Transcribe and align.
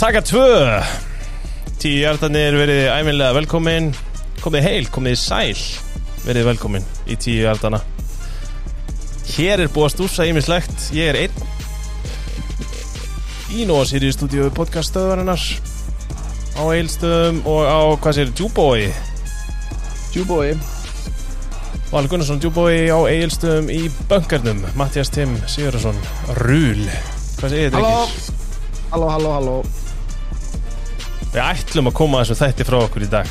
Taka 0.00 0.22
tvö. 0.24 0.80
Tíu 1.76 1.98
hjartanir 2.00 2.54
verið 2.56 2.86
æminlega 2.88 3.34
velkomin. 3.36 3.90
Komið 4.40 4.64
heil, 4.64 4.86
komið 4.88 5.18
sæl 5.20 5.58
Verið 6.24 6.46
velkomin 6.48 6.84
í 7.04 7.16
tíu 7.20 7.42
hjartana 7.44 7.82
Hér 9.34 9.66
er 9.66 9.72
búið 9.72 9.90
að 9.90 9.92
stúsa 9.92 10.24
ímislegt 10.24 10.86
Ég 10.96 11.10
er 11.12 11.18
einn. 11.26 11.42
Í 13.52 13.66
Nóa 13.68 13.84
Sirius 13.88 14.16
stúdíu 14.16 14.48
podcaststöðvarinnar 14.56 15.44
Á 16.56 16.62
Eilstöðum 16.64 17.42
og 17.44 17.68
á, 17.68 17.80
hvað 18.00 18.16
sér, 18.16 18.32
Djúbói. 18.40 18.88
Djúbói. 20.14 20.56
Val 21.92 22.08
Gunnarsson 22.08 22.40
Djúbói 22.40 22.88
á 22.88 22.98
Eilstöðum 23.04 23.68
í 23.76 23.82
Böngarnum 24.08 24.64
Mattias 24.80 25.12
Tim 25.12 25.36
Sigurðarsson 25.44 26.00
Rúl. 26.40 26.88
Hvað 27.36 27.52
segir 27.52 27.68
þetta 27.68 27.84
Halló. 27.84 28.08
ekki? 28.08 28.36
Halló, 28.90 29.12
halló, 29.12 29.36
halló 29.36 29.89
Við 31.30 31.42
ætlum 31.44 31.86
að 31.86 31.94
koma 31.94 32.20
að 32.20 32.24
þessu 32.24 32.40
þætti 32.40 32.64
frá 32.66 32.76
okkur 32.80 33.04
í 33.06 33.08
dag. 33.10 33.28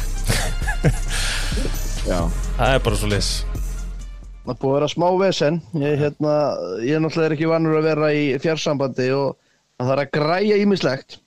Já. 2.09 2.19
Það 2.55 2.73
er 2.73 2.83
bara 2.83 2.97
svo 2.99 3.07
lis 3.11 3.29
Það 4.45 4.55
búið 4.61 4.69
að 4.69 4.75
vera 4.77 4.87
smá 4.89 5.07
vesen. 5.19 5.57
Ég, 5.77 5.97
hérna, 5.99 6.35
ég 6.81 6.95
er 6.95 7.01
náttúrulega 7.03 7.35
ekki 7.35 7.49
vannur 7.51 7.75
að 7.77 7.89
vera 7.89 8.11
í 8.15 8.21
fjarsambandi 8.41 9.09
og 9.13 9.35
það 9.77 9.91
þarf 9.91 10.03
að 10.05 10.13
græja 10.15 10.61
ímislegt 10.63 11.19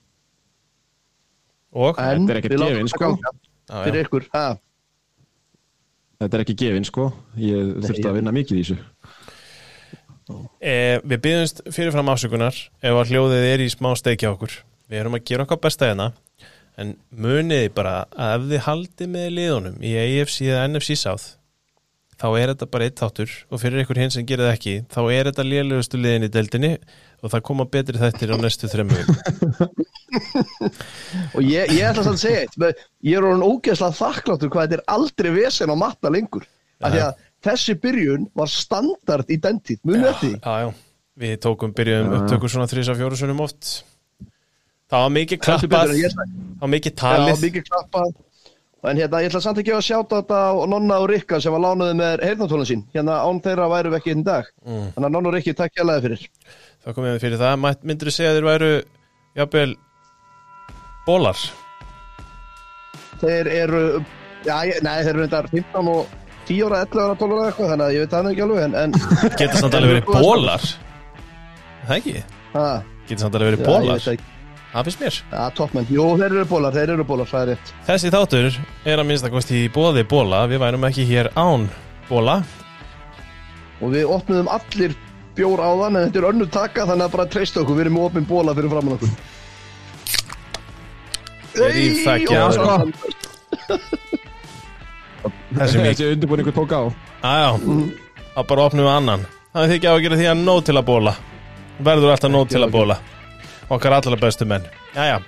Og? 1.73 1.97
En 1.97 2.27
er 2.29 2.41
við 2.41 2.57
látum 2.57 2.81
það 2.81 2.91
sko. 2.93 3.11
ganga. 3.13 3.31
Fyrir 3.85 4.05
ykkur. 4.07 4.27
Ha. 4.33 4.43
Þetta 6.21 6.37
er 6.37 6.43
ekki 6.45 6.57
gefinn 6.59 6.85
sko. 6.89 7.07
Ég 7.41 7.71
þurfti 7.85 8.09
að 8.09 8.19
vinna 8.19 8.33
mikið 8.35 8.59
í 8.59 8.65
þessu. 8.65 8.77
E, 10.61 10.75
við 11.03 11.17
byggjumst 11.25 11.63
fyrirfram 11.73 12.13
ásökunar 12.13 12.57
ef 12.57 12.93
að 12.99 13.09
hljóðið 13.11 13.47
er 13.49 13.63
í 13.65 13.71
smá 13.73 13.91
steiki 13.99 14.29
á 14.29 14.33
okkur. 14.33 14.61
Við 14.89 15.01
erum 15.01 15.17
að 15.17 15.25
gera 15.29 15.47
okkar 15.47 15.61
besta 15.63 15.89
hérna 15.89 16.11
en 16.81 16.95
muniði 17.11 17.69
bara 17.75 18.03
að 18.11 18.35
ef 18.35 18.49
þið 18.51 18.65
haldið 18.67 19.13
með 19.15 19.31
liðunum 19.37 19.79
í 19.83 19.95
AFC 20.03 20.37
eða 20.47 20.67
NFC 20.71 20.97
South 20.99 21.35
þá 22.19 22.27
er 22.39 22.53
þetta 22.53 22.69
bara 22.71 22.87
eitt 22.87 23.01
þáttur 23.01 23.31
og 23.49 23.61
fyrir 23.61 23.83
ykkur 23.83 23.99
hinn 23.99 24.13
sem 24.13 24.25
gerir 24.27 24.47
það 24.47 24.55
ekki 24.57 24.75
þá 24.93 25.01
er 25.03 25.29
þetta 25.29 25.47
lélugustu 25.47 25.99
liðin 25.99 26.27
í 26.27 26.31
deildinni 26.33 26.73
og 27.23 27.33
það 27.33 27.45
koma 27.49 27.65
betri 27.73 27.99
þættir 28.01 28.33
á 28.33 28.37
næstu 28.41 28.69
þremmu 28.71 29.01
Og 31.33 31.41
ég, 31.41 31.71
ég 31.73 31.85
ætla 31.87 32.03
samt 32.05 32.17
að 32.17 32.23
segja 32.23 32.41
eitt 32.43 32.57
Ég 33.03 33.17
er 33.17 33.25
orðin 33.25 33.45
ógeðslega 33.45 33.97
þakkláttur 33.97 34.51
hvað 34.53 34.65
þetta 34.67 34.79
er 34.79 34.85
aldrei 34.95 35.29
vesen 35.35 35.73
á 35.73 35.75
matta 35.79 36.11
lengur. 36.13 36.45
Af 36.83 36.93
því 36.93 37.01
að 37.05 37.23
þessi 37.47 37.75
byrjun 37.83 38.27
var 38.37 38.51
standard 38.51 39.31
í 39.31 39.39
den 39.41 39.59
tíð 39.63 39.81
Munið 39.87 40.09
eftir 40.11 40.33
því? 40.33 40.37
Já, 40.43 40.53
já, 40.63 40.69
við 41.23 41.33
tókum 41.45 41.73
byrjuðum 41.77 42.15
upptökur 42.19 42.53
svona 42.53 42.69
þrís 42.71 42.91
af 42.91 42.99
fjóru 42.99 43.19
sunnum 43.19 43.43
oft 43.45 43.71
það 44.91 44.99
var 45.05 45.13
mikið 45.17 45.39
klappað. 45.45 45.93
það 45.93 46.61
var 46.63 46.71
mikið 46.75 46.95
talið. 47.03 47.41
mikið 47.47 47.63
klappað. 47.71 48.13
En 48.83 48.97
hérna, 48.99 49.21
ég 49.23 49.29
ætla 49.31 49.39
samt 49.39 49.59
ekki 49.61 49.71
að 49.71 49.85
sjáta 49.87 50.17
þetta 50.19 50.39
á 50.43 50.51
Nonna 50.67 50.97
og 50.99 51.05
Rikka 51.07 51.37
sem 51.39 51.53
var 51.55 51.61
lánuði 51.63 51.93
með 51.95 52.23
heyrnatólun 52.27 52.67
sín. 52.67 52.81
Hérna 52.91 53.21
án 53.23 53.39
þeirra 53.39 53.69
væru 53.71 53.93
við 53.93 53.99
ekki 54.01 54.11
einn 54.11 54.23
dag. 54.27 54.49
Mm. 54.67 54.89
Þannig 54.97 55.07
að 55.07 55.13
Nonna 55.15 55.29
og 55.29 55.35
Rikki 55.37 55.53
takk 55.55 55.77
hjálpaði 55.79 56.01
fyrir. 56.03 56.25
Það 56.83 56.97
komið 56.97 57.19
fyrir 57.23 57.39
það, 57.39 57.53
Mætt- 57.63 57.85
myndirðu 57.87 58.11
segja 58.17 58.33
þeir 58.35 58.47
væru 58.49 58.71
jafnvel 59.39 59.75
bólar 61.07 61.39
Þeir 63.23 63.47
eru, 63.53 63.81
já, 64.43 64.55
ég, 64.67 64.81
nei, 64.83 64.97
þeir 65.05 65.13
eru 65.13 65.21
reyndar 65.23 65.47
15 65.53 65.89
og 65.93 66.11
10 66.49 66.65
ára, 66.67 66.81
11 66.83 67.03
ára, 67.05 67.15
12 67.21 67.37
ára 67.39 67.47
eitthvað 67.53 67.71
Þannig 67.71 67.85
að 67.87 67.93
ég 67.95 68.03
veit 68.03 68.13
það 68.17 68.29
ekki 68.33 68.43
alveg 68.45 68.63
En, 68.67 68.75
en 68.83 68.91
Geta 69.39 69.61
samt 69.61 69.77
alveg 69.79 69.93
verið 69.93 70.09
bólar 70.27 70.65
Það 71.87 71.95
ekki? 71.97 72.15
ha, 72.57 72.65
Geta 73.07 73.23
samt 73.23 73.37
alveg 73.39 73.53
verið 73.53 73.65
bólar 73.69 74.07
það 74.73 74.83
finnst 74.87 74.99
mér. 75.03 75.17
Já, 75.31 75.43
toppmenn, 75.57 75.87
jú, 75.93 76.05
þeir 76.17 76.31
eru 76.33 76.45
bólar, 76.49 76.73
þeir 76.73 76.89
eru 76.95 77.05
bólar, 77.05 77.27
það 77.29 77.41
er 77.41 77.49
rétt. 77.53 77.71
Þessi 77.87 78.11
þáttur 78.13 78.47
er 78.89 78.97
að 79.03 79.07
minnsta 79.09 79.29
kosti 79.33 79.59
í 79.65 79.69
bóði 79.73 80.03
bóla 80.09 80.43
Við 80.49 80.59
værum 80.63 80.87
ekki 80.89 81.05
hér 81.09 81.29
án 81.37 81.67
bóla 82.09 82.39
Og 83.81 83.91
við 83.93 84.09
opnuðum 84.09 84.49
allir 84.53 84.95
bjór 85.37 85.59
á 85.61 85.69
þann 85.83 85.97
En 85.99 86.07
þetta 86.09 86.19
er 86.23 86.27
önnu 86.31 86.47
taka, 86.49 86.85
þannig 86.89 87.05
að 87.07 87.15
bara 87.17 87.25
treysta 87.33 87.61
okkur. 87.63 87.75
Við 87.77 87.85
erum 87.87 87.97
með 87.99 88.05
opin 88.09 88.25
bóla 88.29 88.53
fyrir 88.57 88.69
framann 88.73 88.97
okkur. 88.97 89.13
Af 91.53 91.59
og 91.59 91.69
þér. 92.27 92.51
svo- 92.57 92.89
Þessi 95.53 95.77
mikið 95.77 95.93
Þessi 95.93 96.07
undirbúningu 96.15 96.51
tók 96.55 96.71
á. 96.73 96.81
Æjá, 97.23 97.49
það 98.35 98.47
bara 98.49 98.63
opnum 98.65 98.85
við 98.87 98.95
annan. 98.97 99.25
Það 99.53 99.63
er 99.63 99.69
því 99.69 99.75
ekki 99.77 99.87
á 99.87 99.93
að 99.93 100.01
gera 100.03 100.17
því 100.17 100.27
að 100.31 100.39
nóg 100.47 100.63
til 100.65 100.73
að 100.79 100.85
bóla 100.87 101.11
Verður 101.83 102.11
alltaf 102.13 102.31
nóg 102.33 102.47
til 102.49 102.61
að 102.65 102.71
bóla 102.73 102.95
Okkar 103.71 103.95
allra 103.95 104.19
bestu 104.19 104.45
menn. 104.49 104.65
Jæja, 104.95 105.21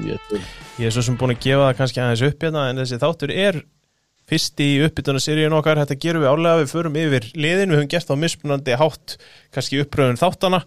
Ég- 0.00 0.86
er 0.86 0.92
svo 0.92 1.02
sem 1.02 1.16
búin 1.18 1.32
að 1.34 1.40
gefa 1.44 1.68
það 1.70 1.76
kannski 1.78 2.00
aðeins 2.02 2.24
upp 2.28 2.42
hérna 2.44 2.68
en 2.70 2.80
þessi 2.80 2.98
þáttur 3.00 3.32
er 3.32 3.60
fyrst 4.30 4.60
í 4.62 4.68
uppbytuna 4.84 5.18
seríun 5.18 5.56
okkar, 5.56 5.80
þetta 5.82 5.96
gerum 5.98 6.22
við 6.22 6.30
álega 6.30 6.60
við 6.60 6.68
förum 6.70 6.98
yfir 7.00 7.24
liðin, 7.34 7.72
við 7.72 7.80
höfum 7.80 7.90
gert 7.90 8.12
á 8.12 8.16
mismunandi 8.20 8.76
hátt, 8.78 9.16
kannski 9.50 9.80
uppröðun 9.82 10.20
þáttana 10.20 10.60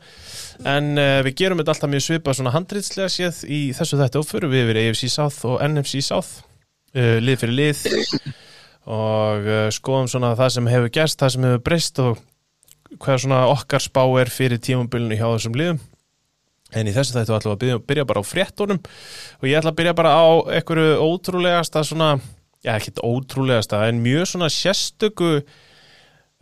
en 0.67 0.89
uh, 0.99 1.21
við 1.23 1.37
gerum 1.39 1.61
þetta 1.61 1.75
alltaf 1.77 1.93
mjög 1.93 2.03
svipað 2.07 2.37
svona 2.39 2.53
handrýtslega 2.57 3.13
séð 3.13 3.39
í 3.47 3.61
þessu 3.77 4.01
þetta 4.01 4.19
og 4.19 4.27
förum 4.27 4.51
við 4.51 4.65
yfir 4.65 4.81
AFC 4.83 5.07
South 5.13 5.39
og 5.47 5.63
NFC 5.63 6.03
South 6.03 6.43
uh, 6.97 7.17
lið 7.23 7.39
fyrir 7.45 7.57
lið. 7.61 7.85
Og 8.83 9.47
uh, 9.47 9.69
skoðum 9.71 10.11
svona 10.11 10.33
það 10.35 10.53
sem 10.57 10.67
hefur 10.73 10.93
gerst, 10.99 11.21
það 11.23 11.35
sem 11.37 11.47
hefur 11.47 11.63
breyst 11.63 12.03
og 12.03 12.19
hvað 12.99 13.23
svona 13.23 13.45
okkar 13.53 13.81
spá 13.81 14.03
er 14.19 14.29
fyrir 14.33 14.59
tímumbylunu 14.59 15.15
hjá 15.15 15.29
þessum 15.37 15.55
liðum 15.55 15.79
En 16.73 16.89
í 16.89 16.93
þessu 16.95 17.17
þættu 17.17 17.35
ætlum 17.37 17.51
við 17.51 17.55
að 17.55 17.61
byrja, 17.63 17.81
byrja 17.89 18.07
bara 18.09 18.23
á 18.23 18.25
fréttunum. 18.25 18.79
Og 19.41 19.49
ég 19.49 19.59
ætla 19.59 19.73
að 19.73 19.79
byrja 19.81 19.97
bara 19.97 20.15
á 20.17 20.25
einhverju 20.57 20.95
ótrúlegasta 21.03 21.83
svona, 21.87 22.09
já 22.65 22.73
ekkert 22.77 23.03
ótrúlegasta 23.05 23.83
en 23.89 24.01
mjög 24.03 24.31
svona 24.33 24.49
sérstöku 24.53 25.31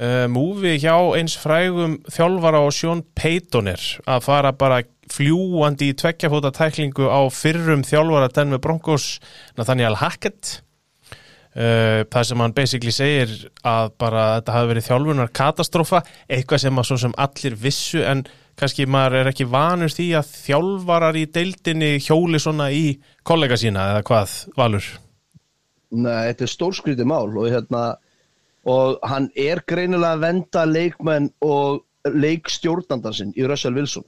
uh, 0.01 0.25
múfi 0.31 0.77
hjá 0.81 0.95
eins 1.17 1.35
frægum 1.41 1.99
þjálfara 2.11 2.63
og 2.65 2.73
Sjón 2.75 3.05
Peitonir 3.17 3.83
að 4.09 4.25
fara 4.27 4.55
bara 4.55 4.81
fljúandi 5.11 5.91
í 5.91 5.95
tveggjafóta 5.99 6.53
tæklingu 6.55 7.09
á 7.11 7.27
fyrrum 7.33 7.83
þjálfara 7.87 8.31
Denver 8.31 8.61
Broncos 8.63 9.17
Nathaniel 9.59 9.99
Hackett 9.99 10.61
Uh, 11.51 12.05
það 12.07 12.27
sem 12.29 12.41
hann 12.45 12.53
basically 12.55 12.93
segir 12.95 13.31
að 13.67 13.89
bara 13.99 14.21
þetta 14.37 14.53
hafi 14.55 14.69
verið 14.69 14.85
þjálfunar 14.85 15.31
katastrófa, 15.35 15.99
eitthvað 16.31 16.61
sem 16.63 16.79
að 16.79 16.87
svo 16.87 16.97
sem 17.01 17.15
allir 17.19 17.57
vissu 17.59 18.05
en 18.07 18.21
kannski 18.61 18.85
maður 18.87 19.17
er 19.19 19.29
ekki 19.33 19.49
vanur 19.51 19.91
því 19.91 20.05
að 20.19 20.29
þjálfarar 20.45 21.19
í 21.19 21.25
deildinni 21.35 21.91
hjóli 22.05 22.39
svona 22.39 22.69
í 22.71 22.85
kollega 23.27 23.59
sína 23.59 23.89
eða 23.91 24.05
hvað, 24.07 24.37
Valur? 24.55 24.87
Nei, 25.91 26.21
þetta 26.29 26.47
er 26.47 26.53
stórskrítið 26.53 27.11
mál 27.11 27.27
og 27.27 27.51
hérna 27.51 27.83
og 28.71 29.03
hann 29.11 29.27
er 29.35 29.59
greinilega 29.67 30.15
að 30.15 30.23
venda 30.23 30.65
leikmenn 30.69 31.31
og 31.43 31.83
leikstjórnandan 32.07 33.17
sinn 33.17 33.35
í 33.35 33.43
Russell 33.43 33.75
Wilson 33.75 34.07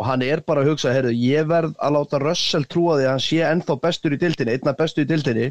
og 0.00 0.06
hann 0.08 0.26
er 0.26 0.40
bara 0.42 0.64
að 0.64 0.72
hugsa, 0.72 0.94
heyrðu, 0.96 1.12
ég 1.14 1.46
verð 1.46 1.74
að 1.78 1.98
láta 2.00 2.18
Russell 2.22 2.66
trúa 2.66 2.96
því 2.96 3.06
að 3.06 3.12
hann 3.12 3.26
sé 3.30 3.42
ennþá 3.44 3.82
bestur 3.82 4.16
í 4.16 4.18
dildinni, 4.18 4.56
einna 4.56 4.74
bestur 4.74 5.04
í 5.04 5.10
dildinni 5.10 5.50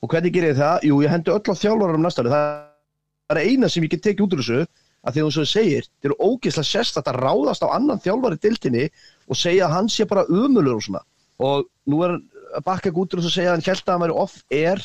og 0.00 0.12
hvernig 0.12 0.32
ger 0.34 0.48
ég 0.50 0.58
það? 0.58 0.86
Jú, 0.88 1.00
ég 1.04 1.12
hendi 1.12 1.32
öll 1.34 1.52
á 1.52 1.54
þjálfarum 1.62 2.04
næsta 2.04 2.24
ári, 2.24 2.32
það 2.32 3.34
er 3.36 3.42
eina 3.44 3.68
sem 3.70 3.84
ég 3.84 3.92
get 3.94 4.04
tekið 4.06 4.24
út 4.26 4.36
úr 4.36 4.42
þessu 4.42 4.60
að 5.00 5.16
því 5.16 5.24
þú 5.24 5.32
svo 5.34 5.44
segir, 5.48 5.86
þetta 5.88 6.08
eru 6.10 6.16
ógeðslega 6.28 6.68
sérst 6.68 6.98
að 7.00 7.10
ráðast 7.16 7.64
á 7.64 7.68
annan 7.72 8.00
þjálfari 8.04 8.36
í 8.36 8.42
dildinni 8.44 8.86
og 9.28 9.38
segja 9.40 9.66
að 9.68 9.76
hann 9.76 9.92
sé 9.92 10.06
bara 10.08 10.26
umulur 10.28 10.76
og 10.76 10.84
svona. 10.84 11.04
Og 11.40 11.68
nú 11.88 12.02
er 12.04 12.18
bakka 12.66 12.92
úr 12.92 13.08
þessu 13.14 13.30
að 13.30 13.36
segja 13.36 13.52
að 13.52 13.56
hann 13.56 13.68
held 13.68 13.84
að 13.84 13.94
hann 13.94 14.04
væri 14.04 14.18
off-air 14.24 14.82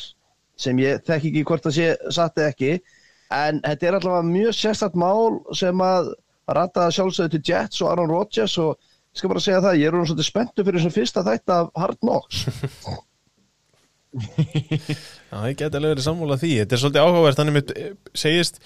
sem 0.56 0.78
ég 0.80 1.02
þekki 1.04 1.32
ekki 1.32 1.44
hvort 1.50 1.66
það 1.66 1.76
sé 1.76 1.88
satt 2.16 2.40
eða 2.40 2.52
ekki. 2.54 2.70
En 3.36 3.60
þetta 3.64 3.88
er 3.88 3.98
allavega 3.98 4.30
mjög 4.30 4.56
sérstætt 4.56 4.96
mál 4.96 5.40
sem 5.58 5.84
að 5.84 6.14
rata 6.56 6.86
sjálfsögðu 6.94 7.34
til 7.34 7.50
Jets 7.50 7.82
og 7.82 7.90
Aaron 7.90 8.12
Rodgers 8.12 8.56
og 8.62 8.76
ég 8.78 9.20
skal 9.20 9.32
bara 9.32 9.42
segja 9.42 9.60
það, 9.64 9.80
ég 9.80 9.88
er 9.88 9.96
orðinn 9.96 10.10
svolítið 10.12 10.30
spenntu 10.30 10.64
fyrir 10.64 10.80
þessum 10.80 10.94
fyrsta 10.94 11.24
þætt 11.26 11.52
af 11.56 11.70
Hard 11.76 12.00
Knocks 12.04 12.46
Já, 15.30 15.38
ég 15.50 15.56
geti 15.58 15.78
alveg 15.78 15.96
verið 15.96 16.04
sammála 16.06 16.38
því, 16.40 16.52
þetta 16.62 16.76
er 16.76 16.82
svolítið 16.82 17.06
áhugavert 17.06 17.40
þannig 17.40 17.56
mitt 17.56 17.72
segist 18.16 18.60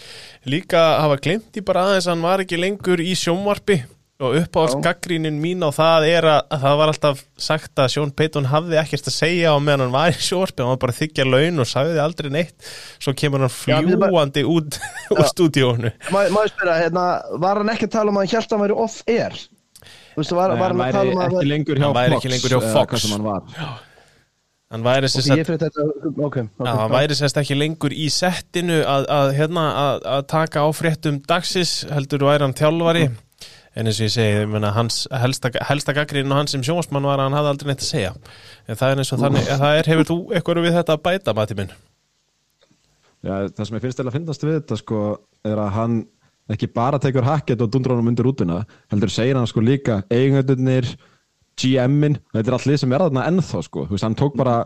líka 0.48 0.82
hafa 1.00 1.16
glemt 1.22 1.56
í 1.56 1.64
bara 1.64 1.86
aðeins 1.88 2.06
að 2.08 2.14
hann 2.14 2.26
var 2.28 2.44
ekki 2.44 2.60
lengur 2.60 3.02
í 3.02 3.14
sjónvarpi 3.18 3.80
og 4.20 4.36
uppáhalds 4.36 4.76
gaggrínin 4.84 5.38
mín 5.40 5.64
á 5.64 5.72
það 5.72 6.06
er 6.10 6.26
að, 6.28 6.40
að 6.52 6.64
það 6.64 6.74
var 6.80 6.90
alltaf 6.92 7.22
sagt 7.40 7.80
að 7.80 7.92
Sjón 7.94 8.10
Peiton 8.12 8.48
hafði 8.50 8.76
ekkert 8.82 9.08
að 9.08 9.16
segja 9.16 9.54
á 9.54 9.56
meðan 9.56 9.86
hann 9.86 9.94
var 9.94 10.12
í 10.12 10.18
sjónvarpi, 10.20 10.60
hann 10.60 10.74
var 10.74 10.82
bara 10.82 10.94
að 10.94 11.00
þykja 11.00 11.26
laun 11.28 11.64
og 11.64 11.70
sagði 11.70 12.02
aldrei 12.04 12.28
neitt, 12.34 12.68
svo 13.00 13.14
kemur 13.16 13.46
hann 13.46 13.54
Já, 13.54 13.78
fljúandi 13.80 14.44
út 14.44 14.76
úr 15.16 15.24
stúdíónu 15.32 15.94
Má 16.12 16.20
má 16.28 16.42
ég 16.44 16.52
spyrja, 16.52 16.76
hérna, 16.84 17.06
var 17.40 17.62
hann 17.62 17.72
ekki 17.72 17.88
að 17.88 17.96
tala 17.96 18.12
um 18.12 18.20
að 18.20 18.28
hann 18.28 18.34
held 18.36 18.44
að 18.44 18.56
hann 18.58 18.64
væri 18.66 18.78
off-air? 18.84 19.40
Þú 20.10 20.20
veist, 20.20 20.34
var, 20.36 20.52
var 20.58 20.74
hann 20.74 20.84
að 20.84 20.98
tala 20.98 21.14
um 21.14 21.22
að 21.24 21.38
ekki 21.38 21.52
lengur 21.54 21.80
hjá 21.80 21.86
Hann 21.86 21.96
væri 21.96 22.12
Fox 22.12 22.20
ekki 22.20 22.34
lengur 22.34 22.52
hjá 22.52 22.60
eða 22.60 22.74
Fox. 22.76 23.88
Hann 24.70 24.80
hann 24.80 24.86
væri 24.86 25.10
sérst 25.10 25.32
ég 25.34 25.46
fyrir 25.48 25.58
þetta, 25.64 25.86
ok, 25.86 26.20
ok. 26.26 26.36
Já, 26.62 26.70
hann 26.70 26.92
væri 26.92 27.16
sérst 27.18 27.40
ekki 27.40 27.56
lengur 27.58 27.94
í 27.94 28.06
settinu 28.14 28.78
að, 28.84 29.08
að, 29.10 29.32
hérna, 29.38 29.64
að, 29.80 30.06
að 30.14 30.22
taka 30.30 30.62
á 30.62 30.68
fréttum 30.76 31.18
dagsins 31.26 31.80
heldur 31.90 32.26
væri 32.28 32.46
hann 32.46 32.56
þjálfari 32.56 33.08
en 33.10 33.86
eins 33.86 34.00
og 34.00 34.06
ég 34.06 34.14
segi, 34.14 34.38
ég 34.42 34.48
meina, 34.50 34.72
hans 34.74 35.04
helsta, 35.22 35.50
helsta 35.68 35.94
gaggrín 35.96 36.30
og 36.30 36.40
hans 36.40 36.54
sem 36.54 36.62
sjónsmann 36.66 37.06
var 37.06 37.20
að 37.20 37.28
hann 37.28 37.38
hafði 37.38 37.52
aldrei 37.54 37.70
neitt 37.70 37.84
að 37.84 37.90
segja 37.90 38.14
en 38.66 38.80
það 38.80 38.94
er 38.94 39.02
eins 39.02 39.12
og 39.14 39.22
þannig, 39.24 39.50
það 39.50 39.76
er, 39.80 39.90
hefur 39.92 40.08
þú 40.10 40.18
eitthvað 40.34 40.62
við 40.64 40.78
þetta 40.78 40.96
að 40.96 41.04
bæta, 41.06 41.36
Mati 41.38 41.58
minn? 41.58 41.74
Já, 43.20 43.34
það 43.52 43.66
sem 43.66 43.76
ég 43.76 43.84
finnst 43.84 44.00
eða 44.00 44.10
að 44.10 44.16
finnast 44.16 44.46
við 44.46 44.56
þetta 44.56 44.80
sko, 44.80 45.04
er 45.46 45.60
að 45.60 45.72
hann 45.76 46.00
ekki 46.50 46.70
bara 46.74 46.98
tekur 47.02 47.26
hacket 47.26 47.62
og 47.62 47.70
dundur 47.70 47.94
honum 47.94 48.10
undir 48.10 48.26
útuna 48.26 48.62
heldur 48.90 49.12
segir 49.12 49.38
hann 49.38 49.48
sko 49.50 49.62
líka 49.62 50.00
eigendurnir, 50.10 50.88
GM-in 51.60 52.16
þetta 52.32 52.46
er 52.46 52.56
allir 52.58 52.80
sem 52.80 52.94
er 52.94 53.04
þarna 53.04 53.26
ennþá 53.30 53.60
sko. 53.66 53.84
Þú 53.88 53.96
veist, 53.96 54.06
hann 54.06 54.16
tók 54.18 54.38
bara 54.40 54.56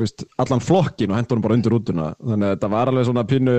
veist, 0.00 0.24
allan 0.40 0.64
flokkin 0.64 1.12
og 1.12 1.20
hendur 1.20 1.36
honum 1.36 1.46
bara 1.46 1.58
undir 1.58 1.76
útuna 1.76 2.08
þannig 2.20 2.48
að 2.48 2.56
þetta 2.56 2.72
var 2.74 2.92
alveg 2.92 3.08
svona 3.08 3.28
pínu 3.28 3.56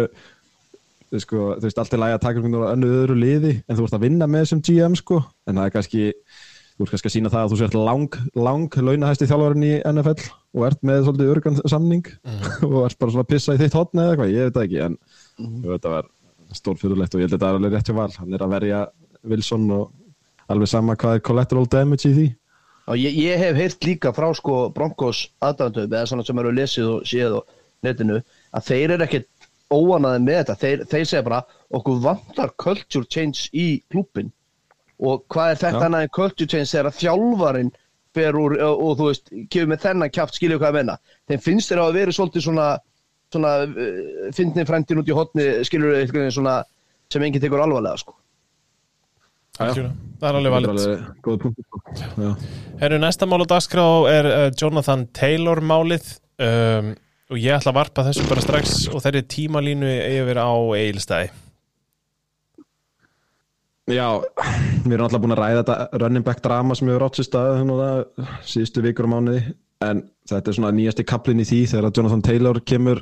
sko, 1.23 1.39
þú 1.55 1.63
veist 1.69 1.79
allt 1.81 1.95
í 1.95 2.01
lagi 2.01 2.17
að 2.17 2.21
taka 2.25 2.41
einhvern 2.41 2.57
veginn 2.57 2.67
á 2.67 2.73
önnu 2.75 2.91
öðru 3.01 3.17
liði 3.17 3.55
en 3.63 3.77
þú 3.77 3.85
veist 3.85 3.97
að 3.97 4.05
vinna 4.05 4.27
með 4.29 4.45
þessum 4.45 4.63
GM 4.67 4.99
sko. 4.99 5.21
En 5.47 5.59
það 5.59 5.69
er 5.69 5.75
kannski 5.77 6.03
þú 6.77 6.83
veist 6.83 6.93
kannski 6.93 7.09
að 7.09 7.15
sína 7.15 7.31
það 7.33 7.45
að 7.45 7.53
þú 7.53 7.59
sért 7.61 7.77
lang, 7.79 8.19
lang 8.37 8.77
launahæsti 8.89 9.29
þjálfarinn 9.29 9.65
í 9.65 9.71
NFL 9.93 10.27
og 10.57 10.67
ert 10.67 10.83
með 10.85 11.07
svolítið 11.07 11.31
örgan 11.33 11.61
samning 11.63 12.11
og 12.67 12.77
ert 12.83 12.99
bara 12.99 13.15
svona 13.15 13.25
að 13.25 13.31
pissa 13.31 13.55
í 13.55 13.61
þitt 13.61 13.77
hotna 13.77 14.03
eða 14.03 14.13
eitthvað, 14.13 14.33
ég 14.35 14.45
veit 14.47 14.57
það 14.57 14.67
ekki 14.67 14.83
en 14.85 14.99
mm. 15.41 15.55
þetta 15.71 15.93
var 15.95 16.11
stórfjörulegt 16.57 17.15
og 17.15 17.23
ég 17.23 17.27
held 17.27 17.33
að 17.33 17.39
þetta 17.39 17.49
er 17.49 17.57
alveg 17.57 17.73
rétt 17.73 17.89
hjá 17.89 17.97
val. 17.97 18.11
Hann 18.21 18.35
er 18.35 18.43
að 18.45 18.53
verja 18.53 18.83
Wilson 19.27 19.65
og 19.73 20.53
alveg 20.53 20.71
sama 20.71 20.95
hvað 20.99 21.17
er 21.17 21.25
collateral 21.27 21.65
damage 21.71 22.11
í 22.11 22.13
því 22.13 22.27
ég, 22.95 23.17
ég 23.19 23.41
hef 23.41 23.57
heyrt 23.59 23.83
líka 23.83 24.13
frá 24.15 24.29
sko 24.37 24.69
Broncos 24.75 25.25
aðdæmdöfum 25.43 25.95
eða 25.97 26.09
svona 26.11 26.27
sem 26.27 26.39
eru 26.43 26.53
lesið 26.55 26.91
og 26.93 27.09
séð 27.09 27.35
á 27.35 27.41
netinu 27.87 28.21
að 28.55 28.67
þeir 28.69 28.95
eru 28.95 29.07
ekkert 29.07 29.49
óanaði 29.67 30.23
með 30.23 30.37
þetta. 30.39 30.55
Þeir, 30.61 30.83
þeir 30.87 31.09
segja 31.09 31.25
bara 31.27 31.41
okkur 31.75 31.99
vantar 32.05 32.53
culture 32.55 33.09
change 33.11 33.49
í 33.51 33.67
klúpin 33.91 34.31
og 34.97 35.25
hvað 35.33 35.51
er 35.51 35.61
þetta 35.65 35.85
annað 35.89 36.07
en 36.07 36.15
culture 36.15 36.49
change 36.49 36.71
þegar 36.71 36.91
að 36.91 37.01
þjálfarin 37.01 37.73
fer 38.17 38.37
úr 38.39 38.55
og, 38.55 38.83
og 38.85 38.93
þú 38.97 39.09
veist, 39.11 39.33
kemur 39.51 39.73
með 39.73 39.83
þennan 39.83 40.13
kjátt 40.15 40.37
skilju 40.37 40.57
hvað 40.57 40.71
að 40.71 40.77
menna 40.79 40.95
þeim 41.29 41.43
finnst 41.43 41.69
þeir 41.73 41.83
að 41.83 41.97
vera 41.99 42.15
svolítið 42.15 42.47
svona 42.47 42.69
svona 43.33 43.51
fyndni 44.35 44.65
frændin 44.67 45.01
út 45.01 45.09
í 45.09 45.15
hotni 45.15 45.47
skilur 45.67 45.97
eitthvað 45.99 46.29
svona 46.35 46.61
sem 47.11 47.23
enginn 47.23 47.43
tekur 47.43 47.63
alvarlega 47.63 47.99
sko. 48.01 48.15
Algjörlega. 49.59 50.06
Það 50.17 50.29
er 50.29 50.37
alveg 50.39 51.01
Góða 51.25 51.41
punktur 51.43 52.37
Herru, 52.81 53.01
næsta 53.01 53.27
mál 53.29 53.43
á 53.45 53.47
dagskrá 53.49 53.87
er 54.11 54.29
uh, 54.29 54.45
Jonathan 54.57 55.05
Taylor 55.13 55.61
málið. 55.61 56.15
Um, 56.37 56.93
og 57.27 57.41
ég 57.41 57.57
ætla 57.57 57.73
að 57.73 57.79
varpa 57.81 58.05
þessu 58.07 58.23
bara 58.29 58.43
strax 58.43 58.77
og 58.93 59.01
þeirri 59.03 59.23
tímalínu 59.27 59.89
yfir 59.89 60.39
á 60.39 60.53
Eilstæði 60.77 61.31
Já, 63.87 64.19
við 64.83 64.97
erum 64.97 65.05
alltaf 65.05 65.21
búin 65.23 65.31
að 65.31 65.39
ræða 65.39 65.59
þetta 65.61 65.99
running 66.01 66.25
back 66.27 66.41
drama 66.43 66.75
sem 66.75 66.89
hefur 66.91 67.05
átt 67.05 67.19
sér 67.19 67.27
stað 67.29 67.53
hérna, 67.55 67.91
síðustu 68.43 68.83
vikur 68.83 69.07
og 69.07 69.13
mánuði. 69.13 69.43
En 69.85 70.01
þetta 70.27 70.51
er 70.51 70.57
svona 70.57 70.71
nýjasti 70.75 71.05
kaplinn 71.07 71.39
í 71.39 71.45
því 71.47 71.59
þegar 71.71 71.93
Jonathan 71.95 72.23
Taylor 72.25 72.59
kemur 72.67 72.99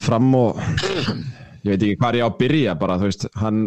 fram 0.00 0.30
og 0.38 0.62
ég 1.66 1.74
veit 1.74 1.82
ekki 1.82 1.98
hvað 1.98 2.08
er 2.08 2.18
ég 2.20 2.24
á 2.24 2.28
að 2.30 2.38
byrja 2.40 2.76
bara, 2.80 2.96
þú 2.96 3.10
veist, 3.10 3.28
hann 3.42 3.60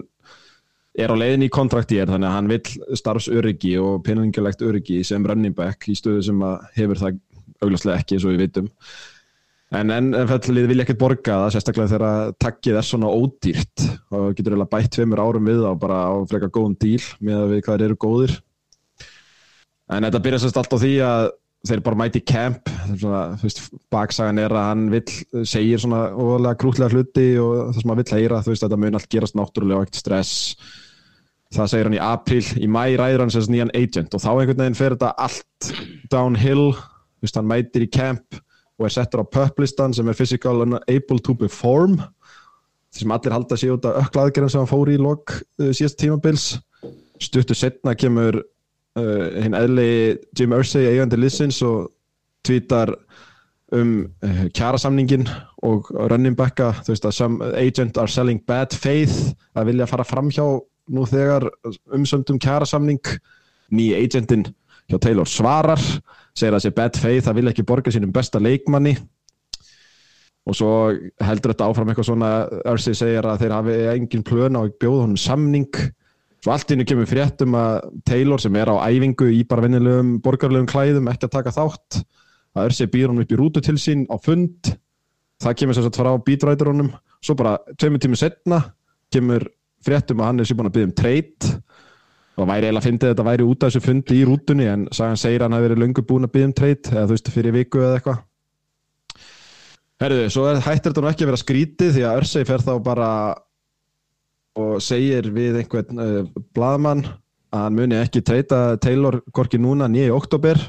er 0.99 1.13
á 1.13 1.15
leiðin 1.15 1.47
í 1.47 1.51
kontraktíð 1.53 2.09
þannig 2.11 2.27
að 2.27 2.35
hann 2.35 2.51
vil 2.51 2.97
starfsöryggi 2.99 3.77
og 3.79 4.01
peningilegt 4.03 4.63
öryggi 4.65 5.01
sem 5.07 5.25
running 5.27 5.55
back 5.55 5.87
í 5.87 5.95
stöðu 5.95 6.25
sem 6.27 6.45
hefur 6.75 6.99
það 6.99 7.21
auglastlega 7.61 8.01
ekki, 8.01 8.19
svo 8.19 8.33
við 8.33 8.45
veitum 8.47 8.69
En 9.71 9.87
NFL-lið 9.87 10.65
vilja 10.67 10.83
ekkert 10.83 10.99
borga 10.99 11.35
það, 11.45 11.51
sérstaklega 11.55 11.91
þegar 11.93 12.31
takkið 12.43 12.77
er 12.81 12.83
svona 12.83 13.11
ódýrt 13.15 13.83
og 14.11 14.33
getur 14.35 14.57
eiginlega 14.57 14.71
bætt 14.73 14.89
tveimur 14.97 15.21
árum 15.23 15.47
við 15.47 15.61
á 15.63 15.71
bara 15.79 15.99
á 16.11 16.15
freka 16.27 16.49
góðum 16.51 16.75
díl 16.75 16.99
með 17.23 17.37
að 17.37 17.53
við 17.53 17.61
hvað 17.67 17.83
eru 17.85 17.97
góðir. 18.03 18.33
En 19.91 20.03
þetta 20.03 20.21
byrja 20.25 20.41
sérst 20.43 20.59
allt 20.59 20.75
á 20.75 20.83
því 20.83 20.91
að 21.07 21.29
þeir 21.71 21.83
bara 21.85 21.99
mæti 22.01 22.23
camp, 22.33 22.71
svona, 22.89 23.23
veist, 23.39 23.63
baksagan 23.93 24.43
er 24.43 24.57
að 24.59 24.67
hann 24.73 24.85
vill, 24.91 25.15
segir 25.47 25.79
svona 25.79 26.03
óvalega 26.17 26.59
grútlega 26.59 26.91
hluti 26.91 27.27
og 27.39 27.57
það 27.71 27.79
sem 27.79 27.93
hann 27.93 28.01
vill 28.01 28.15
heyra, 28.17 28.43
þú 28.43 28.51
veist, 28.51 28.65
þetta 28.65 28.81
mun 28.81 28.99
allt 28.99 29.11
gerast 29.15 29.39
náttúrulega 29.39 29.79
og 29.79 29.87
ekkert 29.87 30.01
stress. 30.01 30.33
Það 31.51 31.67
segir 31.67 31.87
hann 31.89 31.97
í 31.97 32.03
april, 32.03 32.43
í 32.63 32.67
mæ 32.71 32.83
ræður 32.95 33.25
hann 33.25 33.33
sérst 33.33 33.51
nýjan 33.51 33.73
agent 33.75 34.13
og 34.15 34.21
þá 34.23 34.29
einhvern 34.31 34.61
veginn 34.63 34.77
fer 34.79 34.93
þetta 34.95 35.09
allt 35.19 35.71
downhill, 36.13 36.69
þú 36.71 37.27
veist, 37.27 37.39
hann 37.39 37.49
mætir 37.49 37.83
í 37.83 37.89
camp 37.91 38.39
og 38.81 38.87
er 38.87 38.95
settur 38.95 39.21
á 39.21 39.25
pöplistan 39.27 39.93
sem 39.93 40.07
er 40.09 40.17
physical 40.17 40.63
and 40.63 40.79
able 40.87 41.19
to 41.19 41.35
perform. 41.35 41.99
Sem 42.91 43.11
allir 43.11 43.35
halda 43.35 43.57
sig 43.59 43.71
út 43.71 43.85
af 43.87 44.07
öklaðgerðum 44.07 44.51
sem 44.51 44.63
hann 44.63 44.71
fór 44.71 44.91
í 44.91 44.97
lok 44.99 45.35
uh, 45.61 45.69
síðast 45.69 45.99
tímabils. 46.01 46.47
Stuttu 47.21 47.55
setna 47.55 47.93
kemur 47.95 48.41
uh, 48.41 49.27
hinn 49.43 49.55
eðli 49.55 50.17
Jim 50.37 50.55
Irsay 50.57 50.89
eigandi 50.89 51.19
listins 51.19 51.61
og 51.67 51.91
tvítar 52.47 52.95
um 53.75 53.93
uh, 54.25 54.43
kjærasamningin 54.55 55.27
og 55.67 55.91
running 55.93 56.35
backa. 56.35 56.71
Þú 56.81 56.95
veist 56.95 57.07
að 57.07 57.15
some 57.19 57.53
agent 57.53 58.01
are 58.01 58.11
selling 58.11 58.41
bad 58.47 58.73
faith 58.75 59.35
að 59.55 59.71
vilja 59.71 59.91
fara 59.91 60.07
fram 60.07 60.31
hjá 60.33 60.43
nú 60.91 61.05
þegar 61.09 61.47
umsöndum 61.95 62.39
kjærasamning 62.41 63.01
nýja 63.71 64.01
agentin 64.03 64.45
hjá 64.91 64.99
Taylor 64.99 65.29
svarar 65.29 65.79
segir 66.35 66.55
að 66.55 66.65
sé 66.65 66.71
bad 66.75 66.99
faith, 66.99 67.25
það 67.27 67.39
vil 67.39 67.51
ekki 67.51 67.65
borga 67.67 67.93
sínum 67.93 68.13
besta 68.15 68.39
leikmanni. 68.41 68.95
Og 70.49 70.57
svo 70.57 70.69
heldur 71.21 71.53
þetta 71.53 71.67
áfram 71.69 71.91
eitthvað 71.91 72.07
svona 72.07 72.29
Örsi 72.71 72.95
segir 72.97 73.27
að 73.29 73.43
þeir 73.43 73.55
hafi 73.55 73.75
engin 73.91 74.23
plön 74.25 74.57
á 74.57 74.61
að 74.63 74.71
bjóða 74.81 75.03
honum 75.05 75.19
samning. 75.21 75.69
Svo 76.41 76.55
allt 76.55 76.73
innu 76.73 76.87
kemur 76.89 77.09
fréttum 77.09 77.53
að 77.57 77.91
Taylor 78.09 78.41
sem 78.41 78.55
er 78.57 78.71
á 78.73 78.81
æfingu 78.89 79.27
í 79.29 79.43
bara 79.45 79.67
vennilegum 79.67 80.15
borgarlegum 80.25 80.69
klæðum 80.71 81.11
ekki 81.11 81.29
að 81.29 81.35
taka 81.37 81.53
þátt. 81.53 82.01
Að 82.57 82.71
Örsi 82.71 82.89
býr 82.89 83.11
honum 83.11 83.21
upp 83.23 83.35
í 83.35 83.39
rútu 83.39 83.61
til 83.63 83.77
sín 83.79 84.07
á 84.09 84.17
fund. 84.17 84.73
Það 85.41 85.57
kemur 85.61 85.77
sagt 85.77 86.01
frá 86.01 86.11
bítræðurunum 86.25 86.89
svo 87.21 87.37
bara 87.37 87.59
tveimur 87.77 88.01
tímu 88.01 88.17
setna 88.17 88.63
kemur 89.13 89.45
fréttum 89.85 90.21
að 90.21 90.29
hann 90.29 90.41
er 90.41 90.49
sér 90.49 90.59
búin 90.59 90.71
að 90.71 90.75
byggja 90.77 90.89
um 90.89 90.97
treyt. 91.01 91.51
Og 92.39 92.47
væri 92.47 92.69
eiginlega 92.69 92.81
að 92.81 92.87
fyndi 92.87 93.09
þetta 93.11 93.27
væri 93.27 93.45
út 93.45 93.63
af 93.63 93.69
þessu 93.71 93.85
fundi 93.85 94.17
í 94.17 94.25
rútunni 94.25 94.67
en 94.71 94.85
sagan 94.95 95.19
segir 95.19 95.41
að 95.41 95.49
hann 95.49 95.57
hafi 95.57 95.67
verið 95.67 95.81
löngu 95.83 96.03
búin 96.07 96.27
að 96.27 96.33
byggja 96.35 96.49
um 96.49 96.57
treyt 96.57 96.91
eða 96.93 97.05
þú 97.05 97.15
veist 97.15 97.31
fyrir 97.35 97.55
viku 97.57 97.81
eða 97.83 97.97
eitthvað. 97.99 98.21
Herðu, 100.01 100.21
svo 100.33 100.47
er, 100.49 100.61
hættir 100.65 100.89
þetta 100.89 101.03
nú 101.03 101.09
ekki 101.11 101.25
að 101.25 101.29
vera 101.29 101.41
skrítið 101.43 101.91
því 101.97 102.05
að 102.07 102.19
Örsey 102.21 102.47
fer 102.49 102.63
þá 102.65 102.71
bara 102.81 103.09
og 104.59 104.79
segir 104.83 105.29
við 105.31 105.61
einhvern 105.61 106.01
uh, 106.01 106.23
blaðmann 106.55 107.03
að 107.51 107.65
hann 107.65 107.77
muni 107.77 107.99
ekki 107.99 108.23
treyta 108.25 108.79
Taylor 108.83 109.19
korki 109.35 109.59
núna 109.61 109.87
nýja 109.91 110.09
í 110.09 110.15
oktober 110.15 110.59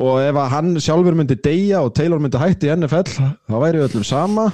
og 0.00 0.20
ef 0.24 0.40
að 0.40 0.52
hann 0.52 0.74
sjálfur 0.82 1.16
myndi 1.16 1.36
deyja 1.44 1.84
og 1.84 1.94
Taylor 1.96 2.20
myndi 2.20 2.40
hætti 2.40 2.68
í 2.68 2.74
NFL 2.74 3.06
þá 3.14 3.56
væri 3.62 3.80
við 3.80 3.86
öllum 3.88 4.06
sama 4.08 4.48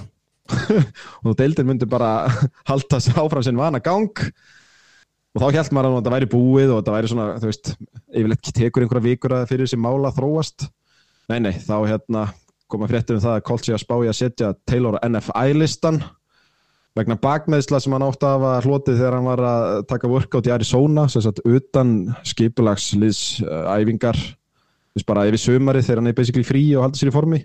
og 1.25 1.37
deildin 1.39 1.69
myndi 1.69 1.89
bara 1.91 2.29
halda 2.71 3.01
sér 3.03 3.21
áfram 3.23 3.45
sinn 3.47 3.61
vana 3.61 3.83
gang. 3.85 4.13
Og 5.31 5.43
þá 5.45 5.61
held 5.61 5.75
maður 5.77 5.91
að 5.91 5.99
þetta 6.01 6.15
væri 6.17 6.31
búið 6.31 6.73
og 6.75 6.81
þetta 6.81 6.95
væri 6.97 7.11
svona, 7.13 7.27
þú 7.39 7.51
veist, 7.51 7.73
yfirleitt 8.11 8.53
tekur 8.57 8.85
einhverja 8.85 9.07
vikur 9.07 9.35
að 9.37 9.51
fyrir 9.53 9.69
þessi 9.69 9.79
mála 9.79 10.11
þróast. 10.17 10.67
Nei, 11.31 11.39
nei, 11.45 11.53
þá 11.63 11.77
hérna 11.87 12.25
koma 12.71 12.89
fréttir 12.91 13.19
um 13.19 13.23
það 13.23 13.37
að 13.37 13.45
Colt 13.47 13.67
sé 13.67 13.75
að 13.75 13.85
spája 13.85 14.11
að 14.11 14.19
setja 14.19 14.51
Taylor 14.67 14.99
á 14.99 15.07
NFI-listan 15.07 16.01
vegna 16.99 17.17
bakmeðsla 17.23 17.79
sem 17.83 17.95
hann 17.95 18.05
átti 18.05 18.27
að 18.27 18.35
hafa 18.35 18.65
hlotið 18.67 18.99
þegar 18.99 19.17
hann 19.17 19.29
var 19.29 19.43
að 19.47 19.87
taka 19.91 20.11
workout 20.11 20.49
í 20.49 20.53
Arizona, 20.55 21.07
sem 21.11 21.23
sagt 21.23 21.43
utan 21.47 21.93
skipulagsliðsæfingar 22.27 24.19
veist, 24.19 25.07
bara 25.07 25.27
yfir 25.31 25.43
sömari 25.43 25.85
þegar 25.85 26.03
hann 26.03 26.11
er 26.11 26.19
basically 26.19 26.47
frí 26.47 26.65
og 26.75 26.87
haldur 26.87 27.01
sér 27.01 27.13
í 27.13 27.15
formi. 27.15 27.41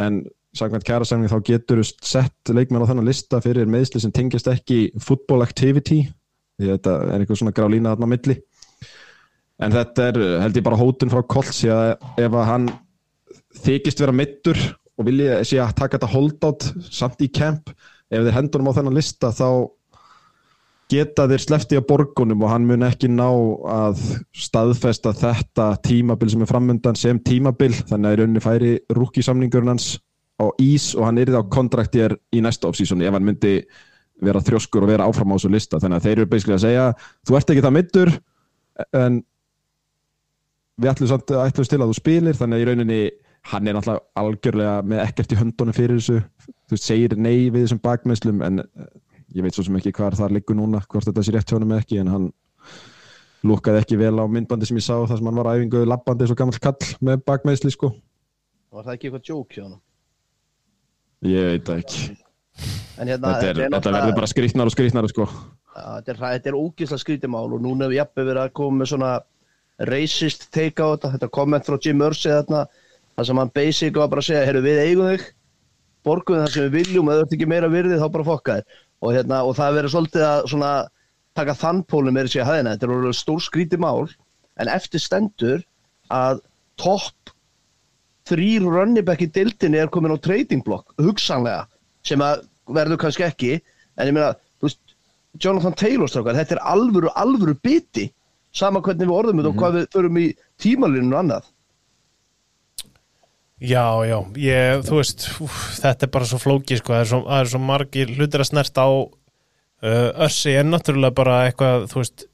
En 0.00 0.22
sagvænt 0.56 0.86
kærasæfning 0.86 1.30
þá 1.30 1.38
getur 1.46 1.82
sett 1.86 2.50
leikmenn 2.50 2.82
á 2.82 2.90
þennan 2.90 3.06
lista 3.06 3.40
fyrir 3.44 3.70
meðsli 3.70 4.02
sem 4.02 4.14
tengist 4.14 4.48
ekki 4.50 4.90
football 4.98 5.44
activity 5.44 6.02
því 6.60 6.72
þetta 6.74 6.94
er 7.06 7.22
eitthvað 7.22 7.40
svona 7.40 7.54
grá 7.56 7.68
lína 7.70 7.94
þarna 7.94 8.10
á 8.10 8.12
milli. 8.12 8.36
En 9.60 9.74
þetta 9.74 10.06
er 10.10 10.20
held 10.44 10.56
ég 10.56 10.66
bara 10.66 10.80
hótun 10.80 11.12
frá 11.12 11.22
Koltz 11.28 11.62
ef 11.68 12.26
að 12.26 12.48
hann 12.48 12.70
þykist 13.60 14.00
vera 14.00 14.14
mittur 14.16 14.58
og 15.00 15.06
vilja 15.08 15.40
sé 15.48 15.60
að 15.60 15.76
taka 15.78 15.98
þetta 15.98 16.14
holdout 16.14 16.66
samt 16.92 17.22
í 17.24 17.30
camp 17.32 17.70
ef 18.10 18.24
þeir 18.24 18.36
hendunum 18.36 18.72
á 18.72 18.76
þennan 18.78 18.98
lista 18.98 19.30
þá 19.36 19.70
geta 20.90 21.28
þeir 21.30 21.44
slefti 21.44 21.78
á 21.78 21.82
borgunum 21.86 22.42
og 22.42 22.50
hann 22.50 22.66
mun 22.66 22.82
ekki 22.82 23.08
ná 23.12 23.28
að 23.70 24.00
staðfesta 24.34 25.12
þetta 25.14 25.70
tímabil 25.86 26.32
sem 26.32 26.42
er 26.42 26.50
framöndan 26.50 26.98
sem 26.98 27.20
tímabil 27.22 27.70
þannig 27.78 28.08
að 28.08 28.14
í 28.16 28.20
rauninni 28.20 28.42
færi 28.42 28.72
rúkisamningurinn 28.96 29.70
hans 29.70 29.92
á 30.40 30.44
ís 30.62 30.90
og 30.96 31.06
hann 31.06 31.20
er 31.20 31.30
í 31.30 31.36
þá 31.36 31.42
kontraktér 31.52 32.16
í 32.32 32.42
næsta 32.44 32.70
offsísoni 32.70 33.06
ef 33.06 33.16
hann 33.16 33.26
myndi 33.26 33.54
vera 34.20 34.42
þrjóskur 34.44 34.84
og 34.84 34.92
vera 34.92 35.08
áfram 35.08 35.32
á 35.32 35.36
þessu 35.36 35.50
lista. 35.52 35.80
Þannig 35.80 36.00
að 36.00 36.06
þeir 36.06 36.16
eru 36.18 36.30
basically 36.30 36.56
að 36.56 36.64
segja 36.66 36.86
þú 37.28 37.36
ert 37.38 37.52
ekki 37.52 37.64
það 37.64 37.76
mittur 37.76 38.12
en 38.96 39.18
við 40.80 40.92
ætlum 40.92 41.10
samt 41.10 41.34
að 41.34 41.44
ætlum 41.48 41.68
til 41.72 41.80
að 41.80 41.92
þú 41.92 41.98
spilir. 41.98 42.38
Þannig 42.40 42.56
að 42.56 42.62
í 42.62 42.68
rauninni 42.70 43.00
hann 43.50 43.68
er 43.68 43.76
náttúrulega 43.76 44.20
algjörlega 44.20 44.74
með 44.84 45.02
ekkert 45.06 45.32
í 45.32 45.40
höndunum 45.40 45.76
fyrir 45.76 46.00
þessu. 46.00 46.20
Þú 46.68 46.80
segir 46.80 47.16
nei 47.16 47.48
við 47.48 47.64
þessum 47.64 47.82
bakmeðslum 47.84 48.44
en 48.46 48.64
ég 49.36 49.44
veit 49.44 49.56
svo 49.56 49.64
sem 49.66 49.76
ekki 49.78 49.94
hvað 49.96 50.18
það 50.20 50.36
liggur 50.36 50.58
núna 50.58 50.82
hvort 50.90 51.08
þetta 51.08 51.24
sé 51.24 51.34
rétt 51.34 51.48
hjá 51.48 51.56
hann 51.56 51.68
með 51.70 51.84
ekki 51.84 52.00
en 52.02 52.12
hann 52.12 52.30
lúkaði 53.46 53.80
ekki 53.80 53.96
vel 54.00 54.16
á 54.20 54.24
myndbandi 54.28 54.68
sem 54.68 54.76
ég 54.76 54.84
sá 54.84 54.96
þar 54.98 55.16
sem 55.16 55.28
hann 55.30 55.38
var 55.40 55.52
æfingu 55.54 55.84
labbandi 55.88 56.26
eins 56.26 56.34
og 56.34 56.40
gammal 56.40 56.60
kall 56.60 56.90
með 57.00 57.22
bakmeðsli 57.28 57.72
sko. 57.72 57.94
Var 58.70 58.84
það 58.84 58.96
ekki 58.96 59.08
eitthvað 59.08 59.30
jók 59.32 59.56
hjá 59.56 59.62
hann? 59.64 59.78
Ég 61.28 61.48
veit 61.50 61.66
það 61.66 61.82
ekki. 61.84 62.04
Hérna, 63.00 63.32
þetta, 63.32 63.48
er, 63.48 63.60
þetta 63.72 63.92
verður 63.96 64.16
bara 64.18 64.28
skrýtnar 64.28 64.68
og 64.68 64.74
skrýtnar 64.74 65.08
sko. 65.08 65.26
Þetta 65.70 66.12
er, 66.12 66.20
þetta 66.20 66.50
er 66.50 66.58
ógísla 66.58 66.98
skrítimál 67.00 67.46
og 67.48 67.62
núna 67.62 67.86
hefur 67.86 67.96
jafnveg 67.96 68.26
verið 68.28 68.42
að 68.42 68.54
koma 68.58 68.82
með 68.82 68.90
svona 68.92 69.12
racist 69.88 70.48
take 70.52 70.82
á 70.82 70.92
þetta, 70.92 71.12
þetta 71.14 71.30
komment 71.32 71.68
frá 71.68 71.78
Jim 71.80 72.02
Irsay 72.04 72.34
þarna, 72.34 72.64
þar 73.16 73.28
sem 73.28 73.40
hann 73.40 73.52
basic 73.56 73.96
var 73.96 74.10
bara 74.12 74.24
að 74.24 74.28
segja, 74.28 74.46
herru 74.48 74.62
við 74.64 74.80
eigum 74.84 75.08
þig, 75.08 75.26
borgum 76.04 76.40
það 76.42 76.54
sem 76.54 76.66
við 76.66 76.76
viljum, 76.76 77.08
eða 77.08 77.22
þú 77.22 77.26
ert 77.26 77.36
ekki 77.38 77.48
meira 77.48 77.72
virðið 77.72 78.02
þá 78.02 78.08
bara 78.16 78.28
fokka 78.28 78.58
þér. 78.58 78.80
Og, 79.00 79.12
hérna, 79.16 79.40
og 79.48 79.56
það 79.56 79.76
verið 79.78 79.94
svolítið 79.94 80.26
að 80.26 80.42
svona, 80.52 80.72
taka 81.38 81.56
þann 81.56 81.82
pólum 81.88 82.16
með 82.16 82.28
þessi 82.28 82.42
að 82.42 82.50
hæðina, 82.50 82.74
þetta 82.74 82.88
er 82.88 82.94
orðið 82.98 83.16
stór 83.16 83.44
skrítimál, 83.46 84.14
en 84.60 84.72
eftir 84.74 85.00
stendur 85.00 85.64
að 86.12 86.42
topp 86.80 87.32
þrýr 88.30 88.66
runnibæk 88.66 89.26
í 89.26 89.30
dildinni 89.34 89.82
er 89.82 89.90
komin 89.92 90.14
á 90.14 90.18
trading 90.22 90.64
block, 90.66 90.94
hugsanlega, 91.02 91.66
sem 92.06 92.22
að 92.24 92.46
verður 92.70 93.02
kannski 93.02 93.26
ekki, 93.26 93.52
en 93.98 94.10
ég 94.10 94.16
meina, 94.16 94.32
þú 94.60 94.70
veist, 94.70 94.80
Jonathan 95.42 95.76
Taylor 95.78 96.10
strákar, 96.10 96.38
þetta 96.38 96.56
er 96.56 96.64
alvöru, 96.72 97.10
alvöru 97.18 97.54
biti 97.62 98.08
sama 98.56 98.82
hvernig 98.82 99.06
við 99.06 99.16
orðum 99.16 99.40
þetta 99.40 99.52
og 99.52 99.60
hvað 99.60 99.76
við 99.78 99.88
förum 99.94 100.20
í 100.20 100.26
tímalinu 100.60 101.14
og 101.14 101.18
annað. 101.20 101.48
Já, 103.60 103.84
já, 104.08 104.16
ég, 104.40 104.82
þú 104.88 104.96
veist 104.96 105.26
úf, 105.44 105.56
þetta 105.82 106.06
er 106.06 106.12
bara 106.14 106.28
svo 106.30 106.40
flóki 106.40 106.78
sko, 106.80 106.94
það 106.94 107.02
er 107.02 107.10
svo, 107.10 107.20
það 107.26 107.42
er 107.42 107.50
svo 107.52 107.60
margir 107.60 108.12
hlutir 108.16 108.40
að 108.40 108.48
snert 108.48 108.80
á 108.80 108.88
uh, 108.88 110.08
Össi 110.26 110.54
er 110.56 110.64
náttúrulega 110.64 111.16
bara 111.18 111.42
eitthvað, 111.50 111.84
þú 111.92 112.00
veist 112.00 112.24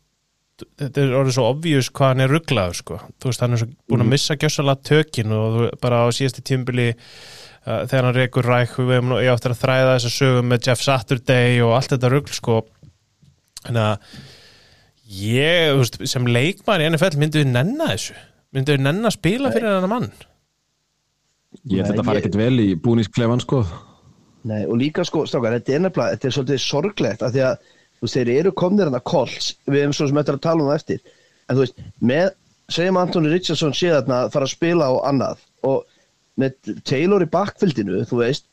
þetta 0.65 1.03
er 1.03 1.17
orðið 1.19 1.35
svo 1.37 1.49
obvious 1.51 1.91
hvað 1.93 2.13
hann 2.13 2.25
er 2.25 2.33
rugglaður 2.33 2.79
sko, 2.79 3.01
þú 3.21 3.31
veist, 3.31 3.43
hann 3.45 3.57
er 3.57 3.61
svo 3.63 3.69
búin 3.91 4.05
að 4.05 4.13
missa 4.15 4.37
gjössalega 4.41 4.89
tökin 4.89 5.35
og 5.37 5.57
þú, 5.57 5.67
bara 5.83 6.05
á 6.05 6.07
síðasti 6.17 6.45
tímbili 6.47 6.87
uh, 6.93 7.83
þegar 7.89 8.09
hann 8.09 8.17
rekur 8.17 8.49
ræk, 8.49 8.79
við 8.79 8.95
hefum 8.97 9.13
nú, 9.13 9.19
ég 9.21 9.35
áttur 9.35 9.53
að 9.53 9.61
þræða 9.65 9.91
þessa 9.93 10.15
sögum 10.15 10.49
með 10.53 10.71
Jeff 10.71 10.85
Saturday 10.87 11.61
og 11.65 11.75
allt 11.77 11.93
þetta 11.93 12.13
ruggl 12.13 12.37
sko. 12.37 12.61
Þannig 13.67 13.83
að 13.83 14.23
ég, 15.19 15.75
þú 15.75 15.83
veist, 15.83 16.01
sem 16.15 16.33
leikmar 16.39 16.85
í 16.85 16.89
NFL 16.93 17.21
myndið 17.21 17.45
við 17.45 17.53
nenna 17.53 17.91
þessu? 17.93 18.17
Myndið 18.57 18.79
við 18.79 18.87
nenna 18.87 19.11
að 19.11 19.19
spila 19.19 19.53
fyrir 19.53 19.73
hennar 19.75 19.93
mann? 19.93 20.11
Ég 21.67 21.83
Nei, 21.83 21.89
þetta 21.91 22.07
fara 22.07 22.21
ekkert 22.23 22.41
vel 22.41 22.55
í 22.63 22.71
búningsklefan 22.81 23.43
sko. 23.43 23.63
Nei, 24.47 24.63
og 24.65 24.77
líka 24.79 25.05
sko, 25.07 25.25
strákar, 25.27 25.57
þetta 25.59 25.75
er 25.75 25.83
nefnilega 25.85 26.15
þetta 26.15 26.29
er 26.29 26.35
svolítið 26.37 26.63
sorglegt 26.63 27.25
af 27.27 27.33
því 27.35 27.43
að 27.49 27.73
þú 27.97 28.07
veist, 28.07 28.17
þeir 28.19 28.33
eru 28.38 28.55
komnir 28.57 28.88
hann 28.88 28.99
að 28.99 29.07
Colts? 29.11 29.53
Við 29.67 29.83
hefum 29.83 29.97
svo 29.97 30.11
sem 30.11 30.21
eftir 30.23 30.38
að 30.38 30.45
tala 30.47 30.65
um 30.65 30.71
það 30.71 30.81
eftir. 30.81 31.00
En 31.47 31.57
þú 31.57 31.65
veist, 31.65 31.85
með, 32.12 32.31
segjum 32.76 33.00
Anthony 33.00 33.33
Richardson 33.33 33.76
sé 33.76 33.93
þarna 33.95 34.23
að 34.25 34.33
fara 34.35 34.49
að 34.49 34.55
spila 34.57 34.91
á 34.91 34.95
annað 35.11 35.45
og 35.67 35.85
með 36.41 36.76
Taylor 36.87 37.25
í 37.25 37.31
bakfildinu 37.33 38.05
þú 38.09 38.21
veist, 38.21 38.47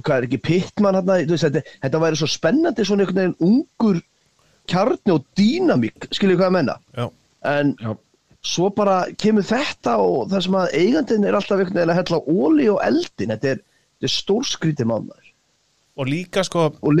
hvað 0.00 0.16
er 0.16 0.26
ekki 0.28 0.40
Pittman 0.44 0.98
hann 0.98 1.10
þú 1.10 1.34
veist, 1.34 1.46
þetta, 1.46 1.76
þetta 1.84 2.02
væri 2.04 2.20
svo 2.20 2.30
spennandi 2.30 2.86
svona 2.86 3.04
einhvern 3.04 3.20
veginn 3.20 3.48
ungur 3.48 4.00
kjarni 4.70 5.14
og 5.14 5.26
dýnamík, 5.38 6.08
skiljið 6.14 6.40
hvað 6.40 6.50
ég 6.50 6.56
menna 6.56 6.78
Já, 6.96 7.06
en 7.50 7.74
Já. 7.80 7.92
svo 8.54 8.70
bara 8.76 8.96
kemur 9.20 9.46
þetta 9.46 9.98
og 10.02 10.30
það 10.32 10.46
sem 10.46 10.58
að 10.60 10.78
eigandinn 10.80 11.28
er 11.28 11.38
alltaf 11.38 11.58
einhvern 11.58 11.80
veginn 11.80 11.94
að 11.94 12.00
hella 12.00 12.22
óli 12.46 12.70
og 12.72 12.80
eldin 12.86 13.34
þetta 13.34 13.52
er, 13.54 13.62
þetta 13.96 14.10
er 14.10 14.14
stórskrítið 14.14 14.90
mánar 14.90 15.23
og 15.94 16.08
líka 16.10 16.42
sko 16.46 16.66
og 16.72 16.96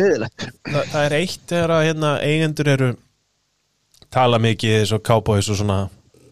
það, 0.68 0.86
það 0.92 1.00
er 1.08 1.16
eitt 1.18 1.44
þegar 1.50 1.72
að 1.78 1.84
hérna, 1.88 2.12
eigendur 2.22 2.70
eru 2.74 2.90
tala 4.14 4.38
mikið 4.42 4.76
eins 4.80 4.92
og 4.94 5.02
cowboys 5.06 5.48
og 5.50 5.58
svona 5.58 5.78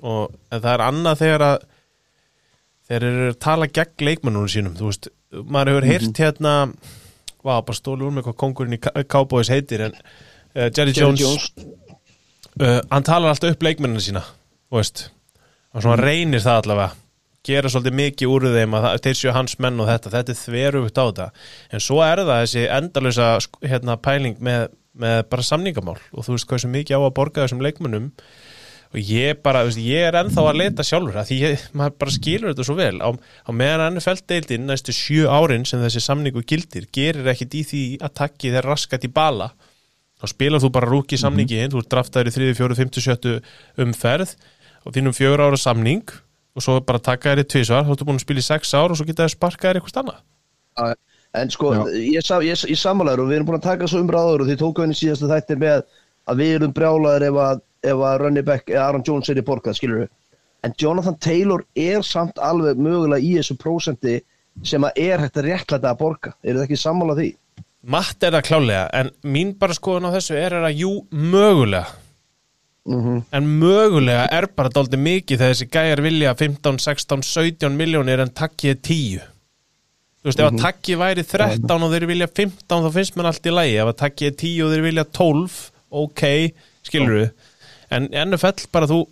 og, 0.02 0.35
en 0.52 0.61
það 0.62 0.73
er 0.76 0.85
annað 0.87 1.23
þegar 1.25 1.45
að 1.49 1.64
þeir 2.92 3.07
eru 3.09 3.28
að 3.33 3.38
tala 3.47 3.71
gegn 3.78 4.07
leikmennunum 4.09 4.50
sínum 4.52 4.76
þú 4.78 4.90
veist, 4.90 5.09
maður 5.42 5.73
hefur 5.73 5.88
heyrt 5.90 6.21
hérna 6.23 6.54
vá, 7.42 7.54
bara 7.59 7.75
stóli 7.78 8.07
úr 8.07 8.14
með 8.14 8.28
hvað 8.28 8.38
kongurinn 8.45 8.76
í 8.78 8.83
Cow- 8.83 9.07
cowboys 9.11 9.50
heitir 9.50 9.87
en 9.88 9.97
uh, 9.99 10.69
Jerry, 10.69 10.92
Jerry 10.92 10.99
Jones, 11.00 11.23
Jones. 11.25 11.49
Uh, 12.61 12.78
hann 12.92 13.07
talar 13.07 13.33
alltaf 13.33 13.57
upp 13.57 13.64
leikmennina 13.66 14.02
sína 14.04 14.23
þú 14.23 14.78
veist, 14.78 15.07
hann 15.73 15.83
svona 15.87 15.99
reynir 16.02 16.45
það 16.45 16.61
allavega 16.62 17.01
gera 17.46 17.68
svolítið 17.72 17.96
mikið 17.99 18.30
úr 18.30 18.46
þeim 18.54 18.76
að 18.78 18.84
það- 18.87 19.00
þeir 19.06 19.18
séu 19.18 19.32
hans 19.34 19.58
menn 19.58 19.80
og 19.82 19.88
þetta, 19.90 20.11
þetta 20.14 20.30
er 20.34 20.40
þverugt 20.44 20.99
á 20.99 21.04
þetta. 21.08 21.26
En 21.72 21.80
svo 21.80 21.99
er 22.06 22.22
það 22.22 22.42
þessi 22.44 22.62
endalösa 22.78 23.28
sk- 23.42 23.68
hérna, 23.68 23.96
pæling 23.99 24.37
með, 24.40 24.68
með 24.96 25.22
bara 25.28 25.42
samningamál. 25.42 25.99
Og 26.14 26.25
þú 26.26 26.37
veist 26.37 26.46
hvað 26.46 26.61
sem 26.61 26.72
mikið 26.72 26.96
á 26.96 27.00
að 27.02 27.14
borga 27.18 27.42
þessum 27.46 27.62
leikmennum 27.64 28.12
og 28.92 29.00
ég 29.00 29.42
bara, 29.42 29.64
veist, 29.64 29.78
ég 29.80 30.04
er 30.06 30.12
ennþá 30.20 30.42
að 30.52 30.58
leita 30.61 30.84
sjálfur 30.84 31.16
að 31.16 31.28
því 31.30 31.37
ég, 31.40 31.62
maður 31.72 31.99
bara 31.99 32.11
skilur 32.12 32.52
þetta 32.52 32.64
svo 32.68 32.75
vel. 32.76 32.99
Á, 33.00 33.08
á 33.11 33.50
meðan 33.50 33.96
NFL-deildin 33.96 34.66
næstu 34.68 34.92
sjö 34.92 35.26
árin 35.32 35.64
sem 35.66 35.80
þessi 35.80 36.02
samningu 36.04 36.42
gildir 36.44 36.87
gerir 36.92 37.26
ekkit 37.32 37.54
í 37.56 37.62
því 37.70 37.84
að 38.04 38.14
takki 38.20 38.52
þeir 38.52 38.68
raskat 38.68 39.04
í 39.08 39.12
bala. 39.12 39.50
Þá 40.20 40.28
spilar 40.28 40.61
þú 40.62 40.70
bara 40.70 40.87
rúki 40.92 41.16
samningi 41.18 41.56
inn, 41.64 41.72
þú 41.72 41.80
ert 41.82 41.88
draftaður 41.90 42.28
í 42.30 42.34
3, 42.37 42.54
4, 42.54 42.76
5, 42.78 43.00
7 43.00 43.40
umferð 43.82 44.37
og 44.87 44.92
þínum 44.94 45.16
fjögur 45.16 45.40
ára 45.49 45.58
samning 45.58 46.04
og 46.52 46.64
svo 46.64 46.76
bara 46.85 47.00
taka 47.02 47.32
þér 47.32 47.42
í 47.42 47.49
tvisvar, 47.54 47.87
þá 47.87 47.94
ertu 47.94 48.06
búin 48.09 48.21
að 48.21 48.26
spila 48.26 48.42
í 48.42 48.47
6 48.49 48.76
ár 48.76 48.92
og 48.92 48.99
svo 48.99 49.09
geta 49.09 49.25
þér 49.25 49.35
sparkað 49.37 49.68
þér 49.68 49.80
eitthvað 49.80 50.02
annað 50.02 50.97
en 51.32 51.52
sko, 51.52 51.73
Já. 51.73 51.82
ég, 51.97 52.32
ég, 52.44 52.64
ég 52.68 52.78
sammálaður 52.78 53.25
og 53.25 53.30
við 53.30 53.38
erum 53.38 53.49
búin 53.49 53.59
að 53.61 53.68
taka 53.71 53.88
svo 53.88 54.02
umræður 54.04 54.44
og 54.44 54.50
þið 54.50 54.59
tóku 54.61 54.85
henni 54.85 54.97
síðastu 54.97 55.30
þættir 55.30 55.61
með 55.62 55.87
að 56.28 56.42
við 56.42 56.56
erum 56.59 56.75
brjálaður 56.76 57.25
ef 57.28 57.38
að, 57.47 57.62
ef 57.92 58.02
að 58.09 58.18
Runny 58.21 58.42
Beck 58.47 58.73
eða 58.73 58.82
Aaron 58.85 59.06
Jones 59.06 59.32
er 59.32 59.40
í 59.40 59.47
borgað, 59.47 59.78
skilur 59.78 60.02
við 60.04 60.11
en 60.62 60.75
Jonathan 60.78 61.16
Taylor 61.18 61.64
er 61.75 62.04
samt 62.06 62.38
alveg 62.38 62.78
mögulega 62.78 63.25
í 63.25 63.32
þessu 63.38 63.56
prósenti 63.59 64.21
sem 64.68 64.85
að 64.85 65.00
er 65.00 65.25
hægt 65.25 65.40
að 65.40 65.49
réttlæta 65.49 65.90
að 65.90 66.02
borga 66.04 66.35
eru 66.42 66.61
þið 66.61 66.66
ekki 66.66 66.82
sammála 66.82 67.16
því? 67.18 67.30
Matt 67.92 68.23
er 68.23 68.37
það 68.37 68.47
klálega, 68.47 68.85
en 68.94 69.11
mín 69.26 69.56
bara 69.59 69.75
skoðun 69.75 70.12
á 70.12 70.14
þessu 70.14 70.37
er, 70.38 70.54
er 70.61 70.68
að 70.68 70.85
jú, 70.85 70.92
mögulega 71.11 72.01
Mm 72.89 73.21
en 73.31 73.45
mögulega 73.61 74.25
er 74.35 74.49
bara 74.57 74.71
dálítið 74.73 74.99
mikið 74.99 75.39
þegar 75.39 75.53
þessi 75.53 75.69
gæjar 75.71 76.01
vilja 76.03 76.33
15, 76.35 76.81
16, 76.83 77.23
17 77.23 77.77
miljónir 77.79 78.23
en 78.25 78.33
takkið 78.35 78.73
er 78.73 78.81
10 78.89 79.21
þú 79.23 80.31
veist, 80.31 80.41
ef 80.41 80.49
að 80.49 80.59
takkið 80.65 80.99
væri 80.99 81.25
13 81.31 81.87
og 81.87 81.95
þeir 81.95 82.07
vilja 82.11 82.29
15 82.31 82.83
þá 82.87 82.91
finnst 82.97 83.17
mér 83.17 83.29
allt 83.31 83.47
í 83.47 83.55
lagi. 83.55 83.79
Ef 83.79 83.93
að 83.93 84.01
takkið 84.03 84.29
er 84.29 84.37
10 84.43 84.67
og 84.67 84.75
þeir 84.75 84.85
vilja 84.89 85.05
12 85.21 85.57
ok, 86.03 86.25
skilur 86.89 87.17
við 87.21 87.31
en 87.93 88.09
NFL 88.09 88.67
bara 88.73 88.89
þú, 88.89 89.03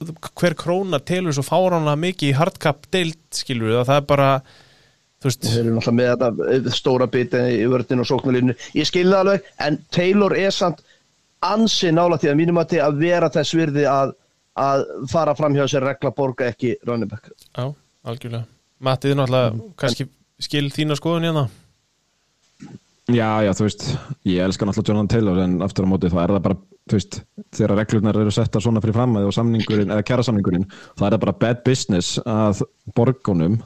hver 0.41 0.57
króna 0.59 1.00
telur 1.05 1.35
svo 1.37 1.45
fáránlega 1.45 2.00
mikið 2.00 2.33
í 2.33 2.37
hardcap 2.39 2.87
deild, 2.93 3.21
skilur 3.37 3.71
við, 3.71 3.79
að 3.83 3.89
það 3.91 4.03
er 4.03 4.11
bara 4.15 4.33
Þeir 5.21 5.59
eru 5.61 5.73
náttúrulega 5.77 5.97
með 5.99 6.55
þetta 6.55 6.73
stóra 6.73 7.07
biti 7.12 7.41
í 7.59 7.67
vördin 7.69 8.00
og 8.00 8.07
sóknarlínu. 8.09 8.55
Ég 8.73 8.87
skilði 8.89 9.12
það 9.12 9.19
alveg, 9.21 9.50
en 9.67 9.75
Taylor 9.93 10.35
er 10.41 10.55
samt 10.57 10.81
ansi 11.40 11.92
nála 11.94 12.18
því 12.20 12.30
að 12.32 12.38
mínum 12.40 12.61
að 12.61 12.75
til 12.75 12.82
að 12.85 13.00
vera 13.00 13.30
þess 13.32 13.56
virði 13.56 13.87
að, 13.88 14.14
að 14.61 14.85
fara 15.12 15.35
fram 15.38 15.56
hjá 15.56 15.64
sér 15.70 15.87
regla 15.88 16.12
borga 16.16 16.50
ekki 16.52 16.76
Rönnibæk. 16.87 17.30
já, 17.56 17.64
algjörlega 18.04 18.44
Matti, 18.80 19.11
þið 19.11 19.18
náttúrulega, 19.20 19.73
kannski 19.80 20.06
skil 20.40 20.68
þína 20.73 20.97
skoðun 20.97 21.28
hérna 21.28 21.49
Já, 23.11 23.42
já, 23.42 23.50
þú 23.59 23.64
veist, 23.66 23.85
ég 24.28 24.44
elska 24.44 24.66
náttúrulega 24.68 24.92
Jonathan 24.92 25.09
Taylor 25.11 25.38
en 25.42 25.54
aftur 25.66 25.87
á 25.88 25.90
móti 25.90 26.11
þá 26.12 26.18
er 26.23 26.32
það 26.37 26.44
bara, 26.44 26.56
þú 26.90 26.99
veist, 26.99 27.16
þegar 27.56 27.73
reglurnar 27.80 28.18
eru 28.20 28.35
settar 28.35 28.62
svona 28.62 28.82
fyrir 28.85 28.94
fram 28.94 29.16
og 29.18 29.32
samningurinn, 29.35 29.90
eða 29.90 30.04
kæra 30.06 30.26
samningurinn, 30.26 30.66
þá 30.94 31.02
er 31.09 31.16
það 31.16 31.23
bara 31.25 31.38
bad 31.40 31.64
business 31.66 32.20
að 32.23 32.62
borgunum 32.94 33.56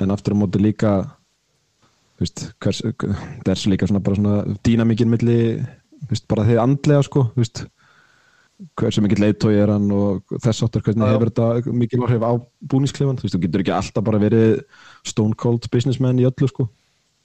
en 0.00 0.14
aftur 0.14 0.32
á 0.32 0.40
móti 0.40 0.62
líka, 0.62 0.94
þú 2.16 2.24
veist, 2.24 2.44
hvers, 2.64 2.80
það 3.02 3.52
er 3.52 3.64
líka 3.74 3.90
svona 3.90 4.04
bara 4.06 4.18
svona 4.18 4.56
dýnamíkin 4.64 5.12
milli, 5.12 5.38
veist, 6.10 6.26
bara 6.28 6.44
þið 6.48 6.60
andlega, 6.62 7.06
sko, 7.06 7.24
þú 7.34 7.42
veist, 7.42 7.62
hversu 8.78 9.02
mikill 9.02 9.22
leiðtói 9.24 9.52
er 9.58 9.72
hann 9.74 9.88
og 9.94 10.36
þess 10.42 10.62
áttur 10.66 10.84
hvernig 10.86 11.08
Já, 11.08 11.14
hefur 11.16 11.30
þetta 11.32 11.74
mikil 11.74 12.02
áhrif 12.06 12.26
á 12.26 12.32
búningsklefan, 12.72 13.18
þú 13.18 13.26
veist, 13.26 13.36
þú 13.36 13.42
getur 13.46 13.64
ekki 13.64 13.74
alltaf 13.76 14.06
bara 14.06 14.22
verið 14.22 14.62
stone 15.08 15.38
cold 15.38 15.66
businessman 15.72 16.20
í 16.22 16.26
öllu, 16.28 16.50
sko. 16.50 16.68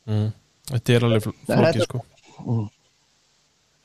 mm. 0.10 0.30
Þetta 0.68 0.96
er 0.96 1.08
alveg 1.08 1.28
flókið 1.28 1.84
sko 1.88 2.04
Mm. 2.38 2.68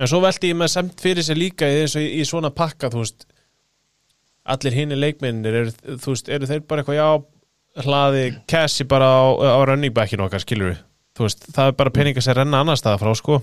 En 0.02 0.10
svo 0.10 0.18
velti 0.20 0.50
ég 0.50 0.56
með 0.58 0.72
semt 0.74 1.00
fyrir 1.00 1.24
sér 1.24 1.38
líka 1.38 1.64
í, 1.64 1.84
þessu, 1.84 2.02
í 2.04 2.24
svona 2.28 2.50
pakka, 2.52 2.90
þú 2.92 3.00
veist 3.00 3.26
allir 4.52 4.74
hinni 4.76 4.98
leikmennir 4.98 5.58
eru, 5.60 5.74
þú 6.02 6.14
veist, 6.16 6.30
eru 6.32 6.48
þeir 6.50 6.64
bara 6.68 6.82
eitthvað 6.82 6.98
já, 6.98 7.06
hlaði 7.86 8.24
cassi 8.50 8.84
bara 8.90 9.08
á, 9.08 9.22
á 9.56 9.60
running 9.70 9.94
backinu 9.94 10.26
okkar, 10.26 10.42
skilur 10.42 10.72
við 10.72 10.80
þú 11.16 11.28
veist, 11.28 11.46
það 11.54 11.70
er 11.70 11.76
bara 11.78 11.94
peninga 11.94 12.24
sem 12.24 12.36
renna 12.36 12.62
annar 12.64 12.80
staða 12.80 13.00
frá 13.00 13.12
sko 13.16 13.38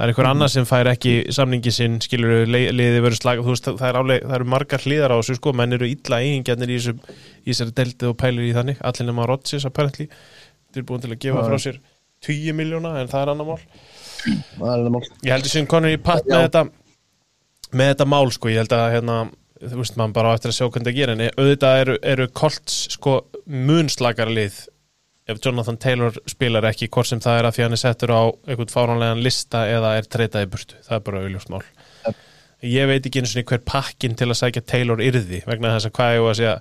það 0.00 0.06
er 0.06 0.12
einhver 0.14 0.24
Mhm. 0.24 0.30
annar 0.32 0.48
sem 0.48 0.64
fær 0.64 0.88
ekki 0.88 1.12
samningi 1.36 1.72
sinn, 1.76 1.98
skilur 2.00 2.30
við, 2.32 2.46
le, 2.54 2.60
liði 2.72 3.00
verið 3.04 3.18
slag 3.20 3.42
þú 3.44 3.52
veist, 3.52 3.66
það, 3.68 3.88
er 3.90 3.98
áleg, 4.00 4.22
það 4.24 4.34
eru 4.38 4.44
margar 4.48 4.80
hlýðar 4.86 5.12
á 5.12 5.16
þessu 5.20 5.36
sko, 5.36 5.52
menn 5.52 5.72
eru 5.76 5.84
illa 5.90 6.20
eigingjarnir 6.24 6.72
í 6.72 6.78
þessu 6.80 6.94
í 7.44 7.50
þessari 7.52 7.74
deltið 7.76 8.08
og 8.08 8.16
pælir 8.16 8.48
í 8.48 8.54
þannig, 8.56 8.80
allir 8.80 9.06
nema 9.10 9.26
Rodgers 9.28 9.66
apparently, 9.68 10.06
þeir 10.72 10.80
eru 10.80 10.86
búin 10.88 11.02
til 11.04 11.10
að 11.12 11.20
gefa 11.26 11.44
frá 11.44 11.58
sér 11.60 11.78
10 12.24 12.52
miljóna, 12.56 12.94
en 13.00 13.08
það 13.12 13.22
er 13.26 13.32
annar 13.34 13.46
mál. 13.50 13.60
Það 14.24 14.64
er 14.64 14.72
alveg 14.78 14.92
mál. 14.96 15.04
Ég 15.24 15.32
heldur 15.36 15.52
sem 15.52 15.66
konur 15.66 15.92
í 15.92 16.00
patt 16.02 16.24
með 16.24 16.48
þetta 16.48 16.64
með 17.72 17.92
þetta 17.94 18.06
mál 18.08 18.30
sko, 18.32 18.48
ég 18.48 18.56
held 18.64 18.72
að 18.76 18.92
hérna, 18.96 19.18
þú 19.60 19.76
veist 19.82 19.96
maður 20.00 20.12
bara 20.16 20.32
á 20.32 20.34
eftir 20.36 20.50
að 20.50 20.56
sjá 20.56 20.66
hvernig 20.70 20.88
það 20.88 20.96
gera 20.96 21.12
en 21.12 21.22
auðvitað 21.36 21.80
eru, 21.84 21.98
eru 22.02 22.26
Colts 22.40 22.80
sko 22.96 23.18
munslagara 23.46 24.32
lið 24.32 24.56
ef 25.30 25.40
Jonathan 25.44 25.78
Taylor 25.80 26.16
spilar 26.30 26.66
ekki 26.70 26.88
hvort 26.92 27.08
sem 27.10 27.22
það 27.22 27.38
er 27.38 27.48
að 27.48 27.56
því 27.56 27.66
hann 27.66 27.76
er 27.76 27.82
settur 27.82 28.12
á 28.12 28.22
einhvern 28.48 28.72
fáránlegan 28.72 29.22
lista 29.24 29.64
eða 29.70 29.94
er 30.00 30.08
treytað 30.10 30.46
í 30.46 30.50
burtu. 30.52 30.80
Það 30.86 30.96
er 30.96 31.04
bara 31.06 31.22
auðljóst 31.24 31.52
mál. 31.52 31.62
Ég 32.66 32.90
veit 32.90 33.06
ekki 33.08 33.22
eins 33.22 33.32
og 33.32 33.48
hver 33.48 33.62
pakkin 33.64 34.16
til 34.18 34.28
að 34.28 34.40
sækja 34.42 34.66
Taylor 34.68 35.00
yrði 35.00 35.40
vegna 35.48 35.72
þess 35.76 35.88
að 35.88 35.94
hvað 35.96 36.16
er 36.16 36.26
að 36.26 36.38
segja 36.40 36.56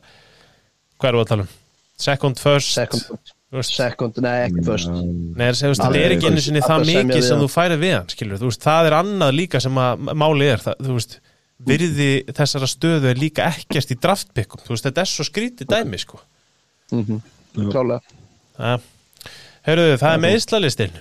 hvað 0.99 1.09
eru 1.09 1.23
að 1.23 1.31
tala 1.31 1.45
um? 1.45 1.51
Second 1.99 2.39
first? 2.39 2.71
Second, 2.77 3.31
þú 3.51 3.63
second, 3.67 4.21
nei 4.23 4.38
ekki 4.45 4.63
first. 4.67 4.88
Nei, 4.93 5.49
það 5.57 5.89
er, 5.89 5.97
er 6.05 6.15
ekki 6.15 6.29
einu 6.31 6.43
sinni 6.45 6.61
það 6.63 6.85
mikið 6.88 7.25
sem 7.27 7.41
þú 7.41 7.49
færið 7.51 7.83
við 7.83 7.95
hann 7.97 8.13
skilur, 8.13 8.39
þú 8.39 8.51
veist, 8.51 8.63
það 8.63 8.83
er 8.88 8.95
annað 8.99 9.35
líka 9.35 9.59
sem 9.63 9.81
að 9.83 10.05
máli 10.23 10.47
er, 10.47 10.63
það, 10.63 10.85
þú 10.85 10.95
veist, 10.95 11.17
virði 11.67 12.09
þessara 12.38 12.69
stöðu 12.71 13.11
er 13.11 13.19
líka 13.19 13.49
ekkert 13.51 13.91
í 13.91 13.99
draftpikkum, 13.99 14.63
sko. 18.59 18.81
klálega 19.65 19.99
Það, 19.99 20.13
er 20.13 20.21
meðslalistin 20.23 20.99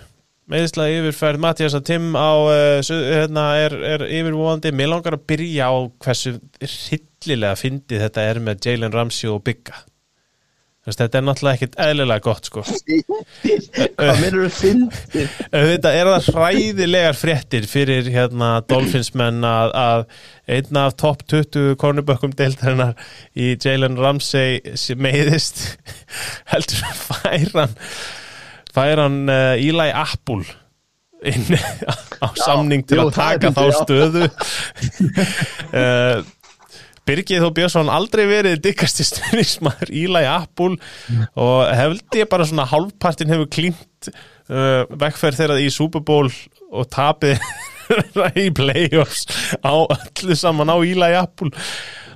meðsla 0.48 0.88
yfirferð 0.94 1.42
Mattias 1.44 1.76
að 1.76 1.84
Tim 1.90 2.14
á 2.16 2.32
uh, 2.48 2.80
hérna, 2.88 3.44
er, 3.60 3.76
er 3.84 4.04
yfirvóðandi, 4.06 4.72
mér 4.76 4.92
langar 4.94 5.18
að 5.18 5.26
byrja 5.28 5.68
á 5.68 5.76
hversu 6.04 6.38
hryllilega 6.62 7.58
fyndið 7.60 8.04
þetta 8.06 8.26
er 8.30 8.40
með 8.44 8.68
Jalen 8.68 8.94
Ramsey 8.94 9.30
og 9.32 9.42
Bigga 9.44 9.82
þetta 10.96 11.18
er 11.18 11.24
náttúrulega 11.26 11.58
ekkert 11.58 11.78
eðlilega 11.84 12.24
gott 12.24 12.48
sko. 12.48 12.64
Hvað 13.98 14.20
minnur 14.22 14.46
þú 14.46 14.52
fyndið? 14.56 15.34
Þetta 15.52 15.92
er 15.94 16.10
það 16.12 16.28
hræðilegar 16.36 17.18
fréttir 17.18 17.68
fyrir 17.68 18.08
hérna 18.14 18.52
Dolphinsmenn 18.70 19.44
að, 19.46 19.74
að 19.78 20.06
einn 20.58 20.80
af 20.80 20.96
topp 21.00 21.26
20 21.28 21.74
kornubökkum 21.82 22.32
deildarinnar 22.38 22.94
í 23.36 23.52
Jalen 23.56 23.98
Ramsey 24.00 24.62
sem 24.80 25.00
meiðist. 25.02 25.64
Heldur 26.52 26.86
fær 27.02 27.52
hann 27.58 27.76
fær 28.78 29.02
hann 29.02 29.20
uh, 29.28 29.58
Eli 29.58 29.90
Apple 29.92 30.44
inn 31.26 31.48
á 32.24 32.28
samning 32.38 32.84
til 32.86 33.00
jú, 33.00 33.08
að 33.08 33.14
það 33.16 33.32
er 33.32 33.40
taka 33.42 33.50
þá 33.50 33.62
fyndið, 33.64 33.72
já. 33.72 33.80
stöðu. 33.82 34.24
Uh, 35.72 36.37
Birgið 37.08 37.44
þó 37.44 37.48
Björnsson 37.56 37.92
aldrei 37.92 38.24
verið 38.28 38.60
diggasti 38.66 39.06
stuðnismæður 39.08 39.92
Eli 40.02 40.24
Apple 40.28 40.76
og 41.38 41.62
held 41.78 42.18
ég 42.18 42.28
bara 42.30 42.46
svona 42.48 42.68
hálfpartin 42.68 43.32
hefur 43.32 43.48
klínt 43.52 44.10
uh, 44.10 44.84
vekkferð 44.88 45.42
þeirra 45.42 45.58
í 45.64 45.70
Super 45.72 46.04
Bowl 46.04 46.28
og 46.68 46.88
tapið 46.92 47.40
í 48.44 48.48
playoffs 48.54 49.26
á 49.64 49.72
öllu 49.72 50.36
saman 50.36 50.72
á 50.72 50.76
Eli 50.76 51.12
Apple 51.16 51.52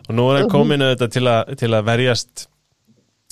og 0.09 0.17
nú 0.19 0.29
er 0.31 0.43
hann 0.43 0.53
komin 0.53 0.85
auðvitað 0.85 1.15
til, 1.17 1.27
að, 1.31 1.53
til 1.63 1.73
að 1.73 1.87
verjast 1.89 2.47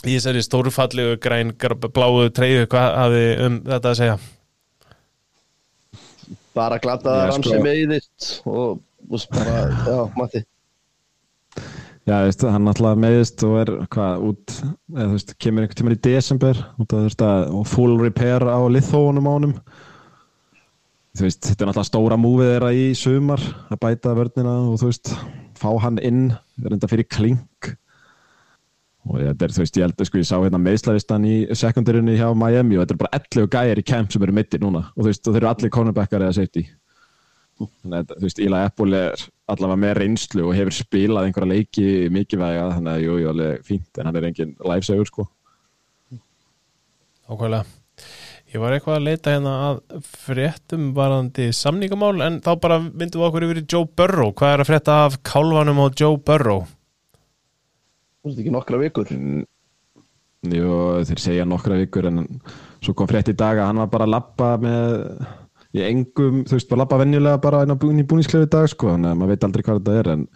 í 0.07 0.15
þessari 0.15 0.43
stórfallegu 0.45 1.17
græn 1.21 1.53
bláu 1.93 2.29
treyju, 2.33 2.69
hvað 2.73 2.95
hafi 2.97 3.25
um 3.45 3.59
þetta 3.67 3.91
að 3.91 3.99
segja? 3.99 4.21
bara 6.57 6.79
glataða 6.83 7.27
ramsi 7.31 7.53
sko. 7.53 7.61
meiðist 7.65 8.31
og, 8.49 8.81
og 9.11 9.27
bara, 9.35 9.59
já, 9.87 9.99
Matti 10.19 10.43
Já, 12.11 12.17
veist, 12.27 12.43
hann 12.43 12.67
alltaf 12.67 12.99
meðist 12.99 13.45
og 13.47 13.59
er 13.61 13.71
hvað 13.93 14.25
út, 14.31 14.57
eða 14.97 15.13
veist, 15.13 15.37
kemur 15.39 15.63
einhvern 15.63 15.79
tímann 15.79 15.95
í 15.95 16.03
desember 16.09 16.59
út 16.81 16.91
þú 16.91 17.05
veist 17.05 17.23
að 17.23 17.45
og 17.55 17.69
full 17.71 17.95
repair 18.01 18.43
á 18.51 18.59
liðþóunum 18.67 19.31
ánum 19.31 19.55
þetta 21.21 21.65
er 21.65 21.69
náttúrulega 21.69 21.89
stóra 21.89 22.19
múfið 22.21 22.53
þeirra 22.55 22.71
í 22.75 22.87
sumar 22.99 23.43
að 23.69 23.81
bæta 23.83 24.15
vörnina 24.17 24.57
og 24.71 24.81
fá 25.61 25.71
hann 25.83 25.99
inn 26.03 26.31
reynda 26.63 26.89
fyrir 26.91 27.09
klink. 27.11 27.71
Og 29.09 29.17
þetta 29.17 29.47
er, 29.47 29.55
þú 29.55 29.63
veist, 29.63 29.79
ég 29.79 29.87
held 29.87 30.03
að 30.03 30.09
sko, 30.11 30.21
ég 30.21 30.29
sá 30.29 30.37
hérna 30.37 30.61
meðslavistan 30.61 31.25
í 31.25 31.37
sekundarinnu 31.57 32.19
hjá 32.19 32.29
Miami 32.37 32.77
og 32.77 32.85
þetta 32.85 32.95
er 32.95 33.01
bara 33.01 33.21
11 33.21 33.49
gæjar 33.55 33.81
í 33.81 33.87
camp 33.91 34.13
sem 34.13 34.27
eru 34.27 34.37
mittir 34.37 34.61
núna. 34.63 34.85
Og 34.93 35.03
þú 35.03 35.09
veist, 35.09 35.25
og 35.25 35.35
þeir 35.35 35.43
eru 35.43 35.51
allir 35.51 35.73
cornerbackar 35.73 36.25
eða 36.27 36.37
safety. 36.37 36.67
Að, 37.61 38.13
þú 38.13 38.27
veist, 38.27 38.43
Eli 38.45 38.61
Apple 38.61 39.01
er 39.01 39.25
allavega 39.51 39.83
með 39.85 39.95
reynslu 40.01 40.47
og 40.47 40.57
hefur 40.57 40.77
spilað 40.77 41.29
einhverja 41.29 41.51
leiki 41.53 41.87
mikilvæga, 42.15 42.71
þannig 42.77 42.95
að 42.95 43.05
jú, 43.05 43.19
jú, 43.21 43.29
alveg 43.35 43.69
fínt, 43.69 43.91
en 43.99 44.09
hann 44.09 44.19
er 44.21 44.31
engin 44.31 44.57
lifesaver, 44.65 45.11
sko. 45.11 45.29
Ákvæmlega. 47.31 47.77
Ég 48.51 48.59
var 48.59 48.75
eitthvað 48.75 48.97
að 48.97 49.05
leita 49.07 49.33
hérna 49.37 49.51
að 49.69 49.81
fréttum 50.11 50.89
varandi 50.97 51.53
samningamál 51.55 52.17
en 52.27 52.41
þá 52.43 52.51
bara 52.59 52.81
myndum 52.83 53.21
við 53.21 53.27
okkur 53.29 53.47
yfir 53.47 53.61
í 53.61 53.67
Joe 53.69 53.87
Burrow. 53.87 54.33
Hvað 54.35 54.55
er 54.57 54.63
að 54.65 54.71
frétta 54.73 54.97
af 55.05 55.21
kálfanum 55.23 55.85
og 55.85 55.95
Joe 56.01 56.19
Burrow? 56.19 56.65
þú 58.21 58.29
veist 58.29 58.43
ekki 58.43 58.53
nokkra 58.53 58.81
vikur 58.81 59.11
Jú, 60.41 60.77
þeir 61.05 61.21
segja 61.21 61.45
nokkra 61.45 61.77
vikur, 61.77 62.07
en 62.09 62.25
svo 62.81 62.95
kom 62.97 63.09
frétt 63.11 63.29
í 63.29 63.37
dag 63.37 63.59
að 63.61 63.67
hann 63.69 63.81
var 63.83 63.91
bara 63.93 64.07
að 64.07 64.13
labba 64.15 64.47
með, 64.63 64.95
í 65.77 65.85
engum, 65.87 66.43
þú 66.49 66.57
veist, 66.57 66.69
bara 66.71 66.83
labba 66.83 66.99
venjulega 67.05 67.43
bara 67.43 67.63
inn 67.65 67.75
á 67.75 67.79
búin 67.79 68.03
í 68.03 68.05
dag, 68.51 68.67
sko, 68.71 68.95
þannig 68.95 69.13
að 69.13 69.21
maður 69.21 69.33
veit 69.35 69.47
aldrei 69.47 69.65
hvað 69.67 69.81
þetta 69.81 69.99
er, 70.01 70.11
en 70.15 70.27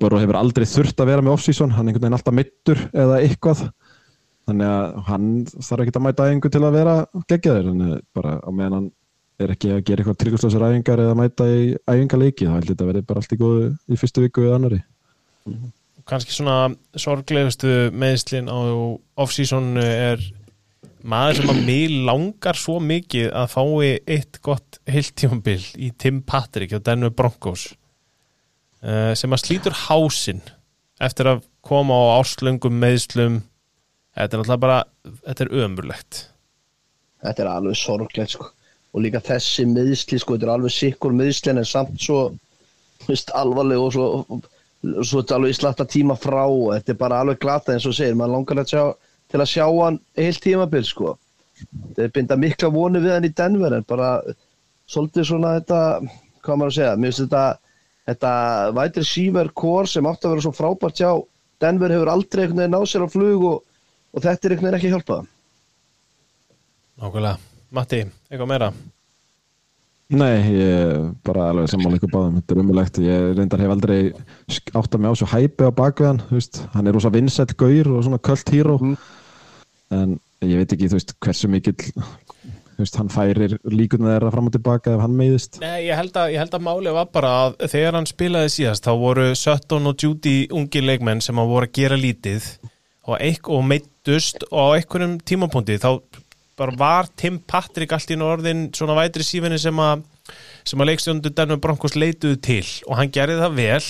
Burrow 0.00 0.20
hefur 0.22 0.38
aldrei 0.38 0.66
þurft 0.68 1.00
að 1.00 1.10
vera 1.10 1.24
með 1.24 1.34
off-season, 1.36 1.72
hann 1.76 1.88
er 1.88 1.94
einhvern 1.94 2.06
veginn 2.06 2.18
alltaf 2.18 2.36
mittur 2.36 2.82
eða 2.92 3.22
eitthvað, 3.24 3.64
þannig 4.46 4.68
að 4.72 5.00
hann 5.08 5.30
þarf 5.56 5.84
ekki 5.84 5.96
að 5.96 6.04
mæta 6.06 6.28
æfingu 6.28 6.52
til 6.52 6.62
að 6.62 6.76
vera 6.76 6.94
geggjaður, 7.32 7.70
þannig 7.72 7.96
að 7.96 8.04
bara 8.16 8.36
á 8.40 8.50
meðan 8.50 8.76
hann 8.76 8.90
er 9.42 9.52
ekki 9.52 9.72
að 9.74 9.82
gera 9.88 10.04
eitthvað 10.04 10.20
tryggustlösar 10.22 10.66
æfingar 10.68 11.02
eða 11.02 11.16
mæta 11.18 11.48
í 11.50 11.64
æfingarleiki, 11.84 12.46
þá 12.46 12.54
held 12.54 12.68
ég 12.70 12.76
þetta 12.76 12.90
verði 12.92 13.06
bara 13.08 13.24
allt 13.24 13.34
í 13.34 13.40
góðu 13.40 13.66
í 13.72 13.98
fyrstu 14.00 14.24
viku 14.24 14.46
eða 14.46 14.60
annari. 14.60 14.80
Kannski 16.06 16.36
svona 16.36 16.56
sorglegustu 16.96 17.74
meðslin 17.92 18.48
á 18.48 18.56
off-season 19.18 19.74
er 19.82 20.22
maður 21.06 21.40
sem 21.40 21.52
að 21.52 21.64
mig 21.68 21.96
langar 22.08 22.58
svo 22.58 22.76
mikið 22.82 23.30
að 23.30 23.50
fái 23.54 23.90
eitt 24.16 24.40
gott 24.44 24.80
heiltjónbil 24.90 25.60
í 25.78 25.92
Tim 25.98 26.22
Patrick 26.26 26.74
og 26.76 26.84
Denver 26.86 27.14
Broncos 27.14 27.68
uh, 28.82 29.12
sem 29.18 29.32
að 29.32 29.42
slítur 29.44 29.76
hásinn 29.86 30.42
eftir 31.02 31.30
að 31.30 31.44
koma 31.66 31.94
á 31.94 32.04
áslöngum 32.22 32.78
meðslum 32.80 33.40
þetta 34.16 34.36
er 34.36 34.40
náttúrulega 34.40 34.64
bara 34.64 34.78
þetta 35.26 35.44
er 35.44 35.54
ömurlegt. 35.62 36.20
Þetta 37.24 37.42
er 37.42 37.50
alveg 37.52 37.78
sorglegt 37.80 38.36
sko. 38.36 38.50
og 38.96 39.02
líka 39.04 39.20
þessi 39.20 39.66
meðsli 39.68 40.16
sko, 40.16 40.36
þetta 40.36 40.46
er 40.46 40.54
alveg 40.54 40.72
sikkur 40.72 41.12
meðsli 41.12 41.52
en 41.52 41.64
samt 41.68 41.98
svo 42.00 42.20
veist, 43.04 43.28
alvarleg 43.36 43.82
og 43.82 43.90
svo, 43.92 44.06
svo 45.02 45.20
þetta 45.20 45.34
er 45.34 45.40
alveg 45.40 45.52
í 45.52 45.58
slatta 45.58 45.84
tíma 45.84 46.16
frá. 46.16 46.46
Þetta 46.78 46.94
er 46.94 47.00
bara 47.02 47.20
alveg 47.20 47.42
glata 47.42 47.74
eins 47.74 47.84
og 47.88 47.96
segir, 47.96 48.16
maður 48.16 48.38
langar 48.38 48.62
að 48.62 48.72
sjá, 48.72 48.84
til 49.36 49.44
að 49.44 49.50
sjá 49.52 49.66
hann 49.68 50.00
heilt 50.16 50.40
tímabil 50.44 50.84
sko. 50.88 51.14
þetta 51.92 52.04
er 52.08 52.12
binda 52.16 52.36
mikla 52.40 52.68
voni 52.72 53.00
við 53.04 53.14
hann 53.18 53.28
í 53.28 53.32
Denver 53.36 53.76
en 53.78 53.84
bara 53.88 54.10
svolítið 54.88 55.28
svona 55.30 55.54
þetta 55.60 55.78
hvað 56.46 56.58
maður 56.60 56.72
að 56.72 56.76
segja, 56.80 56.96
mér 56.96 57.12
finnst 57.12 57.22
þetta 57.24 57.44
þetta 58.06 58.32
vætri 58.76 59.04
síver 59.08 59.48
kór 59.58 59.88
sem 59.90 60.06
átti 60.06 60.28
að 60.28 60.34
vera 60.36 60.44
svo 60.44 60.52
frábært 60.56 61.00
hjá 61.00 61.10
Denver 61.60 61.90
hefur 61.94 62.10
aldrei 62.12 62.44
einhvern 62.44 62.60
veginn 62.60 62.74
náð 62.76 62.84
sér 62.92 63.06
á 63.06 63.08
flug 63.10 63.46
og, 63.48 63.62
og 64.14 64.22
þetta 64.22 64.46
er 64.46 64.54
einhvern 64.54 64.68
veginn 64.68 64.78
ekki 64.80 64.90
að 64.90 64.94
hjálpa 64.96 65.16
það 65.16 65.32
Nákvæmlega. 66.96 67.38
Matti, 67.76 67.98
eitthvað 68.30 68.48
meira? 68.52 68.68
Nei, 70.16 70.36
ég 70.54 71.08
bara 71.26 71.48
alveg 71.50 71.66
sammála 71.72 71.98
ykkur 71.98 72.12
báðum, 72.12 72.36
þetta 72.38 72.54
er 72.54 72.60
umulegt 72.62 73.00
ég 73.02 73.24
reyndar 73.40 73.62
hef 73.64 73.72
aldrei 73.74 73.98
sk- 74.54 74.70
áttað 74.78 75.02
mig 75.02 75.10
á 75.10 75.14
svo 75.18 75.26
hæpi 75.32 75.66
á 75.66 75.70
bakvið 75.74 76.22
hann, 76.76 76.86
er 76.86 76.94
rosa 76.94 77.10
vinsett 77.10 77.56
gaur 77.58 77.90
og 77.96 78.04
svona 78.06 78.20
költ 78.22 78.52
híró 78.54 78.76
en 79.94 80.16
ég 80.44 80.60
veit 80.60 80.72
ekki, 80.76 80.88
þú 80.90 80.98
veist, 80.98 81.14
hversu 81.22 81.50
mikill 81.50 81.76
þú 82.76 82.84
veist, 82.84 82.98
hann 83.00 83.12
færir 83.12 83.56
líkunar 83.72 84.16
þeirra 84.16 84.32
fram 84.34 84.50
og 84.50 84.54
tilbaka 84.56 84.96
ef 84.96 85.02
hann 85.04 85.16
meiðist. 85.16 85.60
Nei, 85.62 85.86
ég 85.88 85.96
held 85.96 86.16
að, 86.20 86.36
að 86.44 86.64
málið 86.66 86.96
var 86.98 87.10
bara 87.14 87.32
að 87.46 87.56
þegar 87.72 87.96
hann 87.96 88.08
spilaði 88.10 88.52
síðast 88.52 88.86
þá 88.88 88.92
voru 89.00 89.28
Sutton 89.38 89.88
og 89.88 90.02
Judy 90.02 90.36
ungi 90.52 90.82
leikmenn 90.84 91.24
sem 91.24 91.40
að 91.40 91.52
voru 91.54 91.70
að 91.70 91.76
gera 91.78 91.98
lítið 92.00 92.50
og, 93.06 93.16
og 93.16 93.64
meittust 93.64 94.44
og 94.50 94.60
á 94.60 94.76
einhverjum 94.76 95.16
tímapunkti. 95.24 95.78
Þá 95.80 96.20
bara 96.56 96.76
var 96.76 97.08
Tim 97.16 97.38
Patrick 97.48 97.92
allt 97.92 98.12
í 98.12 98.16
einu 98.16 98.28
orðin 98.28 98.68
svona 98.76 98.96
vætri 98.96 99.24
sífinni 99.24 99.60
sem 99.60 99.80
að 99.80 100.04
sem 100.66 100.80
að 100.80 100.90
leikstjóndu 100.90 101.32
Denver 101.32 101.60
Broncos 101.62 101.96
leituðu 101.96 102.38
til 102.42 102.64
og 102.88 102.96
hann 102.98 103.12
gerði 103.14 103.38
það 103.40 103.58
vel 103.60 103.82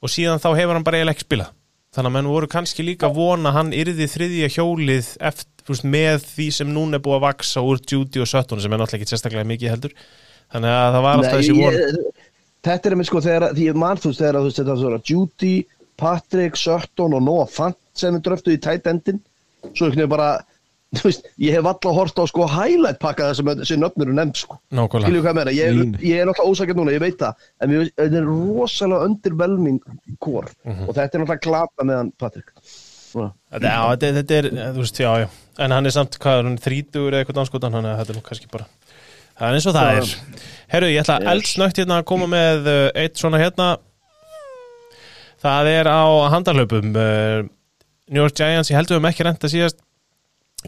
og 0.00 0.12
síðan 0.12 0.40
þá 0.42 0.50
hefur 0.56 0.78
hann 0.78 0.86
bara 0.86 1.00
eiginlega 1.00 1.18
ekki 1.18 1.26
spilað 1.26 1.50
þannig 1.90 2.10
að 2.10 2.14
menn 2.16 2.30
voru 2.30 2.48
kannski 2.50 2.84
líka 2.86 3.10
vona 3.12 3.52
hann 3.56 3.72
yrði 3.74 4.06
þriðja 4.10 4.50
hjólið 4.54 5.08
eftir, 5.30 5.64
veist, 5.70 5.86
með 5.86 6.26
því 6.28 6.46
sem 6.54 6.70
núna 6.70 6.98
er 6.98 7.04
búið 7.04 7.18
að 7.18 7.24
vaksa 7.26 7.64
úr 7.66 7.80
Judy 7.82 8.22
og 8.22 8.30
Sutton 8.30 8.62
sem 8.62 8.72
er 8.72 8.80
náttúrulega 8.80 9.02
ekki 9.02 9.10
sérstaklega 9.10 9.48
mikið 9.50 9.74
heldur. 9.74 9.96
Þannig 10.50 10.76
að 10.76 10.94
það 10.94 11.04
var 11.06 11.18
alltaf 11.18 11.34
Nei, 11.34 11.40
þessi 11.40 11.56
von. 11.58 12.14
þetta 12.66 12.88
er 12.88 12.96
einmitt 12.96 13.10
sko 13.10 13.24
þegar 13.26 13.46
því 13.56 13.66
ég 13.66 13.80
mann 13.82 14.00
þú 14.00 14.12
veist 14.12 14.22
þegar 14.22 14.38
þú 14.38 14.48
veist 14.48 14.60
þetta 14.60 14.74
er 14.74 14.80
svona 14.84 15.02
Judy, 15.10 15.52
Patrick, 16.00 16.58
Sutton 16.58 17.18
og 17.18 17.26
Noah 17.26 17.50
Fant 17.50 17.78
sem 17.98 18.16
er 18.16 18.24
dröftuð 18.24 18.56
í 18.56 18.62
tight 18.62 18.88
endin. 18.90 19.20
Svo 19.70 19.86
einhvern 19.86 20.00
veginn 20.00 20.14
bara 20.14 20.30
veist, 20.98 21.26
ég 21.38 21.54
hef 21.54 21.64
alltaf 21.70 21.94
hort 21.94 22.18
á 22.18 22.24
sko 22.26 22.46
highlight 22.50 22.98
pakka 22.98 23.28
það 23.30 23.36
sem 23.38 23.50
þessi 23.60 23.76
nöfnur 23.78 24.08
er 24.10 24.16
nefnd 24.18 24.36
sko. 24.40 24.56
Nákvæmlega. 24.74 25.06
Skilju 25.06 25.22
hvað 25.22 25.30
ég 25.30 25.38
meina, 25.38 25.54
ég, 25.54 25.80
ég 26.02 26.16
er 26.20 26.26
náttúrulega 26.26 26.50
ósakert 26.50 26.76
núna, 26.80 26.94
ég 26.96 27.00
veit 27.04 27.18
það 27.20 27.34
en 27.62 27.70
mér, 27.70 27.90
þetta 28.00 28.18
er 28.20 28.26
rosalega 28.30 29.04
underwhelming 29.06 29.80
kór 30.18 30.48
Mhm. 30.66 30.88
og 30.88 30.94
þetta 30.96 31.14
er 31.14 31.20
náttúrulega 31.22 31.44
glata 31.46 31.84
meðan 31.86 32.12
Patrik. 32.18 32.50
Já, 33.10 33.30
þetta, 33.50 34.10
þetta 34.20 34.34
er, 34.40 34.50
þú 34.74 34.82
veist, 34.82 34.98
já, 35.02 35.12
já. 35.24 35.28
En 35.58 35.70
hann 35.74 35.86
er 35.86 35.90
samt, 35.94 36.18
hvað 36.18 36.38
er 36.38 36.44
hann, 36.50 36.58
þrítugur 36.58 37.12
eða 37.14 37.24
eitthvað 37.24 37.38
danskotan 37.40 37.72
Þannig 37.74 37.90
að 37.94 37.98
þetta 38.00 38.10
er 38.10 38.18
nú 38.20 38.22
kannski 38.28 38.50
bara 38.52 38.66
Það 39.40 39.48
er 39.48 39.54
eins 39.56 39.66
og 39.66 39.74
það 39.74 39.90
Já. 39.90 39.98
er 40.00 40.44
Herru, 40.74 40.86
ég 40.90 41.00
ætla 41.02 41.16
Yes. 41.20 41.30
eldsnögt 41.32 41.76
hérna 41.80 41.96
að 42.00 42.04
koma 42.10 42.26
með 42.30 42.66
uh, 42.70 42.90
eitt 42.94 43.14
svona 43.16 43.38
hérna. 43.40 43.68
Það 45.40 45.70
er 45.72 45.88
á 45.88 46.02
handalöpum 46.34 46.90
uh, 46.94 47.42
New 48.10 48.20
York 48.22 48.34
Giants, 48.36 48.70
ég 48.70 48.76
heldur 48.78 48.98
um 49.00 49.06
ekki 49.08 49.24
renta 49.24 49.48
síðast 49.50 49.78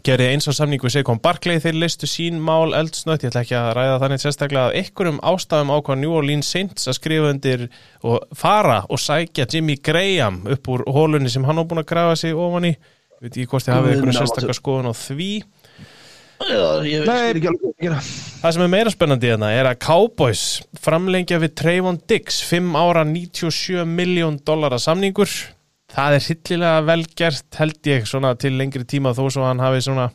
gerði 0.01 0.31
eins 0.33 0.47
á 0.49 0.51
samningu 0.57 0.87
við 0.87 0.95
Seikon 0.95 1.19
Barkley 1.21 1.61
þeir 1.61 1.77
listu 1.83 2.07
sín 2.09 2.39
mál 2.41 2.73
eldsnögt 2.73 3.25
ég 3.25 3.29
ætla 3.29 3.43
ekki 3.45 3.57
að 3.59 3.69
ræða 3.77 3.99
þannig 4.01 4.23
sérstaklega. 4.23 4.71
Af 4.71 4.77
einhverjum 4.79 5.19
ástæðum 5.21 5.73
ákvað 5.75 5.99
New 6.01 6.15
Orleans 6.17 6.49
Saints 6.49 6.89
að 6.89 6.97
skrifa 6.97 7.29
undir 7.29 7.67
og 8.01 8.25
fara 8.37 8.81
og 8.89 9.01
sækja 9.01 9.45
Jimmy 9.53 9.77
Graham 9.85 10.41
upp 10.55 10.71
úr 10.73 10.85
hólunni 10.89 11.29
sem 11.29 11.45
hann 11.45 11.61
á 11.61 11.63
búin 11.63 11.83
að 11.83 11.89
grafa 11.93 12.17
sig 12.23 12.33
ofan 12.33 12.71
í. 12.71 12.73
Ég 12.73 13.27
veit 13.27 13.37
ekki 13.37 13.49
hvort 13.53 13.67
þið 13.67 13.77
hafið 13.77 13.93
einhverju 13.93 14.17
sérstaklega 14.17 14.59
skoðun 14.59 14.89
á 14.89 14.93
því. 14.97 15.31
Já, 16.43 17.05
Nei. 17.07 17.29
að 17.87 18.07
það 18.41 18.55
sem 18.55 18.63
er 18.65 18.71
meira 18.73 18.91
spennandi 18.91 19.29
hérna 19.29 19.53
er 19.55 19.69
að 19.69 19.79
Cowboys 19.85 20.63
framlengja 20.83 21.37
við 21.39 21.53
Trayvon 21.61 22.01
Diggs 22.09 22.41
5 22.49 22.73
ára 22.75 23.05
97 23.07 23.85
miljón 23.87 24.41
dollara 24.43 24.81
samningur 24.81 25.29
það 25.93 26.17
er 26.17 26.25
hillilega 26.27 26.85
vel 26.87 27.03
gert 27.19 27.59
held 27.59 27.89
ég 27.91 28.07
svona 28.09 28.33
til 28.39 28.55
lengri 28.57 28.85
tíma 28.89 29.13
þó 29.15 29.27
svo 29.33 29.45
hann 29.45 29.61
hafi 29.61 29.83
svona 29.85 30.09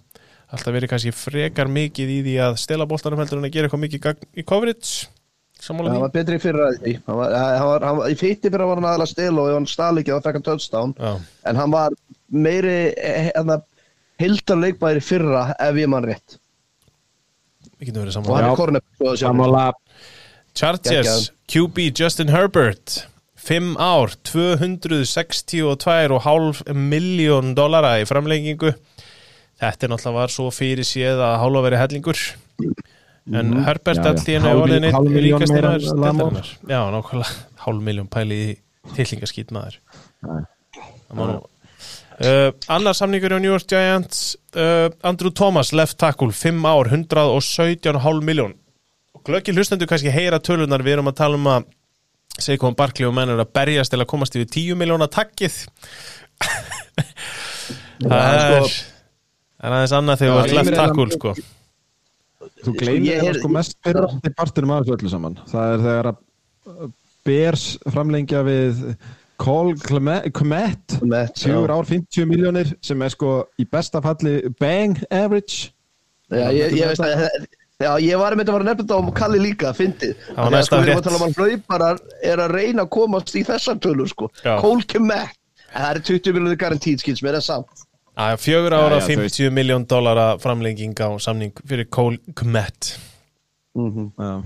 alltaf 0.48 0.72
verið 0.74 0.92
kannski 0.92 1.12
frekar 1.12 1.70
mikið 1.70 2.10
í 2.12 2.18
því 2.24 2.34
að 2.46 2.58
stela 2.62 2.88
boltanum 2.88 3.20
heldur 3.20 3.40
en 3.40 3.48
að 3.48 3.54
gera 3.54 3.68
eitthvað 3.68 3.84
mikið 3.84 4.04
gagn 4.06 4.28
í 4.32 4.44
coverage. 4.48 5.08
Sammála 5.58 5.90
því? 5.90 6.00
var 6.04 6.12
betri 6.14 6.36
í 6.38 6.42
fyrra 6.42 6.68
því 6.76 6.92
hann 7.08 7.16
var, 7.18 7.32
hann 7.34 7.66
var, 7.66 7.86
hann 7.88 7.96
var, 7.98 8.12
í 8.12 8.18
fyrti 8.18 8.52
fyrra 8.54 8.68
var 8.68 8.78
hann 8.78 8.86
aðalega 8.92 9.10
stil 9.10 9.32
og 9.32 9.48
ef 9.50 9.56
hann 9.58 9.66
stál 9.68 10.00
ekki 10.00 10.14
þá 10.14 10.26
fekk 10.28 10.38
hann 10.38 10.46
touchdown. 10.46 10.94
Já. 10.94 11.10
en 11.50 11.58
hann 11.58 11.74
var 11.74 11.96
meiri 12.46 12.76
hérna, 12.94 13.58
hildar 14.22 14.62
leikmæður 14.62 15.00
í 15.02 15.04
fyrra 15.08 15.42
ef 15.66 15.82
ég 15.82 15.90
mann 15.90 16.06
rétt. 16.06 16.38
Við 17.78 17.90
getum 17.90 18.06
verið 18.06 18.20
og 18.22 18.38
hann 18.38 18.80
er 18.80 19.20
Samála 19.20 19.66
Chargers, 20.58 21.28
QB 21.50 21.90
Justin 21.92 22.32
Herbert 22.32 23.02
5 23.48 23.78
ár, 23.80 24.12
262,5 24.28 26.68
miljón 26.76 27.54
dollara 27.56 27.94
í 28.02 28.04
framlengingu. 28.08 28.70
Þetta 29.58 29.82
er 29.86 29.90
náttúrulega 29.94 30.18
var 30.20 30.30
svo 30.34 30.46
fyrir 30.54 30.86
séð 30.86 31.18
að 31.24 31.38
hálfa 31.42 31.60
verið 31.64 31.80
hellingur. 31.82 32.18
En 33.28 33.46
Herbert 33.64 34.06
allt 34.08 34.28
í 34.28 34.30
hennu 34.36 34.50
Hálf- 34.52 34.62
orðin 34.64 34.86
eitt 34.88 35.02
meira 35.52 35.70
maður 36.16 36.48
já, 36.68 36.80
nákvæmlega, 36.92 37.32
hálf 37.64 37.80
miljón 37.84 38.08
pæli 38.12 38.36
í 38.44 38.46
tillingaskýt 38.96 39.50
maður. 39.56 39.74
Nú 41.14 41.24
Uh, 42.18 42.50
annar 42.66 42.96
samningur 42.98 43.30
á 43.30 43.38
New 43.38 43.52
York 43.52 43.62
Giants. 43.70 44.34
Uh, 44.50 44.90
Andrew 45.06 45.30
Thomas 45.30 45.70
left 45.70 46.02
tackle 46.02 46.34
5 46.34 46.66
ár, 46.66 46.90
117,5 46.90 48.26
miljón 48.26 48.58
og 49.14 49.22
glöggi 49.22 49.54
hlustendur 49.54 49.86
kannski 49.86 50.10
heyra 50.10 50.42
tölunar 50.42 50.82
við 50.82 50.96
erum 50.96 51.06
að 51.12 51.18
tala 51.20 51.38
um 51.38 51.46
að 51.46 51.62
Seikon 52.38 52.76
Barkley 52.78 53.06
og 53.08 53.14
menn 53.16 53.32
er 53.32 53.40
að 53.42 53.50
berjast 53.56 53.90
til 53.92 54.00
að 54.02 54.08
komast 54.10 54.36
yfir 54.38 54.46
10 54.54 54.76
miljóna 54.78 55.08
takkið. 55.10 55.56
Það 57.98 58.12
er 58.14 58.42
sko- 58.42 58.68
það 59.58 59.68
er 59.68 59.74
aðeins 59.74 59.94
annað 59.98 60.20
þegar 60.22 60.38
ert 60.44 60.52
ég 60.52 60.58
left 60.60 60.76
tackle 60.78 61.08
sko. 61.16 61.32
Þú 62.64 62.74
gleymir 62.78 63.20
það 63.20 63.28
er- 63.32 63.38
sko 63.40 63.48
mest 63.54 63.76
fyrir 63.84 64.34
partinum 64.38 64.70
af 64.76 64.84
þessu 64.84 64.96
öllu 64.98 65.10
saman. 65.10 65.38
Það 65.50 65.72
er 65.74 65.78
þegar 65.86 66.10
að 66.12 66.92
Bears 67.28 67.64
framlengja 67.92 68.42
við 68.46 68.96
Cole 69.38 69.74
Clement 69.78 70.38
Met, 71.02 71.34
4 71.38 71.68
ár 71.70 71.84
50 71.86 72.24
miljónir 72.26 72.72
sem 72.82 73.02
er 73.02 73.08
sko 73.14 73.32
í 73.60 73.66
besta 73.70 74.00
falli 74.02 74.48
bang 74.58 74.96
average. 75.10 75.70
Já, 76.30 76.50
ég, 76.52 76.72
ég 76.76 76.86
veist 76.90 77.00
að 77.00 77.46
Já, 77.78 77.92
ég 78.02 78.18
var 78.18 78.34
með 78.34 78.48
að 78.48 78.56
fara 78.56 78.64
að 78.64 78.68
nefna 78.72 78.84
þetta 78.84 78.96
á 78.98 79.02
Kalli 79.20 79.40
líka, 79.42 79.68
fyndið. 79.78 80.14
Það 80.28 80.38
var 80.42 80.54
næsta 80.56 80.66
sko, 80.66 80.78
við 80.78 80.88
erum 80.88 80.96
frétt. 80.96 80.98
að 80.98 81.04
tala 81.08 81.18
um 81.18 81.26
að 81.28 81.36
hlauparar 81.38 82.00
er 82.26 82.40
að 82.42 82.54
reyna 82.56 82.82
að 82.82 82.88
komast 82.96 83.36
í 83.38 83.42
þessar 83.46 83.76
tölur, 83.84 84.08
sko. 84.10 84.30
Já. 84.42 84.56
Cole 84.64 84.86
Kemet. 84.90 85.36
Það 85.68 85.90
er 85.92 86.00
20 86.08 86.34
miljonir 86.34 86.58
garantít, 86.58 87.04
skils 87.04 87.22
mér, 87.22 87.38
er 87.38 87.44
samt. 87.46 87.84
Að 88.18 88.40
fjögur 88.42 88.74
ára 88.74 88.96
Já, 88.98 89.04
já, 89.04 89.06
þú 89.06 89.28
50 89.28 89.54
miljón 89.54 89.84
dollara 89.86 90.24
framlenging 90.42 90.96
á 90.98 91.08
samning 91.22 91.54
fyrir 91.62 91.86
Cole 91.94 92.18
Kmet 92.34 92.96
Mm 93.78 94.10
Já. 94.18 94.42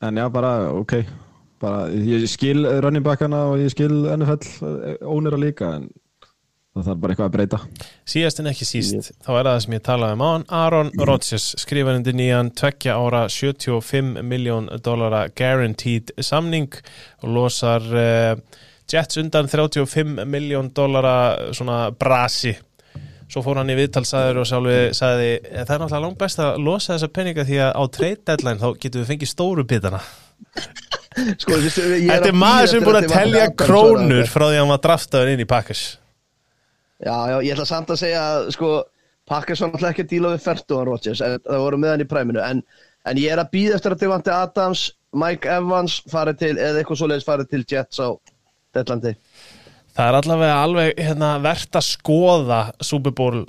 En 0.00 0.16
já, 0.16 0.28
bara, 0.32 0.52
ok 0.72 0.94
bara, 1.60 1.90
Ég 1.92 2.24
skil 2.30 2.64
running 2.80 3.04
backana 3.04 3.42
og 3.52 3.60
ég 3.60 3.68
skil 3.74 3.92
NFL 4.16 5.04
ónir 5.04 5.36
að 5.36 5.44
líka 5.44 5.74
en 5.76 5.90
það 6.72 6.86
þarf 6.88 7.00
bara 7.02 7.12
eitthvað 7.12 7.28
að 7.28 7.34
breyta. 7.36 7.60
Síðast 8.08 8.40
en 8.40 8.48
ekki 8.52 8.66
síst, 8.68 9.12
þá 9.24 9.30
er 9.34 9.48
það 9.50 9.60
sem 9.64 9.76
ég 9.76 9.84
talaði 9.84 10.16
um 10.16 10.24
án 10.24 10.44
Aaron 10.56 10.90
Rodgers 11.02 11.46
skrifar 11.60 11.98
undir 11.98 12.16
nýjan 12.16 12.52
tveggja 12.56 12.96
ára 12.96 13.22
75 13.32 14.24
miljón 14.24 14.70
dollara 14.84 15.26
guaranteed 15.36 16.14
samning 16.24 16.72
og 17.22 17.34
losar 17.36 17.88
uh, 17.92 18.60
Jets 18.92 19.20
undan 19.20 19.48
35 19.48 20.24
miljón 20.28 20.72
dollara 20.74 21.52
svona 21.54 21.86
brasi. 21.96 22.56
Svo 23.32 23.40
fór 23.44 23.62
hann 23.62 23.72
í 23.72 23.76
viðtalsaður 23.78 24.42
og 24.42 24.48
sjálfi 24.48 24.80
sagði, 24.96 25.30
það 25.44 25.60
er 25.62 25.80
náttúrulega 25.80 26.02
langt 26.04 26.18
best 26.20 26.42
að 26.44 26.58
losa 26.66 26.96
þessa 26.96 27.12
peninga 27.16 27.46
því 27.48 27.62
að 27.64 27.72
á 27.72 27.82
trade 27.94 28.20
deadline 28.28 28.60
þá 28.60 28.68
getum 28.82 29.00
við 29.04 29.12
fengið 29.12 29.30
stóru 29.30 29.64
bitana. 29.68 30.02
Sko, 31.40 31.56
Þetta 31.56 32.28
er 32.28 32.36
maður 32.36 32.68
sem 32.72 32.82
er 32.82 32.84
búin 32.84 32.98
að 32.98 33.06
að 33.06 33.14
telja 33.14 33.48
krónur 33.56 34.28
frá 34.28 34.46
því 34.48 34.56
að 34.56 34.62
hann 34.62 34.72
var 34.72 34.82
draftaður 34.84 35.32
inn 35.32 35.44
í 35.44 35.48
Packers 35.48 35.82
Já, 37.02 37.14
já, 37.32 37.36
ég 37.42 37.54
ætla 37.54 37.66
samt 37.66 37.90
að 37.90 38.02
segja, 38.04 38.24
sko, 38.54 38.72
Pakkars 39.30 39.62
var 39.62 39.72
náttúrulega 39.72 39.94
ekki 39.94 40.04
að 40.06 40.12
díla 40.12 40.34
við 40.34 40.44
Fertuan 40.44 40.86
Rodgers, 40.86 41.22
en 41.22 41.38
það 41.42 41.64
voru 41.64 41.80
með 41.82 41.94
hann 41.94 42.04
í 42.04 42.10
præminu, 42.10 42.42
en, 42.42 42.60
en 43.10 43.22
ég 43.22 43.34
er 43.34 43.42
að 43.42 43.50
býða 43.54 43.78
eftir 43.78 43.96
að 43.96 44.04
Devante 44.04 44.34
Adams, 44.34 44.84
Mike 45.18 45.50
Evans 45.50 45.98
farið 46.10 46.38
til, 46.44 46.52
eða 46.56 46.82
eitthvað 46.82 47.02
svoleiðis 47.02 47.26
farið 47.26 47.50
til 47.50 47.64
Jets 47.72 47.98
á 48.02 48.08
Detlandi. 48.76 49.16
Það 49.92 50.08
er 50.08 50.16
allavega 50.16 50.60
alveg 50.64 51.00
hérna, 51.04 51.30
verðt 51.44 51.76
að 51.76 51.84
skoða 51.84 52.60
Super 52.80 53.12
Bowl 53.12 53.42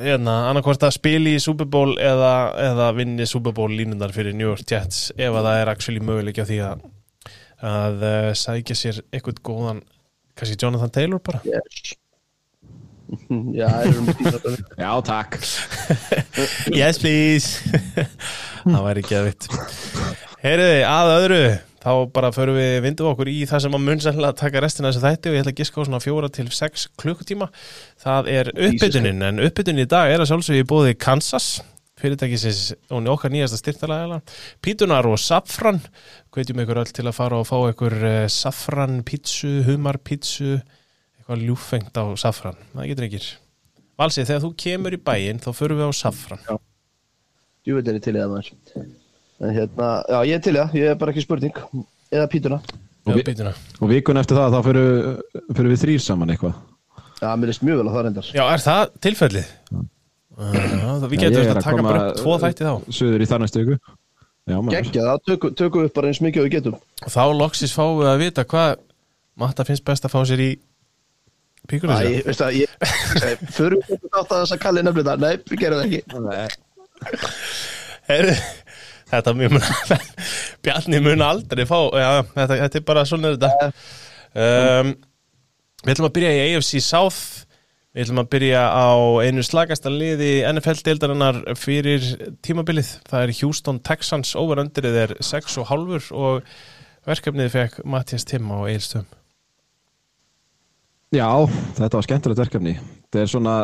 hérna, 0.00 0.36
annarkvort 0.48 0.86
að 0.88 0.94
spili 0.96 1.34
í 1.36 1.42
Super 1.44 1.68
Bowl 1.68 1.92
eða, 2.00 2.32
eða 2.70 2.86
vinni 2.96 3.26
Super 3.28 3.52
Bowl 3.56 3.68
línundar 3.74 4.14
fyrir 4.16 4.32
New 4.32 4.48
York 4.48 4.64
Jets 4.64 5.10
ef 5.18 5.28
að 5.28 5.50
það 5.50 5.60
er 5.60 5.72
actually 5.74 6.00
möguleik 6.00 6.40
á 6.40 6.48
því 6.48 6.60
að, 6.70 6.86
að 7.74 8.06
uh, 8.08 8.30
sækja 8.32 8.78
sér 8.80 9.02
eitthvað 9.10 9.42
góðan 9.50 9.82
kannski 10.32 10.56
Jonathan 10.62 10.94
Taylor 10.94 11.20
bara 11.20 11.42
Yes. 11.44 11.92
já, 13.60 13.68
er 13.82 13.94
Já, 14.78 14.90
takk. 15.06 15.38
Yes 16.80 17.00
please. 17.02 17.64
Það 18.64 18.86
væri 18.86 19.02
ekki 19.04 19.18
að 19.18 19.26
vitt 19.30 19.50
Heyriði, 20.40 20.78
að 20.88 21.14
öðru 21.16 21.42
þá 21.80 21.92
bara 22.12 22.30
förum 22.32 22.58
við 22.58 22.74
vindum 22.84 23.08
okkur 23.10 23.30
í 23.32 23.38
það 23.48 23.64
sem 23.64 23.76
að 23.76 23.84
mun 23.86 24.02
sennilega 24.04 24.36
taka 24.36 24.60
restina 24.60 24.90
af 24.90 24.94
þessu 24.94 25.04
þætti 25.06 25.30
og 25.30 25.36
ég 25.36 25.44
ætla 25.44 25.52
að 25.54 25.60
giska 25.62 25.80
á 25.80 25.86
svona 25.88 26.00
fjóra 26.04 26.28
til 26.32 26.46
sex 26.52 26.86
klukkutíma. 27.00 27.48
Það 28.00 28.30
er 28.34 28.50
uppbytunin 28.52 29.24
en 29.30 29.44
uppbytunin 29.46 29.86
í 29.86 29.88
dag 29.88 30.12
er 30.12 30.20
að 30.20 30.32
sjálfsögja 30.32 30.64
í 30.64 30.68
bóði 30.68 30.96
Kansas 31.00 31.54
fyrirtækisins 32.00 32.74
og 32.92 33.08
okkar 33.12 33.32
nýjasta 33.32 33.60
styrtalega 33.60 34.20
Pítunar 34.64 35.08
og 35.08 35.18
Safran 35.20 35.80
hvetjum 36.34 36.62
ykkur 36.64 36.82
öll 36.82 36.92
til 36.96 37.06
að 37.08 37.16
fara 37.16 37.40
og 37.40 37.48
fá 37.48 37.56
ykkur 37.72 37.96
uh, 38.00 38.26
Safran 38.32 39.02
pítsu, 39.06 39.60
humar 39.66 40.00
pítsu 40.04 40.58
eitthvað 41.30 41.46
ljúfengt 41.46 41.94
á 41.94 42.04
Safran 42.18 42.58
það 42.74 42.90
getur 42.90 43.06
ekkir 43.06 43.28
Valsi, 44.00 44.24
þegar 44.24 44.42
þú 44.42 44.50
kemur 44.58 44.96
í 44.96 44.98
bæinn 45.04 45.40
þá 45.42 45.50
förum 45.54 45.78
við 45.80 45.90
á 45.90 45.92
Safran 45.94 46.58
Jú 47.68 47.76
veit 47.76 47.88
er 47.92 47.98
ég 47.98 48.02
til 48.02 48.14
í 48.16 48.20
það 48.20 48.30
maður. 48.32 48.86
En 49.40 49.50
hérna, 49.52 49.88
já, 50.08 50.18
ég 50.30 50.38
er 50.38 50.40
til 50.44 50.54
í 50.54 50.58
það, 50.58 50.76
ég 50.80 50.86
er 50.88 50.94
bara 50.96 51.12
ekki 51.12 51.22
spurning. 51.26 51.58
Eða 52.08 52.28
pítuna. 52.32 52.58
Já, 53.04 53.12
vi- 53.14 53.24
pítuna 53.28 53.52
Og 53.80 53.90
vikun 53.92 54.16
eftir 54.20 54.38
það, 54.38 54.54
þá 54.56 54.60
fyrir 54.64 55.70
við 55.74 55.82
þrýr 55.84 56.00
saman 56.04 56.32
eitthvað 56.32 56.54
Já, 57.20 57.36
mér 57.36 57.50
leist 57.52 57.62
mjög 57.64 57.76
vel 57.82 57.88
á 57.88 57.92
það 57.92 58.04
reyndar. 58.06 58.30
Já, 58.32 58.44
er 58.48 58.64
það 58.64 58.82
tilfellið? 59.04 59.48
Uh, 60.40 61.04
við 61.04 61.20
Já, 61.20 61.20
getum 61.20 61.36
þetta 61.36 61.50
er 61.52 61.60
að 61.60 61.64
taka 61.68 61.82
bara 61.84 62.04
upp 62.10 62.16
tvo 62.22 62.36
þætti 62.40 62.64
þá 62.64 62.92
Suður 62.96 63.20
í 63.20 63.28
þar 63.28 63.42
næstu 63.44 63.60
ykkur 63.64 63.78
Já, 64.48 64.56
maður 64.56 64.76
Gekkja 64.78 65.04
það, 65.04 65.18
tökum, 65.28 65.54
tökum 65.60 65.84
upp 65.84 65.94
bara 66.00 66.08
eins 66.08 66.20
mikið 66.24 66.40
og 66.40 66.48
við 66.48 66.54
getum. 66.56 66.76
og 67.04 67.12
þá 67.12 67.22
loksis 67.36 67.74
fáum 67.76 68.00
við 68.00 68.08
að 68.08 68.22
vita 68.24 68.44
hvað 68.48 68.80
Matta 69.36 69.64
finnst 69.68 69.84
best 69.84 70.04
að 70.08 70.14
fá 70.16 70.20
sér 70.24 70.40
í 70.40 70.50
píkunum 71.70 71.96
Æ, 71.96 72.00
sér 72.00 72.28
veist 72.28 72.42
það, 72.42 72.56
ég, 72.60 72.68
fyrir 73.56 73.76
við 73.78 73.92
þetta 73.94 74.22
átt 74.22 74.34
að 74.34 74.40
þess 74.42 74.56
að 74.56 74.62
kalli 74.64 74.86
nefnir 74.86 75.06
það, 75.10 75.26
nei, 75.26 75.34
við 75.50 75.62
gerum 75.64 75.78
það 75.80 76.42
ekki. 76.44 76.58
Heyrðu, 78.10 78.38
Þetta 79.10 79.34
mjög 79.34 79.54
mun 79.56 79.68
Bjarni 80.64 80.98
mun 81.02 81.22
aldrei 81.26 81.64
fá 81.66 81.78
já, 81.98 82.08
þetta, 82.34 82.58
þetta 82.64 82.78
er 82.78 82.84
bara 82.86 83.06
svona 83.08 83.32
þetta. 83.34 83.70
Um, 84.38 84.92
Við 85.80 85.94
ætlum 85.94 86.10
að 86.10 86.16
byrja 86.18 86.32
í 86.36 86.40
AFC 86.44 86.82
South. 86.84 87.20
Við 87.96 88.04
ætlum 88.04 88.20
að 88.22 88.28
byrja 88.34 88.64
á 88.68 88.90
einu 89.24 89.42
slagasta 89.42 89.90
liði 89.90 90.28
NFL-deildarinnar 90.50 91.40
fyrir 91.58 92.04
tímabilið. 92.44 92.92
Það 93.08 93.24
er 93.24 93.32
Houston 93.40 93.80
Texans, 93.82 94.34
overöndrið 94.38 94.98
er 95.06 95.14
6,5 95.24 96.12
og 96.14 96.44
verkefnið 97.08 97.50
fekk 97.56 97.80
Mattias 97.88 98.28
Timm 98.28 98.52
á 98.52 98.60
Eilstöðum. 98.68 99.08
Já, 101.10 101.26
þetta 101.74 101.96
var 101.96 102.06
skemmtilegt 102.06 102.38
verkefni. 102.38 102.76
Það 103.10 103.24
er 103.24 103.30
svona 103.32 103.54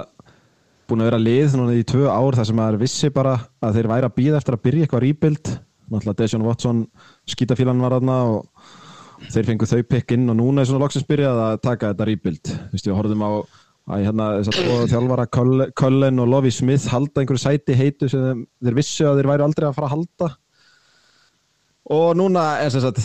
búin 0.91 1.03
að 1.05 1.11
vera 1.13 1.21
lið 1.23 1.53
í 1.77 1.85
tvö 1.87 2.09
ár 2.11 2.35
þar 2.35 2.49
sem 2.49 2.57
maður 2.59 2.81
vissi 2.81 3.11
bara 3.15 3.37
að 3.63 3.79
þeir 3.79 3.89
væri 3.93 4.09
að 4.09 4.17
býða 4.17 4.41
eftir 4.41 4.57
að 4.57 4.65
byrja 4.65 4.87
eitthvað 4.87 5.05
rýpild. 5.05 5.53
Náttúrulega 5.87 6.19
Deshaun 6.19 6.47
Watson 6.47 6.81
skítafílan 7.31 7.85
var 7.85 7.95
aðna 8.01 8.17
og 8.33 9.31
þeir 9.31 9.47
fengu 9.53 9.69
þau 9.71 9.85
pikk 9.87 10.17
inn 10.17 10.33
og 10.33 10.39
núna 10.41 10.65
er 10.65 10.71
svona 10.71 10.83
loksins 10.83 11.07
byrjað 11.07 11.39
að 11.45 11.61
taka 11.69 11.93
þetta 11.93 12.09
rýpild. 12.11 12.51
Þú 12.51 12.75
veist, 12.75 12.91
við 12.91 12.99
horfum 12.99 13.23
á 13.23 13.31
að 13.87 14.03
hérna 14.09 14.29
þess 14.41 14.65
að 14.65 14.91
þjálfara 14.91 15.29
Cullen 15.79 16.19
og 16.23 16.31
Lovie 16.33 16.55
Smith 16.55 16.91
halda 16.91 17.23
einhverju 17.23 17.45
sæti 17.45 17.79
heitu 17.79 18.11
sem 18.11 18.43
þeir, 18.59 18.75
vissu 18.75 19.07
að 19.07 19.21
þeir 19.21 19.31
væri 19.31 19.47
aldrei 19.47 19.69
að 19.69 19.77
fara 19.79 19.87
að 19.87 19.95
halda 19.95 20.31
og 21.95 22.09
núna 22.19 22.47
er 22.65 22.75
þess 22.75 22.89
að 22.91 22.99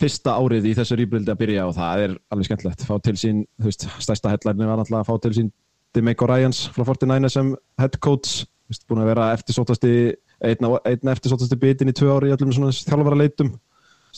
fyrsta 0.00 0.36
árið 0.40 0.70
í 0.70 0.76
þessu 0.78 0.96
rýpildi 0.98 1.32
að 1.32 1.40
byrja 1.42 1.66
og 1.68 1.74
það 1.76 2.04
er 2.04 2.14
alveg 2.32 2.48
skemmtilegt. 2.48 2.86
Fá 2.88 2.94
til 3.04 3.16
sín, 3.20 3.42
þú 3.60 3.68
veist, 3.68 3.86
stærsta 4.06 4.32
headline 4.32 4.68
var 4.68 4.80
náttúrulega 4.80 5.04
að 5.04 5.10
fá 5.10 5.24
til 5.26 5.34
sín 5.36 5.50
Demeco 5.96 6.28
Ryans 6.30 6.66
frá 6.74 6.84
49 6.86 7.32
sem 7.32 7.54
head 7.80 7.98
coach. 8.02 8.44
Þú 8.46 8.74
veist, 8.74 8.86
búin 8.88 9.02
að 9.02 9.10
vera 9.12 9.30
eftirsótasti 9.36 9.94
einna, 10.40 10.76
einna 10.88 11.14
eftirsótasti 11.16 11.58
bitin 11.60 11.90
í 11.92 11.96
tvö 11.96 12.14
ári 12.16 12.30
í 12.30 12.36
öllum 12.36 12.54
svona 12.54 12.72
þjálfara 12.76 13.18
leitum 13.18 13.54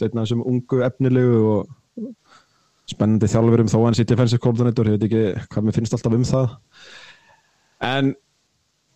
einna 0.00 0.24
þessum 0.24 0.44
ungu 0.48 0.80
efnilegu 0.86 1.40
og 1.52 2.08
spennandi 2.88 3.28
þjálfurum 3.30 3.70
þó 3.70 3.78
hann 3.84 3.96
sitt 3.96 4.10
í 4.10 4.14
defensive 4.14 4.42
coordinator, 4.42 4.88
ég 4.88 4.96
veit 4.96 5.06
ekki 5.08 5.46
hvað 5.52 5.66
mér 5.66 5.76
finnst 5.76 5.96
alltaf 5.96 6.16
um 6.16 6.24
það. 6.26 6.56
En 7.88 8.12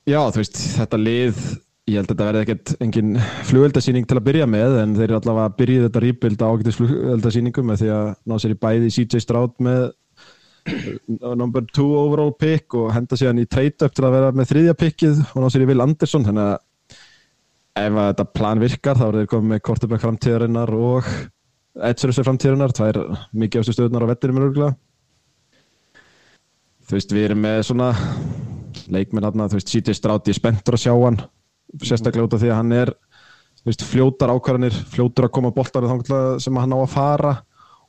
já, 0.09 0.21
þú 0.21 0.41
veist, 0.41 0.61
þetta 0.79 1.01
lið 1.01 1.43
ég 1.87 2.01
held 2.01 2.09
að 2.09 2.13
þetta 2.13 2.27
verði 2.27 2.41
ekkert 2.43 2.73
engin 2.83 3.19
flugöldasýning 3.47 4.07
til 4.11 4.19
að 4.19 4.25
byrja 4.27 4.47
með 4.51 4.81
en 4.81 4.97
þeir 4.97 5.05
eru 5.07 5.19
allavega 5.21 5.51
að 5.51 5.59
byrja 5.61 5.85
þetta 5.85 6.03
rýpild 6.03 6.43
á 6.43 6.47
ágættis 6.51 6.79
flugöldasýningum 6.81 7.69
með 7.71 7.83
því 7.83 7.91
að 7.95 8.09
ná 8.27 8.35
sér 8.43 8.55
í 8.55 8.59
bæði 8.67 8.91
CJ 8.97 9.23
Stroud 9.23 9.55
með 9.63 9.85
uh, 9.87 11.35
number 11.39 11.63
2 11.79 11.87
overall 12.01 12.33
pick 12.35 12.75
og 12.75 12.91
henda 12.97 13.19
sér 13.19 13.31
hann 13.31 13.45
í 13.45 13.47
trade 13.47 13.87
up 13.87 13.95
til 13.95 14.07
að 14.09 14.17
vera 14.19 14.33
með 14.35 14.51
þriðja 14.51 14.75
pickið 14.83 15.23
og 15.29 15.45
ná 15.45 15.47
sér 15.55 15.63
í 15.63 15.71
Will 15.71 15.85
Anderson. 15.85 16.27
Þannig 16.27 16.49
að 16.49 16.59
ef 17.77 18.01
að 18.01 18.11
þetta 18.11 18.27
plan 18.41 18.65
virkar 18.65 18.99
þá 18.99 19.07
er 19.07 19.21
þeir 19.21 19.31
komið 19.37 19.53
með 19.53 19.65
quarterback 19.69 20.03
framtíðarinnar 20.03 20.75
og 20.75 21.15
Edsurus 21.87 22.19
er 22.19 22.25
framtíðunar, 22.25 22.73
það 22.73 22.89
er 22.89 22.99
mikið 23.37 23.63
ástu 23.63 23.75
stöðunar 23.77 24.07
á 24.09 24.11
vettinum. 24.11 24.77
Þú 26.87 26.95
veist, 26.97 27.13
við 27.13 27.27
erum 27.29 27.43
með 27.45 27.59
svona 27.69 27.91
leikminn 28.89 29.27
aðna, 29.29 29.49
þú 29.51 29.59
veist, 29.59 29.73
CJ 29.75 29.97
Stroud, 29.99 30.25
ég 30.25 30.33
er 30.33 30.39
spenntur 30.39 30.79
að 30.79 30.85
sjá 30.87 30.95
hann, 30.95 31.19
sérstaklega 31.85 32.29
út 32.29 32.37
af 32.37 32.43
því 32.43 32.53
að 32.53 32.59
hann 32.61 32.73
er, 32.77 32.93
veist, 33.67 33.85
fljótar 33.87 34.33
ákvarðanir, 34.35 34.79
fljótur 34.93 35.29
að 35.29 35.35
koma 35.37 35.53
bóltar 35.55 35.89
sem 36.43 36.61
hann 36.61 36.77
á 36.77 36.79
að 36.79 36.93
fara 36.95 37.35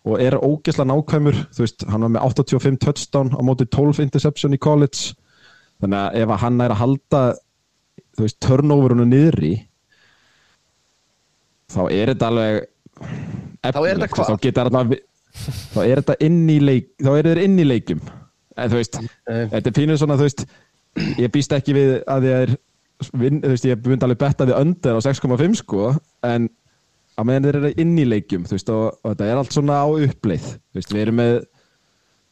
og 0.08 0.22
er 0.24 0.38
ógeðslega 0.40 0.88
nákvæmur, 0.92 1.40
veist, 1.58 1.84
hann 1.92 2.06
var 2.06 2.14
með 2.16 2.28
85 2.30 2.80
touchdown 2.84 3.34
á 3.36 3.42
móti 3.44 3.68
12 3.68 4.06
interception 4.06 4.56
í 4.56 4.62
college, 4.62 5.18
þannig 5.84 6.00
að 6.00 6.22
ef 6.22 6.36
hann 6.44 6.62
er 6.64 6.74
að 6.74 6.82
halda, 6.84 7.24
þú 8.16 8.28
veist, 8.28 8.40
turnoverunu 8.46 9.08
niður 9.10 9.40
í, 9.50 9.54
þá 11.76 11.82
er 11.92 12.14
þetta 12.14 12.32
alveg 12.32 12.66
Þá 13.68 13.82
er 13.84 13.98
þetta 14.00 14.08
hvað? 14.14 14.30
Þá 14.30 14.44
getur 14.46 14.70
þetta 14.70 15.00
þá 15.74 15.82
er 15.84 16.02
þetta 16.02 16.16
inn 16.28 16.46
í 16.50 16.58
leik 16.64 16.88
þá 17.02 17.10
er 17.14 17.30
þetta 17.30 17.44
inn 17.46 17.60
í 17.62 17.66
leikum 17.68 18.00
en 18.58 18.72
þú 18.72 18.80
veist, 18.80 18.98
þetta 19.28 19.62
er 19.62 19.76
pínuð 19.76 20.00
svona 20.02 20.18
þú 20.18 20.28
veist, 20.28 20.44
ég 21.22 21.34
býst 21.34 21.54
ekki 21.54 21.76
við 21.78 21.92
að 22.10 22.28
ég 22.28 22.46
er 22.46 22.54
vin, 23.14 23.42
þú 23.44 23.52
veist, 23.54 23.68
ég 23.68 23.84
bundi 23.84 24.08
alveg 24.08 24.22
betta 24.22 24.48
við 24.48 24.58
öndir 24.58 24.98
á 24.98 25.02
6,5 25.06 25.60
sko 25.62 25.92
en 26.28 26.48
að 27.18 27.30
meðan 27.30 27.48
þeir 27.48 27.60
eru 27.60 27.72
inn 27.84 27.94
í 27.98 28.08
leikum 28.08 28.48
þú 28.48 28.58
veist, 28.58 28.74
og, 28.74 28.98
og 29.02 29.14
þetta 29.14 29.30
er 29.30 29.42
allt 29.42 29.56
svona 29.56 29.82
á 29.82 29.88
uppleið 29.90 30.48
þú 30.48 30.80
veist, 30.80 30.94
við 30.94 31.04
erum 31.06 31.20
með 31.22 31.36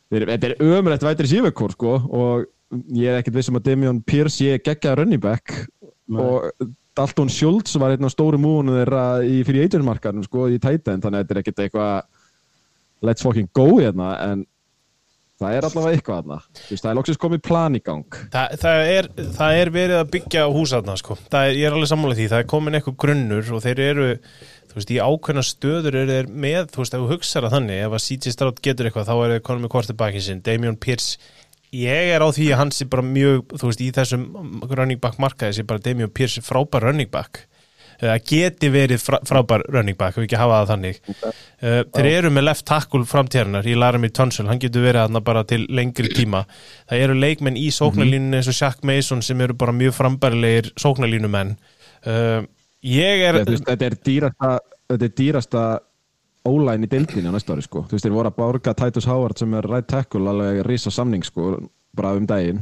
við 0.10 0.20
erum, 0.20 0.34
þetta 0.34 0.50
er 0.50 0.76
ömrætt 0.80 1.06
vætri 1.06 1.32
sífekor 1.32 1.76
sko 1.76 1.96
og 1.98 2.48
ég 2.96 3.12
er 3.12 3.20
ekkert 3.20 3.38
vissum 3.40 3.60
að 3.60 3.70
Demion 3.70 4.02
Pierce 4.06 4.46
ég 4.46 4.66
geggaði 4.66 5.02
running 5.02 5.24
back 5.24 5.54
Nei. 5.54 6.22
og 6.22 6.74
Dalton 6.96 7.30
Schultz 7.32 7.76
var 7.82 7.94
einn 7.94 8.08
á 8.08 8.12
stóru 8.14 8.40
múinu 8.40 8.78
þeirra 8.78 9.06
í 9.28 9.42
fyrir 9.46 9.68
eiturmarkarnum 9.68 10.26
sko 10.26 10.48
í 10.54 10.60
tæta 10.62 10.96
en 10.96 11.04
þannig 11.04 11.20
að 11.20 11.24
þetta 11.24 11.36
er 11.36 11.42
ekkert 11.42 11.64
eitthvað 11.66 11.96
let's 13.06 13.26
fucking 13.26 13.50
go 13.54 13.68
hérna 13.78 14.14
en 14.24 14.46
það 15.42 15.56
er 15.58 15.68
allavega 15.68 15.98
eitthvað 15.98 16.20
þarna. 16.22 16.38
Það 16.70 16.90
er 16.90 16.98
lóksins 17.00 17.22
komið 17.22 17.42
plan 17.46 17.78
í 17.78 17.82
gang. 17.86 18.20
Þa, 18.34 18.44
það, 18.62 18.90
er, 18.96 19.10
það 19.38 19.62
er 19.62 19.72
verið 19.76 20.02
að 20.02 20.12
byggja 20.16 20.44
hús 20.56 20.76
þarna 20.76 20.98
sko, 21.02 21.18
er, 21.30 21.56
ég 21.56 21.68
er 21.68 21.76
alveg 21.76 21.92
sammálað 21.92 22.22
því. 22.22 22.28
Það 22.34 22.44
er 22.44 22.52
komin 22.54 22.80
eitthvað 22.80 23.00
grunnur 23.06 23.56
og 23.56 23.64
þeir 23.66 23.82
eru 23.86 24.12
þú 24.76 24.80
veist, 24.80 24.92
í 24.92 25.00
ákveðna 25.00 25.46
stöður 25.48 25.98
eru 26.02 26.14
þeir 26.18 26.30
með 26.46 26.70
þú 26.74 26.84
veist, 26.84 26.96
ef 26.96 27.04
þú 27.04 27.10
hugsaður 27.14 27.50
að 27.50 27.58
þannig, 27.58 27.82
ef 27.86 27.96
að 27.96 28.06
CJ 28.06 28.36
Stroud 28.36 28.62
getur 28.66 28.90
eitthvað, 28.90 29.10
þá 29.10 29.16
er 29.16 29.34
það 29.36 29.44
konum 29.48 29.66
með 29.66 29.74
kvartabækin 29.76 30.26
sin 30.26 30.46
Damian 30.46 30.80
Pierce. 30.80 31.34
Ég 31.76 32.12
er 32.16 32.24
á 32.24 32.28
því 32.32 32.50
að 32.52 32.60
hans 32.62 32.84
er 32.84 32.90
bara 32.92 33.04
mjög, 33.08 33.56
þú 33.56 33.70
veist, 33.70 33.84
í 33.84 33.92
þessum 33.96 34.26
running 34.72 35.02
back 35.04 35.20
markaði 35.20 35.60
sem 35.60 35.68
bara 35.68 35.84
Damian 35.84 36.12
Pierce 36.16 36.44
frábær 36.44 36.88
running 36.88 37.12
back 37.12 37.46
það 38.02 38.26
geti 38.32 38.72
verið 38.74 39.06
frábær 39.06 39.66
running 39.74 39.98
back, 40.00 40.18
við 40.18 40.28
ekki 40.28 40.40
hafa 40.42 40.60
það 40.62 40.72
þannig. 40.74 41.00
Okay. 41.14 41.34
uh, 41.62 41.80
þeir 41.96 42.10
eru 42.12 42.34
með 42.36 42.48
left 42.50 42.66
tackle 42.70 43.08
framtíðarnar 43.10 43.70
í 43.70 43.78
Laramie 43.80 44.14
Tunsil, 44.16 44.48
hann 44.50 44.62
getur 44.62 44.86
verið 44.86 45.06
aðna 45.06 45.24
bara 45.26 45.46
til 45.48 45.64
lengri 45.70 46.12
tíma, 46.14 46.46
það 46.90 47.08
eru 47.08 47.18
leikmenn 47.20 47.60
í 47.60 47.70
sóknarlínunni 47.76 48.42
eins 48.42 48.52
og 48.52 48.60
Shaq 48.60 48.86
Mason 48.88 49.24
sem 49.26 49.42
eru 49.46 49.58
bara 49.58 49.76
mjög 49.76 49.98
frambærilegir 50.00 50.72
sóknarlínumenn 50.82 51.56
uh, 51.56 52.46
ég 52.86 53.28
er 53.30 53.42
þetta 53.46 53.90
er 53.90 54.00
dýrasta 54.06 54.56
þetta 54.90 55.08
er 55.08 55.14
dýrasta 55.18 55.66
ólæn 56.46 56.86
í 56.86 56.90
deildinni 56.90 57.32
á 57.32 57.36
næsta 57.36 57.56
ári 57.56 57.66
sko. 57.66 57.86
Þú 57.90 57.98
veist, 57.98 58.06
þeir 58.06 58.16
voru 58.16 58.30
að 58.30 58.38
borga 58.38 58.76
Titus 58.78 59.08
Howard 59.10 59.42
sem 59.42 59.54
er 59.58 59.68
right 59.70 59.88
tackle, 59.90 60.28
alveg 60.30 60.62
risa 60.68 60.94
samning 60.94 61.26
sko, 61.26 61.56
bara 61.98 62.14
um 62.18 62.28
daginn. 62.30 62.62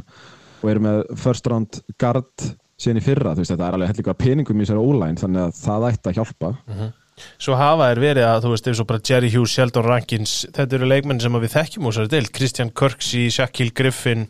Og 0.63 0.72
eru 0.72 0.84
með 0.86 1.02
first 1.19 1.48
round 1.52 1.82
guard 2.00 2.46
síðan 2.84 3.00
í 3.00 3.06
fyrra, 3.06 3.34
þú 3.34 3.43
veist, 3.43 3.54
þetta 3.54 3.67
er 3.67 3.78
alveg 3.78 3.91
heldur 3.91 4.17
peningum 4.19 4.60
í 4.60 4.65
þessari 4.65 4.84
ólæn, 4.84 5.19
þannig 5.22 5.41
að 5.43 5.56
það 5.60 5.88
ætti 5.89 6.12
að 6.12 6.19
hjálpa. 6.19 6.52
Uh 6.54 6.78
-huh. 6.80 6.91
Svo 7.38 7.56
hafa 7.56 7.89
þær 7.91 8.02
verið 8.02 8.28
að, 8.28 8.39
þú 8.43 8.52
veist, 8.54 8.67
eins 8.67 8.82
og 8.82 8.88
bara 8.89 9.04
Jerry 9.10 9.30
Hughes, 9.30 9.54
Sheldon 9.54 9.86
Rankins, 9.86 10.34
þetta 10.56 10.76
eru 10.78 10.89
leikmenn 10.89 11.22
sem 11.22 11.34
við 11.34 11.54
þekkjum 11.54 11.86
úr 11.86 11.93
þessari 11.93 12.13
deild, 12.13 12.32
Christian 12.34 12.72
Kirksey, 12.74 13.30
Shaquille 13.30 13.76
Griffin. 13.76 14.28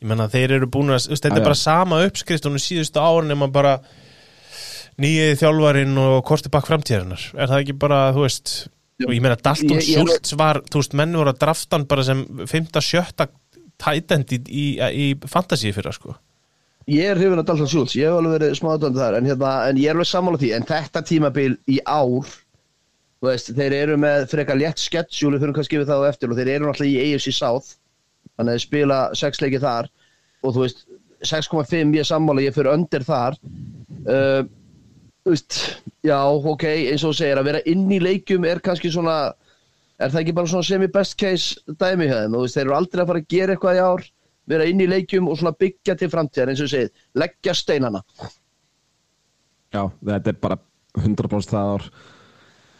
Ég 0.00 0.08
menna, 0.08 0.28
þeir 0.28 0.56
eru 0.56 0.66
búin 0.66 0.94
að, 0.94 1.10
þetta 1.10 1.36
er 1.36 1.44
bara 1.44 1.58
sama 1.58 2.02
uppskrift 2.06 2.46
og 2.46 2.54
nú 2.54 2.62
síðustu 2.62 3.02
árin 3.02 3.34
er 3.34 3.36
maður 3.36 3.56
bara 3.58 3.74
nýið 4.98 5.36
þjálfarin 5.42 5.98
og 5.98 6.24
korti 6.24 6.50
bakk 6.50 6.66
framtíðarinnar. 6.70 7.30
Er 7.36 7.50
það 7.50 7.64
ekki 7.64 7.78
bara, 7.78 8.00
þú 8.14 8.24
veist 8.24 8.54
og 9.06 9.14
ég 9.14 9.22
meina 9.22 9.38
Dalton 9.38 9.82
Schultz 9.84 10.34
var 10.38 10.62
þú 10.66 10.82
veist, 10.82 10.96
menn 10.98 11.14
voru 11.14 11.30
að 11.30 11.42
drafta 11.44 11.78
hann 11.78 11.86
bara 11.90 12.06
sem 12.06 12.24
5-7 12.50 13.28
tætend 13.78 14.32
í, 14.34 14.40
í, 14.48 14.64
í 14.74 15.06
fantasíu 15.30 15.74
fyrir 15.74 15.92
það 15.92 15.98
sko 16.00 16.16
Ég 16.88 17.10
er 17.12 17.18
hrifin 17.20 17.40
að 17.42 17.48
Dalton 17.50 17.68
Schultz, 17.68 17.96
ég 17.98 18.08
hef 18.08 18.16
alveg 18.16 18.38
verið 18.38 18.54
smáðan 18.56 18.94
þar 18.96 19.18
en, 19.18 19.26
hérna, 19.28 19.54
en 19.68 19.80
ég 19.80 19.90
er 19.90 19.96
alveg 19.98 20.08
sammála 20.08 20.40
því 20.40 20.52
en 20.56 20.68
þetta 20.68 21.02
tímabil 21.04 21.50
í 21.68 21.80
ár 21.84 22.30
veist, 23.24 23.50
þeir 23.58 23.74
eru 23.76 23.98
með 24.00 24.28
frekar 24.30 24.56
létt 24.56 24.80
sketsjúli 24.80 25.40
fyrir 25.42 25.56
kannski 25.56 25.80
við 25.80 25.90
þá 25.90 26.08
eftir 26.08 26.32
og 26.32 26.38
þeir 26.38 26.52
eru 26.54 26.68
náttúrulega 26.68 27.04
í 27.04 27.12
AFC 27.12 27.34
South 27.36 27.74
þannig 28.38 28.54
að 28.54 28.64
spila 28.64 29.00
6 29.20 29.42
leiki 29.44 29.60
þar 29.62 29.90
og 30.46 30.54
þú 30.54 30.64
veist 30.64 30.86
6.5 31.26 31.96
ég 31.98 32.06
sammála, 32.06 32.44
ég 32.46 32.54
fyrir 32.54 32.70
öndir 32.70 33.02
þar. 33.02 33.34
Uh, 34.06 34.44
veist, 35.26 35.58
já, 36.06 36.18
ok, 36.30 36.64
eins 36.92 37.02
og 37.02 37.12
þú 37.12 37.18
segir 37.18 37.40
að 37.40 37.48
vera 37.50 37.62
inn 37.68 37.88
í 37.90 37.98
leikjum 38.02 38.46
er 38.48 38.62
kannski 38.64 38.92
svona 38.94 39.18
er 39.98 40.12
það 40.12 40.20
ekki 40.22 40.36
bara 40.36 40.50
svona 40.52 40.68
semi-best 40.68 41.16
case 41.18 41.74
dæmi 41.80 42.06
þeim, 42.06 42.36
þú 42.36 42.44
veist, 42.44 42.56
þeir 42.56 42.64
eru 42.68 42.76
aldrei 42.78 43.02
að 43.02 43.10
fara 43.10 43.22
að 43.24 43.32
gera 43.34 43.56
eitthvað 43.56 43.80
í 43.80 43.82
ár, 43.82 44.06
vera 44.48 44.66
inn 44.68 44.80
í 44.80 44.88
leikjum 44.88 45.28
og 45.28 45.38
svona 45.38 45.56
byggja 45.58 45.96
til 45.98 46.10
framtíðar, 46.12 46.52
eins 46.52 46.62
og 46.62 46.68
þú 46.68 46.74
segir 46.74 46.92
leggja 47.20 47.54
steinana. 47.56 48.02
Já, 49.74 49.82
þetta 49.84 50.32
er 50.32 50.38
bara 50.40 50.58
100% 50.98 51.52
það 51.52 51.74
ár. 51.74 51.88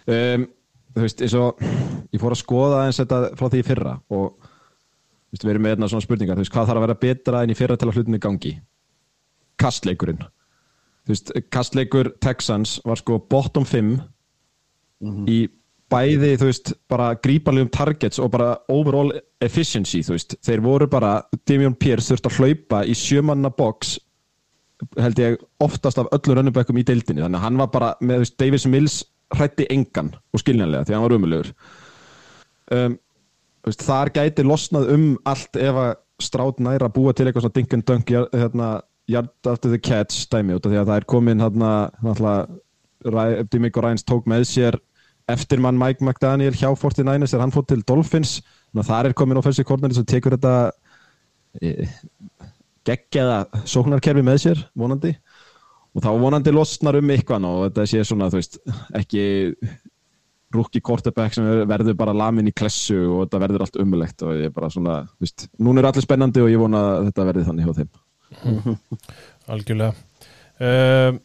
Um, 0.08 0.46
þú 0.94 1.04
veist, 1.04 1.24
eins 1.24 1.36
og 1.38 1.60
ég 2.14 2.22
fór 2.22 2.34
að 2.34 2.42
skoða 2.42 2.86
eins 2.86 3.00
þetta 3.02 3.20
frá 3.38 3.50
því 3.52 3.62
fyrra 3.66 3.98
og 4.08 4.48
veist, 5.28 5.44
við 5.44 5.52
erum 5.52 5.66
með 5.66 5.76
einna 5.76 5.90
svona 5.92 6.06
spurningar, 6.06 6.38
þú 6.38 6.46
veist, 6.46 6.54
hvað 6.54 6.70
þarf 6.70 6.80
að 6.80 6.86
vera 6.86 7.00
betra 7.04 7.44
en 7.44 7.52
í 7.52 7.58
fyrra 7.58 7.76
til 7.76 7.90
að 7.90 7.98
hlutinni 7.98 8.22
gangi? 8.22 8.54
Kastleikurinn. 9.60 10.24
Þú 11.04 11.14
veist, 11.14 11.32
kastleikur 11.52 12.12
Texans 12.24 12.78
var 12.88 13.00
sko 13.00 13.18
bottom 13.30 13.64
5 13.68 13.84
mm 13.84 14.00
-hmm. 15.00 15.28
í 15.28 15.38
bæði, 15.88 16.34
þú 16.40 16.48
veist, 16.50 16.72
bara 16.90 17.12
grípanlegum 17.16 17.70
targets 17.72 18.20
og 18.20 18.30
bara 18.34 18.50
overall 18.68 19.12
efficiency, 19.40 20.02
þú 20.04 20.16
veist, 20.16 20.36
þeir 20.44 20.64
voru 20.64 20.88
bara 20.92 21.14
Damian 21.48 21.76
Pierce 21.78 22.12
þurfti 22.12 22.28
að 22.32 22.38
hlaupa 22.42 22.82
í 22.84 22.96
sjömanna 22.98 23.50
box 23.56 23.96
held 25.00 25.18
ég 25.18 25.38
oftast 25.64 25.98
af 25.98 26.10
öllu 26.14 26.36
rönnubökkum 26.38 26.76
í 26.78 26.84
deildinni. 26.86 27.24
Þannig 27.24 27.40
að 27.40 27.46
hann 27.48 27.56
var 27.58 27.70
bara 27.72 27.94
með, 28.00 28.20
þú 28.20 28.26
veist, 28.26 28.36
Davis 28.38 28.66
Mills 28.70 28.98
hrætti 29.34 29.66
engan 29.72 30.12
og 30.32 30.42
skiljanlega 30.42 30.86
því 30.88 30.96
hann 30.96 31.04
var 31.04 31.14
umöluður 31.18 31.50
um, 32.72 32.94
þar 33.76 34.12
gæti 34.16 34.44
losnað 34.46 34.92
um 34.94 35.08
allt 35.28 35.58
ef 35.60 35.80
að 35.82 35.90
strátt 36.22 36.62
nær 36.64 36.86
að 36.86 36.94
búa 36.96 37.12
til 37.14 37.28
eitthvað 37.28 37.44
svona 37.46 37.84
dunk 37.90 38.10
jar- 38.10 38.30
hérna, 38.32 38.70
yard 39.10 39.50
after 39.50 39.70
the 39.70 39.78
catch 39.78 40.26
dæmi 40.32 40.56
út 40.56 40.66
af 40.66 40.72
því 40.72 40.80
að 40.80 40.88
það 40.90 41.00
er 41.02 41.08
komin 41.12 41.44
hérna 41.44 41.72
náttúrulega 42.02 43.44
Dimmick 43.52 43.78
Ryans 43.78 44.06
tók 44.08 44.26
með 44.26 44.48
sér 44.50 44.80
eftirmann 45.32 45.78
Mike 45.80 46.04
McDaniel 46.04 46.56
hjá 46.56 46.70
49ers 46.72 47.34
þegar 47.34 47.44
hann 47.44 47.54
fór 47.54 47.66
til 47.68 47.82
Dolphins. 47.86 48.38
Þar 48.76 49.10
er 49.10 49.16
komin 49.16 49.40
offensive 49.40 49.66
corner 49.68 49.92
sem 49.96 50.06
tekur 50.08 50.36
þetta 50.36 50.70
e, 51.60 51.88
geggjaða 52.88 53.64
sóknarkerfi 53.68 54.24
með 54.24 54.40
sér 54.44 54.64
vonandi. 54.78 55.14
Og 55.96 56.04
þá 56.04 56.10
vonandi 56.20 56.52
losnar 56.54 56.98
um 57.00 57.12
eitthvað 57.14 57.46
og 57.48 57.62
þetta 57.68 57.86
sé 57.90 58.02
svona 58.06 58.28
þú 58.32 58.40
veist 58.40 58.58
ekki 58.96 59.24
rúki 60.54 60.80
quarterback 60.84 61.34
sem 61.36 61.46
verður 61.68 61.96
bara 61.98 62.14
lamin 62.16 62.48
í 62.48 62.54
klessu 62.56 62.96
og 63.04 63.26
þetta 63.26 63.40
verður 63.42 63.64
allt 63.66 63.78
umulegt 63.82 64.24
og 64.24 64.36
ég 64.36 64.48
er 64.48 64.54
bara 64.54 64.70
svona, 64.72 65.02
þú 65.18 65.26
veist, 65.26 65.48
núna 65.60 65.82
er 65.82 65.88
allir 65.90 66.06
spennandi 66.06 66.44
og 66.44 66.52
ég 66.52 66.60
vona 66.60 66.84
að 66.94 67.08
þetta 67.10 67.26
verði 67.28 67.48
þannig 67.48 67.68
hjá 67.68 67.80
þeim. 67.80 68.78
Algjörlega. 69.52 69.92
Um, 70.58 71.20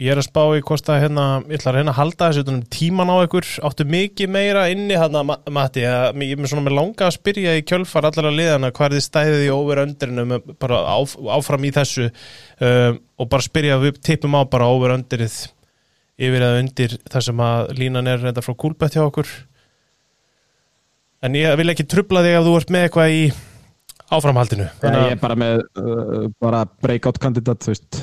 ég 0.00 0.08
er 0.14 0.18
að 0.20 0.24
spá 0.30 0.40
í 0.56 0.62
hvort 0.64 0.86
að 0.88 1.02
hérna, 1.02 1.24
ég 1.50 1.58
ætla 1.60 1.70
að 1.70 1.76
reyna 1.76 1.92
að 1.92 1.98
halda 1.98 2.28
þessu 2.30 2.42
utan 2.46 2.54
um 2.56 2.62
tíman 2.72 3.10
á 3.12 3.16
ykkur, 3.26 3.48
áttu 3.68 3.84
mikið 3.92 4.30
meira 4.32 4.62
inni 4.72 4.96
hérna, 4.96 5.20
Ma- 5.28 5.36
Matti, 5.52 5.82
ég 5.84 6.32
er 6.40 6.48
svona 6.48 6.64
með 6.64 6.76
langa 6.78 7.08
að 7.10 7.16
spyrja 7.18 7.52
í 7.58 7.64
kjölfar 7.68 8.08
allar 8.08 8.30
að 8.30 8.38
liðana 8.38 8.70
hvað 8.72 8.86
er 8.88 8.96
þið 8.96 9.04
stæðið 9.06 9.44
í 9.44 9.50
over 9.52 9.82
underinu 9.84 10.38
bara 10.62 10.78
áf, 10.94 11.12
áfram 11.36 11.66
í 11.68 11.72
þessu 11.76 12.06
um, 12.08 13.00
og 13.20 13.28
bara 13.34 13.44
spyrja, 13.44 13.76
við 13.82 14.00
tippum 14.08 14.38
á 14.40 14.42
bara 14.48 14.70
over 14.72 14.94
underið 14.96 15.36
yfir 16.20 16.46
eða 16.48 16.62
undir 16.64 16.96
þar 17.12 17.26
sem 17.28 17.42
að 17.44 17.70
línan 17.80 18.08
er 18.12 18.24
reynda 18.24 18.44
frá 18.44 18.52
kúlbett 18.60 18.96
hjá 18.96 19.04
okkur. 19.06 19.28
En 21.24 21.36
ég 21.36 21.52
vil 21.60 21.68
ekki 21.72 21.84
trubla 21.88 22.22
þig 22.24 22.38
ef 22.38 22.46
þú 22.48 22.56
ert 22.58 22.72
með 22.72 22.86
eitthvað 22.86 23.14
í 23.16 23.20
áframhaldinu. 24.16 24.66
Þannig 24.80 25.04
ég 25.10 25.14
er 25.16 25.20
bara 25.20 25.36
með 25.40 25.60
uh, 25.80 26.24
bara 26.40 26.64
breakout 26.80 27.20
kandidat, 27.20 27.60
þú 27.64 27.72
veist 27.74 28.00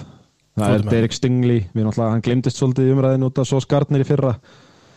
það 0.57 0.77
er. 0.77 0.85
Derek 0.91 1.15
Stingley, 1.15 1.65
hann 1.73 2.23
glimtist 2.25 2.59
svolítið 2.59 2.89
í 2.89 2.95
umræðinu 2.95 3.29
út 3.29 3.41
af 3.41 3.49
svo 3.49 3.61
skarnir 3.63 4.03
í 4.03 4.07
fyrra. 4.07 4.33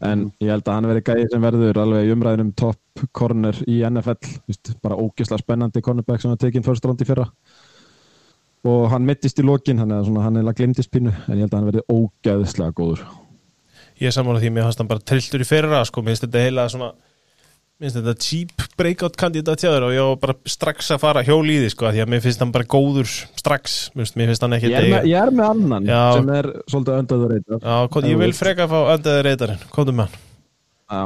En 0.04 0.30
ég 0.40 0.48
held 0.48 0.64
að 0.64 0.78
hann 0.78 0.88
veri 0.88 1.02
gæði 1.04 1.26
sem 1.28 1.42
verður 1.44 1.80
alveg 1.82 2.06
í 2.08 2.12
umræðinu 2.14 2.46
um 2.46 2.52
top 2.56 3.02
corner 3.16 3.58
í 3.68 3.82
NFL, 3.84 4.16
þú 4.24 4.52
veist, 4.54 4.72
bara 4.80 4.96
ógislega 4.96 5.42
spennandi 5.42 5.82
cornerback 5.84 6.22
sem 6.22 6.32
var 6.32 6.40
tekinn 6.40 6.64
first 6.64 6.86
round 6.88 7.04
í 7.04 7.08
fyrra. 7.08 7.26
Og 8.70 8.86
hann 8.92 9.04
mittist 9.08 9.40
í 9.40 9.44
lokin 9.44 9.80
að 9.84 10.08
hann 10.20 10.40
er 10.40 10.48
að 10.48 10.56
glimtist 10.58 10.92
pínu. 10.92 11.12
En 11.28 11.36
ég 11.36 11.44
held 11.44 11.52
að 11.52 11.58
hann 11.58 11.68
verði 11.70 11.84
ógæðislega 11.92 12.76
góður. 12.76 13.04
Ég 14.00 14.16
sammála 14.16 14.40
því, 14.40 14.50
mér 14.56 14.66
fannst 14.68 14.80
hann 14.80 14.88
bara 14.88 15.04
trilltur 15.04 15.44
í 15.44 15.48
fyrra 15.48 15.84
sko, 15.84 16.00
mér 16.00 16.14
finnst 16.14 16.24
þetta 16.24 16.44
heila 16.46 16.68
svona 16.72 16.90
mér 17.80 17.88
finnst 17.88 17.96
þetta 17.96 18.12
cheap 18.20 18.64
breakout 18.76 19.14
kandidat 19.16 19.62
hjá 19.62 19.70
þér 19.72 19.84
og 19.86 19.94
ég 19.94 20.08
var 20.10 20.18
bara 20.20 20.52
strax 20.52 20.90
að 20.92 20.98
fara 21.00 21.22
hjól 21.24 21.46
í 21.48 21.54
því 21.62 21.68
sko, 21.72 21.88
því 21.94 22.02
að 22.04 22.10
mér 22.12 22.22
finnst 22.26 22.42
hann 22.44 22.52
bara 22.52 22.68
góður 22.68 23.08
strax, 23.40 23.76
mér 23.94 24.04
finnst, 24.04 24.18
mér 24.20 24.28
finnst 24.30 24.44
hann 24.44 24.56
ekki 24.58 24.72
ég 24.74 25.08
ég 25.08 25.16
er 25.16 25.32
með 25.32 25.52
annan 25.54 25.88
Já. 25.88 26.00
sem 26.18 26.32
er 26.36 26.48
svolítið 26.68 26.98
öndaður 26.98 27.32
reyndar. 27.32 27.62
Já, 27.64 27.88
kom, 27.94 28.08
ég 28.10 28.20
vil 28.20 28.36
freka 28.36 28.66
að 28.66 28.74
fá 28.74 28.92
öndaði 28.98 29.24
reytarinn, 29.30 29.64
komdu 29.72 29.96
með 29.96 30.12
hann? 30.12 30.28
Já, 30.90 31.02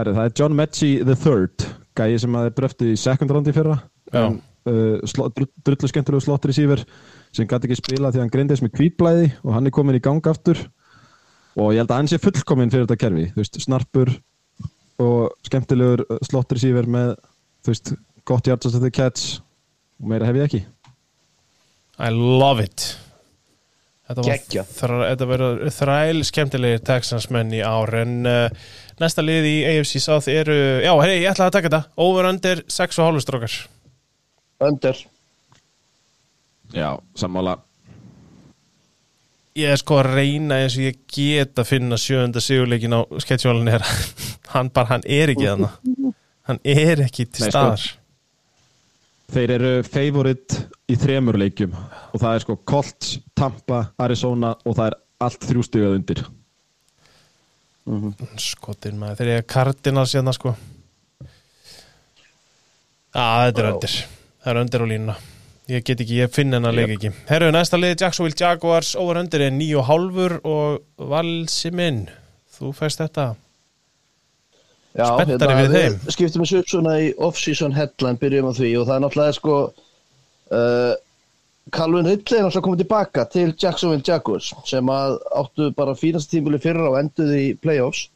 herri, 0.00 0.16
það 0.16 0.30
er 0.30 0.36
John 0.40 0.58
Mechie 0.62 1.04
the 1.04 1.20
third 1.26 1.68
gæi 1.94 2.18
sem 2.24 2.40
að 2.40 2.48
er 2.48 2.56
bröftið 2.56 2.94
í 2.94 2.98
second 3.04 3.34
round 3.34 3.50
í 3.50 3.54
fyrra. 3.54 3.78
En, 4.16 4.40
uh, 4.70 5.28
drullu 5.66 5.90
skemmtilegu 5.90 6.24
slott 6.24 6.48
receiver 6.48 6.86
sem 7.34 7.48
gæti 7.50 7.68
ekki 7.68 7.82
spila 7.82 8.14
því 8.14 8.24
hann 8.24 8.32
grindist 8.32 8.64
með 8.64 8.78
kvítblæði 8.78 9.32
og 9.42 9.58
hann 9.58 9.68
er 9.68 9.76
komin 9.76 10.00
í 10.00 10.02
gang 10.02 10.24
aftur. 10.30 10.56
Og 11.54 11.74
ég 11.74 11.84
held 11.84 11.92
að 11.92 12.00
hann 12.00 12.10
sé 12.10 12.18
fullkomin 12.18 12.72
fyrir 12.72 12.88
þetta 12.88 13.02
kerfi. 13.04 13.28
Þú 13.34 13.42
veist, 13.42 13.60
snarpur 13.62 14.10
og 15.02 15.32
skemmtilegur 15.46 16.04
uh, 16.06 16.18
slott 16.26 16.52
receiver 16.54 16.86
með 16.90 17.14
þú 17.64 17.72
veist, 17.72 17.94
gott 18.28 18.50
after 18.50 18.74
the 18.76 18.92
catch. 18.94 19.40
Og 20.02 20.10
meira 20.10 20.28
hef 20.28 20.38
ég 20.38 20.48
ekki. 20.48 20.62
I 22.02 22.10
love 22.12 22.62
it. 22.64 22.94
Þetta 24.04 24.20
var 24.20 24.34
Geggjað. 24.34 24.72
þra, 24.76 24.96
þetta 25.08 25.26
verður 25.30 25.60
þræl 25.72 26.24
skemmtilegir 26.28 26.82
Texans 26.84 27.30
menn 27.32 27.54
í 27.56 27.62
ár 27.64 27.94
en 28.02 28.18
uh, 28.28 28.66
næsta 29.00 29.24
lið 29.24 29.48
í 29.48 29.54
AFC 29.70 30.02
South 30.04 30.28
eru, 30.28 30.56
já, 30.84 30.92
hei, 31.00 31.22
ég 31.22 31.30
ætla 31.30 31.48
að 31.48 31.56
taka 31.56 31.70
þetta. 31.70 31.82
Over 32.04 32.28
under 32.28 32.60
6,5 32.68 33.24
strókar. 33.24 33.56
Önder 34.64 35.00
Já, 36.74 36.98
sammála 37.14 37.58
Ég 39.54 39.70
er 39.70 39.78
sko 39.78 40.00
að 40.00 40.08
reyna 40.16 40.56
eins 40.64 40.74
og 40.74 40.82
ég 40.82 40.96
get 41.14 41.60
að 41.62 41.68
finna 41.68 41.98
sjönda 42.00 42.40
sigurleikin 42.42 42.96
á 42.98 43.06
sketsjólun 43.22 43.70
er 43.70 43.84
hann 44.54 44.70
bara, 44.74 44.96
hann 44.96 45.04
er 45.06 45.30
ekki 45.30 45.46
þarna. 45.46 45.70
Hann 46.48 46.58
er 46.66 47.04
ekki 47.04 47.28
til 47.28 47.44
sko. 47.46 47.50
staðar. 47.52 47.84
Þeir 49.34 49.52
eru 49.54 49.70
favorite 49.86 50.64
í 50.90 50.96
þremur 51.00 51.38
leikjum 51.40 51.76
og 51.76 52.16
það 52.18 52.32
er 52.32 52.42
sko 52.44 52.56
Colts, 52.68 53.14
Tampa, 53.38 53.84
Arizona 54.02 54.52
og 54.64 54.74
það 54.76 54.90
er 54.90 54.98
allt 55.24 55.46
þrjústigað 55.48 55.96
undir. 56.00 56.24
Skotin 58.40 58.98
maður, 58.98 59.20
þegar 59.20 59.32
ég 59.32 59.40
er 59.44 59.48
Cardinals 59.54 60.16
hérna 60.18 60.34
sko. 60.34 60.56
Að 63.14 63.46
þetta 63.46 63.62
er 63.62 63.70
öndir 63.70 63.96
það 64.44 64.52
er 64.52 64.60
öndir 64.60 64.84
á 64.84 64.86
línuna 64.90 65.16
ég 65.70 65.84
get 65.86 66.02
ekki, 66.02 66.18
ég 66.20 66.34
finn 66.34 66.52
hennar 66.52 66.74
leik 66.76 66.96
ekki. 66.98 67.12
Herru, 67.30 67.52
næsta 67.54 67.80
lið 67.80 67.96
Jacksonville 68.02 68.38
Jaguars 68.38 68.94
over 69.00 69.22
öndir 69.22 69.46
er 69.46 69.54
9,5 69.54 70.42
og 70.44 71.08
Valsi 71.12 71.72
minn 71.74 72.04
þú 72.54 72.74
fæst 72.76 73.00
þetta. 73.02 73.32
Já, 74.94 75.08
fyrir 75.18 75.72
þeim. 75.72 75.96
við 76.04 76.14
skiptum 76.14 76.44
þessu 76.44 76.60
upp 76.60 76.68
svona 76.70 76.98
í 77.02 77.08
off-season 77.18 77.74
headline, 77.74 78.20
byrjum 78.20 78.46
á 78.46 78.52
því 78.54 78.68
og 78.78 78.86
það 78.86 78.94
er 78.94 79.02
náttúrulega 79.02 79.36
sko 79.40 79.56
uh, 80.54 80.92
Calvin 81.74 82.06
Ridley 82.06 82.38
er 82.38 82.44
náttúrulega 82.44 82.66
komið 82.68 82.82
tilbaka 82.84 83.24
til 83.32 83.54
Jacksonville 83.58 84.06
Jaguars 84.06 84.52
sem 84.68 84.90
að 84.92 85.16
áttu 85.40 85.70
bara 85.74 85.96
fínast 85.98 86.30
tímuli 86.30 86.60
fyrra 86.62 86.90
og 86.92 86.98
enduði 87.00 87.40
í 87.48 87.54
playoffs. 87.58 88.06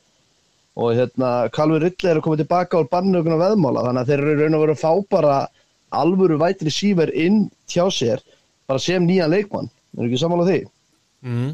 Og 0.79 0.95
hérna 0.95 1.49
Calvin 1.51 1.83
Ridley 1.83 2.13
er 2.13 2.21
að 2.21 2.29
komið 2.29 2.45
tilbaka 2.45 2.79
úr 2.79 2.91
bannuguna 2.93 3.41
veðmála 3.41 3.87
þannig 3.89 4.05
að 4.05 4.13
þeir 4.13 4.23
eru 4.23 4.35
í 4.37 4.39
raun 4.43 4.59
og 4.59 4.65
veru 4.67 4.77
að 4.77 4.85
fá 4.85 4.93
bara 5.17 5.39
alvöru 5.95 6.39
vætri 6.41 6.71
síver 6.73 7.11
inn 7.15 7.49
hjá 7.71 7.87
sér 7.93 8.21
bara 8.69 8.79
sem 8.83 9.05
nýjan 9.07 9.31
leikmann. 9.33 9.71
Er 9.99 10.05
ekki 10.09 10.21
sammála 10.21 10.45
því? 10.49 10.59
mm. 11.25 11.53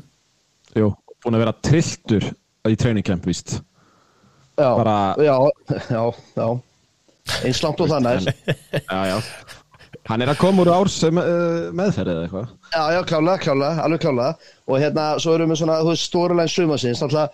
Jú, 0.74 0.88
búin 1.22 1.36
að 1.38 1.44
vera 1.44 1.54
trilltur 1.62 2.24
í 2.68 2.76
training 2.76 3.04
camp, 3.06 3.26
víst. 3.26 3.60
Já, 4.58 4.70
Bara- 4.76 5.14
já, 5.18 5.36
já, 5.90 6.02
já. 6.36 6.48
Eins 7.44 7.62
langt 7.64 7.80
og 7.80 7.88
næst 8.02 8.28
Já, 8.90 8.98
já. 9.08 9.18
Hann 10.04 10.20
er 10.20 10.28
að 10.28 10.36
koma 10.42 10.60
úr 10.64 10.68
árs 10.74 10.98
uh, 11.06 11.10
meðferð 11.72 12.10
eða 12.12 12.24
eitthvað. 12.26 12.48
Já, 12.74 12.82
já, 12.92 13.00
klálega, 13.08 13.38
klálega, 13.40 13.84
alveg 13.86 14.02
klálega. 14.02 14.50
Og 14.68 14.82
hérna, 14.82 15.04
svo 15.22 15.32
erum 15.38 15.54
við 15.54 15.62
svona, 15.62 15.78
þú 15.80 15.92
veist, 15.94 16.08
storyline 16.10 16.52
sumasins, 16.52 17.00
náttúrulega 17.00 17.32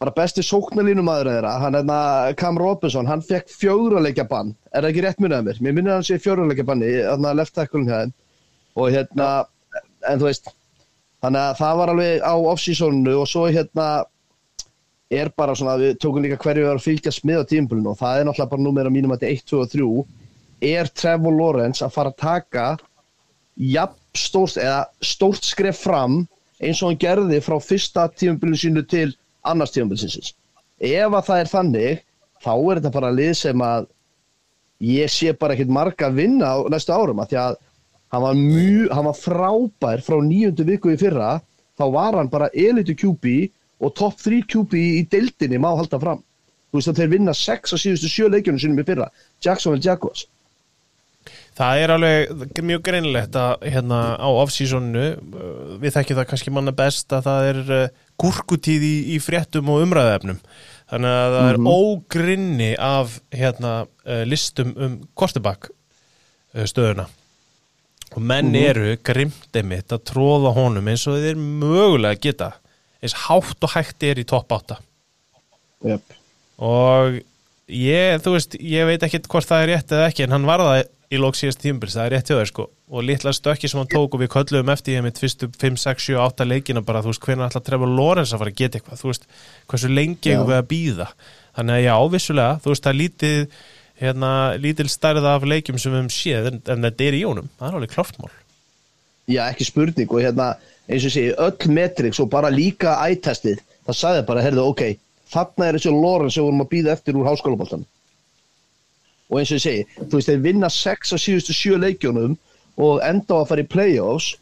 bara 0.00 0.12
besti 0.16 0.42
sóknarlínumæður 0.46 1.28
þeirra, 1.28 1.56
hann 1.60 1.76
hérna 1.76 1.96
Cam 2.40 2.58
Robinson, 2.58 3.08
hann 3.10 3.20
fekk 3.24 3.50
fjögurleikja 3.52 4.24
bann 4.30 4.54
er 4.72 4.84
það 4.84 4.90
ekki 4.90 5.02
rétt 5.04 5.20
munið 5.20 5.36
að 5.36 5.48
mér? 5.48 5.60
Mér 5.60 5.76
minnir 5.76 5.96
hann 5.96 6.06
sé 6.06 6.16
fjögurleikja 6.16 6.64
banni, 6.70 6.88
þarna 7.04 7.34
left 7.36 7.60
hjá 7.60 7.66
þeim. 7.74 8.14
Og 8.80 8.94
hérna, 8.94 9.28
en 10.08 10.22
þú 10.22 10.28
veist 10.30 10.48
þannig 11.20 11.42
að 11.42 11.58
það 11.58 11.76
var 11.80 11.92
alveg 11.92 12.24
á 12.24 12.34
off-seasonu 12.52 13.14
og 13.20 13.28
svo 13.28 13.44
hérna 13.50 13.88
er 15.10 15.32
bara 15.36 15.56
svona, 15.58 15.76
við 15.80 15.98
tókum 16.00 16.24
líka 16.24 16.38
hverju 16.40 16.62
við 16.62 16.70
erum 16.70 16.80
að 16.80 16.86
fylgjast 16.86 17.26
með 17.28 17.42
á 17.42 17.50
tímpulinu 17.50 17.92
og 17.92 17.98
það 18.00 18.20
er 18.20 18.28
náttúrulega 18.28 18.52
bara 18.54 18.64
númer 18.64 18.88
á 18.88 18.94
mínum 18.94 19.14
að 19.14 19.24
þetta 19.24 19.32
1, 19.36 19.46
2 19.50 19.60
og 19.60 19.72
3 19.74 20.70
er 20.70 20.90
Trevor 20.94 21.36
Lawrence 21.36 21.84
að 21.84 21.96
fara 21.96 22.12
að 22.12 22.20
taka 22.22 22.66
jafn 23.60 23.98
stórt 24.16 24.60
eða 24.60 24.84
stórt 25.04 25.44
skref 25.44 25.82
fram 25.84 26.22
eins 26.60 26.80
og 26.80 26.92
hann 26.92 27.00
gerði 27.02 27.40
frá 27.44 27.56
fyrsta 27.64 28.06
tímabilinu 28.14 28.60
sínu 28.60 28.84
til 28.88 29.10
annars 29.46 29.72
tímabilinsins 29.74 30.34
ef 30.80 31.12
að 31.12 31.26
það 31.28 31.40
er 31.40 31.50
þannig 31.54 32.04
þá 32.40 32.52
er 32.56 32.80
þetta 32.80 32.94
bara 32.96 33.12
lið 33.14 33.32
sem 33.40 33.64
að 33.64 33.88
ég 34.80 35.12
sé 35.12 35.34
bara 35.36 35.56
ekkert 35.56 35.72
marga 35.76 36.08
að 36.08 36.22
vinna 36.22 36.54
á 36.56 36.58
næstu 36.72 36.94
árum 36.96 37.20
að 37.20 37.32
því 37.32 37.40
að 37.42 37.58
hann 38.10 38.24
var, 38.24 38.34
mjög, 38.34 38.86
hann 38.96 39.06
var 39.06 39.18
frábær 39.18 40.02
frá 40.02 40.16
nýjöndu 40.24 40.66
viku 40.66 40.94
í 40.94 40.98
fyrra 41.00 41.36
þá 41.78 41.84
var 41.94 42.16
hann 42.18 42.32
bara 42.32 42.50
elitu 42.56 42.96
QB 42.96 43.34
og 43.80 43.94
top 43.96 44.18
3 44.20 44.42
QB 44.50 44.74
í 44.76 45.04
deildinni 45.08 45.60
má 45.60 45.70
halda 45.72 46.00
fram. 46.00 46.20
Þú 46.70 46.78
veist 46.78 46.90
að 46.92 47.00
þeir 47.00 47.12
vinna 47.14 47.34
6 47.34 47.74
á 47.74 47.76
síðustu 47.80 48.10
7 48.10 48.32
leikjunum 48.34 48.60
sinum 48.62 48.82
í 48.82 48.86
fyrra 48.86 49.08
Jacksonville 49.44 49.84
Jaguars 49.84 50.26
Það 51.60 51.82
er 51.82 51.92
alveg 51.92 52.60
mjög 52.64 52.82
greinlegt 52.86 53.36
að 53.36 53.66
hérna 53.68 54.00
á 54.16 54.28
off-seasonu 54.28 55.06
uh, 55.12 55.74
við 55.82 55.96
þekkjum 55.96 56.20
það 56.20 56.28
kannski 56.30 56.52
manna 56.56 56.72
best 56.76 57.12
að 57.12 57.26
það 57.28 57.48
er 57.50 57.60
uh, 57.76 57.82
gúrkutíð 58.20 58.86
í, 58.86 58.94
í 59.14 59.18
fréttum 59.20 59.68
og 59.72 59.84
umræðefnum 59.84 60.40
þannig 60.90 61.16
að 61.18 61.36
það 61.36 61.50
er 61.50 61.60
ógrinni 61.74 62.70
af 62.80 63.18
hérna 63.36 63.74
uh, 63.84 64.22
listum 64.28 64.72
um 64.76 64.96
kortebakk 65.14 65.70
stöðuna. 66.50 67.04
Og 68.10 68.24
menn 68.26 68.56
eru 68.58 68.96
grimt 69.06 69.54
einmitt 69.54 69.92
að 69.94 70.02
tróða 70.10 70.50
honum 70.56 70.88
eins 70.90 71.04
og 71.06 71.20
þeir 71.22 71.38
mögulega 71.38 72.18
geta 72.24 72.48
eins 73.00 73.16
hátt 73.26 73.66
og 73.66 73.74
hægt 73.74 74.04
er 74.06 74.20
í 74.20 74.26
topp 74.28 74.50
8 74.56 74.78
yep. 75.88 76.16
og 76.60 77.20
ég, 77.70 78.18
þú 78.24 78.34
veist, 78.34 78.56
ég 78.58 78.88
veit 78.88 79.04
ekkit 79.06 79.28
hvort 79.30 79.48
það 79.48 79.62
er 79.64 79.72
rétt 79.74 79.94
eða 79.94 80.08
ekki 80.10 80.26
en 80.26 80.34
hann 80.36 80.48
var 80.48 80.64
það 80.64 80.82
í 81.10 81.18
lók 81.18 81.36
síðast 81.38 81.60
tímbils, 81.62 81.96
það 81.96 82.06
er 82.06 82.12
rétt 82.14 82.30
hjá 82.30 82.36
þér 82.38 82.48
sko. 82.50 82.66
Og 82.90 83.04
litla 83.06 83.32
stökki 83.34 83.70
sem 83.70 83.80
hann 83.80 83.90
tók 83.90 84.14
og 84.14 84.22
við 84.22 84.30
kölluðum 84.34 84.70
eftir 84.74 84.96
ég 84.96 85.04
mitt 85.06 85.18
fyrstu 85.18 85.48
5, 85.50 85.78
6, 85.82 86.06
7, 86.12 86.16
8 86.22 86.46
leikina 86.46 86.82
bara 86.86 87.02
þú 87.02 87.10
veist 87.12 87.24
hvernig 87.26 87.46
ætla 87.48 87.62
Trevor 87.66 87.90
Lawrence 87.90 88.34
að 88.34 88.44
fara 88.44 88.52
að 88.54 88.60
geta 88.60 88.78
eitthvað? 88.78 89.02
Þú 89.02 89.10
veist 89.10 89.26
hversu 89.72 89.90
lengi 89.90 90.32
eigum 90.32 90.48
við 90.50 90.58
að 90.60 90.70
býða 90.70 91.08
þannig 91.58 91.76
að 91.76 91.84
já, 91.84 91.94
vissulega, 92.14 92.60
þú 92.62 92.72
veist 92.72 92.86
það 92.86 92.92
er 92.92 93.00
lítið 93.00 93.58
hérna, 94.00 94.30
lítil 94.62 94.88
stærð 94.90 95.28
af 95.32 95.50
leikjum 95.50 95.82
sem 95.82 95.92
við 95.92 96.00
höfum 96.00 96.14
séð 96.14 96.50
en, 96.52 96.62
en 96.70 96.88
þetta 96.88 97.06
er 97.08 97.18
í 97.18 97.24
jónum, 97.24 97.50
það 97.58 97.68
er 97.68 97.80
alveg 97.80 97.94
klártmál 97.96 98.32
Já, 99.30 99.44
ekki 99.44 99.66
spurning. 99.68 100.10
Og 100.10 100.24
hérna 100.24 100.46
eins 100.90 101.04
og 101.06 101.12
segi, 101.14 101.34
öll 101.38 101.74
metrix 101.74 102.18
og 102.22 102.30
bara 102.32 102.48
líka 102.50 102.96
ættestið, 103.04 103.60
það 103.86 103.98
sagði 103.98 104.24
bara, 104.30 104.42
heyrðu, 104.46 104.64
ok 104.72 104.82
þarna 105.30 105.68
er 105.68 105.78
þessi 105.78 105.94
Lorenz 105.94 106.36
sem 106.36 106.46
vorum 106.46 106.64
að 106.64 106.70
býða 106.72 106.94
eftir 106.96 107.18
úr 107.18 107.28
háskólaboltan 107.30 107.86
og 109.30 109.38
eins 109.38 109.52
og 109.52 109.60
ég 109.60 109.64
segi, 109.64 109.86
þú 110.02 110.18
veist, 110.18 110.30
þeir 110.30 110.44
vinna 110.44 110.70
6 110.74 111.14
af 111.14 111.22
síðustu 111.22 111.56
7 111.56 111.78
leikjónum 111.84 112.36
og 112.80 113.02
enda 113.06 113.38
á 113.38 113.40
að 113.40 113.48
fara 113.52 113.64
í 113.64 113.70
playoffs 113.70 114.32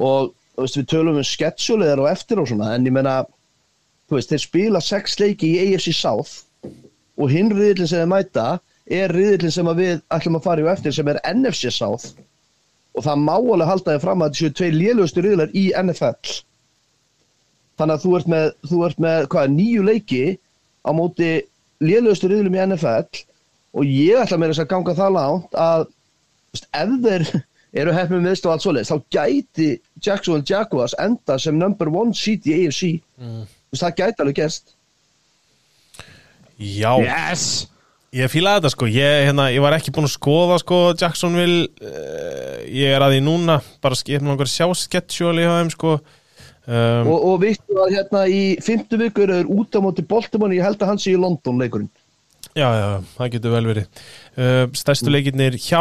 og 0.00 0.32
þú 0.56 0.64
veist, 0.64 0.78
við 0.80 0.90
tölum 0.92 1.20
um 1.20 1.28
sketsjulegar 1.28 2.02
og 2.02 2.10
eftir 2.10 2.40
og 2.40 2.48
svona, 2.48 2.72
en 2.74 2.88
ég 2.88 2.94
menna 2.94 3.22
þú 4.08 4.18
veist, 4.18 4.32
þeir 4.32 4.44
spila 4.44 4.84
6 4.84 5.18
leiki 5.20 5.50
í 5.52 5.66
AFC 5.66 5.92
South 5.96 6.70
og 7.20 7.30
hinn 7.30 7.52
riðillin 7.52 7.90
sem 7.90 8.02
þeir 8.02 8.10
mæta 8.10 8.46
er 8.90 9.12
riðillin 9.14 9.54
sem 9.54 9.70
við 9.76 10.00
ætlum 10.12 10.40
að 10.40 10.48
fara 10.48 10.64
í 10.64 10.66
og 10.66 10.72
eftir 10.74 10.94
sem 10.96 11.08
er 11.08 11.20
NFC 11.30 11.70
South. 11.72 12.12
Og 12.94 13.04
það 13.06 13.22
má 13.24 13.34
alveg 13.36 13.68
halda 13.68 13.94
þig 13.94 14.02
fram 14.04 14.22
að 14.22 14.34
þetta 14.34 14.40
séu 14.40 14.56
tvei 14.58 14.74
lélugustu 14.74 15.22
riðlar 15.24 15.54
í 15.56 15.68
NFL 15.80 16.34
þannig 17.78 17.96
að 17.96 18.04
þú 18.04 18.12
ert 18.18 18.28
með, 18.30 18.48
þú 18.70 18.80
ert 18.86 19.00
með 19.02 19.28
hvað, 19.32 19.54
nýju 19.54 19.86
leiki 19.88 20.24
á 20.86 20.90
móti 20.94 21.30
lélugustu 21.82 22.30
riðlum 22.30 22.54
í 22.54 22.62
NFL 22.68 23.22
og 23.74 23.88
ég 23.88 24.22
ætla 24.22 24.38
mér 24.38 24.54
þess 24.54 24.64
að 24.64 24.70
ganga 24.70 24.94
það 24.98 25.16
langt 25.16 25.58
að 25.58 25.84
veist, 26.54 26.70
ef 26.70 26.94
þeir 27.04 27.26
eru 27.82 27.96
hefnum 27.96 28.24
miðst 28.24 28.46
og 28.46 28.54
allt 28.54 28.64
svoleiðis 28.64 28.92
þá 28.92 28.98
gæti 29.16 29.68
Jacksonville 29.98 30.46
Jaguars 30.48 30.96
enda 31.02 31.38
sem 31.42 31.58
number 31.58 31.90
one 31.90 32.14
seed 32.14 32.46
í 32.46 32.56
AFC 32.62 32.96
mm. 33.18 33.44
það 33.74 34.00
gæti 34.00 34.24
alveg 34.24 34.42
gerst. 34.42 34.74
Já, 36.54 36.92
Yes! 37.02 37.64
Ég 38.14 38.30
fílaði 38.30 38.60
þetta 38.60 38.70
sko, 38.70 38.86
ég, 38.94 39.24
hérna, 39.26 39.48
ég 39.50 39.62
var 39.64 39.74
ekki 39.74 39.90
búinn 39.90 40.06
að 40.06 40.12
skoða 40.12 40.60
sko 40.62 40.76
Jacksonville 40.94 41.64
uh, 41.82 42.60
ég 42.70 42.94
er 42.94 43.02
að 43.02 43.16
því 43.16 43.24
núna, 43.26 43.56
bara 43.82 43.98
skipna 43.98 44.30
langar 44.30 44.46
að 44.46 44.52
sjá 44.52 44.68
sketsjúali 44.84 45.42
hjá 45.42 45.56
þeim 45.56 45.72
sko. 45.74 45.94
Um, 46.64 47.10
og, 47.10 47.16
og 47.26 47.34
vittu 47.42 47.80
að 47.82 47.96
hérna 47.96 48.22
í 48.30 48.44
fymtu 48.62 49.00
vikur 49.02 49.32
er 49.34 49.50
út 49.50 49.74
á 49.74 49.82
móti 49.82 50.06
Baltimore 50.06 50.54
ég 50.54 50.62
held 50.64 50.78
að 50.78 50.92
hann 50.92 51.02
sé 51.02 51.10
í 51.10 51.18
London 51.18 51.58
leikurinn 51.60 51.90
Já, 52.54 52.68
já, 52.78 52.88
það 53.16 53.30
getur 53.34 53.50
vel 53.56 53.66
verið. 53.66 53.86
Uh, 54.38 54.66
Stærstu 54.78 55.10
leikirnir 55.10 55.56
hjá 55.58 55.80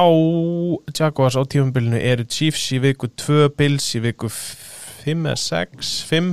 Jaguars 0.98 1.36
á 1.38 1.46
tífumbilinu 1.46 2.00
eru 2.02 2.26
Chiefs 2.26 2.64
í 2.74 2.80
viku 2.82 3.12
2, 3.14 3.52
Bills 3.60 3.92
í 3.94 4.02
viku 4.02 4.30
5 4.34 5.28
eða 5.30 5.38
6, 5.38 5.92
5 6.10 6.32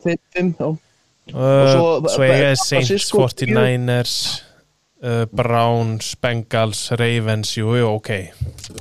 fimm, 0.00 0.20
fimm, 0.32 0.54
já. 0.56 0.68
Uh, 1.28 1.68
svo- 1.68 2.08
Svo 2.14 2.24
eiga 2.24 2.54
Saints, 2.56 2.88
Francisco- 2.88 3.20
49ers 3.26 4.14
uh, 5.02 5.24
Browns, 5.30 6.12
Bengals 6.22 6.80
Ravens, 6.98 7.52
jú, 7.58 7.74
jú, 7.78 7.88
ok. 7.98 8.10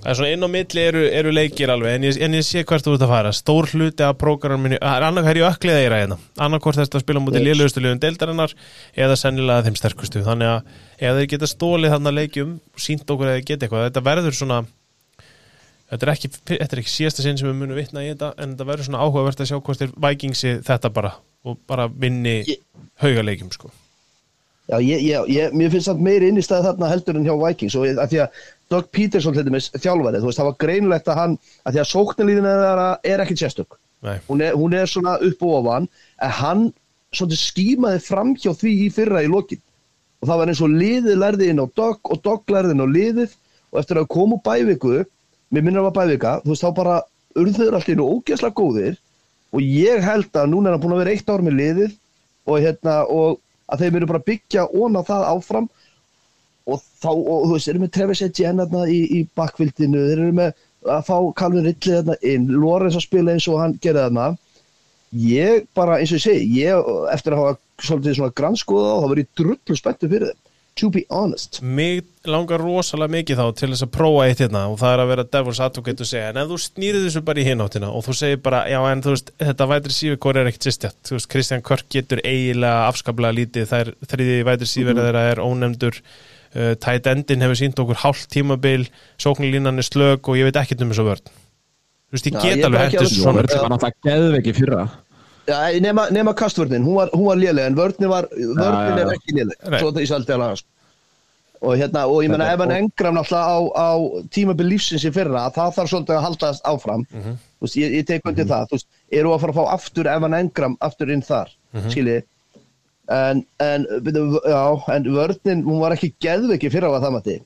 Er 0.08 0.22
inn 0.28 0.44
á 0.46 0.50
milli 0.52 0.84
eru, 0.84 1.04
eru 1.10 1.32
leikir 1.34 1.72
alveg 1.74 1.98
en 1.98 2.08
ég, 2.08 2.18
en 2.26 2.38
ég 2.38 2.46
sé 2.48 2.64
hvert 2.68 2.86
þú 2.86 2.96
ert 2.98 3.06
að 3.08 3.12
fara. 3.14 3.34
Stór 3.36 3.70
hluti 3.74 4.04
af 4.06 4.18
prógraminu, 4.22 4.80
það 4.82 4.98
er 5.00 5.08
annað 5.10 5.30
hverju 5.30 5.48
ökliða 5.50 5.84
eira 5.86 6.00
hérna, 6.04 6.18
annarkvort 6.48 6.80
þess 6.82 6.96
að 6.98 7.06
spila 7.06 7.24
mútið 7.24 7.42
Yes. 7.42 7.48
liðlugustu 7.50 7.84
liðum 7.86 8.02
deildarinnar 8.04 8.56
eða 8.98 9.20
sennilega 9.24 9.68
þeim 9.68 9.80
sterkustu, 9.80 10.24
þannig 10.26 10.52
að 10.56 10.76
ef 10.98 11.20
þeir 11.22 11.30
geta 11.36 11.52
stólið 11.54 11.94
þarna 11.96 12.16
leikjum 12.18 12.58
og 12.74 12.84
sínt 12.88 13.06
okkur 13.08 13.32
að 13.32 13.38
þeir 13.40 13.48
geta 13.52 13.68
eitthvað, 13.68 13.88
þetta 13.90 14.06
verður 14.12 14.38
svona 14.42 14.60
þetta 15.88 16.04
er 16.04 16.12
ekki, 16.14 16.30
þetta 16.52 16.74
er 16.76 16.82
ekki 16.84 16.92
síðasta 16.92 17.24
sinn 17.24 17.38
sem 17.40 17.48
við 17.48 17.60
munum 17.62 17.78
vitna 17.80 18.04
í 18.04 18.10
þetta, 18.12 18.34
en 18.44 18.54
þetta 18.56 18.66
verður 18.68 18.90
svona 18.90 19.04
áhugavert 19.06 19.40
að 19.44 19.52
sjá 19.52 19.60
hvort 19.64 19.80
þeir 19.84 19.94
Vikingsi 20.04 20.56
þetta 20.68 20.92
bara 20.92 21.14
og 21.48 21.60
bara 21.70 21.86
vinni 21.88 22.42
Ég- 22.50 22.60
haugaleikjum 23.06 23.54
sko 23.56 23.72
Já, 24.68 24.78
ég, 24.84 25.04
ég, 25.08 25.30
ég, 25.32 25.54
mér 25.56 25.72
finnst 25.72 25.88
það 25.88 26.02
meiri 26.04 26.28
inn 26.28 26.40
í 26.40 26.44
stað 26.44 26.66
þarna 26.68 26.90
heldur 26.92 27.16
en 27.16 27.28
hjá 27.28 27.36
Vikings 27.40 27.76
og 27.80 27.86
að 27.88 28.10
því 28.12 28.18
að 28.24 28.40
Doug 28.74 28.90
Peterson 28.92 29.36
til 29.36 29.46
dæmis 29.48 29.70
þjálfarið, 29.72 30.20
þú 30.20 30.28
veist, 30.28 30.42
það 30.42 30.50
var 30.50 30.58
greinlegt 30.64 31.08
að 31.08 31.20
hann 31.22 31.36
að 31.64 31.78
því 31.78 31.82
að 31.84 31.90
sóknarlíðin 31.94 32.50
er, 32.52 32.82
er 33.08 33.24
ekki 33.24 33.38
sérstök. 33.40 33.78
Hún 34.28 34.44
er, 34.44 34.58
hún 34.60 34.76
er 34.76 34.92
svona 34.92 35.16
upp 35.24 35.46
og 35.48 35.56
ofan 35.62 35.88
en 36.20 36.36
hann 36.42 36.66
svolítið 37.16 37.42
skímaði 37.46 38.04
fram 38.04 38.36
hjá 38.36 38.52
því 38.60 38.74
í 38.84 38.90
fyrra 38.94 39.24
í 39.24 39.32
lokin. 39.32 39.64
Og 40.20 40.28
það 40.28 40.42
var 40.42 40.52
eins 40.52 40.64
og 40.66 40.76
liðið 40.76 41.22
lærði 41.24 41.50
inn 41.54 41.64
á 41.64 41.66
Doug 41.80 42.12
og 42.12 42.22
Doug 42.26 42.52
lærði 42.52 42.76
inn 42.76 42.84
á 42.84 42.88
liðið 42.92 43.38
og 43.72 43.80
eftir 43.82 44.02
að 44.02 44.12
koma 44.12 44.36
úr 44.36 44.44
bæviku 44.44 44.98
mér 44.98 45.64
minnir 45.64 45.82
að 45.82 45.90
var 45.90 45.98
bævika, 46.02 46.38
þú 46.44 46.52
veist, 46.52 46.66
þá 46.66 46.72
bara 46.76 47.00
urðuður 47.38 47.80
í 47.80 47.96
einu 47.96 48.12
ógeðslega 48.18 48.58
góðir 48.58 48.98
og 49.56 49.64
ég 49.64 50.04
held 50.04 50.36
að 50.36 50.50
núna 50.52 50.70
er 50.70 50.76
hann 50.76 50.84
búin 50.84 50.96
að 50.98 51.04
vera 51.06 51.14
eitt 51.16 51.30
ár 51.32 51.44
með 51.46 51.60
liðið 51.62 51.94
og 52.48 52.64
hérna 52.64 52.96
og 53.08 53.40
að 53.68 53.84
þeir 53.84 53.94
myrju 53.96 54.10
bara 54.12 54.26
byggja 54.28 54.66
ón 54.76 55.00
á 55.00 55.02
það 55.08 55.28
áfram. 55.34 55.70
Og 56.68 56.82
þá, 56.84 57.12
og 57.12 57.46
þú 57.48 57.52
veist, 57.54 57.68
þeir 57.68 57.74
eru 57.74 57.84
með 57.84 57.94
Travis 57.96 58.24
Etienne 58.26 58.66
þarna 58.66 58.88
í, 58.92 59.00
í 59.18 59.20
bakvildinu, 59.40 60.02
þeir 60.10 60.24
eru 60.26 60.34
með 60.36 60.66
að 60.98 61.06
fá 61.08 61.16
Calvin 61.40 61.68
Ridley 61.68 61.96
þarna 61.96 62.18
inn, 62.32 62.50
Lorenz 62.52 62.98
að 63.00 63.06
spila 63.08 63.36
eins 63.36 63.48
og 63.52 63.62
hann 63.62 63.78
gerði 63.84 64.04
þarna. 64.08 64.28
Ég 65.24 65.70
bara, 65.78 66.02
eins 66.02 66.12
og 66.12 66.20
ég 66.20 66.26
segi, 66.26 66.50
ég 66.60 66.92
eftir 67.14 67.36
að 67.36 67.44
hafa 67.44 67.88
svolítið 67.88 68.18
svona 68.18 68.36
grannskoða 68.36 68.92
á, 68.92 69.00
þá 69.00 69.08
verið 69.14 69.30
drullu 69.40 69.78
spenntu 69.80 70.12
fyrir 70.12 70.32
þeim, 70.34 70.42
to 70.78 70.90
be 70.94 71.04
honest. 71.10 71.60
Mig 71.62 72.06
langar 72.28 72.62
rosalega 72.62 73.14
mikið 73.16 73.40
þá 73.40 73.46
til 73.58 73.70
þess 73.72 73.86
að 73.86 73.92
prófa 73.96 74.28
eitt 74.28 74.42
hérna 74.44 74.64
og 74.72 74.78
það 74.82 74.94
er 74.94 75.04
að 75.04 75.12
vera 75.12 75.26
devils 75.36 75.62
advocate 75.64 76.04
og 76.04 76.10
segja 76.10 76.32
en 76.32 76.40
ef 76.42 76.50
þú 76.52 76.60
snýrið 76.64 77.08
þessu 77.08 77.24
bara 77.30 77.42
í 77.42 77.46
hináttina 77.48 77.92
og 77.94 78.06
þú 78.06 78.16
segir 78.20 78.42
bara, 78.46 78.62
já 78.70 78.78
en 78.92 79.04
þú 79.06 79.16
veist, 79.16 79.34
þetta 79.42 79.70
vætri 79.72 79.98
sífikor 79.98 80.42
er 80.42 80.52
ekkert 80.52 80.68
sýstjátt, 80.68 81.00
þú 81.08 81.18
veist, 81.18 81.30
Kristján 81.34 81.66
Körk 81.66 81.90
getur 81.94 82.22
eiginlega 82.24 82.86
afskaplega 82.92 83.38
lítið, 83.40 83.74
er 83.80 83.94
þriði 84.12 84.38
vætri 84.52 84.70
síverið 84.74 85.10
þeirra 85.10 85.26
er 85.32 85.44
ónefndur. 85.44 86.02
Uh, 86.58 86.72
tight 86.80 87.10
endin 87.12 87.44
hefur 87.44 87.58
sínt 87.60 87.80
okkur 87.82 88.00
hálft 88.06 88.30
tímabil 88.32 88.86
sóknarlínan 89.20 89.82
er 89.82 89.86
slög 89.86 90.30
og 90.32 90.40
ég 90.40 90.48
veit 90.48 90.62
ekkert 90.62 90.86
um 90.86 90.94
þessu 90.94 91.04
vörn. 91.10 91.34
Þú 92.08 92.16
veist, 92.16 92.30
ég 92.30 92.38
get 92.40 92.64
alveg 92.64 92.96
Svo 92.96 93.10
svona. 93.12 93.44
Það 93.52 93.68
náttúrulega 93.74 94.08
geðveik 94.08 94.48
í 94.48 94.54
fyrra 94.56 94.86
Já, 95.48 95.60
nema, 95.80 96.10
nema 96.12 96.34
kastvörnin, 96.36 96.84
hún 96.84 96.96
var, 97.00 97.10
var 97.30 97.38
léleg 97.40 97.66
en 97.70 97.76
vörnin 97.78 98.10
var, 98.12 98.26
vörnin 98.32 98.98
já, 98.98 98.98
er 99.00 99.06
já. 99.08 99.14
ekki 99.16 99.36
léleg. 99.38 99.62
Svo 99.80 99.92
þetta 99.92 100.02
í 100.04 100.10
sældi 100.10 100.34
að 100.36 100.42
laga 100.44 100.56
sko. 100.60 100.68
og 101.62 101.74
hérna, 101.80 102.04
og 102.06 102.20
ég 102.22 102.30
menna 102.30 102.46
er 102.52 102.54
ef 102.54 102.60
hann 102.62 102.72
engram 102.76 103.16
náttúrulega 103.18 103.50
á, 103.50 103.58
á 103.74 103.90
tímabil 104.30 104.68
lífsins 104.70 105.06
í 105.08 105.12
fyrra, 105.16 105.48
það 105.56 105.72
þarf 105.74 105.90
svolítið 105.90 106.14
að 106.18 106.26
haldast 106.28 106.68
áfram, 106.70 107.06
Mhm. 107.14 107.32
þú 107.58 107.66
veist, 107.66 107.78
ég, 107.82 107.96
ég 107.98 108.06
tek 108.06 108.28
undir 108.30 108.46
það, 108.46 108.68
þú 108.70 108.76
veist, 108.78 108.88
eru 109.12 109.32
að 109.34 109.40
fara 109.42 109.54
að 109.54 109.58
fá 109.58 109.74
aftur 109.74 110.06
ef 110.12 110.22
hann 110.22 110.34
engram 110.38 110.78
aftur 110.82 111.10
inn 111.10 111.22
þar, 111.26 111.50
mm 111.74 111.80
Mhm. 111.82 112.22
en, 113.10 113.46
en, 113.60 113.86
já, 114.46 114.84
en 114.96 115.04
vörnin, 115.04 115.64
hún 115.64 115.80
var 115.80 115.92
ekki 115.96 116.14
geðveiki 116.22 116.70
fyrra 116.72 116.92
á 116.94 117.02
það 117.02 117.12
mati 117.12 117.42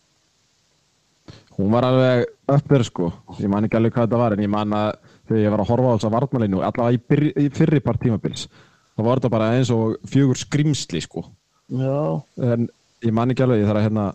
Hún 1.57 1.69
var 1.71 1.83
alveg 1.83 2.25
uppur 2.49 2.83
sko. 2.83 3.13
Ég 3.39 3.47
man 3.51 3.63
ekki 3.67 3.77
alveg 3.77 3.93
hvað 3.93 4.07
þetta 4.07 4.17
var 4.17 4.33
En 4.33 4.39
ég 4.39 4.49
man 4.49 4.69
að 4.71 4.95
þegar 5.31 5.45
ég 5.45 5.55
var 5.55 5.63
að 5.63 5.71
horfa 5.71 5.93
á 5.93 5.95
þess 5.95 6.09
að 6.09 6.15
vartmalinu 6.17 6.61
Allavega 6.67 6.99
í, 6.99 7.31
í 7.45 7.47
fyrri 7.55 7.81
part 7.83 8.01
tímabils 8.03 8.45
þá 8.91 9.01
var 9.07 9.21
þetta 9.21 9.33
bara 9.33 9.49
eins 9.55 9.71
og 9.73 9.97
fjögur 10.11 10.39
skrimsli 10.39 11.01
sko. 11.03 11.25
Já, 11.71 12.21
En 12.43 12.69
ég 13.01 13.15
man 13.15 13.31
ekki 13.31 13.45
alveg, 13.45 13.63
ég 13.63 13.69
þarf 13.69 13.81
að 13.81 13.85
hérna 13.87 14.05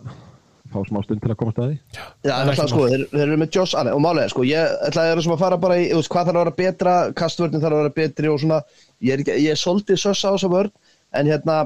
fá 0.67 0.81
smá 0.83 0.99
stund 1.03 1.23
til 1.23 1.31
að 1.31 1.39
komast 1.39 1.59
að 1.63 1.69
því. 1.71 1.77
Já, 1.95 2.03
Það 2.27 2.33
er 2.37 2.51
en 2.51 2.59
það 2.59 2.69
sko, 2.73 2.83
þeir, 2.91 3.03
þeir 3.13 3.23
eru 3.25 3.37
með 3.41 3.57
Josh 3.57 3.79
Allen. 3.79 3.95
Og 3.95 4.03
málega, 4.03 4.31
sko, 4.33 4.43
ég 4.47 4.75
ætla 4.87 5.03
að 5.03 5.11
vera 5.13 5.23
sem 5.25 5.33
að 5.35 5.41
fara 5.43 5.59
bara 5.63 5.77
í, 5.79 5.87
þú 5.89 6.01
veist, 6.01 6.11
hvað 6.13 6.27
þarf 6.27 6.35
að 6.35 6.43
vera 6.43 6.55
betra, 6.59 6.95
kastvörnin 7.21 7.63
þarf 7.63 7.77
að 7.77 7.83
vera 7.83 7.95
betri 7.95 8.31
og 8.31 8.41
svona, 8.43 8.59
ég 9.07 9.15
er, 9.15 9.23
ekki, 9.23 9.37
ég 9.45 9.55
er 9.55 9.61
svolítið 9.61 10.01
sössa 10.03 10.31
á 10.31 10.35
þessa 10.35 10.51
vörn, 10.51 10.73
en 11.17 11.31
hérna, 11.31 11.57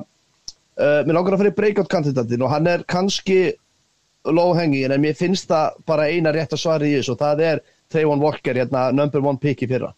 uh, 0.46 1.02
mér 1.08 1.18
langar 1.18 1.36
að 1.36 1.44
fara 1.44 1.54
í 1.54 1.58
breakout 1.58 1.92
kandidatin 1.92 2.46
og 2.46 2.54
hann 2.54 2.70
er 2.70 2.86
kannski 2.90 3.40
low 4.30 4.54
hanging, 4.54 4.86
en 4.86 5.02
mér 5.02 5.18
finnst 5.18 5.50
það 5.50 5.82
bara 5.90 6.10
eina 6.14 6.34
rétt 6.36 6.54
að 6.54 6.62
svara 6.62 6.86
í 6.86 6.94
þessu 7.00 7.16
og 7.16 7.22
það 7.24 7.46
er 7.48 7.64
Trayvon 7.92 8.22
Walker, 8.24 8.58
hérna, 8.58 8.90
number 8.96 9.22
one 9.24 9.40
pick 9.42 9.62
í 9.64 9.70
fyrra. 9.70 9.92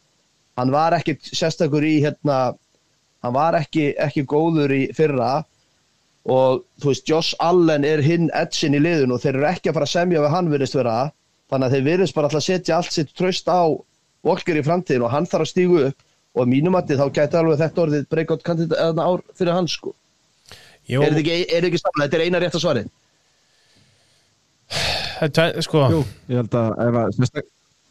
Hann 0.57 0.71
var 0.73 0.95
ekki 0.97 1.15
sérstakur 1.25 1.85
í, 1.85 1.95
hérna, 2.03 2.37
hann 3.23 3.33
var 3.35 3.57
ekki, 3.57 3.91
ekki 4.01 4.25
góður 4.29 4.73
í 4.75 4.83
fyrra 4.97 5.43
og 6.29 6.61
þú 6.79 6.91
veist, 6.91 7.07
Josh 7.09 7.33
Allen 7.43 7.83
er 7.87 8.03
hinn 8.05 8.29
edsin 8.37 8.75
í 8.77 8.81
liðun 8.83 9.11
og 9.15 9.21
þeir 9.23 9.35
eru 9.39 9.47
ekki 9.49 9.71
að 9.71 9.77
fara 9.79 9.87
að 9.89 9.93
semja 9.95 10.21
við 10.23 10.33
hann 10.35 10.51
virðist 10.53 10.77
vera, 10.77 10.97
þannig 11.51 11.67
að 11.67 11.75
þeir 11.75 11.87
virðist 11.89 12.15
bara 12.15 12.29
að 12.31 12.45
setja 12.45 12.77
allt 12.77 12.95
sitt 12.95 13.11
tröst 13.17 13.49
á 13.51 13.61
Walker 14.23 14.55
í 14.55 14.63
framtíðin 14.63 15.03
og 15.03 15.11
hann 15.11 15.27
þarf 15.27 15.47
að 15.47 15.51
stígu 15.51 15.81
upp 15.89 16.05
og 16.33 16.45
að 16.45 16.51
mínum 16.53 16.77
að 16.79 16.93
þá 16.95 17.05
gæti 17.17 17.37
alveg 17.41 17.59
þetta 17.59 17.83
orðið 17.83 18.05
breakout 18.13 18.45
kandidat 18.47 18.79
eða 18.85 19.03
ár 19.09 19.23
fyrir 19.35 19.53
hann 19.57 19.67
sko. 19.69 19.91
Jó, 20.87 21.01
er 21.03 21.11
þetta 21.13 21.21
ekki, 21.23 21.59
ekki 21.59 21.81
samlega, 21.81 22.05
þetta 22.07 22.17
er 22.19 22.23
eina 22.27 22.39
rétt 22.43 22.55
að 22.57 22.63
svari 22.63 22.85
þetta 25.19 25.45
er- 25.49 25.61
sko 25.63 25.83
Jú, 25.91 25.99
ég 26.31 26.39
held 26.41 26.55
að 26.59 26.71
ef 26.87 26.97
að 27.03 27.43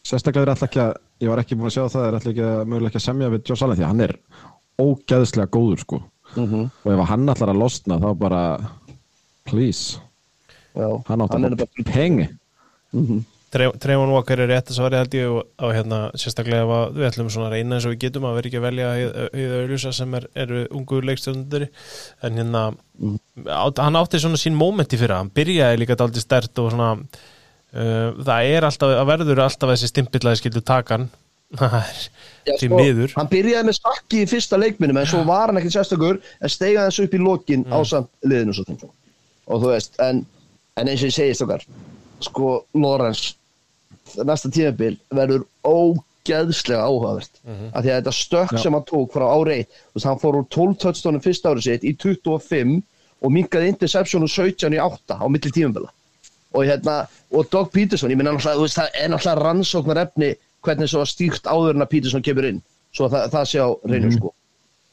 sérstaklega 0.07 0.47
er 0.47 0.53
alltaf 0.55 0.69
ekki 0.71 0.81
að 0.83 0.95
ég 1.23 1.31
var 1.33 1.43
ekki 1.43 1.59
búin 1.59 1.71
að 1.71 1.77
sjá 1.77 1.85
það, 1.93 2.07
er 2.09 2.17
alltaf 2.19 2.33
ekki 2.33 2.47
að 2.49 2.63
mögulega 2.67 2.91
ekki 2.93 3.01
að 3.03 3.07
semja 3.09 3.33
við 3.33 3.45
Josh 3.51 3.63
Allen 3.67 3.79
því 3.79 3.85
að 3.87 3.93
hann 3.93 4.07
er 4.09 4.15
ógeðslega 4.83 5.53
góður 5.55 5.83
sko. 5.85 6.01
Mm 6.33 6.63
og 6.65 6.89
ef 6.95 6.97
að 7.03 7.11
hann 7.13 7.29
allar 7.29 7.51
að 7.53 7.59
losna 7.61 7.99
þá 8.01 8.09
bara 8.19 8.43
please, 9.45 9.99
Já, 10.73 10.89
hann 11.09 11.21
átt 11.27 11.35
hann 11.37 11.45
að 11.51 11.59
bara 11.61 11.91
pengi 11.93 12.29
Mhm. 12.93 13.23
Treyvon 13.53 14.09
Walker 14.13 14.41
er 14.41 14.49
rétt 14.49 14.71
að 14.73 14.77
svari 14.79 14.97
held 14.97 15.13
ég 15.17 15.29
og, 15.29 15.43
og 15.61 15.73
hérna 15.77 15.99
sérstaklega 16.17 16.63
ef 16.65 16.71
að 16.73 16.95
við 16.97 17.07
ætlum 17.11 17.29
svona 17.33 17.47
að 17.51 17.53
reyna 17.59 17.77
eins 17.77 17.85
og 17.85 17.93
við 17.93 17.99
getum 18.07 18.25
að 18.25 18.35
vera 18.39 18.49
ekki 18.49 18.59
að 18.61 18.65
velja 18.65 18.87
það 18.93 19.59
auðvisa 19.59 19.93
sem 19.93 20.15
er, 20.17 20.27
eru 20.45 20.63
ungu 20.73 21.01
leikstjórnundari 21.05 21.69
en 22.25 22.41
hérna 22.41 22.63
Mhm. 22.99 23.19
át, 23.49 23.79
hann 23.85 23.97
átti 24.01 24.21
svona 24.21 24.41
sín 24.41 24.57
mómenti 24.57 24.97
fyrir 25.01 25.17
hann 25.19 25.31
byrjaði 25.37 25.79
líka 25.83 25.97
daldið 26.01 26.25
stert 26.25 26.59
og 26.65 26.71
svona 26.73 26.91
það 27.73 28.49
er 28.53 28.67
alltaf, 28.69 28.91
að 29.01 29.07
verður 29.13 29.41
alltaf 29.47 29.71
þessi 29.73 29.89
stimpillaði 29.93 30.41
skildu 30.43 30.61
takan. 30.69 31.09
Því 31.53 32.57
sko, 32.57 32.77
miður. 32.79 33.13
Hann 33.17 33.29
byrjaði 33.29 33.69
með 33.69 33.77
stakki 33.77 34.23
í 34.25 34.29
fyrsta 34.31 34.57
leikminum 34.61 34.97
en 35.03 35.09
svo 35.11 35.21
var 35.29 35.51
hann 35.51 35.61
ekkert 35.61 35.75
sérstakur 35.77 36.19
en 36.41 36.53
steigaði 36.53 36.89
þessu 36.89 37.05
upp 37.09 37.17
í 37.17 37.21
lokin 37.23 37.65
Mm. 37.67 37.73
á 37.77 37.79
samt 37.85 38.09
liðinu 38.25 38.89
og 39.47 39.61
þú 39.61 39.69
veist, 39.73 39.99
en, 40.01 40.25
en 40.81 40.89
eins 40.89 41.03
og 41.03 41.11
ég 41.11 41.15
segist 41.17 41.43
okkar 41.45 41.65
sko, 42.25 42.65
Lorenz 42.75 43.35
næsta 44.17 44.49
tímabil 44.53 44.97
verður 45.13 45.45
ógeðslega 45.67 46.85
áhugavert. 46.87 47.31
Mhm. 47.45 47.71
af 47.75 47.85
því 47.85 47.91
að 47.91 47.99
þetta 48.01 48.15
stökk 48.17 48.59
sem 48.63 48.73
hann 48.73 48.85
tók 48.89 49.13
frá 49.13 49.27
ári 49.29 49.57
eitt, 49.61 49.69
þú 49.93 49.95
veist, 49.99 50.07
hann 50.07 50.21
fór 50.23 50.39
úr 50.41 50.47
12 50.49 50.79
touchdownum 50.79 51.21
fyrsta 51.25 51.51
árið 51.53 51.63
sitt 51.69 51.83
í 51.85 51.93
25 51.97 52.83
og 53.23 53.31
minkaði 53.31 53.69
interception 53.69 54.23
úr 54.23 54.31
17 54.33 54.73
í 54.73 54.81
8 54.81 55.19
á 55.21 55.27
milli 55.29 55.51
tímabila 55.53 55.91
og 56.53 56.65
hérna, 56.69 56.97
og 57.33 57.49
Doug 57.53 57.71
Peterson 57.73 58.11
ég 58.13 58.19
minna 58.21 58.33
náttúrulega, 58.37 58.69
það 58.77 58.99
er 59.03 59.13
náttúrulega 59.13 59.45
rannsóknar 59.47 60.01
efni 60.07 60.33
hvernig 60.63 60.91
svo 60.93 61.05
stýrt 61.09 61.47
áður 61.51 61.75
en 61.79 61.85
að 61.87 61.91
Peterson 61.95 62.23
kemur 62.23 62.47
inn, 62.51 62.61
svo 62.95 63.09
að 63.09 63.15
það, 63.17 63.29
það 63.37 63.47
sé 63.53 63.63
á 63.65 63.69
reynum 63.91 64.13
sko, 64.17 64.33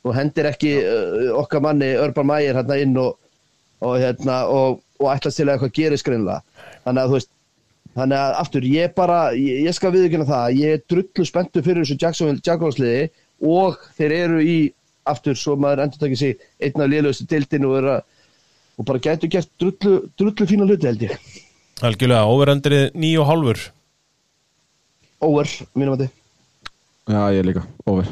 og 0.07 0.15
hendir 0.15 0.47
ekki 0.49 0.71
uh, 0.81 1.33
okkar 1.41 1.61
manni 1.65 1.89
Urban 1.99 2.29
Meyer 2.31 2.55
hérna 2.57 2.77
inn 2.81 2.95
og, 2.97 3.17
og 3.85 3.97
hérna 4.01 4.37
og, 4.49 4.79
og 4.99 5.11
ætlast 5.13 5.37
til 5.41 5.47
að 5.49 5.57
eitthvað 5.57 5.75
gerist 5.77 6.07
greinlega 6.07 6.41
þannig 6.85 7.01
að 7.03 7.11
þú 7.13 7.17
veist, 7.19 7.31
þannig 7.99 8.17
að 8.23 8.37
aftur 8.41 8.67
ég 8.69 8.93
bara, 8.95 9.19
ég, 9.35 9.61
ég 9.67 9.75
skal 9.75 9.91
viðkynna 9.95 10.27
það 10.29 10.57
ég 10.61 10.77
er 10.77 10.83
drullu 10.89 11.25
spenntu 11.27 11.63
fyrir 11.65 11.83
þessu 11.83 11.99
Jacksonville 12.01 12.45
Jaguarsliði 12.45 13.03
og 13.49 13.77
þeir 13.99 14.15
eru 14.23 14.39
í 14.43 14.57
aftur, 15.09 15.35
svo 15.39 15.55
maður 15.59 15.83
endur 15.85 16.01
takið 16.03 16.19
sig 16.23 16.41
einn 16.63 16.83
af 16.83 16.89
liðlustu 16.91 17.25
dildinu 17.31 17.69
og, 17.71 17.77
er 17.79 17.87
að- 17.97 18.03
og 18.79 18.85
bara 18.87 18.99
gætu 19.03 19.27
gert 19.31 19.49
drullu, 19.59 19.93
drullu 20.19 20.45
fína 20.47 20.67
hluti 20.69 20.87
held 20.87 21.01
ég 21.07 21.15
algjörlega, 21.85 22.27
og 23.21 23.29
hálfur. 23.29 23.59
Over, 25.23 25.51
mínum 25.75 25.95
að 25.95 26.05
þið 26.05 26.15
Já, 27.09 27.21
ég 27.33 27.45
líka, 27.47 27.63
over. 27.89 28.09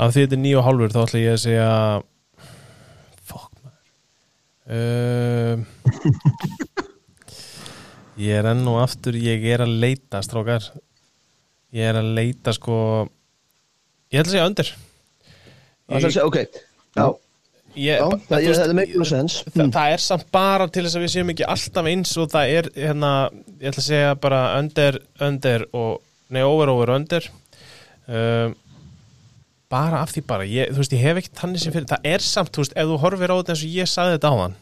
Af 0.00 0.14
því 0.14 0.22
þetta 0.24 0.36
er 0.36 0.42
nýju 0.42 0.58
og 0.60 0.66
hálfur 0.66 0.94
þá 0.94 1.00
ætla 1.02 1.20
ég 1.20 1.34
að 1.34 1.42
segja 1.42 1.68
fuck 3.28 3.52
maður. 3.60 3.84
Uh, 4.64 5.56
ég 8.24 8.40
er 8.40 8.48
enn 8.54 8.64
og 8.72 8.80
aftur 8.82 9.18
ég 9.20 9.44
er 9.54 9.66
að 9.66 9.76
leita 9.84 10.22
strákar. 10.24 10.70
Ég 11.74 11.90
er 11.90 12.00
að 12.00 12.14
leita 12.16 12.54
sko 12.56 12.78
ég 14.08 14.22
ætla 14.22 14.30
að 14.30 14.34
segja 14.34 14.48
að 16.08 16.14
segja, 16.16 16.26
ok, 16.30 16.36
já, 16.96 17.06
ég, 17.76 18.00
já, 18.00 18.04
það, 18.04 18.34
þú 18.34 18.48
veist, 18.48 18.60
það 18.60 18.66
er 18.72 18.78
meikinu 18.78 19.06
sens 19.08 19.38
Þa, 19.46 19.68
það 19.76 19.94
er 19.94 20.04
samt 20.04 20.26
bara 20.34 20.66
til 20.72 20.84
þess 20.86 20.98
að 20.98 21.06
við 21.06 21.14
séum 21.14 21.32
ekki 21.34 21.46
alltaf 21.54 21.88
eins 21.92 22.16
og 22.20 22.28
það 22.34 22.56
er 22.58 22.68
hérna, 22.78 23.12
ég 23.60 23.70
ætla 23.70 23.84
að 23.84 23.88
segja 23.88 24.18
bara 24.26 24.42
under, 24.58 25.00
under 25.28 25.66
og, 25.72 25.96
nei, 26.34 26.42
over, 26.42 26.74
over, 26.74 26.94
under. 26.98 27.30
Um, 28.04 28.54
bara 29.72 30.04
af 30.04 30.12
því 30.14 30.22
bara, 30.28 30.46
ég, 30.46 30.70
þú 30.70 30.82
veist, 30.82 30.94
ég 30.94 31.02
hef 31.08 31.22
ekki 31.22 31.34
tannig 31.40 31.62
sem 31.64 31.74
fyrir, 31.74 31.88
það 31.90 32.12
er 32.14 32.24
samt, 32.24 32.52
þú 32.54 32.64
veist, 32.64 32.76
ef 32.78 32.92
þú 32.92 33.00
horfir 33.02 33.32
á 33.32 33.36
þetta 33.40 33.56
eins 33.56 33.64
og 33.66 33.80
ég 33.80 33.90
saði 33.90 34.16
þetta 34.18 34.30
á 34.30 34.36
þann 34.42 34.60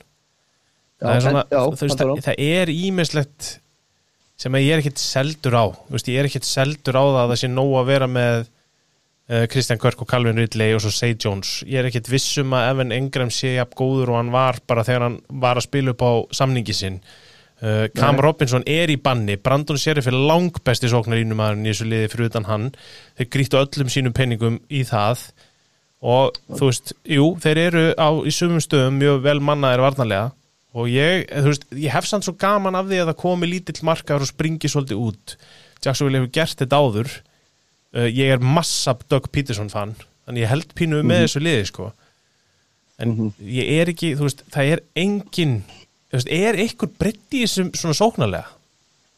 það 1.02 1.16
er 1.16 1.24
svona, 1.26 1.42
já, 1.50 1.60
þú 1.66 1.86
veist, 1.86 2.02
það, 2.02 2.12
það 2.26 2.42
er 2.46 2.72
ímislegt 2.72 3.50
sem 4.42 4.58
að 4.58 4.64
ég 4.64 4.74
er 4.74 4.82
ekkit 4.82 5.02
seldur 5.02 5.56
á. 5.58 5.64
Þú 5.86 5.96
veist, 5.96 6.10
ég 6.10 6.20
er 6.20 6.28
ekkit 6.28 6.48
seldur 6.48 6.98
á 6.98 7.04
það 7.04 7.20
að 7.22 7.32
það 7.32 7.40
sé 7.42 7.50
nóg 7.52 7.72
að 7.78 7.88
vera 7.92 8.08
með 8.10 8.44
uh, 9.30 9.44
Christian 9.50 9.80
Kirk 9.82 10.00
og 10.02 10.08
Calvin 10.10 10.40
Ridley 10.40 10.74
og 10.76 10.82
svo 10.84 10.92
Say 10.94 11.16
Jones. 11.16 11.60
Ég 11.68 11.82
er 11.82 11.90
ekkit 11.90 12.10
vissum 12.10 12.54
að 12.56 12.70
Evan 12.72 12.94
Engram 12.96 13.30
sé 13.34 13.56
jafn 13.56 13.76
góður 13.78 14.14
og 14.14 14.20
hann 14.20 14.32
var 14.34 14.58
bara 14.66 14.86
þegar 14.86 15.06
hann 15.08 15.20
var 15.42 15.60
að 15.60 15.68
spila 15.68 15.94
upp 15.94 16.02
á 16.06 16.12
samningi 16.40 16.76
sinn. 16.76 16.98
Uh, 17.62 17.86
Cam 17.94 18.18
Nei. 18.18 18.24
Robinson 18.26 18.66
er 18.66 18.90
í 18.90 18.98
banni. 18.98 19.38
Brandon 19.38 19.78
Sheriff 19.78 20.10
er 20.10 20.18
langbesti 20.18 20.90
sóknarínumæðurinn 20.90 21.68
í 21.68 21.70
þessu 21.70 21.86
liði 21.86 22.10
fyrir 22.10 22.32
utan 22.32 22.48
hann. 22.48 22.68
Þeir 23.20 23.32
grýttu 23.36 23.60
öllum 23.60 23.92
sínum 23.92 24.16
penningum 24.16 24.58
í 24.66 24.82
það. 24.88 25.28
Og 26.02 26.38
þú 26.50 26.68
veist, 26.72 26.96
jú, 27.06 27.28
þeir 27.38 27.60
eru 27.68 27.82
á, 27.94 28.10
í 28.26 28.32
sumum 28.34 28.62
stöðum 28.62 28.96
mjög 28.98 29.20
vel 29.22 29.38
mannaðir 29.46 29.84
varnarlega. 29.84 30.32
Og 30.74 30.88
ég, 30.90 31.28
þú 31.30 31.52
veist, 31.52 31.68
ég 31.78 31.94
hef 31.94 32.08
samt 32.08 32.26
svo 32.26 32.34
gaman 32.40 32.74
af 32.74 32.88
því 32.88 32.98
að 33.02 33.12
það 33.12 33.20
komi 33.20 33.50
lítill 33.52 33.78
markaður 33.86 34.26
og 34.26 34.32
springi 34.32 34.70
svolítið 34.72 35.04
út. 35.04 35.36
Jacksonville 35.84 36.18
hefur 36.18 36.34
gert 36.34 36.64
þetta 36.64 36.80
áður 36.82 37.14
uh, 37.96 38.06
ég 38.08 38.32
er 38.36 38.42
massa 38.44 38.94
Doug 39.08 39.28
Peterson 39.32 39.70
fan 39.72 39.94
þannig 40.26 40.44
ég 40.44 40.52
held 40.52 40.72
pínu 40.78 41.02
með 41.06 41.24
þessu 41.26 41.42
liði 41.42 41.66
sko. 41.68 41.90
En 43.02 43.32
ég 43.42 43.70
er 43.80 43.90
ekki, 43.90 44.12
þú 44.18 44.28
veist, 44.28 44.44
það 44.54 44.72
er 44.76 44.82
engin 45.02 45.56
þú 46.12 46.18
veist, 46.18 46.30
er 46.30 46.58
einhver 46.62 46.90
breytti 47.00 47.40
í 47.40 47.46
þessum 47.46 47.72
svona 47.74 47.96
sóknarlega? 47.98 48.50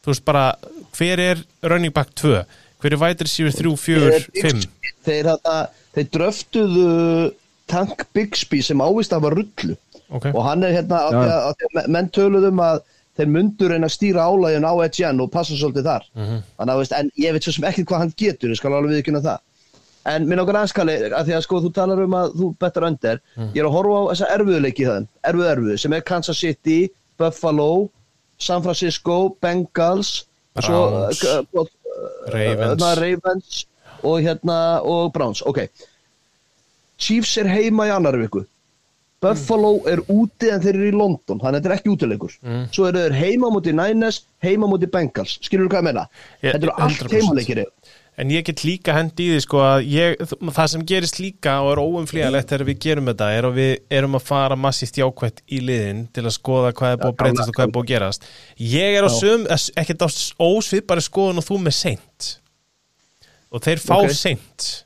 Þú 0.05 0.13
veist 0.13 0.25
bara, 0.25 0.45
hver 0.97 1.21
er 1.21 1.43
running 1.65 1.93
back 1.93 2.13
2 2.17 2.39
hver 2.81 2.93
er 2.95 3.01
vætir 3.01 3.29
síður 3.29 3.55
3, 3.57 3.75
4, 3.81 4.19
5 4.41 4.65
Þeir, 5.05 5.29
þeir 5.95 6.07
dröftuðu 6.17 6.89
Tank 7.69 8.03
Bixby 8.13 8.59
sem 8.65 8.81
ávist 8.81 9.13
að 9.15 9.23
var 9.25 9.35
rullu. 9.39 9.75
Ok, 10.13 10.27
og 10.33 10.41
hann 10.45 10.63
er 10.65 10.75
hérna, 10.75 10.99
því 11.09 11.21
að- 11.25 11.45
af 11.49 11.55
því 11.57 11.69
að 11.81 11.87
menn 11.95 12.09
töluðum 12.13 12.59
að 12.61 12.81
þeir 13.17 13.29
mundur 13.31 13.71
en 13.75 13.87
að 13.87 13.93
stýra 13.95 14.25
álægin 14.27 14.67
á 14.67 14.73
Etienne 14.85 15.23
og 15.23 15.31
passa 15.31 15.53
svolítið 15.55 15.83
þar. 15.89 16.03
Mhm. 16.15 16.39
þannig 16.59 16.73
að 16.73 16.79
veist, 16.81 16.91
en 16.99 17.11
ég 17.17 17.31
veit 17.33 17.43
svo 17.43 17.53
sem 17.55 17.63
ekki 17.69 17.85
hvað 17.85 17.97
hann 18.03 18.13
getur 18.17 18.49
ég 18.49 18.57
skal 18.57 18.73
alveg 18.73 18.95
viðkynna 18.97 19.21
það. 19.23 19.39
En 20.05 20.27
minn 20.29 20.39
okkar 20.39 20.59
anskali, 20.61 20.95
að 21.09 21.25
því 21.25 21.33
að 21.33 21.41
sko 21.47 21.59
þú 21.63 21.73
talar 21.73 21.99
um 22.03 22.11
að 22.13 22.33
þú 22.37 22.49
betur 22.61 22.83
öndir, 22.85 23.19
ég 23.55 23.57
er 23.57 23.65
að 23.65 23.71
horfa 23.73 23.95
á 23.97 24.09
þessa 24.11 24.27
erfiðuleiki 24.35 24.83
í 24.83 24.89
það, 24.91 25.07
erfið 25.31 25.47
erfið 25.55 25.79
sem 25.81 25.93
er 25.93 26.01
Kansas 26.01 26.37
City, 26.37 26.89
Buffalo 27.17 27.89
San 28.37 28.61
Francisco, 28.61 29.35
Bengals 29.41 30.25
svo 30.61 30.81
Browns. 30.91 31.23
uh, 31.23 31.41
uh, 31.55 31.65
Ravens. 32.29 32.81
uh, 32.83 32.95
Ravens 32.99 33.65
og 34.03 34.19
hérna 34.21 34.81
og 34.83 35.13
Browns, 35.13 35.41
ok. 35.41 35.63
Chiefs 36.97 37.37
er 37.37 37.47
heima 37.49 37.87
í 37.89 37.91
annari 37.95 38.21
viku 38.25 38.45
Buffalo 39.21 39.79
er 39.89 40.01
úti 40.11 40.51
en 40.53 40.61
þeir 40.61 40.75
eru 40.75 40.89
í 40.91 40.95
London 40.95 41.39
þannig 41.39 41.55
að 41.55 41.61
þetta 41.63 41.71
er 41.71 41.77
ekki 41.79 41.93
útilegur 41.95 42.33
Mm. 42.43 42.65
svo 42.71 42.87
eru 42.89 42.99
þeir 43.05 43.13
heima 43.21 43.49
múti 43.49 43.71
Niners, 43.73 44.23
heima 44.43 44.67
múti 44.67 44.89
Bengals 44.91 45.39
skilur 45.41 45.67
þú 45.67 45.71
hvað 45.71 45.79
ég 45.81 45.87
meina? 45.89 46.07
Ég- 46.43 46.51
þetta 46.53 46.63
eru 46.67 46.75
allt 46.77 46.99
100%. 46.99 47.11
heimaleikir 47.21 47.65
En 48.17 48.29
ég 48.29 48.45
get 48.45 48.61
líka 48.63 48.93
hendi 48.95 49.25
í 49.27 49.31
því 49.35 49.41
sko 49.43 49.57
að 49.59 49.87
ég, 49.91 50.15
það 50.55 50.67
sem 50.71 50.83
gerist 50.87 51.17
líka 51.19 51.57
og 51.59 51.73
er 51.73 51.81
óumflýjalegt 51.83 52.47
þegar 52.47 52.65
við 52.69 52.77
gerum 52.79 53.05
þetta 53.09 53.27
er 53.37 53.43
að 53.43 53.53
við 53.57 53.73
erum 53.91 54.15
að 54.15 54.21
fara 54.23 54.55
massíft 54.55 54.95
jákvætt 54.95 55.41
í 55.51 55.59
liðin 55.59 56.07
til 56.13 56.23
að 56.23 56.31
skoða 56.37 56.71
hvað 56.71 56.93
er 56.93 56.97
búið 57.01 57.11
að 57.11 57.17
breytast 57.19 57.49
og 57.49 57.55
hvað 57.57 57.65
er 57.67 57.73
búið 57.75 57.83
að 57.83 57.91
gerast. 57.91 58.23
Ég 58.57 58.95
er 58.95 59.03
á 59.03 59.09
sum, 59.11 59.43
ekkert 59.75 59.99
á 59.99 60.07
ósvipari 60.39 61.03
skoðun 61.03 61.41
og 61.43 61.43
þú 61.43 61.59
með 61.65 61.73
seint. 61.75 62.39
Og 63.51 63.59
þeir 63.61 63.79
fá 63.83 63.95
Ok. 63.99 64.09
seint. 64.15 64.85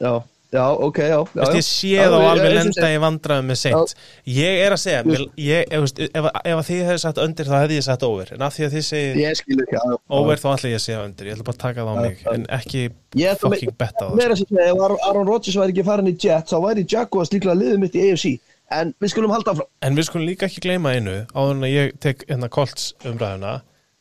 já, 0.00 0.22
já, 0.52 0.64
ok, 0.86 0.98
já, 0.98 1.16
já, 1.34 1.42
já. 1.42 1.54
ég 1.56 1.64
sé 1.66 1.90
þá 2.06 2.16
alveg 2.30 2.54
lenda 2.56 2.90
í 2.92 2.98
vandræðum 3.02 3.48
með 3.50 3.58
seint. 3.60 3.94
Ég 4.30 4.60
er 4.66 4.72
að 4.76 4.80
segja, 4.82 5.02
ég, 5.36 5.72
ef, 5.72 5.86
ef, 6.06 6.28
ef 6.44 6.62
þið 6.70 6.82
hefði 6.86 7.02
sagt 7.02 7.18
undir 7.24 7.50
þá 7.50 7.56
hefði 7.62 7.78
ég 7.80 7.86
sagt 7.88 8.02
over. 8.06 8.32
En 8.36 8.42
af 8.46 8.54
því 8.56 8.66
að 8.68 8.76
þið 8.76 8.86
já. 9.76 9.80
over 10.20 10.36
þá 10.42 10.48
ætla 10.54 10.72
ég 10.72 10.78
að 10.80 10.84
segja 10.86 11.04
undir. 11.06 11.26
Ég 11.30 11.36
ætla 11.36 11.48
bara 11.50 11.56
að 11.56 11.62
taka 11.66 11.86
það 11.86 11.92
á 11.92 11.96
mig. 12.06 12.24
En 12.32 12.46
ekki 12.60 12.84
fucking 13.42 13.76
betta 13.78 14.06
á 14.06 14.08
það. 14.10 14.36
segja, 14.42 14.68
ef 14.72 14.84
Ar- 14.86 14.98
Aaron 15.10 15.26
Rodgers 15.30 15.56
væri 15.60 15.72
ekki 15.76 15.84
farin 15.86 16.10
í 16.12 16.16
Jets 16.16 16.52
þá 16.52 16.58
væri 16.64 16.86
Jaguars 16.88 17.32
líklega 17.32 17.58
liðið 17.60 17.78
mitt 17.82 17.96
í 17.96 18.04
AFC 18.10 18.36
en 18.76 18.90
við 19.00 19.12
skulum 19.12 19.30
halda 19.30 19.52
áfram 19.54 19.68
En 19.86 19.94
við 19.94 20.08
skulum 20.08 20.26
líka 20.26 20.48
ekki 20.48 20.60
gleyma 20.64 20.96
einu 20.96 21.12
áður 21.34 21.52
en 21.54 21.66
að 21.68 21.70
ég 21.76 21.92
tek 22.02 22.24
hérna 22.26 22.48
Colts 22.50 22.88
umræðuna 23.06 23.52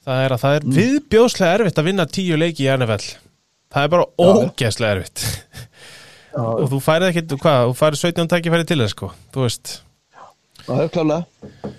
það 0.05 0.23
er 0.25 0.33
að 0.35 0.41
það 0.41 0.55
er 0.57 0.65
Mm. 0.65 0.75
viðbjóðslega 0.79 1.53
erfitt 1.59 1.77
að 1.81 1.85
vinna 1.91 2.05
tíu 2.09 2.37
leiki 2.41 2.65
í 2.65 2.71
NFL 2.73 3.05
það 3.75 3.83
er 3.83 3.91
bara 3.93 4.07
ógeðslega 4.17 4.95
erfitt 4.97 5.44
og 6.35 6.67
þú 6.71 6.81
færið 6.83 7.09
ekki, 7.11 7.25
hvað, 7.39 7.69
þú 7.69 7.79
færið 7.79 8.01
17 8.01 8.31
tækifæri 8.33 8.67
til 8.67 8.79
þess 8.81 8.95
sko, 8.95 9.11
þú 9.33 9.45
veist. 9.45 9.73
Það 10.65 10.83
er 10.83 10.93
klálega. 10.93 11.73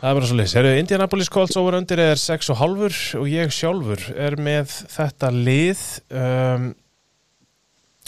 Það 0.00 0.08
er 0.08 0.16
bara 0.16 0.28
svo 0.30 0.36
leys, 0.38 0.52
eru 0.56 0.68
Indianapolis 0.80 1.28
Colts 1.28 1.58
over 1.60 1.76
undir 1.76 2.00
er 2.00 2.16
6,5 2.16 3.18
og 3.20 3.26
ég 3.28 3.50
sjálfur 3.52 4.06
er 4.16 4.38
með 4.40 4.72
þetta 4.88 5.28
lið 5.34 5.82
um, 6.16 6.70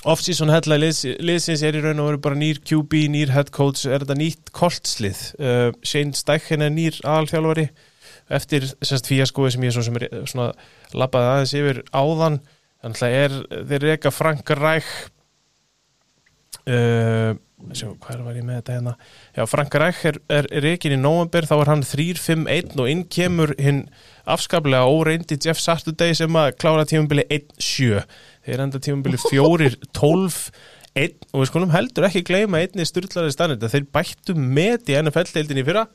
off-season 0.09 0.51
hella 0.51 0.79
liðs, 0.81 1.03
liðsins 1.21 1.63
er 1.69 1.77
í 1.77 1.83
raun 1.85 2.01
og 2.01 2.09
veru 2.11 2.23
bara 2.25 2.41
nýr 2.41 2.63
QB, 2.65 3.05
nýr 3.13 3.35
head 3.35 3.53
coach. 3.55 3.85
Er 3.85 4.03
þetta 4.03 4.17
nýtt 4.19 4.53
Colts-lið 4.57 5.21
uh, 5.37 5.69
Shane 5.85 6.17
Steichen 6.17 6.65
er 6.65 6.73
nýr 6.73 6.97
aðalþjálfari 7.05 7.69
eftir 8.33 8.67
semst 8.81 9.11
fíaskói 9.11 9.51
sem 9.53 9.69
ég 9.69 9.77
svo 9.77 9.85
sem 9.85 10.01
er 10.01 10.09
svona 10.25 10.53
labbaði 10.97 11.33
aðeins 11.35 11.57
yfir 11.61 11.83
áðan. 11.93 12.41
Þannig 12.83 13.05
að 13.05 13.19
er, 13.21 13.35
þeir 13.69 13.91
reyka 13.91 14.11
Frank 14.15 14.57
Ræk 14.59 14.89
uh, 16.71 17.33
sjá, 17.71 17.89
hvað 18.03 18.25
var 18.27 18.39
ég 18.39 18.47
með 18.47 18.59
þetta 18.61 18.77
hérna? 18.77 18.95
Já, 19.37 19.43
Frank 19.51 19.77
Reich 19.83 20.03
er, 20.11 20.19
er, 20.33 20.49
er 20.51 20.67
reikin 20.67 20.97
í 20.97 21.01
november 21.01 21.47
þá 21.49 21.55
er 21.59 21.71
hann 21.73 21.87
3-5-1 21.87 22.77
og 22.83 22.91
inn 22.91 23.05
kemur 23.13 23.55
hinn 23.61 23.85
afskaplega 24.31 24.91
óreyndi 24.91 25.39
Jeff 25.43 25.63
Saturday 25.63 26.17
sem 26.19 26.39
að 26.39 26.53
klára 26.59 26.87
tímabili 26.89 27.25
1-7 27.31 28.05
þeir 28.47 28.65
enda 28.67 28.83
tímabili 28.83 29.21
4-12-1 29.23 29.91
og 31.33 31.41
við 31.41 31.51
skulum 31.51 31.75
heldur 31.75 32.09
ekki 32.09 32.27
gleyma 32.29 32.63
einni 32.63 32.87
styrlaði 32.89 33.35
stannir 33.35 33.63
þeir 33.63 33.89
bættu 33.95 34.37
með 34.37 34.93
í 34.93 34.99
NFL-deildinni 35.01 35.67
fyrra 35.67 35.87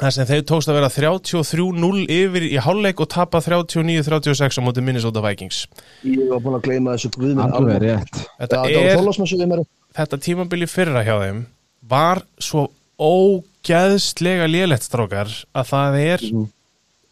þar 0.00 0.14
sem 0.16 0.28
þeir 0.28 0.44
tókst 0.48 0.70
að 0.70 0.78
vera 0.80 0.90
33-0 0.92 2.04
yfir 2.16 2.46
í 2.48 2.56
hálfleik 2.62 3.02
og 3.02 3.10
tapa 3.12 3.40
39-36 3.44 4.60
á 4.60 4.62
móti 4.64 4.84
Minnesota 4.84 5.22
Vikings. 5.24 5.64
Ég 6.06 6.26
var 6.30 6.42
búin 6.44 6.58
að 6.58 6.66
gleyma 6.68 6.96
þessu 6.96 7.12
guðminn 7.16 7.56
Alveg 7.56 7.80
rétt. 7.84 8.24
Þetta, 8.40 8.64
Það 8.64 9.46
mér. 9.52 9.64
Þetta 9.96 10.20
tímabili 10.26 10.68
fyrra 10.68 11.04
hjá 11.06 11.14
þeim 11.22 11.46
var 11.86 12.20
svo 12.42 12.68
ógæðslega 13.00 14.48
lélegt 14.50 14.86
strákar 14.86 15.32
að 15.56 15.72
það 15.72 15.98
er 16.02 16.26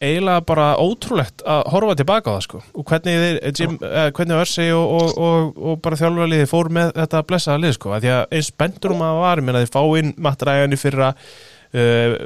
eiginlega 0.05 0.45
bara 0.45 0.66
ótrúlegt 0.80 1.45
að 1.49 1.62
horfa 1.72 1.97
tilbaka 2.01 2.32
á 2.32 2.35
það 2.37 2.45
sko. 2.47 2.61
Og 2.74 2.87
hvernig, 2.89 3.18
þeir, 3.22 3.57
Jim, 3.57 3.76
eh, 3.80 4.09
hvernig 4.16 4.41
Örsey 4.43 4.72
og, 4.74 4.95
og, 4.99 5.18
og, 5.26 5.59
og 5.70 5.82
bara 5.85 5.99
þjálfuraliði 6.01 6.49
fór 6.51 6.70
með 6.76 6.93
þetta 6.99 7.24
blessaða 7.28 7.62
lið 7.62 7.76
sko. 7.78 7.93
Að 7.95 8.05
því 8.05 8.14
að 8.18 8.39
eins 8.39 8.51
bendur 8.62 8.97
um 8.97 9.05
að 9.07 9.20
var, 9.22 9.41
ég 9.41 9.49
meina 9.49 9.62
þeir 9.64 9.74
fá 9.76 9.82
inn 10.01 10.14
Matt 10.26 10.45
Ryan 10.49 10.76
í 10.76 10.80
fyrra 10.80 11.12
uh, 11.14 12.16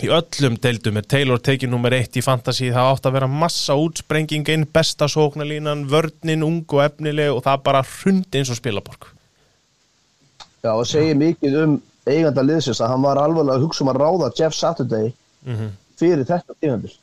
í 0.00 0.08
öllum 0.10 0.56
deildum 0.62 0.96
er 0.98 1.04
Taylor 1.06 1.38
tekið 1.44 1.70
nummer 1.70 1.92
eitt 1.94 2.16
í 2.16 2.22
fantasy. 2.24 2.70
Það 2.72 2.88
átt 2.94 3.08
að 3.10 3.16
vera 3.18 3.28
massa 3.30 3.76
útsprenging 3.78 4.48
inn 4.54 4.64
besta 4.72 5.08
sóknalínan, 5.10 5.84
vörnin, 5.90 6.42
ung 6.46 6.62
og 6.72 6.80
efnileg 6.86 7.30
og 7.34 7.42
það 7.44 7.60
bara 7.68 7.82
hrundi 7.84 8.40
eins 8.40 8.50
og 8.54 8.58
spilaborg. 8.58 9.10
Já, 10.62 10.72
og 10.72 10.86
segir 10.88 11.18
mikið 11.18 11.58
um 11.64 11.76
eiganda 12.08 12.42
liðsins 12.46 12.80
að 12.82 12.92
hann 12.94 13.04
var 13.04 13.20
alveg 13.22 13.50
að 13.52 13.62
hugsa 13.66 13.84
um 13.84 13.90
að 13.92 14.00
ráða 14.02 14.32
Jeff 14.38 14.54
Saturday 14.56 15.12
fyrir 15.98 16.24
þetta 16.26 16.56
tímabil. 16.62 16.96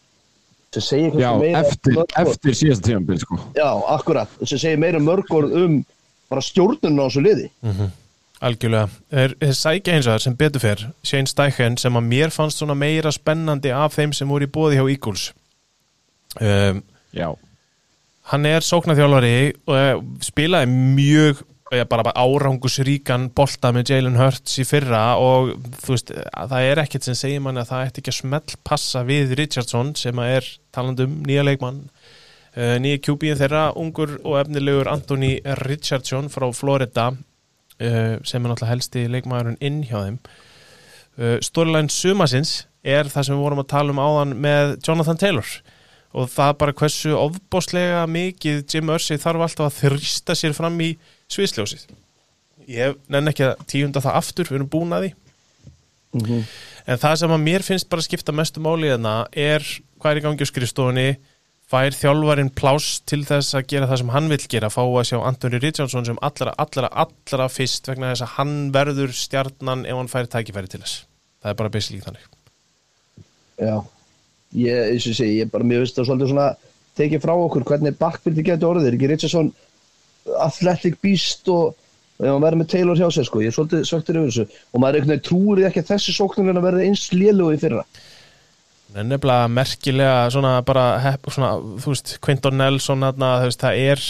Sem 0.74 0.84
segir 0.86 1.14
kannski 1.16 1.40
meira 1.46 1.62
eftir, 1.66 1.96
mörg 1.98 2.12
orð- 2.20 2.34
eftir 2.34 2.58
síðasta 2.60 2.88
tímabil 2.92 3.20
sko. 3.24 3.40
Já, 3.58 3.70
akkurat, 3.96 4.36
sem 4.46 4.60
segir 4.62 4.78
meira 4.82 5.00
mörg 5.02 5.32
orð 5.34 5.56
um 5.64 5.80
bara 6.30 6.44
stjórnun 6.46 7.00
á 7.00 7.04
þessu 7.08 7.24
liði 7.26 7.48
Algjörlega, 8.40 8.88
þeir, 9.12 9.34
sækja 9.52 9.98
eins 9.98 10.08
og 10.08 10.14
það 10.14 10.22
sem 10.24 10.36
betur 10.40 10.64
fyrr 10.64 10.86
Shane 11.04 11.28
Steichen 11.28 11.76
sem 11.82 12.00
að 12.00 12.06
mér 12.08 12.32
fannst 12.32 12.62
svona 12.62 12.78
meira 12.80 13.12
spennandi 13.12 13.74
af 13.76 13.98
þeim 13.98 14.14
sem 14.16 14.32
voru 14.32 14.48
í 14.48 14.52
bóði 14.54 14.80
hjá 14.80 14.86
Eagles. 14.86 15.26
Um, 16.40 16.80
Já, 17.12 17.34
hann 18.32 18.46
er 18.48 18.64
sóknarþjálfari 18.64 19.36
og 19.68 19.76
eh, 19.76 20.02
spilaði 20.24 20.70
mjög 20.72 21.42
eh, 21.74 21.84
bara, 21.90 22.06
bara 22.06 22.22
árangusríkan 22.22 23.28
bolta 23.36 23.74
með 23.76 23.96
Jalen 23.96 24.20
Hurts 24.22 24.60
í 24.62 24.66
fyrra 24.70 25.18
og 25.20 25.56
þú 25.82 25.96
veist, 25.96 26.14
að 26.14 26.54
það 26.54 26.70
er 26.70 26.84
ekkert 26.86 27.10
sem 27.10 27.18
segir 27.18 27.44
manni 27.44 27.64
að 27.64 27.74
það 27.74 27.88
ætti 27.90 28.04
ekki 28.04 28.14
að 28.14 28.20
smell 28.22 28.60
passa 28.72 29.04
við 29.10 29.36
Richardson 29.42 29.96
sem 30.00 30.22
að 30.22 30.36
er 30.38 30.52
talandum 30.76 31.18
nýja 31.26 31.44
leikmann 31.44 31.82
uh, 31.90 32.78
nýja 32.80 33.02
QB-in 33.04 33.42
þeirra, 33.42 33.72
ungur 33.76 34.20
og 34.22 34.38
efnilegur 34.46 34.94
Anthony 34.94 35.40
Richardson 35.66 36.30
frá 36.32 36.48
Florida 36.56 37.10
sem 37.80 38.44
er 38.44 38.52
náttúrulega 38.52 38.74
helsti 38.74 39.06
leikmaðurinn 39.12 39.60
inn 39.64 39.82
hjá 39.88 39.98
þeim. 40.04 40.18
Uh, 41.20 41.36
Storyline 41.44 41.92
sumasins 41.92 42.64
er 42.84 43.10
það 43.12 43.28
sem 43.28 43.36
við 43.36 43.44
vorum 43.44 43.62
að 43.64 43.72
tala 43.74 43.94
um 43.94 44.02
áðan 44.02 44.36
með 44.40 44.76
Jonathan 44.86 45.20
Taylor. 45.20 45.54
Og 46.16 46.30
það 46.32 46.54
bara 46.64 46.76
hversu 46.80 47.14
ofbóslega 47.18 48.06
mikið 48.10 48.64
Jim 48.72 48.92
Irsay 48.96 49.20
þarf 49.22 49.46
alltaf 49.46 49.68
að 49.68 49.80
þrýsta 49.84 50.36
sér 50.38 50.56
fram 50.58 50.80
í 50.82 50.94
sviðsljósið. 51.30 51.84
Ég 52.70 52.98
nenn 53.12 53.30
ekki 53.30 53.46
að 53.46 53.66
tíunda 53.70 54.02
það 54.02 54.18
aftur 54.22 54.50
við 54.50 54.60
erum 54.60 54.72
búin 54.72 54.96
að 54.96 55.06
því. 55.06 55.12
En 56.90 56.98
það 56.98 57.20
sem 57.22 57.34
að 57.36 57.44
mér 57.46 57.66
finnst 57.66 57.90
bara 57.90 58.06
skipta 58.06 58.34
mestu 58.34 58.64
máli 58.64 58.90
þarna 58.90 59.14
er 59.38 59.66
hvað 60.02 60.12
er 60.12 60.22
í 60.22 60.24
gangi 60.26 60.48
á 60.48 60.50
skrifstofunni 60.50 61.08
fær 61.70 61.94
þjálfarinn 61.94 62.50
pláss 62.58 63.00
til 63.08 63.22
þess 63.28 63.54
að 63.58 63.68
gera 63.70 63.90
það 63.90 64.02
sem 64.02 64.12
hann 64.16 64.30
vill 64.32 64.42
gera, 64.50 64.72
fá 64.74 64.82
að 64.82 65.06
sjá 65.12 65.20
Anthony 65.20 65.60
Richardson 65.62 66.08
sem 66.08 66.20
allra, 66.26 66.56
allra, 66.58 66.90
allra 67.04 67.50
fyrst 67.52 67.90
vegna 67.92 68.14
þess 68.14 68.26
að 68.26 68.34
hann 68.40 68.56
verður 68.76 69.14
stjarnan 69.14 69.86
ef 69.86 70.00
hann 70.00 70.12
fær 70.12 70.30
tækifæri 70.34 70.72
til 70.72 70.82
þess. 70.82 71.04
Það 71.44 71.54
er 71.54 71.60
bara 71.62 71.74
basically 71.76 72.02
þannig. 72.06 72.26
Já, 73.60 73.76
ég, 74.58 74.82
eins 74.96 75.10
og 75.12 75.20
segi, 75.20 75.38
ég 75.44 75.52
bara, 75.54 75.68
mér 75.68 75.84
finnst 75.84 76.00
það 76.00 76.10
svolítið 76.10 76.34
svona 76.34 76.50
tekið 77.00 77.24
frá 77.28 77.36
okkur 77.36 77.68
hvernig 77.70 78.00
backbildi 78.00 78.48
getur 78.50 78.74
orðið, 78.74 78.90
er 78.90 78.98
ekki 78.98 79.12
Richardson 79.14 79.54
athletic 80.42 80.98
beast 81.04 81.48
og 81.54 81.78
og 82.20 82.26
ef 82.28 82.34
hann 82.34 82.44
verður 82.44 82.60
með 82.60 82.72
Taylor 82.74 83.00
hjá 83.00 83.08
sér 83.16 83.28
sko, 83.30 83.40
ég 83.40 83.48
er 83.48 83.56
svolítið 83.56 83.84
svöktur 83.88 84.18
yfir 84.20 84.28
þessu. 84.28 84.58
Og 84.76 84.82
maður 84.84 84.98
einhvern 84.98 85.14
veginn 85.14 85.24
trúir 85.24 85.60
því 85.60 85.68
ekki 85.70 85.84
að 85.86 85.92
þessi 85.94 86.16
sóknarinn 86.18 86.60
að 86.60 86.66
verða 86.66 86.88
eins 86.90 87.04
í 87.16 87.60
fyrra. 87.62 87.84
er 87.86 88.09
nefnilega 88.96 89.50
merkilega 89.54 90.30
svona 90.34 90.58
bara, 90.66 90.86
hepp, 91.04 91.30
svona, 91.34 91.56
þú 91.82 91.94
veist, 91.94 92.16
Quinton 92.26 92.58
Nelson 92.58 93.06
þarna, 93.06 93.34
þú 93.44 93.50
veist, 93.52 93.66
það 93.66 93.82
er 93.86 94.06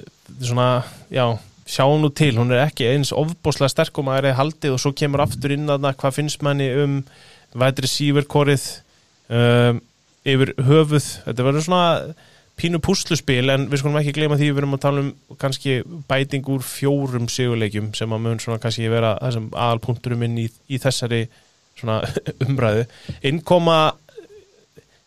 eh, 0.00 0.06
svona, 0.40 0.68
já 1.14 1.26
sjá 1.64 1.86
nú 1.88 2.10
til, 2.12 2.34
hún 2.36 2.52
er 2.52 2.66
ekki 2.66 2.90
eins 2.90 3.12
ofbóslega 3.16 3.72
sterk 3.72 3.96
og 3.98 4.08
maður 4.08 4.28
er 4.28 4.36
haldið 4.38 4.74
og 4.74 4.82
svo 4.82 4.92
kemur 4.96 5.24
aftur 5.24 5.54
inn 5.54 5.68
þarna, 5.70 5.94
hvað 5.96 6.18
finnst 6.18 6.44
manni 6.44 6.68
um 6.82 6.98
vætri 7.54 7.88
síverkorið 7.88 8.66
um, 9.32 9.80
yfir 10.26 10.52
höfuð. 10.66 11.06
Þetta 11.24 11.46
verður 11.46 11.66
svona 11.66 12.14
pínu 12.60 12.80
púsluspil 12.84 13.48
en 13.50 13.66
við 13.70 13.80
skulum 13.80 13.98
ekki 13.98 14.14
gleyma 14.14 14.38
því 14.38 14.50
við 14.52 14.62
erum 14.62 14.76
að 14.76 14.84
tala 14.84 15.02
um 15.02 15.38
kannski 15.40 15.80
bæting 16.10 16.46
úr 16.52 16.62
fjórum 16.62 17.26
sigurleikjum 17.32 17.92
sem 17.98 18.12
að 18.14 18.22
mun 18.26 18.42
svona 18.42 18.60
kannski 18.62 18.90
vera 18.92 19.16
aðalpunkturum 19.22 20.22
inn 20.28 20.38
í, 20.44 20.46
í 20.70 20.78
þessari 20.82 21.24
svona 21.78 22.00
umræðu. 22.46 22.86
Innkoma 23.26 23.78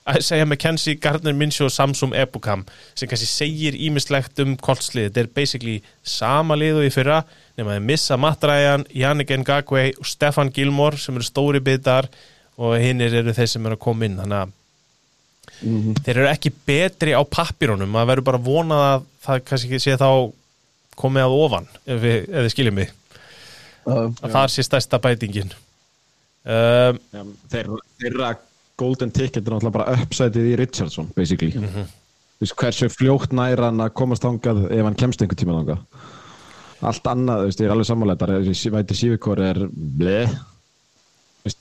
að 0.08 0.22
segja 0.24 0.48
með 0.48 0.62
Kensi, 0.64 0.96
Gardner 1.04 1.36
Minshew 1.36 1.68
og 1.68 1.74
Samsung 1.74 2.16
Ebukam 2.16 2.64
sem 2.96 3.10
kannski 3.10 3.28
segir 3.28 3.76
ímislegt 3.76 4.40
um 4.44 4.56
koltslið, 4.64 5.10
þetta 5.10 5.24
er 5.24 5.34
basically 5.36 5.78
sama 6.08 6.56
lið 6.60 6.82
og 6.82 6.88
í 6.88 6.94
fyrra 6.94 7.22
nema 7.58 7.76
þeir 7.76 7.88
missa 7.90 8.18
Matt 8.22 8.46
Ryan, 8.48 8.86
Yannick 8.96 9.34
Ngakwe 9.42 9.90
og 9.98 10.08
Stefan 10.08 10.52
Gilmore 10.54 11.00
sem 11.02 11.18
eru 11.18 11.28
stóri 11.28 11.62
bitar 11.64 12.08
og 12.58 12.78
hinnir 12.82 13.20
eru 13.20 13.36
þeir 13.36 13.52
sem 13.52 13.68
eru 13.68 13.78
að 13.78 13.84
koma 13.84 14.08
inn. 14.08 14.18
Þannig 14.22 14.40
að 14.40 14.56
þeir 16.06 16.20
eru 16.22 16.30
ekki 16.30 16.54
betri 16.68 17.14
á 17.18 17.22
pappirunum 17.26 17.90
maður 17.92 18.12
verður 18.14 18.28
bara 18.30 18.42
að 18.42 18.48
vona 18.48 18.82
að 18.94 19.08
það 19.26 19.46
kannski 19.50 19.82
sé 19.82 19.98
þá 20.00 20.10
komið 20.98 21.28
að 21.28 21.38
ofan 21.38 21.70
ef 21.86 22.02
við, 22.02 22.18
ef 22.32 22.46
við 22.46 22.54
skiljum 22.54 22.80
mig. 22.80 22.94
Uh, 23.88 24.10
að 24.22 24.34
það 24.34 24.52
sé 24.54 24.66
stærsta 24.68 25.00
bætingin 25.02 25.54
um, 26.48 27.00
Já, 27.14 27.24
þeirra, 27.54 27.80
þeirra 28.02 28.34
golden 28.78 29.12
ticket 29.12 29.44
er 29.44 29.54
náttúrulega 29.56 29.78
bara 29.80 29.96
uppsætið 30.04 30.52
í 30.52 30.58
Richardson 30.60 31.10
basically. 31.16 31.54
Mm 31.58 31.72
-hmm. 31.74 31.96
hversu 32.58 32.90
fljótt 32.94 33.34
nær 33.34 33.64
hann 33.66 33.82
að 33.82 33.96
komast 33.98 34.24
þangað 34.24 34.68
ef 34.72 34.84
hann 34.86 34.96
kemst 35.00 35.22
einhver 35.22 35.40
tíma 35.40 35.58
þangað? 35.58 35.80
Allt 36.86 37.08
annað, 37.10 37.40
þú 37.40 37.46
veist, 37.50 37.62
ég 37.62 37.66
er 37.66 37.72
alveg 37.74 37.88
sammálega 37.90 38.20
þessi 38.46 38.70
væti 38.76 38.94
sífikor 38.96 39.40
er 39.42 39.58
bleið 39.74 40.36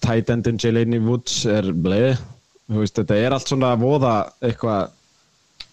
tight 0.02 0.30
endin 0.30 0.58
Jelani 0.62 0.98
Woods 0.98 1.44
er 1.46 1.70
veist, 2.82 2.98
þetta 2.98 3.16
er 3.16 3.32
allt 3.36 3.48
svona 3.48 3.72
að 3.74 3.84
voða 3.86 4.12
eitthvað 4.42 4.90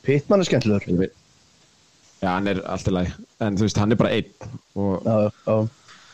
Pittman 0.04 0.44
er 0.44 0.48
skemmtilegur. 0.48 0.88
Ég 0.92 1.00
veit- 1.00 1.16
já, 2.22 2.28
hann 2.30 2.48
er 2.48 2.62
allt 2.68 2.88
í 2.88 2.92
lagi 2.92 3.14
en 3.40 3.58
þú 3.58 3.68
veist, 3.68 3.78
hann 3.78 3.92
er 3.92 4.00
bara 4.00 4.10
einn 4.10 4.26
og 4.76 5.04
Já, 5.04 5.32
já, 5.48 5.68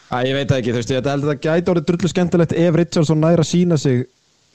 Æ, 0.09 0.17
ég 0.25 0.35
veit 0.39 0.53
ekki, 0.55 0.73
þú 0.73 0.79
veist, 0.79 0.91
ég 0.93 0.99
held 0.99 1.09
að 1.11 1.27
það 1.29 1.41
gæti 1.43 1.73
orðið 1.73 1.89
drullu 1.89 2.09
skemmtilegt 2.09 2.53
ef 2.57 2.77
Richardson 2.79 3.19
næra 3.21 3.43
að 3.45 3.51
sína 3.51 3.77
sig 3.77 4.07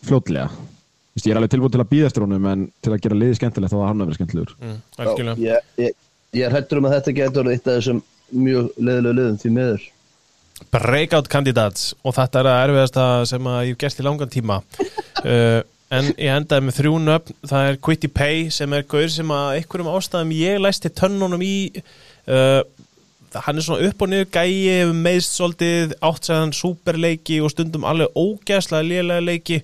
fljótlega. 0.05 0.49
Þú 0.51 1.19
veist, 1.19 1.29
ég 1.29 1.35
er 1.35 1.39
alveg 1.41 1.53
tilbúin 1.53 1.75
til 1.77 1.83
að 1.85 1.93
býða 1.93 2.09
eftir 2.11 2.25
honum, 2.27 2.49
en 2.51 2.65
til 2.83 2.95
að 2.95 3.05
gera 3.05 3.19
liði 3.21 3.39
skemmtilegt 3.39 3.71
þá 3.71 3.79
var 3.79 3.93
hann 3.93 4.03
að 4.03 4.11
vera 4.11 4.19
skemmtilegur. 4.19 4.57
mm, 4.59 4.81
algjörlega 4.99 5.45
Ég, 5.45 5.69
ég, 5.85 5.95
ég 6.35 6.49
er 6.49 6.57
hættur 6.57 6.81
um 6.81 6.89
að 6.89 6.97
þetta 6.97 7.15
getur 7.21 7.53
eitt 7.53 7.69
af 7.69 7.79
þessum 7.79 8.03
mjög 8.35 8.73
leðilegu 8.81 9.19
liðum 9.21 9.39
því 9.43 9.53
miður 9.55 9.85
breakout 10.75 11.29
candidates 11.31 11.93
og 12.03 12.15
þetta 12.17 12.41
er 12.41 12.49
að 12.51 12.61
erfiðasta 12.69 13.07
sem 13.29 13.49
að 13.51 13.61
ég 13.61 13.75
hef 13.75 13.81
gert 13.83 14.01
í 14.01 14.07
langan 14.07 14.33
tíma 14.33 14.59
uh, 14.59 15.61
en 15.95 16.11
ég 16.19 16.31
endaði 16.35 16.67
með 16.67 16.79
þrjú 16.79 16.95
nöfn 17.05 17.39
það 17.51 17.69
er 17.69 17.81
Quitty 17.87 18.11
Pay 18.11 18.47
sem 18.55 18.75
er 18.75 18.87
gaur 18.91 19.11
sem 19.13 19.35
að 19.35 19.59
einhverjum 19.59 19.93
ástæðum 19.93 20.35
ég 20.39 20.63
læsti 20.63 20.91
tönnunum 20.95 21.45
í 21.45 21.57
uh, 21.75 22.63
hann 23.43 23.59
er 23.59 23.65
svona 23.67 23.89
upp 23.89 24.03
og 24.05 24.11
niður 24.11 24.29
gæi 24.35 24.93
meðst 24.95 25.39
svolítið 25.39 25.95
áttsæðan 26.05 26.55
superleiki 26.55 27.41
og 27.43 27.51
stundum 27.53 27.87
alveg 27.89 28.15
ógæslega 28.19 28.87
lélega 28.87 29.25
leiki. 29.25 29.59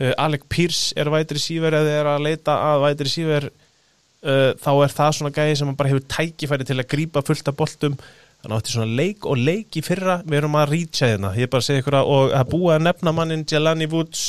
Uh, 0.00 0.12
Alec 0.20 0.44
Pierce 0.52 0.96
er 0.98 1.10
vætri 1.12 1.40
síver 1.40 1.76
eða 1.78 1.96
er 2.00 2.10
að 2.12 2.26
leita 2.26 2.58
að 2.68 2.84
vætri 2.84 3.12
síver 3.12 3.48
uh, 3.48 4.52
þá 4.60 4.70
er 4.74 4.94
það 4.98 5.16
svona 5.18 5.34
gæi 5.38 5.56
sem 5.56 5.74
bara 5.78 5.92
hefur 5.92 6.06
tækifæri 6.16 6.68
til 6.68 6.78
að 6.80 6.90
grípa 6.92 7.24
fullt 7.26 7.48
af 7.52 7.58
boltum. 7.58 7.98
Hann 8.44 8.54
átti 8.54 8.76
svona 8.76 8.98
leik 9.00 9.26
og 9.26 9.40
leik 9.40 9.80
í 9.80 9.84
fyrra 9.84 10.20
við 10.26 10.42
erum 10.42 10.60
að 10.60 10.70
rýtja 10.74 11.08
hérna, 11.14 11.32
ég 11.34 11.48
er 11.48 11.50
bara 11.50 11.64
að 11.64 11.70
segja 11.70 11.82
ykkur 11.82 11.98
að 11.98 12.12
og 12.14 12.36
að 12.36 12.52
búa 12.52 12.76
að 12.76 12.84
nefna 12.84 13.14
mannin 13.16 13.46
Jelani 13.48 13.88
Woods 13.90 14.26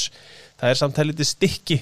það 0.57 0.71
er 0.71 0.79
samt 0.79 1.01
helviti 1.01 1.27
stykki 1.27 1.77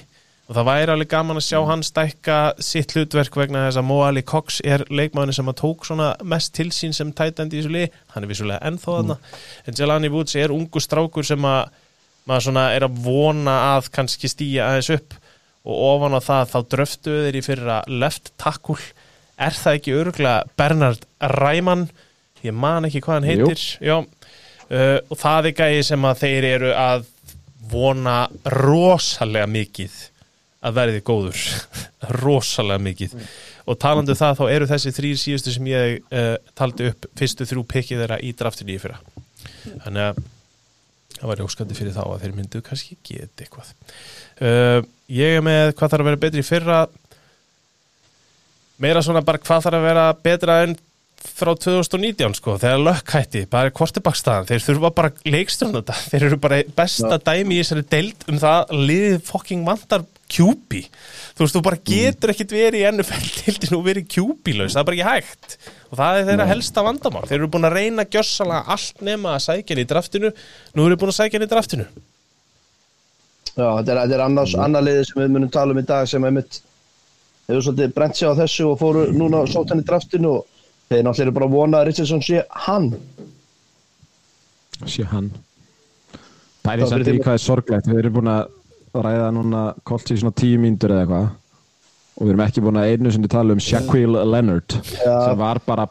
og 0.46 0.54
það 0.54 0.68
væri 0.68 0.92
alveg 0.94 1.10
gaman 1.10 1.40
að 1.40 1.46
sjá 1.48 1.58
hann 1.66 1.82
stækka 1.82 2.36
sitt 2.62 2.94
hlutverk 2.94 3.34
vegna 3.38 3.64
þess 3.66 3.80
að 3.80 3.88
Moali 3.88 4.22
Cox 4.22 4.60
er 4.62 4.84
leikmaðurinn 4.86 5.34
sem 5.40 5.50
að 5.50 5.58
tók 5.62 5.88
svona 5.88 6.12
mest 6.22 6.52
til 6.54 6.68
sín 6.74 6.94
sem 6.94 7.10
tætandi 7.10 7.58
í 7.58 7.64
þessu 7.64 7.74
lið, 7.74 7.96
hann 8.14 8.26
er 8.26 8.30
vissulega 8.30 8.70
ennþá 8.70 8.94
þarna, 9.00 9.16
en 9.66 9.78
Jelani 9.80 10.12
Woods 10.14 10.38
er 10.38 10.54
ungu 10.54 10.82
strákur 10.82 11.26
sem 11.26 11.48
að 11.50 11.74
maður 12.26 12.48
svona 12.48 12.66
er 12.74 12.86
að 12.86 13.00
vona 13.04 13.56
að 13.74 13.90
kannski 13.94 14.30
stýja 14.30 14.70
aðeins 14.70 14.92
upp. 14.96 15.16
Og 15.66 15.82
ofan 15.90 16.14
á 16.14 16.20
það 16.22 16.50
þá 16.52 16.58
dröftuðu 16.74 17.22
þeir 17.26 17.38
í 17.38 17.42
fyrra 17.42 17.76
left 17.90 18.32
tackle. 18.38 18.78
Er 19.38 19.54
það 19.54 19.78
ekki 19.80 19.96
örgulega 19.98 20.56
Bernard 20.58 21.06
Ræman? 21.36 21.88
Ég 22.46 22.54
man 22.54 22.86
ekki 22.86 23.02
hvað 23.04 23.18
hann 23.18 23.30
heitir. 23.30 23.64
Uh, 24.66 24.98
og 25.10 25.18
það 25.18 25.50
er 25.50 25.56
gæði 25.60 25.82
sem 25.86 26.06
að 26.06 26.22
þeir 26.24 26.48
eru 26.48 26.70
að 26.74 27.06
vona 27.70 28.18
rosalega 28.50 29.46
mikið 29.50 29.94
að 30.66 30.78
verði 30.80 31.02
góður. 31.06 31.42
Rosalega 32.22 32.82
mikið. 32.82 33.16
Og 33.66 33.78
talandi 33.82 34.14
um 34.14 34.18
það 34.18 34.40
þá 34.40 34.44
eru 34.54 34.70
þessi 34.70 34.94
þrýr 34.94 35.20
síðustu 35.20 35.54
sem 35.54 35.68
ég 35.70 36.00
uh, 36.10 36.34
taldi 36.58 36.90
upp 36.92 37.08
fyrstu 37.18 37.46
þrjú 37.48 37.66
pikkið 37.72 38.02
þeirra 38.04 38.20
í 38.22 38.32
draftinu 38.38 38.76
í 38.76 38.80
fyrra. 38.82 39.00
Þannig 39.84 40.02
að 40.04 40.20
það 41.16 41.30
var 41.30 41.44
óskandi 41.46 41.78
fyrir 41.78 41.96
þá 41.96 42.02
að 42.04 42.22
þeir 42.24 42.36
myndu 42.36 42.62
kannski 42.64 42.98
geta 43.06 43.46
eitthvað. 43.46 43.72
Uh, 44.36 44.80
ég 45.10 45.38
er 45.38 45.44
með 45.44 45.72
hvað 45.74 45.94
þarf 45.94 46.04
að 46.04 46.10
vera 46.10 46.22
betri 46.26 46.44
í 46.44 46.46
fyrra. 46.46 46.80
Meira 48.82 49.02
svona 49.04 49.24
bara 49.24 49.40
hvað 49.40 49.64
þarf 49.64 49.80
að 49.80 49.88
vera 49.88 50.10
betra 50.20 50.60
en 50.66 50.76
frá 51.26 51.52
2019 51.58 52.36
sko, 52.38 52.56
þegar 52.60 52.82
lökkhætti 52.84 53.44
bara 53.50 53.72
kortebakstaðan, 53.74 54.46
þeir 54.48 54.64
þurfa 54.66 54.90
bara 54.94 55.12
leikstjórn 55.26 55.78
þetta, 55.78 55.96
þeir 56.12 56.26
eru 56.28 56.38
bara 56.42 56.60
besta 56.76 57.18
dæmi 57.18 57.56
í 57.56 57.62
þessari 57.62 57.86
deild 57.90 58.26
um 58.30 58.38
það 58.42 58.58
að 58.60 58.84
liðið 58.90 59.16
fucking 59.26 59.66
vantar 59.66 60.04
kjúpi. 60.32 60.80
Þú 61.36 61.44
veist, 61.44 61.54
þú 61.56 61.62
bara 61.66 61.78
getur 61.86 62.32
ekkit 62.32 62.52
verið 62.56 62.80
í 62.82 62.86
NFL-deildin 62.90 63.76
og 63.78 63.84
verið 63.86 64.08
kjúpilaus, 64.14 64.74
það 64.74 64.80
er 64.82 64.88
bara 64.88 64.96
ekki 64.96 65.10
hægt. 65.12 65.56
Og 65.90 65.98
það 66.00 66.18
er 66.20 66.26
þeirra 66.30 66.46
helsta 66.50 66.84
vandamál. 66.86 67.24
Þeir 67.28 67.38
eru 67.40 67.48
búin 67.54 67.68
að 67.68 67.76
reyna 67.78 68.04
gjössalega 68.10 68.74
allt 68.76 69.02
nema 69.06 69.34
að 69.36 69.44
sækja 69.46 69.74
hann 69.76 69.82
í 69.84 69.88
draftinu, 69.92 70.32
nú 70.74 70.86
eru 70.88 70.98
búin 71.00 71.12
að 71.14 71.18
sækja 71.20 71.38
hann 71.38 71.46
í 71.46 71.50
draftinu. 71.52 71.86
Já, 73.56 73.68
þetta 73.78 73.92
er, 73.94 74.00
þetta 74.02 74.16
er 74.18 74.24
annars, 74.26 74.54
annar 74.60 74.84
liði 74.84 75.04
sem 75.08 75.22
við 75.22 75.30
munum 75.36 75.52
tala 75.54 75.72
um 75.72 75.80
í 75.80 75.86
dag 75.88 76.08
sem 76.10 76.24
einmitt 76.28 76.58
hefur 77.46 77.62
svolítið 77.68 77.94
brent 77.96 78.18
sig 78.18 78.28
á 78.28 78.34
þessu 78.42 78.66
og 78.72 78.80
fóru 78.82 79.06
núna 79.16 79.44
sótt 79.48 79.70
hann 79.72 79.80
í 79.80 79.86
draftinu 79.86 80.32
og 80.40 80.44
þeir 80.90 81.06
náttúrulega 81.06 81.24
eru 81.28 81.36
bara 81.38 81.46
að 81.48 81.54
vona 81.56 81.78
að 81.80 81.86
Richardson 81.88 82.20
sé 82.26 82.42
hann. 82.66 82.90
sé 84.84 85.06
hann. 85.08 85.30
Það 86.66 86.82
er 86.82 87.04
því- 87.06 87.22
hvað 87.22 87.32
er 87.38 87.42
sorglegt. 87.46 87.86
Við 87.86 87.98
erum 88.02 88.12
búin 88.18 88.28
að 88.34 88.48
ræða 89.04 89.28
núna 89.36 89.62
kolt 89.84 90.10
í 90.10 90.16
svona 90.20 90.34
tíu 90.36 90.58
mínútur 90.62 90.94
eða 90.94 91.04
eitthvað 91.04 91.28
og 92.16 92.24
við 92.24 92.30
erum 92.32 92.42
ekki 92.46 92.62
búin 92.64 92.78
að 92.80 92.90
einu 92.94 93.10
sinni 93.12 93.28
tala 93.28 93.52
um 93.52 93.60
Shaquille 93.60 94.22
Leonard 94.24 94.72
Já. 94.88 95.14
sem 95.26 95.36
var 95.38 95.60
bara 95.66 95.84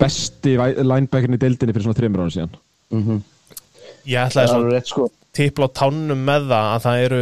besti 0.00 0.56
væ- 0.58 0.80
linebackerin 0.82 1.36
í 1.38 1.42
deildinni 1.44 1.74
fyrir 1.76 1.86
svona 1.86 1.98
þreymur 2.00 2.24
ára 2.24 2.34
síðan 2.34 2.56
ég 4.06 4.18
Það 4.18 4.26
ætlaði 4.26 4.48
er 4.48 4.52
svona 4.52 4.80
sko. 4.90 5.06
tipla 5.38 5.68
á 5.70 5.76
tánum 5.78 6.24
með 6.26 6.48
það 6.50 6.66
að 6.72 6.82
það 6.86 7.04
eru, 7.06 7.20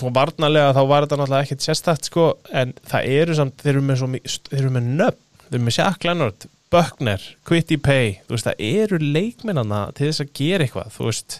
svona 0.00 0.16
varnarlega 0.16 0.72
þá 0.74 0.82
var 0.90 1.04
þetta 1.06 1.18
náttúrulega 1.20 1.44
ekkert 1.46 1.66
sérstætt 1.68 2.08
sko 2.10 2.24
en 2.62 2.72
það 2.88 3.10
eru 3.20 3.36
samt, 3.38 3.56
þeir 3.62 3.74
eru 3.76 3.84
með 3.84 4.02
þeir 4.48 4.58
eru 4.62 4.72
með 4.78 4.88
nöfn, 5.02 5.20
þeir 5.44 5.58
eru 5.58 5.64
með 5.68 5.76
Shaq 5.78 6.08
Leonard 6.08 6.48
Buckner, 6.74 7.22
Quitty 7.46 7.76
Pay 7.78 8.16
þú 8.26 8.34
veist, 8.34 8.48
það 8.48 8.64
eru 8.72 8.98
leikmennana 8.98 9.84
til 9.94 10.08
þess 10.08 10.24
að 10.24 10.32
gera 10.40 10.64
eitthvað, 10.66 10.88
þú 10.96 11.04
veist 11.10 11.36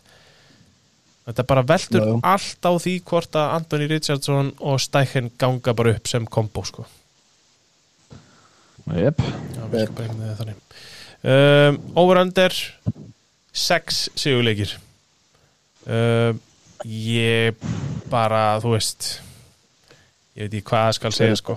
þetta 1.25 1.45
bara 1.49 1.63
veldur 1.65 2.03
Já, 2.03 2.09
já. 2.11 2.19
allt 2.35 2.69
á 2.69 2.73
því 2.85 2.95
hvort 3.09 3.39
að 3.41 3.53
Anthony 3.59 3.87
Richardson 3.89 4.51
og 4.61 4.81
Steichen 4.85 5.31
ganga 5.41 5.73
bara 5.77 5.95
upp 5.97 6.09
sem 6.11 6.27
kombo 6.27 6.65
sko 6.69 6.85
Jep. 8.95 9.21
Já, 9.57 9.63
við 9.73 9.87
sko 9.89 10.03
einhvern 10.05 10.21
veginn 10.21 10.39
þannig 10.41 10.59
um, 11.25 11.79
Over-under 12.03 12.57
Sex 13.55 14.03
sigurleikir 14.19 14.75
um, 15.89 16.41
Ég 16.85 17.57
bara, 18.13 18.43
þú 18.61 18.75
veist 18.75 19.07
Ég 20.35 20.45
veit 20.51 20.59
ekki 20.59 20.67
hvað 20.69 20.85
það 20.91 20.99
skal 20.99 21.15
segja 21.17 21.39
sko 21.41 21.57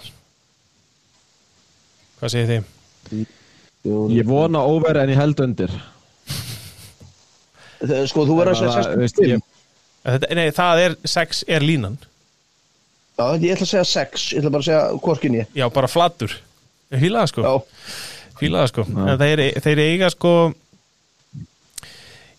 Hvað 2.21 2.31
segir 2.33 2.47
þið? 2.53 3.27
Ég 4.15 4.25
vona 4.27 4.61
over 4.67 4.97
en 5.03 5.11
ég 5.11 5.19
held 5.19 5.43
undir 5.43 5.73
sko, 8.07 8.23
þú 8.25 8.39
verður 8.39 8.53
að 8.55 8.61
segja 8.61 8.71
Bara, 8.87 8.95
veist, 9.03 9.19
65. 9.19 9.35
ég- 9.35 9.43
Þetta, 10.07 10.29
nei, 10.39 10.45
það 10.55 10.81
er, 10.85 10.93
sex 11.11 11.43
er 11.51 11.65
línan? 11.67 11.97
Já, 13.17 13.25
ég 13.41 13.55
ætla 13.57 13.65
að 13.65 13.71
segja 13.73 13.87
6. 13.91 14.27
Ég 14.33 14.39
ætla 14.43 14.51
bara 14.53 14.61
að 14.63 14.69
segja 14.69 15.01
hvorkin 15.03 15.35
ég. 15.41 15.47
Já, 15.57 15.65
bara 15.73 15.89
flatur. 15.91 16.35
Ég 16.93 17.01
fíla 17.01 17.23
það 17.25 17.31
sko. 17.33 17.43
Já, 17.43 17.53
sko. 18.71 18.85
En 18.93 19.17
þeir, 19.19 19.41
þeir 19.65 19.81
eiga 19.83 20.09
sko 20.13 20.33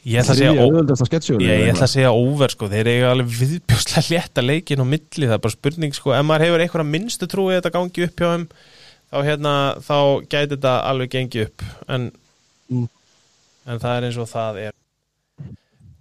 Ég 0.09 0.23
ætla 0.23 0.33
að 0.33 0.39
segja 0.39 0.53
ó- 0.55 1.41
Ég, 1.43 1.51
ég 1.66 1.73
ætla 1.75 1.85
að 1.85 1.93
segja 1.93 2.12
over 2.14 2.49
sko, 2.55 2.69
þeir 2.71 2.89
eiga 2.89 3.11
alveg 3.12 3.33
viðbjóslega 3.41 4.05
létta 4.14 4.45
leikin 4.45 4.81
og 4.81 4.87
milli, 4.89 5.27
það 5.27 5.35
er 5.37 5.43
bara 5.45 5.53
spurning 5.57 5.93
sko, 5.97 6.14
ef 6.16 6.25
maður 6.25 6.45
hefur 6.47 6.62
einhverja 6.64 6.89
minnstu 6.95 7.29
trúið 7.29 7.59
þetta 7.59 7.73
gangi 7.75 8.07
upp 8.07 8.23
hjá 8.23 8.31
þeim, 8.31 8.47
þá 9.11 9.19
hérna 9.27 9.53
þá 9.85 9.97
gæti 10.31 10.55
þetta 10.55 10.73
alveg 10.89 11.11
gengi 11.16 11.45
upp. 11.49 11.66
En, 11.89 12.09
Mm. 12.71 12.89
en 13.66 13.79
það 13.81 13.97
er 13.99 14.07
eins 14.09 14.16
og 14.23 14.29
það 14.29 14.57
er 14.69 14.73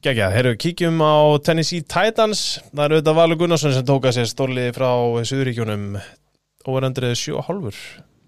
Gægja, 0.07 0.29
herru, 0.31 0.53
kíkjum 0.55 1.01
á 1.03 1.35
Tennessee 1.43 1.83
Titans, 1.83 2.61
það 2.71 2.83
er 2.85 2.93
auðvitað 2.95 3.15
Valur 3.17 3.37
Gunnarsson 3.41 3.73
sem 3.75 3.83
tóka 3.83 4.13
sér 4.15 4.27
stórliði 4.29 4.71
frá 4.77 4.87
Suðuríkjunum, 5.27 5.81
overandrið 6.63 7.15
7,5 7.19 7.81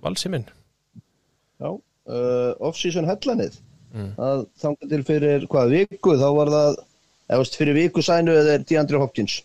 valsiminn 0.03 0.43
já. 0.43 1.69
Uh, 1.69 2.51
Off-season 2.67 3.07
hellanið. 3.07 3.55
Mm. 3.93 4.09
Það 4.17 4.41
þangar 4.59 4.89
til 4.91 4.99
fyrir 5.07 5.45
hvað 5.53 5.71
viku, 5.77 6.17
þá 6.19 6.25
var 6.35 6.51
það, 6.51 6.81
eða 7.31 7.45
fyrir 7.61 7.77
viku 7.77 8.03
sænuðu 8.03 8.41
þeir 8.49 8.65
DeAndre 8.73 8.99
Hopkins. 9.05 9.37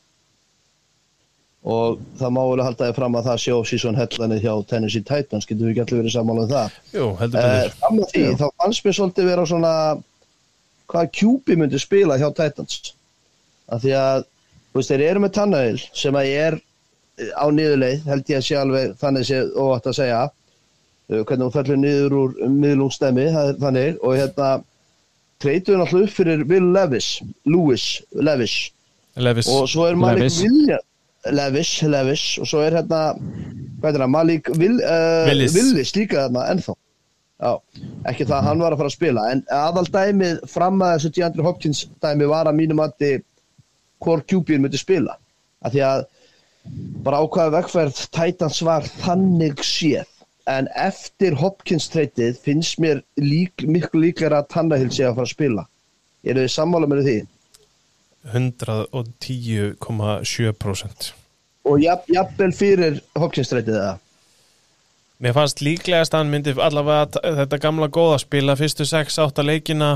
Og 1.62 2.00
það 2.18 2.32
má 2.34 2.40
vel 2.50 2.64
halda 2.64 2.88
þið 2.88 2.98
fram 2.98 3.18
að 3.20 3.28
það 3.28 3.38
sé 3.44 3.54
off-season 3.54 4.00
hellanið 4.00 4.42
hjá 4.48 4.56
Tennessee 4.72 5.06
Titans, 5.06 5.46
getur 5.46 5.68
við 5.68 5.76
ekki 5.76 5.84
allir 5.86 6.02
verið 6.02 6.16
sammála 6.16 6.48
um 6.48 6.50
það. 6.56 6.82
Jú, 6.96 7.06
heldur 7.22 7.46
Uh, 7.46 7.54
betur 7.60 7.78
fram 7.84 8.02
að 8.02 8.10
því, 8.16 8.24
þá 8.42 8.44
fannst 8.64 8.88
mér 8.88 8.98
svolítið 8.98 9.30
vera 9.30 9.46
svona 9.52 9.76
hvað 10.90 11.10
Kjúpi 11.16 11.56
myndi 11.58 11.80
spila 11.80 12.18
hjá 12.20 12.28
Titans. 12.34 12.94
Af 13.72 13.82
því 13.84 13.96
að 13.98 14.24
veist, 14.74 14.92
þeir 14.92 15.04
eru 15.08 15.24
með 15.24 15.34
Tannahill 15.38 15.82
sem 15.96 16.18
að 16.18 16.30
er 16.32 16.56
eh, 16.58 17.32
á 17.34 17.46
niðurleið, 17.48 18.06
held 18.10 18.32
ég 18.32 18.40
að 18.40 18.46
sé 18.48 18.58
alveg 18.60 18.94
þannig 19.00 19.28
sé 19.28 19.42
óvægt 19.54 19.90
að 19.90 19.98
segja. 20.00 20.22
Uh, 21.04 21.20
hvernig 21.20 21.44
hún 21.44 21.52
fellur 21.52 21.80
niður 21.80 22.16
úr 22.16 22.38
miðlungsstæmi, 22.48 23.26
þannig. 23.60 23.98
Og 24.00 24.16
hérna 24.16 24.54
treytuðu 25.42 25.82
náttúrulega 25.82 26.08
upp 26.08 26.16
fyrir 26.16 26.44
Will 26.48 26.70
Levis 26.72 27.10
Lewis, 27.44 27.88
Levis. 28.16 28.58
Levis, 29.20 29.48
og 29.52 29.68
svo 29.70 29.86
er 29.90 29.98
Malik 30.00 30.24
Levis. 30.24 30.40
Williams 30.42 30.90
Levis, 31.32 31.82
Levis. 31.88 32.24
Og 32.40 32.48
svo 32.48 32.64
er 32.64 32.74
hérna 32.80 33.02
er 33.84 34.06
Malik 34.06 34.48
Will, 34.58 34.80
uh, 34.80 35.28
Willis. 35.28 35.54
Willis 35.56 35.94
líka 35.96 36.26
þarna 36.26 36.48
ennþá 36.52 36.74
Já, 37.44 37.52
ekki 38.08 38.24
það 38.24 38.38
að 38.38 38.46
hann 38.48 38.62
var 38.64 38.72
að 38.72 38.80
fara 38.80 38.90
að 38.90 38.96
spila. 38.96 39.22
En 39.34 39.40
aðal 39.52 39.88
dæmið 39.92 40.36
fram 40.48 40.78
að 40.80 40.94
þessu 40.94 41.10
DeAndre 41.16 41.44
Hopkins 41.44 41.80
dæmi 42.00 42.26
var 42.30 42.48
að 42.48 42.58
mínum 42.60 42.80
að 42.80 42.92
hvor 44.04 44.20
QB 44.24 44.48
myndi 44.60 44.78
spila. 44.80 45.14
Af 45.64 45.72
því 45.74 45.80
að 45.84 46.00
bara 47.04 47.20
ákvaða 47.20 47.54
vegferð 47.58 47.96
Titans 48.16 48.58
var 48.64 48.82
þannig 49.04 49.58
séð. 49.64 50.08
En 50.48 50.68
eftir 50.76 51.34
Hopkins 51.40 51.88
treytið 51.92 52.38
finnst 52.44 52.78
mér 52.80 53.02
lík, 53.20 53.54
miklu 53.64 54.00
líklega 54.06 54.38
að 54.40 54.50
Tannahill 54.52 54.92
sé 54.92 55.04
að 55.08 55.16
fara 55.18 55.28
að 55.28 55.36
spila. 55.36 55.62
Eru 56.24 56.40
þið 56.44 56.56
sammála 56.56 56.86
með 56.88 57.00
því? 57.08 57.18
110,7% 58.32 61.12
og 61.64 61.80
jafn, 61.80 62.14
jafnvel 62.14 62.52
fyrir 62.56 63.00
Hopkins 63.18 63.48
treytið 63.52 63.76
það 63.80 64.00
Mér 65.22 65.36
fannst 65.36 65.62
líklegast 65.62 66.14
að 66.14 66.24
hann 66.24 66.32
myndi 66.32 66.56
allavega 66.58 67.36
þetta 67.38 67.60
gamla 67.62 67.86
góða 67.92 68.18
spila 68.24 68.56
fyrstu 68.58 68.86
6-8 68.88 69.44
leikina 69.46 69.90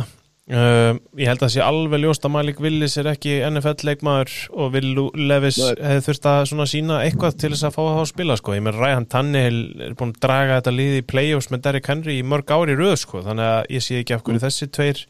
uh, 0.52 0.94
ég 1.18 1.26
held 1.26 1.42
að 1.42 1.52
sé 1.56 1.64
alveg 1.64 2.04
ljóst 2.04 2.26
að 2.26 2.34
Malik 2.36 2.62
Willis 2.62 2.94
er 3.00 3.10
ekki 3.10 3.40
NFL 3.48 3.88
leikmaður 3.88 4.36
og 4.54 4.76
Will 4.76 5.08
Levis 5.18 5.58
hefði 5.58 6.04
þurft 6.06 6.30
að 6.30 6.64
sína 6.70 7.00
eitthvað 7.02 7.38
til 7.42 7.52
þess 7.54 7.66
að 7.66 7.76
fá 7.76 7.82
það 7.82 8.02
að 8.04 8.10
spila 8.12 8.38
sko. 8.38 8.54
ég 8.54 8.64
með 8.68 8.78
Ræhan 8.78 9.08
Tannehill 9.10 9.62
er 9.88 9.98
búin 9.98 10.14
að 10.14 10.22
draga 10.28 10.60
þetta 10.60 10.76
liði 10.78 11.02
í 11.02 11.08
play-offs 11.12 11.50
með 11.50 11.64
Derrick 11.66 11.90
Henry 11.90 12.18
í 12.20 12.26
mörg 12.26 12.54
ári 12.54 12.78
röð 12.78 12.96
sko. 13.02 13.24
þannig 13.26 13.52
að 13.56 13.60
ég 13.74 13.88
sé 13.88 14.00
ekki 14.02 14.16
af 14.16 14.24
hverju 14.24 14.44
þessi 14.46 14.70
tveir 14.70 15.06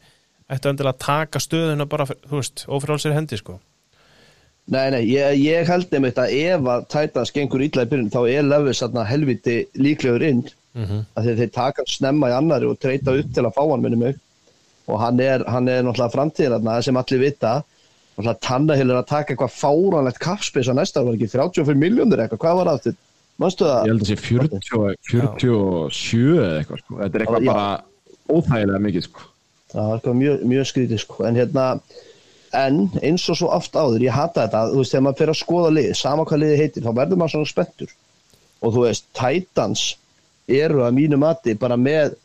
ættu 0.49 0.71
endilega 0.71 0.97
að 0.97 1.05
taka 1.05 1.41
stöðuna 1.43 1.85
bara, 1.89 2.09
þú 2.09 2.39
veist, 2.39 2.65
ófrálsir 2.65 3.13
hendi 3.13 3.37
sko. 3.37 3.59
Nei, 4.69 4.89
nei, 4.93 5.01
ég, 5.09 5.39
ég 5.41 5.69
held 5.69 5.93
einmitt 5.97 6.19
að 6.21 6.33
ef 6.37 6.67
að 6.69 6.87
Titans 6.93 7.33
gengur 7.33 7.63
illa 7.65 7.85
í 7.85 7.89
byrjun 7.89 8.11
þá 8.13 8.21
er 8.29 8.45
Levis 8.45 8.83
helviti 9.09 9.55
líklegur 9.73 10.25
inn 10.27 10.43
mm 10.45 10.85
-hmm. 10.85 11.05
að 11.17 11.29
þeir 11.39 11.51
taka 11.55 11.85
snemma 11.87 12.29
í 12.29 12.35
annari 12.37 12.69
og 12.69 12.77
treyta 12.79 13.15
upp 13.17 13.33
til 13.33 13.45
að 13.45 13.55
fá 13.55 13.63
hann 13.65 13.81
minni 13.81 13.97
mig 13.97 14.19
og 14.87 14.99
hann 14.99 15.19
er, 15.19 15.43
hann 15.47 15.67
er 15.67 15.83
náttúrulega 15.83 16.13
framtíðin 16.13 16.81
sem 16.83 16.97
allir 16.97 17.19
vita 17.19 17.63
og 18.17 18.25
það 18.25 18.39
Tannehill 18.45 18.89
er 18.91 18.99
að 18.99 19.11
taka 19.13 19.33
eitthvað 19.33 19.55
fáranlegt 19.55 20.19
kapspeis 20.19 20.67
á 20.67 20.73
næsta 20.75 21.03
var 21.05 21.15
ekki 21.15 21.29
35 21.31 21.77
miljónir 21.79 22.19
eitthvað, 22.19 22.41
hvað 22.43 22.57
var 22.59 22.69
það 22.69 22.79
aftur? 22.79 22.97
Það? 23.39 23.85
Ég 23.87 23.91
held 23.93 24.01
að 24.03 24.09
sé 24.09 24.15
40, 24.19 24.95
47 25.07 26.39
eða 26.43 26.57
eitthvað 26.59 26.81
sko. 26.81 26.97
Þetta 26.99 27.15
er 27.15 27.23
eitthvað 27.23 27.45
bara 27.47 27.67
óþægilega 28.27 28.81
mikið 28.83 29.05
sko. 29.05 29.27
Það 29.71 29.85
var 29.87 29.93
eitthvað 29.95 30.17
mjög, 30.19 30.41
mjög 30.51 30.67
skrítið 30.73 31.01
sko. 31.05 31.23
en 31.29 31.39
hérna 31.39 31.67
en 32.57 32.85
eins 33.01 33.25
og 33.29 33.37
svo 33.39 33.49
oft 33.53 33.75
áður, 33.75 34.05
ég 34.05 34.15
hata 34.15 34.45
þetta 34.45 34.63
þú 34.71 34.81
veist, 34.81 34.93
þegar 34.93 35.05
maður 35.05 35.19
fyrir 35.21 35.33
að 35.33 35.41
skoða 35.41 35.73
lið, 35.75 35.89
sama 35.97 36.25
hvað 36.29 36.41
liði 36.43 36.61
heitir 36.61 36.85
þá 36.85 36.91
verður 37.01 37.21
maður 37.21 37.35
svona 37.35 37.51
spenntur. 37.51 37.93
Og 38.59 38.73
þú 38.75 38.85
veist, 38.85 39.05
Titans 39.17 39.83
eru 40.49 40.83
að 40.85 40.95
mínu 40.97 41.19
mati 41.21 41.55
bara 41.59 41.77
með 41.79 42.15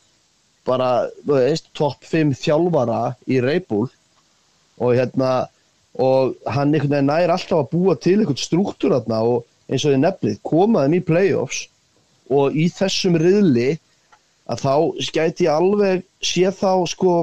bara, 0.64 0.90
þú 1.24 1.36
veist, 1.36 1.68
topp 1.76 2.06
5 2.08 2.32
þjálfara 2.40 3.00
í 3.28 3.40
Reybúl 3.44 3.88
og 4.80 4.94
hérna 4.96 5.32
og 5.94 6.34
hann 6.50 6.72
einhvern 6.74 6.96
veginn 6.96 7.10
nær 7.12 7.30
alltaf 7.36 7.60
að 7.60 7.70
búa 7.70 7.94
til 7.94 8.16
einhvern 8.18 8.40
struktúr 8.40 8.96
þarna 8.96 9.20
og 9.28 9.44
eins 9.68 9.84
og 9.84 9.94
þið 9.94 10.00
nefnið, 10.02 10.40
koma 10.42 10.84
þeim 10.84 10.96
í 10.98 11.04
playoffs. 11.06 11.60
Og 12.34 12.56
í 12.56 12.66
þessum 12.72 13.18
riðli 13.20 13.74
að 14.50 14.64
þá 14.64 14.74
skæti 15.06 15.46
ég 15.46 15.54
alveg 15.54 16.02
sé 16.24 16.50
þá 16.50 16.84
sko 16.90 17.14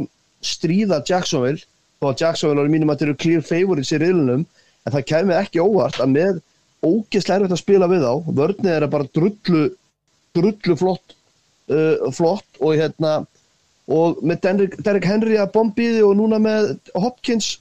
stríða 0.46 1.02
Jacksonville 1.06 1.66
að 2.10 2.24
Jacksonville 2.24 2.66
er 2.66 2.74
mínum 2.74 2.92
að 2.92 3.02
þeir 3.02 3.10
eru 3.10 3.22
clear 3.24 3.44
favorites 3.46 3.94
í 3.94 4.00
riðlunum 4.02 4.46
en 4.46 4.96
það 4.96 5.08
kemur 5.12 5.38
ekki 5.38 5.62
óvart 5.62 6.00
að 6.02 6.14
með 6.16 6.40
ógeðslega 6.82 7.40
erfitt 7.40 7.56
að 7.56 7.62
spila 7.62 7.90
við 7.92 8.06
á 8.10 8.14
vörnið 8.26 8.72
er 8.74 8.88
bara 8.90 9.10
drullu 9.14 9.64
drullu 10.34 10.78
flott 10.80 11.16
uh, 11.70 12.10
flott 12.16 12.62
og 12.62 12.80
hérna 12.80 13.20
og 13.92 14.22
með 14.24 14.42
Derrick, 14.46 14.78
Derrick 14.82 15.06
Henry 15.10 15.38
að 15.42 15.52
bombiði 15.54 16.02
og 16.06 16.16
núna 16.18 16.40
með 16.42 16.74
Hopkins 16.96 17.58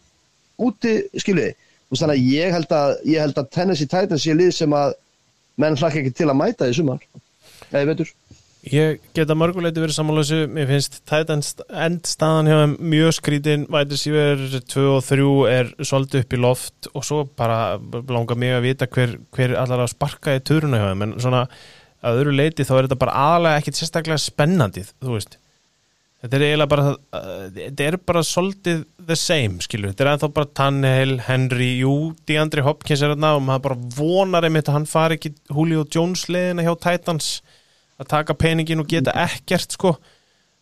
úti 0.61 1.01
skiljiði 1.19 1.57
þannig 1.91 2.15
að 2.15 2.27
ég 2.31 2.55
held 2.55 2.73
að, 2.77 2.93
ég 3.11 3.25
held 3.25 3.39
að 3.41 3.51
Tennessee 3.57 3.91
Titans 3.91 4.25
sé 4.25 4.35
lið 4.37 4.53
sem 4.55 4.75
að 4.77 4.95
menn 5.61 5.77
hlakka 5.77 6.01
ekki 6.01 6.13
til 6.15 6.29
að 6.31 6.39
mæta 6.39 6.69
í 6.71 6.77
sumar. 6.77 7.03
Eða 7.71 7.89
veitur 7.91 8.13
Ég 8.69 8.99
geta 9.17 9.33
mörguleiti 9.39 9.81
verið 9.81 9.97
samanlösu 9.97 10.43
mér 10.53 10.67
finnst 10.69 10.99
Titans 11.09 11.55
endstaðan 11.73 12.49
hjá 12.51 12.57
þeim 12.59 12.75
mjög 12.93 13.15
skrítin, 13.17 13.63
vætir 13.73 14.01
síver 14.03 14.43
2 14.69 14.83
og 14.99 15.05
3 15.07 15.29
er 15.49 15.71
svolítið 15.81 16.25
upp 16.27 16.35
í 16.37 16.41
loft 16.45 16.89
og 16.93 17.07
svo 17.09 17.23
bara 17.41 17.79
langar 18.13 18.37
mig 18.37 18.53
að 18.53 18.67
vita 18.67 18.89
hver, 18.93 19.15
hver 19.33 19.55
allar 19.57 19.87
að 19.87 19.95
sparka 19.95 20.35
í 20.37 20.43
töruna 20.45 20.77
hjá 20.77 20.91
þeim, 20.91 21.05
en 21.07 21.15
svona 21.25 21.47
að 22.05 22.21
öðru 22.21 22.35
leiti 22.37 22.67
þá 22.69 22.75
er 22.75 22.89
þetta 22.89 22.99
bara 23.01 23.23
aðalega 23.23 23.63
ekkit 23.63 23.81
sérstaklega 23.81 24.21
spennandi, 24.21 24.85
þú 25.01 25.15
veist. 25.17 25.39
Þetta 26.21 26.37
er 26.37 26.45
eiginlega 26.45 26.71
bara 26.75 26.85
uh, 26.93 27.47
þetta 27.55 27.87
er 27.87 27.97
bara 28.11 28.23
svolítið 28.29 28.83
the 29.09 29.17
same, 29.17 29.63
skilur 29.65 29.95
þetta 29.95 30.05
er 30.05 30.11
ennþá 30.13 30.31
bara 30.37 30.51
Tannehill, 30.61 31.17
Henry 31.25 31.71
jú, 31.79 31.95
DeAndre 32.29 32.67
Hopkins 32.67 33.01
er 33.01 33.15
þarna 33.15 33.33
og 33.39 33.47
maður 33.47 33.65
bara 33.71 33.81
vonar 33.97 34.45
einmitt 34.45 34.69
að 34.69 34.77
hann 34.77 34.91
fari 34.91 35.17
ekki 35.17 35.33
Julio 35.49 35.87
Jones 35.89 36.27
leðina 36.29 36.67
hjá 36.67 36.75
Titans 36.77 37.31
að 38.01 38.11
taka 38.15 38.37
peningin 38.39 38.83
og 38.83 38.89
geta 38.91 39.15
ekkert 39.27 39.77
sko. 39.77 39.95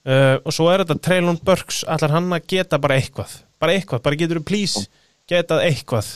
Uh, 0.09 0.39
og 0.43 0.55
svo 0.55 0.69
er 0.73 0.83
þetta 0.85 0.99
Traylon 1.05 1.39
Burks 1.45 1.83
allar 1.87 2.15
hann 2.15 2.33
að 2.33 2.47
geta 2.51 2.79
bara 2.81 2.97
eitthvað? 2.99 3.39
Bara 3.61 3.75
eitthvað, 3.77 4.03
bara 4.07 4.19
getur 4.19 4.41
þú 4.41 4.49
please 4.49 4.87
getað 5.29 5.65
eitthvað? 5.69 6.11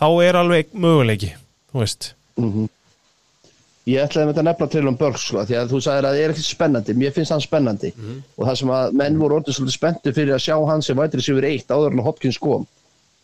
Þá 0.00 0.06
er 0.24 0.38
alveg 0.40 0.70
möguleiki, 0.72 1.34
þú 1.72 1.82
veist. 1.82 2.12
Ég 3.90 4.04
ætlaði 4.04 4.28
með 4.28 4.36
þetta 4.36 4.44
nefna 4.46 4.90
um 4.90 4.96
Börg 5.00 5.18
sko, 5.18 5.42
því 5.48 5.56
að 5.56 5.70
þú 5.72 5.78
sagðir 5.84 6.06
að 6.06 6.14
það 6.14 6.22
er 6.22 6.32
ekkert 6.34 6.46
spennandi, 6.46 6.94
mér 7.00 7.14
finnst 7.16 7.32
hann 7.34 7.42
spennandi. 7.42 7.90
Og 8.36 8.44
það 8.46 8.58
sem 8.60 8.72
að 8.76 8.92
menn 9.00 9.18
voru 9.18 9.38
orðið 9.38 9.56
svolítið 9.56 9.76
spennti 9.76 10.12
fyrir 10.16 10.36
að 10.36 10.44
sjá 10.44 10.56
hann 10.68 10.84
sem 10.84 11.00
vætri 11.00 11.24
sér 11.24 11.38
verið 11.40 11.56
eitt 11.56 11.72
áður 11.72 11.96
en 11.96 12.04
Hopkins 12.04 12.38
kom. 12.38 12.66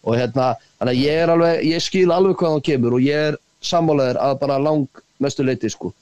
Og 0.06 0.16
hérna, 0.16 0.54
þannig 0.78 0.96
að 0.96 1.02
ég 1.04 1.22
er 1.22 1.32
alveg, 1.34 1.62
ég 1.66 1.84
skil 1.84 2.08
alveg 2.14 2.38
hvað 2.40 2.56
hann 2.56 2.66
kemur 2.70 2.96
og 2.96 3.04
ég 3.04 3.30
er 3.30 3.38
sammálaður 3.60 4.20
að 4.22 4.34
bara 4.42 4.58
lang 4.62 5.02
mestu 5.22 5.46
leiti 5.46 5.70
sko, 5.72 5.92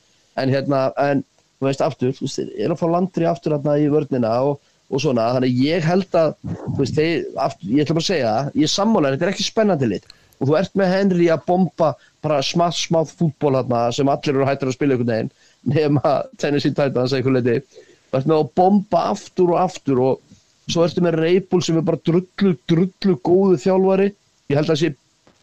en 0.41 0.53
hérna, 0.53 0.85
en 1.01 1.23
þú 1.59 1.69
veist 1.69 1.85
aftur, 1.85 2.15
þú 2.17 2.27
veist, 2.27 2.41
þeir 2.41 2.67
eru 2.67 2.77
að 2.77 2.83
fá 2.83 2.87
landri 2.93 3.29
aftur 3.31 3.57
hérna 3.57 3.77
í 3.81 3.87
vörnina 3.93 4.35
og, 4.49 4.59
og 4.91 5.03
svona, 5.05 5.31
þannig 5.37 5.63
ég 5.65 5.87
held 5.87 6.19
að, 6.21 6.35
þú 6.43 6.77
veist, 6.81 6.99
þeir, 6.99 7.25
aftur, 7.47 7.71
ég 7.71 7.87
ætla 7.87 7.99
bara 7.99 8.05
að 8.05 8.11
segja 8.11 8.35
það, 8.35 8.53
ég 8.61 8.69
er 8.69 8.75
sammálaður, 8.75 9.17
þetta 9.17 9.29
er 9.29 9.35
ekki 9.35 9.49
spennandi 9.49 9.91
lit 9.95 10.13
og 10.35 10.49
þú 10.49 10.57
ert 10.59 10.73
með 10.77 10.91
Henry 10.91 11.27
að 11.31 11.45
bomba 11.47 11.93
bara 12.25 12.41
smátt 12.43 12.75
smátt 12.75 13.13
fútból 13.15 13.55
hérna 13.55 13.85
sem 13.95 14.09
allir 14.11 14.35
eru 14.35 14.49
hættir 14.49 14.67
að 14.67 14.75
spila 14.75 14.97
einhvern 14.97 15.13
veginn 15.13 15.31
nema 15.77 16.15
Tennessee 16.43 16.75
Titans 16.75 17.15
einhvern 17.15 17.39
leiti 17.39 17.61
þú 17.71 18.19
ert 18.19 18.27
með 18.31 18.41
að 18.41 18.51
bomba 18.59 19.05
aftur 19.13 19.55
og 19.55 19.61
aftur 19.63 20.03
og 20.03 20.35
svo 20.71 20.85
ertu 20.87 21.05
með 21.05 21.19
Reybul 21.21 21.63
sem 21.65 21.79
er 21.79 21.87
bara 21.87 22.01
drullu, 22.05 22.55
drullu 22.71 23.17
góðu 23.27 23.61
þjálfari. 23.65 24.11
Ég 24.51 24.59
held 24.59 24.69
að 24.69 24.73
það 24.73 24.81
sé 24.83 24.93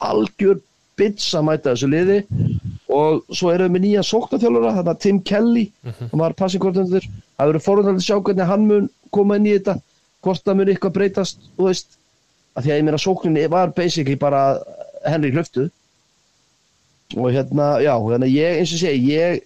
algjör 0.02 0.62
bits 0.98 1.28
að 1.38 1.48
mæta 1.48 1.74
þessu 1.74 1.89
liði 1.92 2.18
og 2.92 3.22
svo 3.32 3.52
erum 3.54 3.70
við 3.70 3.76
með 3.76 3.86
nýja 3.86 4.04
sóknarþjálfara 4.08 4.74
þetta 4.80 4.96
Tim 5.06 5.20
Kelly, 5.28 5.66
hann 5.86 6.22
var 6.22 6.36
passing 6.38 6.64
coordinator 6.64 7.08
það 7.08 7.52
verður 7.52 7.66
forundræðið 7.68 8.02
að 8.02 8.08
sjá 8.08 8.18
hvernig 8.20 8.50
hann 8.52 8.68
mun 8.68 8.89
koma 9.16 9.38
inn 9.39 9.48
í 9.48 9.54
þetta, 9.58 9.78
hvort 10.26 10.46
það 10.46 10.58
mun 10.60 10.72
eitthvað 10.74 10.96
breytast 10.98 11.46
þú 11.58 11.70
veist, 11.70 11.96
að 12.56 12.66
því 12.66 12.74
að 12.74 12.82
ég 12.82 12.88
meina 12.88 13.02
sókninni 13.02 13.46
var 13.52 13.72
basically 13.78 14.18
bara 14.20 14.42
Henry 15.08 15.32
hlöftu 15.36 15.70
og 17.18 17.32
hérna, 17.32 17.74
já, 17.84 17.94
hérna 17.96 18.30
ég, 18.30 18.60
eins 18.60 18.76
og 18.76 18.84
segi, 18.84 19.16
ég 19.16 19.42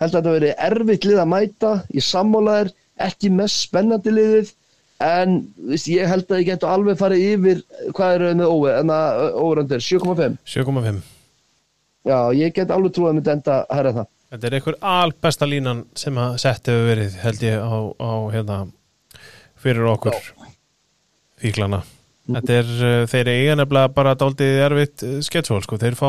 held 0.00 0.12
að 0.12 0.18
þetta 0.18 0.36
veri 0.36 0.52
erfitt 0.68 1.08
lið 1.08 1.22
að 1.22 1.32
mæta, 1.32 1.72
ég 1.94 2.04
sammálaðir 2.04 2.72
ekki 3.04 3.32
mest 3.34 3.64
spennandi 3.66 4.12
liðið 4.14 4.52
en 5.04 5.40
veist, 5.70 5.88
ég 5.90 6.08
held 6.08 6.30
að 6.30 6.44
ég 6.44 6.52
getur 6.52 6.70
alveg 6.70 7.00
farið 7.00 7.26
yfir 7.32 7.64
hvað 7.96 8.14
eru 8.18 8.30
með 8.38 8.94
að 8.94 9.26
óveröndir, 9.42 9.84
7,5 9.84 10.38
7,5 10.54 11.13
já, 12.06 12.18
ég 12.36 12.54
get 12.56 12.72
alveg 12.74 12.94
trúið 12.94 13.10
að 13.10 13.18
myndi 13.18 13.32
enda 13.34 13.58
að 13.62 13.78
herra 13.78 13.94
það. 13.98 14.10
Þetta 14.34 14.48
er 14.48 14.56
einhver 14.58 14.78
albesta 14.94 15.48
línan 15.48 15.82
sem 15.98 16.16
að 16.18 16.38
sett 16.42 16.70
hefur 16.70 16.88
verið 16.90 17.18
held 17.22 17.44
ég 17.46 17.60
á, 17.62 17.74
á 18.02 18.12
hérna 18.34 18.60
fyrir 19.64 19.90
okkur 19.92 20.16
fíklana. 21.40 21.84
Þetta 22.24 22.56
er, 22.56 22.72
uh, 22.80 23.02
þeir 23.10 23.30
eiga 23.34 23.58
nefnilega 23.60 23.92
bara 23.94 24.16
dálítið 24.18 24.62
erfitt 24.64 25.04
sketsvól 25.26 25.62
sko, 25.64 25.78
þeir 25.80 25.98
fá 25.98 26.08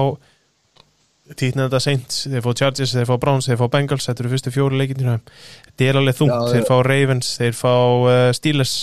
títna 1.33 1.65
þetta 1.65 1.81
Saints, 1.81 2.19
þeir 2.29 2.43
fá 2.45 2.51
Chargers, 2.53 2.93
þeir 2.93 3.07
fá 3.09 3.15
Browns, 3.21 3.47
þeir 3.49 3.57
fá 3.59 3.65
Bengals, 3.73 4.05
þetta 4.05 4.23
eru 4.23 4.31
fyrstu 4.35 4.53
fjóri 4.53 4.77
leikindinu 4.77 5.15
þetta 5.25 5.87
er 5.87 5.99
alveg 5.99 6.19
þungt, 6.19 6.35
Já, 6.35 6.51
þeir 6.53 6.67
fá 6.69 6.75
Ravens, 6.85 7.31
þeir 7.39 7.57
fá 7.57 7.73
uh, 7.73 8.11
Steelers 8.37 8.75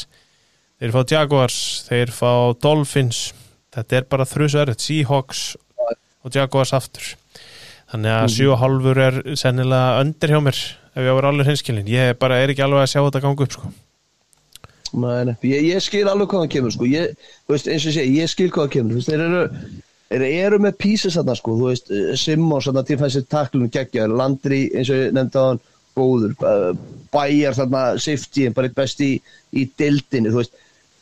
þeir 0.83 0.95
fá 0.97 1.03
Jaguars, 1.15 1.59
þeir 1.87 2.11
fá 2.11 2.33
Dolphins, 2.59 3.21
þetta 3.75 4.01
er 4.01 4.09
bara 4.11 4.27
þrjusverð, 4.27 4.81
Seahawks 4.83 5.45
og 6.23 6.35
Jaguars 6.35 6.75
aftur. 6.77 7.15
Þannig 7.93 8.15
að 8.17 8.31
7,5 8.39 9.01
er 9.05 9.19
sennilega 9.37 10.01
öndir 10.01 10.33
hjá 10.33 10.41
mér 10.41 10.61
ef 10.93 11.01
ég 11.01 11.09
á 11.13 11.17
verið 11.17 11.31
alveg 11.31 11.49
hinskilin 11.49 11.89
ég 11.89 12.19
bara 12.21 12.39
er 12.41 12.53
ekki 12.53 12.65
alveg 12.65 12.85
að 12.85 12.93
sjá 12.93 13.01
þetta 13.01 13.23
ganga 13.25 13.47
upp 13.47 13.57
sko. 13.57 13.73
Nei, 14.93 15.35
ég, 15.49 15.69
ég 15.71 15.81
skil 15.81 16.05
alveg 16.09 16.29
hvað 16.29 16.45
það 16.45 16.53
kemur 16.53 16.75
sko. 16.75 16.89
ég, 16.89 17.29
veist, 17.49 17.69
eins 17.69 17.87
og 17.89 17.95
segi, 17.97 18.19
ég 18.21 18.29
skil 18.29 18.51
hvað 18.53 18.67
það 18.67 18.75
kemur 18.75 19.07
þeir 19.07 19.23
eru, 19.27 19.43
þeir 20.13 20.25
eru 20.29 20.59
með 20.61 20.75
pieces 20.85 21.17
þarna 21.17 21.37
sko, 21.39 21.55
veist, 21.63 21.93
Simmons 22.21 22.69
þarna 22.69 22.83
til 22.89 22.99
þessi 23.01 23.23
taklunum 23.33 23.73
geggjaður, 23.73 24.17
Landry 24.21 24.67
eins 24.77 24.93
og 24.93 25.01
ég 25.01 25.15
nefndi 25.17 25.41
á 25.41 25.45
hann, 25.49 25.63
góður. 25.97 26.35
Uh, 26.41 26.73
Bæjar 27.13 27.57
þarna, 27.57 27.81
safety 28.01 28.47
bara 28.57 28.69
eitt 28.69 28.77
best 28.77 29.01
í, 29.05 29.15
í 29.53 29.67
veist, 29.77 30.55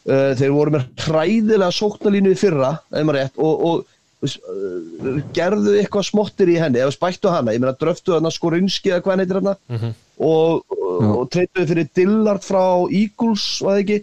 uh, 0.07 0.33
þeir 0.39 0.55
voru 0.55 0.75
með 0.75 0.87
hræðilega 1.07 1.75
sóknarlínu 1.75 2.35
í 2.35 2.39
fyrra, 2.39 2.77
rétt 2.95 3.39
og, 3.39 3.67
og 3.67 3.99
gerðu 4.21 5.75
eitthvað 5.81 6.05
smottir 6.11 6.51
í 6.53 6.57
henni, 6.61 6.81
eða 6.83 6.93
spættu 6.95 7.31
hana 7.33 7.55
ég 7.55 7.63
meina 7.63 7.73
dröftu 7.81 8.17
hana 8.19 8.33
skorinski 8.35 8.93
eða 8.93 9.03
hvað 9.05 9.15
hann 9.15 9.23
heitir 9.25 9.39
hana 9.41 9.55
Mhm. 9.71 9.95
og, 10.21 10.65
og, 10.77 11.05
og 11.23 11.31
treytuðu 11.33 11.67
fyrir 11.71 11.89
Dillard 11.97 12.45
frá 12.45 12.65
Eagles 12.93 13.47
var 13.65 13.79
það 13.79 13.83
ekki 13.85 14.01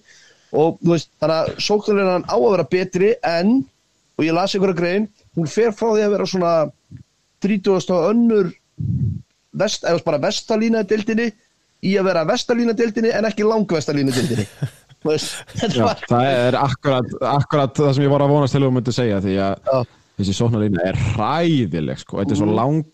og 0.58 0.78
veist, 0.82 1.10
þannig 1.22 1.38
að 1.38 1.62
sóknarleinan 1.68 2.26
á 2.26 2.36
að 2.38 2.52
vera 2.56 2.68
betri 2.72 3.10
en, 3.24 3.52
og 4.18 4.26
ég 4.26 4.34
las 4.34 4.56
einhverja 4.56 4.80
grein 4.80 5.08
hún 5.38 5.48
fer 5.52 5.70
frá 5.76 5.92
því 5.94 6.06
að 6.08 6.14
vera 6.16 6.26
svona 6.32 6.54
30. 7.46 7.92
og 7.94 8.08
önnur 8.14 8.50
vest, 9.54 9.84
eða 9.86 10.04
bara 10.08 10.18
vestalína 10.24 10.82
deildinni 10.88 11.30
í 11.86 11.94
að 12.00 12.08
vera 12.10 12.26
vestalína 12.26 12.74
deildinni 12.74 13.12
en 13.14 13.26
ekki 13.30 13.46
langvestalína 13.46 14.12
þetta 15.08 15.68
Já, 15.78 15.84
var 15.86 16.00
það 16.10 16.26
er 16.34 16.56
akkurat, 16.58 17.12
akkurat 17.22 17.78
það 17.78 17.94
sem 17.96 18.04
ég 18.08 18.12
var 18.12 18.24
að 18.26 18.32
vonast 18.34 18.56
til 18.56 18.60
að 18.64 18.66
þú 18.68 18.72
myndi 18.76 18.94
segja 18.96 19.20
því 19.24 19.36
að. 19.46 19.86
Þessi 20.18 20.34
sóknarlína 20.38 20.84
er 20.90 20.98
hræðileg 21.14 22.00
sko. 22.02 22.18
þetta 22.22 22.32
er 22.36 22.40
svo 22.42 22.48
Mhm. 22.48 22.56
lang 22.56 22.86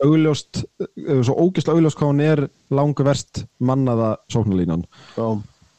augljóst, 0.00 0.64
eh, 0.80 1.20
svo 1.22 1.34
ógislega 1.36 1.76
augljóst 1.76 1.98
hvað 1.98 2.10
hún 2.12 2.20
er 2.24 2.48
langu 2.70 3.04
verst 3.04 3.44
mannaða 3.60 4.16
sóknarlínan 4.32 4.84
Já. 5.16 5.26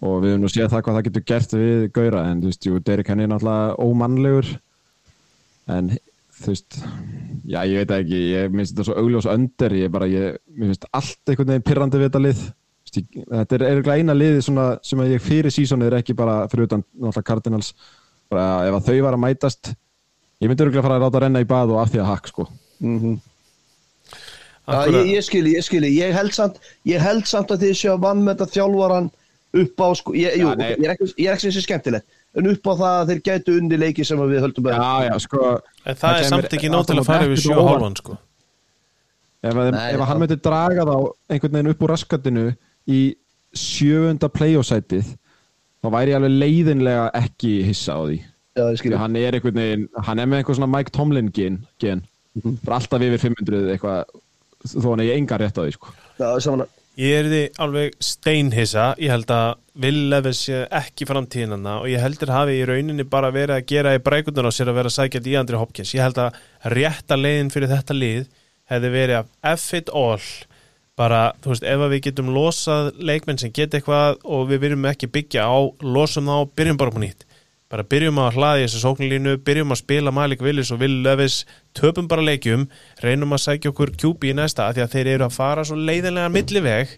og 0.02 0.22
við 0.24 0.36
höfum 0.36 0.42
nú 0.44 0.50
séð 0.52 0.70
það 0.70 0.82
hvað 0.84 0.96
það 0.98 1.04
getur 1.08 1.26
gert 1.26 1.52
við 1.58 1.92
Gaura 1.94 2.26
en 2.32 2.42
þú 2.42 2.46
veist, 2.52 2.66
jú, 2.66 2.80
Derek 2.84 3.08
Henry 3.08 3.24
er 3.24 3.30
náttúrulega 3.30 3.76
ómannlegur 3.80 4.60
en 5.68 5.90
þú 6.42 6.48
veist 6.52 6.78
já, 7.48 7.60
ég 7.66 7.78
veit 7.82 7.92
ekki, 7.98 8.22
ég 8.34 8.52
minnst 8.54 8.76
þetta 8.76 8.86
svo 8.86 8.96
augljós 9.02 9.26
öndir, 9.30 9.72
ég 9.78 9.92
bara, 9.94 10.06
ég, 10.10 10.38
mér 10.58 10.72
finnst 10.72 10.86
allt 10.94 11.18
einhvern 11.30 11.48
veginn 11.54 11.66
pirrandi 11.70 11.98
við 12.02 12.10
þetta 12.10 12.26
lið 12.26 12.42
þetta 12.92 13.56
er 13.56 13.64
eiginlega 13.70 13.98
eina 13.98 14.14
liði 14.18 14.42
svona, 14.44 14.66
sem 14.84 15.00
að 15.00 15.14
ég 15.16 15.22
fyrir 15.24 15.54
sísonið 15.54 15.88
er 15.92 15.98
ekki 16.02 16.16
bara 16.18 16.48
fyrir 16.52 16.68
utan 16.68 16.84
náttúrulega 17.00 17.24
Cardinals 17.30 17.74
bara 18.30 18.68
ef 18.68 18.74
að 18.76 18.86
þau 18.90 19.02
var 19.06 19.14
að 19.18 19.24
mætast 19.26 19.74
ég 20.42 20.50
myndi 20.50 20.66
örgulega 20.66 20.86
fara 20.86 20.98
að 21.00 21.06
láta 21.06 21.24
renna 21.26 21.44
í 21.44 21.50
bað 21.50 21.76
og 21.76 21.82
af 21.84 21.92
því 21.94 22.02
að 22.04 22.10
hakk 22.12 22.32
sko 22.32 22.48
Já, 24.72 24.86
ég, 24.88 25.08
ég 25.18 25.26
skilji, 25.26 25.56
ég 25.58 25.66
skilji, 25.66 25.90
ég 25.98 26.14
held 26.16 26.34
samt 26.36 26.60
ég 26.88 27.02
held 27.02 27.26
samt 27.28 27.52
að 27.52 27.66
þið 27.66 27.78
séu 27.80 27.92
að 27.96 28.04
vann 28.06 28.22
með 28.24 28.40
þetta 28.40 28.56
þjálfaran 28.56 29.10
upp 29.62 29.84
á 29.84 29.88
sko, 30.00 30.14
ég, 30.16 30.36
jú, 30.40 30.52
Já, 30.54 30.68
ég 30.70 30.86
er 30.86 30.94
ekki, 30.94 31.08
ég 31.18 31.28
er 31.28 31.36
ekki 31.36 31.50
þessi 31.50 31.64
skemmtilegt 31.66 32.20
en 32.40 32.48
upp 32.54 32.70
á 32.70 32.74
það 32.80 32.98
að 32.98 33.10
þeir 33.12 33.22
gætu 33.28 33.56
unni 33.60 33.80
leiki 33.82 34.06
sem 34.08 34.22
að 34.22 34.32
við 34.32 34.44
höldum 34.46 34.68
með 34.68 34.78
já 34.78 35.10
já 35.10 35.16
sko 35.26 35.48
En 35.84 35.98
það 36.00 36.20
er 36.20 36.28
samt 36.30 36.56
ekki 36.56 36.72
nóg 36.72 36.86
til 36.88 37.00
að 37.02 37.10
fara 37.10 37.26
yfir 37.26 37.36
ekkert 37.36 37.50
7 37.50 37.52
á 37.52 37.58
og 37.58 37.64
óvart. 37.66 37.74
hálfan 37.74 37.98
sko. 38.00 38.18
ef, 39.42 39.56
að, 39.56 39.72
Nei, 39.76 39.88
ef 39.90 39.98
að 39.98 40.08
hann 40.12 40.22
myndi 40.24 40.38
draga 40.48 40.86
þá 40.88 40.96
einhvern 41.34 41.58
veginn 41.58 41.74
upp 41.74 41.84
úr 41.84 41.94
raskatinu 41.96 42.46
í 42.88 43.02
sjöunda 43.52 44.30
playoffsætið 44.32 45.10
þá 45.82 45.88
væri 45.98 46.14
ég 46.14 46.22
alveg 46.22 46.38
leiðinlega 46.46 47.08
ekki 47.20 47.56
hissa 47.68 47.98
á 47.98 48.02
því 48.06 48.22
Já, 48.52 48.98
hann 49.00 49.16
er 49.16 49.38
einhvern 49.38 49.56
veginn, 49.56 49.88
hann 50.04 50.20
er 50.20 50.28
með 50.28 50.42
eitthvað 50.42 50.58
svona 50.60 50.72
Mike 50.74 50.92
Tomlin 50.92 51.32
gen, 51.32 51.62
gen. 51.80 52.04
bara 52.66 52.82
alltaf 52.82 53.04
yfir 53.06 53.22
500 53.30 53.72
eitthvað 53.78 54.12
þó 54.74 54.90
hann 54.90 55.04
er 55.06 55.16
enga 55.16 55.40
rétt 55.40 55.60
á 55.60 55.64
því 55.64 55.76
sko. 55.78 55.94
já, 56.20 56.68
Ég 57.00 57.22
er 57.22 57.28
því 57.32 57.42
alveg 57.64 57.94
steinhissa. 58.04 58.90
Ég 59.00 59.14
held 59.14 59.32
að 59.32 60.28
sé 60.36 60.66
ekki 60.68 61.08
framtíðinana 61.08 61.78
og 61.80 61.88
ég 61.88 62.04
heldur 62.04 62.34
hafi 62.36 62.58
í 62.60 62.66
rauninni 62.68 63.06
bara 63.08 63.32
verið 63.32 63.56
að 63.56 63.68
gera 63.72 63.96
í 63.96 64.02
brækundun 64.04 64.46
á 64.46 64.52
sér 64.52 64.70
að 64.70 64.80
vera 64.82 64.92
að 64.92 64.98
sækja 64.98 65.24
í 65.24 65.38
Andri 65.40 65.58
Hopkins. 65.58 65.96
Ég 65.96 66.04
held 66.04 66.20
að 66.20 66.36
rétta 66.76 67.16
leiðin 67.16 67.54
fyrir 67.54 67.72
þetta 67.72 67.96
lið 67.96 68.28
hefði 68.68 68.92
verið 68.92 69.20
að 69.22 69.32
F 69.56 69.74
it 69.80 69.90
all. 69.96 70.28
Bara, 71.00 71.22
þú 71.42 71.54
veist, 71.54 71.64
ef 71.64 71.80
að 71.80 71.94
við 71.96 72.04
getum 72.10 72.34
losað 72.36 72.92
leikmenn 73.00 73.40
sem 73.40 73.56
geta 73.56 73.80
eitthvað 73.80 74.20
og 74.28 74.50
við 74.52 74.66
viljum 74.66 74.90
ekki 74.92 75.08
byggja 75.08 75.48
á, 75.48 75.58
losum 75.82 76.28
þá 76.28 76.52
byrjum 76.60 76.78
bara 76.78 76.92
upp 76.92 77.00
á 77.00 77.04
nýtt 77.08 77.26
bara 77.72 77.86
byrjum 77.88 78.20
að 78.20 78.36
hlaði 78.36 78.66
þessu 78.66 78.82
sóknlínu 78.84 79.38
byrjum 79.48 79.72
að 79.72 79.80
spila 79.80 80.12
Malik 80.12 80.44
Willis 80.44 80.74
og 80.76 80.82
Will 80.82 80.98
Levis 81.06 81.42
töpum 81.78 82.10
bara 82.12 82.26
leikjum, 82.26 82.68
reynum 83.04 83.32
að 83.36 83.44
sækja 83.46 83.72
okkur 83.72 83.94
QB 83.96 84.32
í 84.32 84.36
næsta, 84.36 84.68
af 84.68 84.76
því 84.76 84.84
að 84.84 84.94
þeir 84.98 85.12
eru 85.14 85.28
að 85.28 85.38
fara 85.38 85.66
svo 85.68 85.80
leiðinlega 85.80 86.34
milliveg 86.34 86.98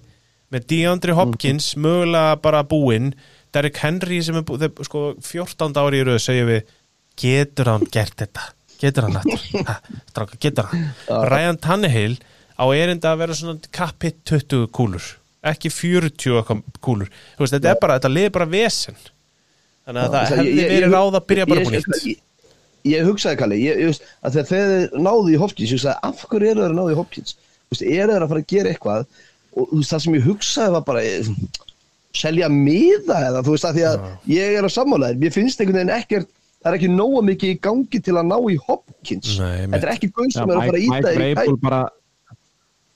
með 0.54 0.68
DeAndre 0.74 1.18
Hopkins, 1.18 1.72
mögulega 1.78 2.36
bara 2.42 2.66
búinn 2.66 3.14
Derrick 3.54 3.78
Henry 3.86 4.20
sem 4.26 4.40
er 4.40 4.46
búinn 4.50 4.86
sko 4.86 5.14
14 5.22 5.78
ári 5.78 6.02
í 6.02 6.06
röð 6.10 6.22
segjum 6.26 6.50
við 6.50 6.76
getur 7.22 7.70
hann 7.70 7.90
gert 7.94 8.18
þetta? 8.26 8.50
Getur 8.82 9.08
hann 9.08 9.20
þetta, 9.22 9.66
Ha, 9.70 9.80
strákar, 10.10 10.40
getur 10.42 10.72
hann? 10.72 10.88
Ryan 11.30 11.62
Tannehill 11.62 12.16
á 12.58 12.66
erinda 12.74 13.14
að 13.14 13.22
vera 13.22 13.38
svona 13.38 13.74
kappitt 13.74 14.24
20 14.26 14.72
kúlur 14.74 15.14
ekki 15.44 15.70
40 15.74 16.38
eitthvað 16.40 16.62
kúlur. 16.84 17.10
Þú 17.36 17.44
veist, 17.44 17.56
þetta 17.58 17.72
er 17.74 17.80
bara, 17.82 17.98
þetta 18.00 18.12
liði 18.14 18.32
bara 18.38 18.48
vesen 18.48 19.00
þannig 19.88 20.04
að 20.04 20.14
það 20.14 20.22
Ég- 20.24 20.32
hefði 20.34 20.54
ég- 20.54 20.70
verið 20.74 20.88
ég- 20.88 20.94
ráð 20.96 21.18
að 21.20 21.26
byrja 21.32 21.46
bara 21.50 21.60
ég- 21.62 21.68
búin 21.68 21.76
nýtt. 21.80 22.06
ég, 22.08 22.18
ég 22.94 23.06
hugsaði 23.10 23.38
Kalli, 23.42 23.58
ég, 23.64 23.82
ég, 23.84 24.00
þegar 24.24 24.48
þeir 24.52 24.90
náðu 25.08 25.34
í 25.34 25.38
Hopkins, 25.44 25.70
ég 25.70 25.78
hugsaði 25.78 26.00
af 26.10 26.26
hverju 26.30 26.50
eru 26.54 26.62
þeir 26.68 26.78
náðu 26.80 26.92
í 26.94 26.98
Hopkins? 27.02 27.36
Eru 27.74 28.12
þeir 28.14 28.22
að 28.24 28.30
fara 28.30 28.42
að 28.44 28.48
gera 28.54 28.70
eitthvað 28.74 29.06
og 29.54 29.68
það 29.84 30.00
sem 30.04 30.14
ég 30.18 30.24
hugsaði 30.28 30.72
var 30.72 30.82
bara 30.88 31.02
eh, 31.04 31.24
selja 32.14 32.48
miða 32.50 33.18
eða 33.30 33.42
þú 33.46 33.54
veist 33.56 33.66
að 33.70 33.76
því 33.80 33.84
að 33.90 34.08
ég 34.30 34.58
er 34.60 34.64
á 34.66 34.70
sammálaðir. 34.70 35.18
Mér 35.24 35.34
finnst 35.34 35.60
einhvern 35.62 35.80
veginn 35.82 35.96
ekkert 35.98 36.28
það 36.64 36.70
er 36.72 36.78
ekki 36.78 36.90
nóga 36.94 37.22
mikið 37.28 37.50
í 37.54 37.60
gangi 37.60 38.00
til 38.04 38.14
að 38.16 38.28
ná 38.30 38.38
í 38.54 38.58
Hopkins. 38.68 39.34
Þetta 39.40 39.82
er 39.82 39.92
ekki 39.96 40.12
gauð 40.14 40.30
Já, 40.30 40.36
sem 40.38 40.50
er 40.50 40.56
að 40.56 40.68
fara 40.70 40.78
að 40.78 40.88
Mike, 40.88 41.44
íta 41.44 41.82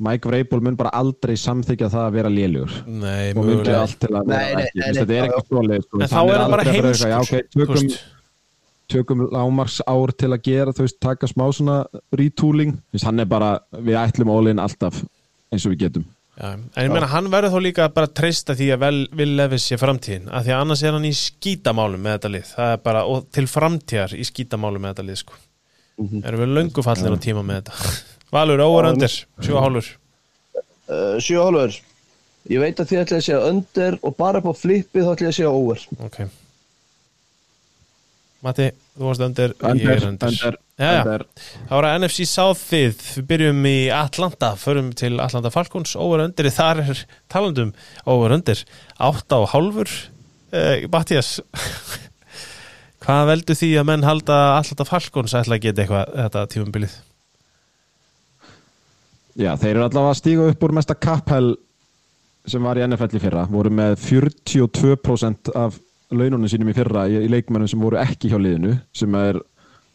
Mike 0.03 0.27
í 0.27 0.31
Vrabel 0.31 0.61
mun 0.61 0.75
bara 0.77 0.91
aldrei 0.93 1.33
samþykja 1.41 1.89
það 1.89 2.03
að 2.03 2.17
vera 2.19 2.29
lélugur 2.33 2.75
Nei, 2.85 3.33
vera 3.33 3.87
Nei, 4.27 4.51
nei, 4.59 4.67
nei, 4.77 6.05
þá 6.05 6.21
er 6.21 6.43
hann 6.43 6.53
bara 6.53 6.67
heimskur 6.67 7.17
ok, 7.17 7.97
tökum, 8.91 9.25
lámars 9.33 9.79
ár 9.87 10.13
til 10.15 10.31
að 10.31 10.43
gera 10.47 10.73
þú 10.75 10.85
veist, 10.85 10.99
taka 11.03 11.29
smá 11.29 11.47
svona 11.55 11.79
retooling. 12.15 12.77
Hann 13.03 13.23
er 13.23 13.29
bara, 13.29 13.57
við 13.75 13.99
ætlum 13.99 14.31
all-in 14.33 14.61
alltaf 14.63 15.01
eins 15.51 15.65
og 15.67 15.73
við 15.73 15.87
getum. 15.87 16.05
Já, 16.37 16.51
en 16.53 16.85
ég 16.85 16.91
meina 16.93 17.09
hann 17.09 17.31
verður 17.33 17.55
þó 17.55 17.63
líka 17.65 17.87
bara 17.93 18.09
að 18.09 18.17
treysta 18.19 18.53
því 18.57 18.67
að 18.75 18.83
vel, 18.83 18.97
Will 19.17 19.31
Levis 19.39 19.65
sé 19.65 19.79
framtíðin 19.81 20.27
af 20.29 20.45
því 20.45 20.53
að 20.53 20.59
annars 20.63 20.83
er 20.85 20.93
hann 20.93 21.07
í 21.07 21.13
skítamálum 21.17 22.03
með 22.03 22.17
þetta 22.17 22.31
lið. 22.35 22.51
Það 22.51 22.73
er 22.75 22.83
bara, 22.83 23.05
og 23.09 23.25
til 23.33 23.47
framtíðar 23.49 24.13
í 24.13 24.27
skítamálum 24.27 24.85
með 24.85 24.93
þetta 24.93 25.07
lið 25.07 25.19
sko. 25.23 25.39
Erum 25.97 26.43
við 26.43 26.53
löngu 26.53 26.85
fallin 26.85 27.17
á 27.17 27.25
tíma 27.25 27.41
með 27.45 27.63
þetta 27.63 28.15
Valur, 28.33 28.63
sjó 29.43 29.61
hálfur. 29.63 29.91
Uh, 30.87 31.15
sjö 31.23 31.43
hálfur. 31.43 31.77
Ég 32.47 32.63
veit 32.63 32.79
að 32.79 32.91
þið 32.91 32.99
ætlaði 33.03 33.19
að 33.21 33.25
segja 33.25 33.45
under 33.51 33.97
og 34.07 34.13
bara 34.19 34.39
upp 34.41 34.51
á 34.51 34.53
flippið 34.55 35.07
þá 35.07 35.13
ætlaði 35.13 35.31
að 35.31 35.37
segja 35.37 35.53
over. 35.55 35.87
Ok. 36.07 36.19
Matti, 38.45 38.67
þú 38.93 39.07
varst 39.07 39.23
öndir, 39.25 39.53
ég 39.57 39.71
Under, 39.71 39.93
er 39.95 40.05
under. 40.05 40.35
Það 40.77 41.73
var 41.73 41.87
að 41.89 41.95
NFC 41.97 42.27
South 42.29 42.61
þið, 42.69 42.99
við 43.15 43.25
byrjum 43.31 43.63
í 43.65 43.77
Atlanta, 43.97 44.51
förum 44.61 44.91
til 44.95 45.15
Atlanta 45.23 45.51
Falcons, 45.51 45.95
over 45.97 46.21
undir, 46.27 46.51
þar 46.53 46.83
er 46.83 47.01
talandum 47.33 47.73
over 48.05 48.35
undir, 48.37 48.61
átta 49.01 49.41
og 49.41 49.49
hálfur, 49.55 49.89
eh, 50.53 50.85
Mattias, 50.93 51.39
hvað 53.03 53.31
veldur 53.33 53.57
því 53.57 53.71
að 53.81 53.89
menn 53.89 54.05
halda 54.05 54.39
Atlanta 54.59 54.87
Falcons 54.87 55.35
ætla 55.41 55.57
að 55.57 55.65
geta 55.65 55.83
eitthvað 55.83 56.15
þetta 56.21 56.47
tímumbilið? 56.53 56.97
Já, 59.37 59.51
þeir 59.53 59.75
eru 59.75 59.83
allavega 59.85 60.13
að 60.15 60.17
stíga 60.17 60.45
upp 60.49 60.63
úr 60.65 60.71
mesta 60.73 60.95
kapphæl 60.97 61.51
sem 62.49 62.63
var 62.63 62.79
í 62.79 62.85
NFL 62.87 63.19
í 63.19 63.21
fyrra. 63.21 63.43
Voru 63.51 63.69
með 63.69 63.97
42% 64.01 65.51
af 65.53 65.77
laununum 66.09 66.49
sínum 66.49 66.71
í 66.71 66.75
fyrra 66.77 67.03
í, 67.11 67.19
í 67.27 67.29
leikmennum 67.29 67.69
sem 67.69 67.81
voru 67.81 67.99
ekki 68.01 68.31
hjá 68.31 68.39
liðinu 68.39 68.77
sem 68.95 69.17
er 69.19 69.37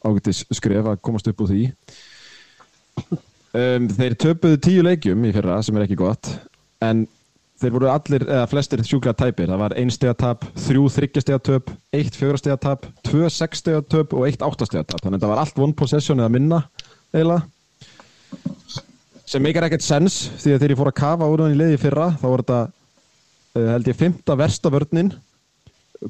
ágættis 0.07 0.45
skref 0.55 0.93
að 0.93 1.01
komast 1.03 1.30
upp 1.30 1.43
úr 1.43 1.51
því. 1.51 1.64
Um, 3.53 3.88
Þeir 3.93 4.14
töpuðu 4.20 4.61
tíu 4.62 4.84
leikjum 4.86 5.26
í 5.26 5.32
fyrra 5.34 5.59
sem 5.64 5.76
er 5.76 5.88
ekki 5.88 5.99
gott 5.99 6.30
en 6.84 7.03
þeir 7.62 7.74
voru 7.74 7.88
allir, 7.93 8.24
eða 8.26 8.47
flestir 8.51 8.82
sjúklega 8.86 9.16
tæpir. 9.18 9.51
Það 9.51 9.61
var 9.61 9.74
ein 9.78 9.90
stegatap, 9.95 10.47
þrjú 10.64 10.86
þryggjastegatöp 10.95 11.74
eitt 11.95 12.16
fjögrastegatap, 12.18 12.86
tvö 13.07 13.28
sexstegatöp 13.30 14.14
og 14.18 14.26
eitt 14.26 14.43
áttastegatap, 14.43 15.03
þannig 15.03 15.18
að 15.18 15.26
það 15.26 15.34
var 15.34 15.43
allt 15.43 15.61
one 15.66 15.76
possession 15.78 16.22
eða 16.22 16.32
minna 16.32 16.62
eiginlega 17.12 17.45
sem 19.33 19.43
meikar 19.43 19.64
ekkert 19.66 19.85
sens 19.85 20.26
því 20.43 20.55
að 20.55 20.59
þegar 20.59 20.74
ég 20.74 20.80
fór 20.83 20.91
að 20.91 20.99
kafa 21.01 21.28
úr 21.33 21.43
hann 21.45 21.55
í 21.55 21.59
leiði 21.59 21.80
fyrra 21.80 22.11
þá 22.20 22.24
voru 22.28 22.45
þetta 22.45 22.61
uh, 23.57 23.68
held 23.72 23.89
ég 23.89 23.99
fymta 23.99 24.37
versta 24.37 24.72
vörnin. 24.72 25.12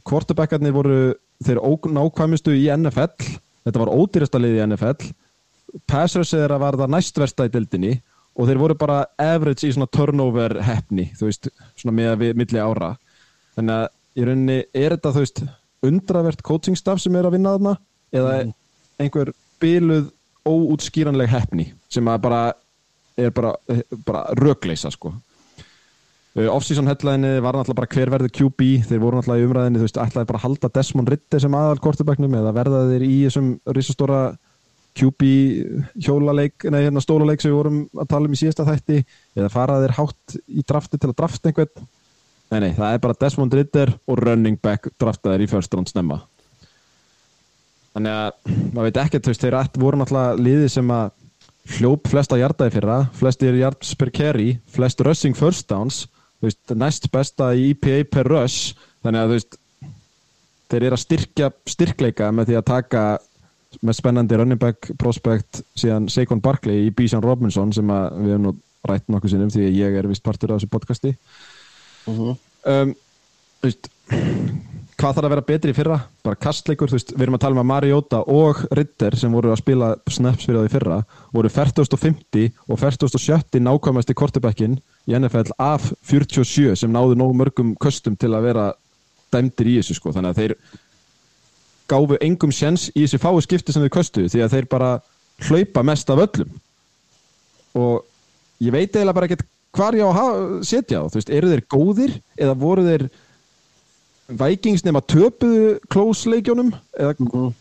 Kvortubekkarnir 0.08 0.74
voru 0.74 1.00
þeir 1.44 1.60
nákvæmustu 1.92 2.54
í 2.56 2.64
NFL 2.74 3.12
þetta 3.62 3.82
var 3.82 3.92
ódýrasta 3.92 4.40
leiði 4.42 4.58
í 4.58 4.64
NFL 4.66 5.12
passrössið 5.88 6.42
þeirra 6.42 6.60
var 6.60 6.78
það 6.80 6.94
næstversta 6.96 7.46
í 7.46 7.52
dildinni 7.52 7.92
og 8.32 8.48
þeir 8.48 8.60
voru 8.62 8.76
bara 8.80 9.02
average 9.20 9.68
í 9.68 9.74
svona 9.74 9.90
turnover 9.92 10.56
hefni 10.64 11.10
þú 11.18 11.28
veist, 11.28 11.50
svona 11.78 11.96
með 11.96 12.14
við 12.24 12.40
milli 12.40 12.62
ára. 12.62 12.94
Þannig 13.56 13.76
að 13.76 13.86
í 14.16 14.26
rauninni 14.28 14.58
er 14.72 14.96
þetta 14.96 15.14
þú 15.14 15.24
veist 15.24 15.44
undravert 15.86 16.42
coaching 16.46 16.78
staff 16.78 17.02
sem 17.02 17.14
er 17.18 17.28
að 17.28 17.36
vinna 17.36 17.54
þarna 17.56 17.76
eða 18.12 18.34
einhver 19.02 19.32
byluð 19.62 20.10
óútskýranleg 20.48 21.30
hefni 21.30 21.68
sem 21.92 22.08
að 22.10 22.24
bara 22.26 22.42
er 23.16 23.34
bara, 23.34 23.52
bara 24.06 24.24
rögleisa 24.38 24.90
sko. 24.92 25.12
Uh, 26.32 26.48
off-season 26.48 26.88
headline 26.88 27.34
var 27.44 27.58
náttúrulega 27.58 27.80
bara 27.82 27.92
hver 27.92 28.10
verður 28.14 28.30
QB 28.32 28.68
þeir 28.88 29.00
voru 29.02 29.18
náttúrulega 29.18 29.42
í 29.42 29.48
umræðinni 29.50 29.80
þú 29.82 29.84
veist 29.84 29.98
ætlaði 30.00 30.28
bara 30.30 30.38
að 30.40 30.46
halda 30.46 30.70
Desmond 30.78 31.10
Ritter 31.12 31.42
sem 31.44 31.56
aðal 31.58 31.82
kortebæknum 31.84 32.36
eða 32.38 32.54
verða 32.56 32.86
þeir 32.88 33.04
í 33.04 33.18
þessum 33.26 33.50
risastóra 33.76 34.20
QB 34.96 35.28
hjólaleik 36.04 36.64
nei 36.72 36.78
hérna 36.86 37.02
stólaleik 37.04 37.44
sem 37.44 37.52
við 37.52 37.58
vorum 37.58 37.82
að 38.00 38.08
tala 38.14 38.28
um 38.28 38.36
í 38.36 38.40
síðasta 38.40 38.64
þætti 38.64 39.02
eða 39.36 39.52
fara 39.52 39.78
þeir 39.82 39.96
hátt 39.98 40.36
í 40.48 40.64
drafti 40.72 41.00
til 41.00 41.10
að 41.10 41.16
drafta 41.20 41.52
einhvern? 41.52 41.86
Nei 42.52 42.58
nei 42.64 42.72
það 42.76 42.96
er 42.96 43.04
bara 43.04 43.20
Desmond 43.20 43.56
Ritter 43.56 43.92
og 44.04 44.20
running 44.20 44.60
back 44.60 44.88
draftaðir 45.00 45.44
í 45.44 45.50
first 45.52 45.76
round 45.76 45.92
snemma. 45.92 46.22
Þannig 47.92 48.16
að 48.22 48.56
maður 48.72 48.88
veit 48.88 49.02
ekkert 49.04 49.26
þú 49.26 49.34
veist 49.34 49.44
þeir 49.44 49.58
voru 49.84 50.00
náttúrulega 50.00 50.44
liði 50.48 50.72
sem 50.72 50.96
að 50.96 51.12
hljóp 51.76 52.08
flesta 52.10 52.38
hjartaði 52.40 52.74
fyrra 52.76 52.98
flestir 53.16 53.56
yards 53.58 53.94
per 53.98 54.10
carry 54.14 54.56
flest 54.72 55.00
rushing 55.06 55.36
first 55.38 55.68
downs 55.70 56.06
veist, 56.42 56.60
næst 56.74 57.10
besta 57.12 57.52
í 57.54 57.70
EPA 57.72 58.02
per 58.10 58.30
rush 58.32 58.74
þannig 59.04 59.20
að 59.22 59.34
veist 59.36 59.58
þeir 60.72 60.88
eru 60.88 60.96
að 60.96 61.04
styrkja 61.04 61.52
styrkleika 61.68 62.32
með 62.34 62.50
því 62.50 62.58
að 62.58 62.68
taka 62.72 63.04
með 63.80 63.98
spennandi 63.98 64.38
running 64.40 64.60
back 64.60 64.90
prospect 65.00 65.62
síðan 65.78 66.08
Saquon 66.12 66.42
Barkley 66.44 66.88
í 66.88 66.92
Bijan 66.96 67.24
Robinson 67.24 67.72
sem 67.72 67.88
við 67.88 68.34
hefum 68.34 68.46
nú 68.48 68.54
rætt 68.88 69.08
nokkuð 69.12 69.32
sinnum 69.32 69.52
því 69.52 69.70
ég 69.78 69.96
er 69.96 70.08
vist 70.10 70.24
partur 70.24 70.52
af 70.52 70.60
þessu 70.60 70.72
podcasti. 70.72 71.14
Um, 72.08 72.94
þú 73.62 73.68
veist 73.68 73.88
hvað 75.02 75.16
þarf 75.16 75.26
að 75.26 75.32
vera 75.32 75.44
betri 75.46 75.72
í 75.72 75.74
fyrra? 75.74 75.96
Bara 76.22 76.38
kastleikur, 76.38 76.90
þú 76.90 76.94
veist, 76.94 77.12
við 77.16 77.24
erum 77.24 77.36
að 77.36 77.42
tala 77.42 77.56
um 77.56 77.62
að 77.62 77.68
Mariota 77.72 78.20
og 78.30 78.60
Ritter 78.78 79.16
sem 79.18 79.32
voru 79.34 79.50
að 79.50 79.58
spila 79.58 79.88
snaps 80.06 80.46
fyrir 80.46 80.60
það 80.60 80.68
í 80.68 80.72
fyrra, 80.76 80.98
voru 81.34 81.50
4050 81.50 82.52
og 82.68 82.78
4070 82.78 83.64
nákvæmasti 83.66 84.16
kortebackin 84.18 84.76
í 85.10 85.16
NFL 85.18 85.56
af 85.58 85.88
47 86.06 86.76
sem 86.78 86.94
náðu 86.94 87.16
nógu 87.18 87.34
mörgum 87.40 87.72
köstum 87.82 88.14
til 88.14 88.30
að 88.30 88.46
vera 88.46 88.68
dæmdir 89.34 89.72
í 89.72 89.76
þessu 89.80 89.98
sko, 89.98 90.12
þannig 90.14 90.36
að 90.36 90.42
þeir 90.42 90.54
gáfu 91.90 92.20
engum 92.22 92.54
sjens 92.54 92.86
í 92.92 93.02
þessi 93.02 93.22
fáu 93.22 93.40
skipti 93.42 93.74
sem 93.74 93.82
þau 93.82 93.96
köstuðu 93.98 94.30
því 94.30 94.44
að 94.44 94.54
þeir 94.54 94.70
bara 94.70 94.92
hlaupa 95.48 95.82
mest 95.86 96.14
af 96.14 96.22
öllum. 96.28 96.54
Og 97.74 98.06
ég 98.62 98.70
veit 98.70 98.92
eiginlega 98.92 99.18
bara 99.18 99.30
ekkert 99.30 99.48
hvar 99.74 99.96
ég 99.96 100.06
á 100.06 100.12
að 100.12 100.62
setja 100.68 101.02
á, 101.02 101.10
þú 101.10 101.18
veist, 101.18 101.34
eru 101.34 101.50
þeir 101.50 101.66
góðir 101.72 102.16
eða 102.38 102.56
voru 102.60 102.86
þeir 102.86 103.08
Vikings 104.28 104.84
nema 104.86 105.00
töpuðu 105.02 105.78
klósleikjónum 105.92 106.72
eða 106.98 107.14
þú 107.18 107.52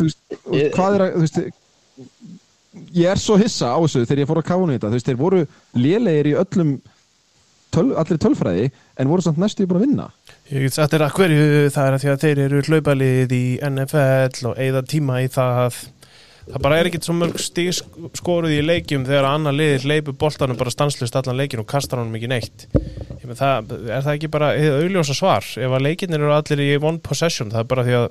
veist, 0.00 0.18
Ég- 0.52 0.72
hvað 0.74 0.94
er 0.98 1.04
að 1.06 1.14
þú 1.14 1.20
veist, 1.24 1.40
ég 2.94 3.10
er 3.10 3.18
svo 3.20 3.36
hissa 3.40 3.72
á 3.74 3.78
þessu 3.82 4.04
þegar 4.06 4.22
ég 4.24 4.28
fór 4.30 4.40
að 4.42 4.48
kána 4.50 4.72
þetta, 4.74 4.88
þú 4.90 4.98
veist, 4.98 5.06
þeir 5.10 5.20
voru 5.20 5.40
lélegir 5.74 6.30
í 6.32 6.34
öllum 6.42 6.74
töl, 7.70 7.94
allir 8.00 8.18
tölfræði 8.18 8.70
en 8.98 9.08
voru 9.10 9.22
samt 9.22 9.38
næstu 9.38 9.66
búin 9.66 9.80
að 9.80 9.86
vinna. 9.86 10.08
Ég 10.50 10.64
get 10.66 10.74
sagt 10.74 10.92
þér 10.94 11.06
að 11.06 11.14
hverju 11.18 11.70
það 11.70 11.86
er 11.86 11.94
að 11.96 12.02
því 12.04 12.10
að 12.12 12.20
þeir 12.24 12.38
eru 12.46 12.62
hlaupalið 12.66 13.32
í 13.36 13.44
NFL 13.70 14.48
og 14.50 14.58
eigða 14.58 14.82
tíma 14.90 15.20
í 15.22 15.28
það 15.30 15.78
það 16.50 16.62
bara 16.64 16.78
er 16.80 16.88
ekkert 16.88 17.06
svo 17.06 17.14
mörg 17.16 17.38
stig 17.42 17.70
skoruð 18.18 18.54
í 18.54 18.60
leikjum 18.64 19.06
þegar 19.08 19.28
annar 19.30 19.56
liðið 19.56 19.86
hleypur 19.86 20.16
boltanum 20.20 20.58
bara 20.58 20.72
stanslust 20.74 21.16
allan 21.18 21.38
leikin 21.38 21.62
og 21.62 21.68
kastar 21.70 22.02
honum 22.02 22.16
ekki 22.18 22.30
neitt. 22.30 22.66
Menn, 23.22 23.38
það, 23.38 23.74
er 23.86 24.04
það 24.06 24.12
ekki 24.16 24.30
bara 24.32 24.50
hið 24.58 24.76
augljósa 24.80 25.16
svar? 25.16 25.46
Ef 25.60 25.76
að 25.76 25.86
leikinnir 25.86 26.22
eru 26.22 26.34
allir 26.34 26.62
í 26.64 26.70
one 26.78 27.02
possession 27.04 27.52
það 27.52 27.64
er 27.64 27.70
bara 27.70 27.86
því 27.86 27.96
að 28.00 28.06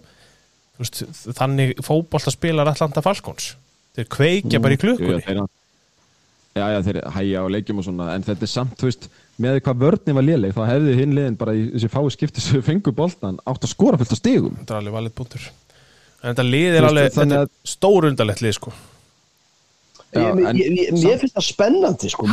veist, 0.80 1.02
þannig 1.38 1.80
fótbolta 1.86 2.34
spilar 2.34 2.72
Atlanta 2.72 3.04
Falcons. 3.06 3.54
Þeir 3.98 4.12
kveikja 4.16 4.62
bara 4.64 4.76
í 4.76 4.80
já, 4.80 4.84
klukkunni. 4.86 5.24
þeir, 5.26 5.42
já, 6.56 6.66
já, 6.76 6.82
þeir 6.88 7.02
hæja 7.18 7.42
á 7.44 7.46
leikjum 7.56 7.82
og 7.82 7.88
svona 7.90 8.12
en 8.16 8.28
þetta 8.28 8.48
er 8.48 8.54
samt, 8.54 8.78
þú 8.80 8.92
veist, 8.92 9.10
með 9.40 9.62
hvað 9.66 9.82
vörnum 9.84 10.20
var 10.20 10.28
léleg 10.28 10.56
þá 10.56 10.62
hefði 10.68 11.00
hinn 11.00 11.16
liðin 11.18 11.40
bara 11.40 11.56
í 11.56 11.66
þessi 11.74 11.92
fái 11.92 12.14
skipti 12.16 12.44
sem 12.44 12.64
fengu 12.64 12.94
boltan 12.96 13.42
átt 13.48 13.66
að 13.66 13.74
skora 13.74 14.00
fullt 14.00 14.16
á 14.16 14.18
stigum. 14.20 14.56
Þetta 14.62 14.76
er 14.76 14.82
alveg 14.84 14.98
valið 15.00 15.18
punktur 15.20 15.50
en 16.24 16.34
þetta 16.34 16.46
lið 16.50 16.78
er 16.80 16.88
alveg 16.90 17.14
þannig 17.16 17.38
þetta 17.38 17.48
er 17.66 17.74
stór 17.74 18.08
undarlegt 18.10 18.42
lið 18.44 18.56
sko. 18.60 18.74
Já, 20.10 20.20
Ég- 20.26 20.48
en- 20.50 20.58
ég- 20.58 20.72
ég- 20.80 20.94
Mér 21.04 21.20
finnst 21.22 21.36
það 21.38 21.46
spennandi 21.52 22.10
sko. 22.10 22.26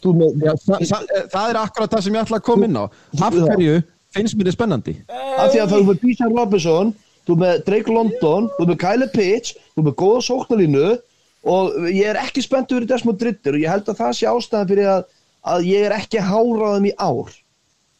Það, 0.00 1.46
er 1.50 1.58
akkurat 1.60 1.90
það 1.92 2.02
sem 2.06 2.14
ég 2.16 2.22
ætla 2.24 2.38
að 2.40 2.46
koma 2.46 2.64
inn 2.68 2.78
á. 2.80 2.84
Af 3.20 3.34
hverju 3.36 3.82
finnst 4.14 4.36
mér 4.38 4.48
þið 4.48 4.56
spennandi? 4.56 4.94
Af 5.10 5.52
því 5.52 5.60
að 5.60 5.68
það 5.70 5.78
er 5.80 5.86
með 5.90 6.00
Bísan 6.04 6.34
Robinson 6.36 6.94
þú 7.28 7.36
með 7.42 7.64
Drake 7.66 7.92
London, 7.94 8.48
þú 8.58 8.66
með 8.70 8.78
Kyle 8.80 9.08
Pitts 9.12 9.54
þú 9.76 9.84
með 9.86 9.94
góða 10.00 10.22
sóknarlínu 10.28 10.86
og 11.44 11.76
ég 11.92 12.06
er 12.10 12.16
ekki 12.20 12.42
spennt 12.42 12.72
yfir 12.72 12.86
Desmond 12.90 13.22
Ritter 13.22 13.54
og 13.54 13.60
ég 13.62 13.68
held 13.70 13.86
að 13.92 14.00
það 14.00 14.16
sé 14.18 14.26
ástæðan 14.30 14.68
fyrir 14.72 14.88
að, 14.96 15.04
að 15.54 15.68
ég 15.70 15.86
er 15.86 15.94
ekki 15.96 16.18
háraðum 16.24 16.88
í 16.90 16.94
ár 16.98 17.30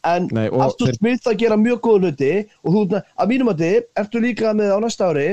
en 0.03 0.27
Nei, 0.33 0.47
þeir- 0.49 0.95
Smith 0.97 1.27
að 1.29 1.37
gera 1.43 1.57
mjög 1.57 1.79
góða 1.85 2.01
hluti 2.09 2.31
og 2.65 2.73
þú, 2.73 3.01
að 3.19 3.27
mínum 3.29 3.51
að 3.53 3.61
þið, 3.63 3.81
ertu 4.01 4.21
líka 4.23 4.53
með 4.57 4.73
á 4.73 4.77
næsta 4.81 5.09
ári 5.11 5.27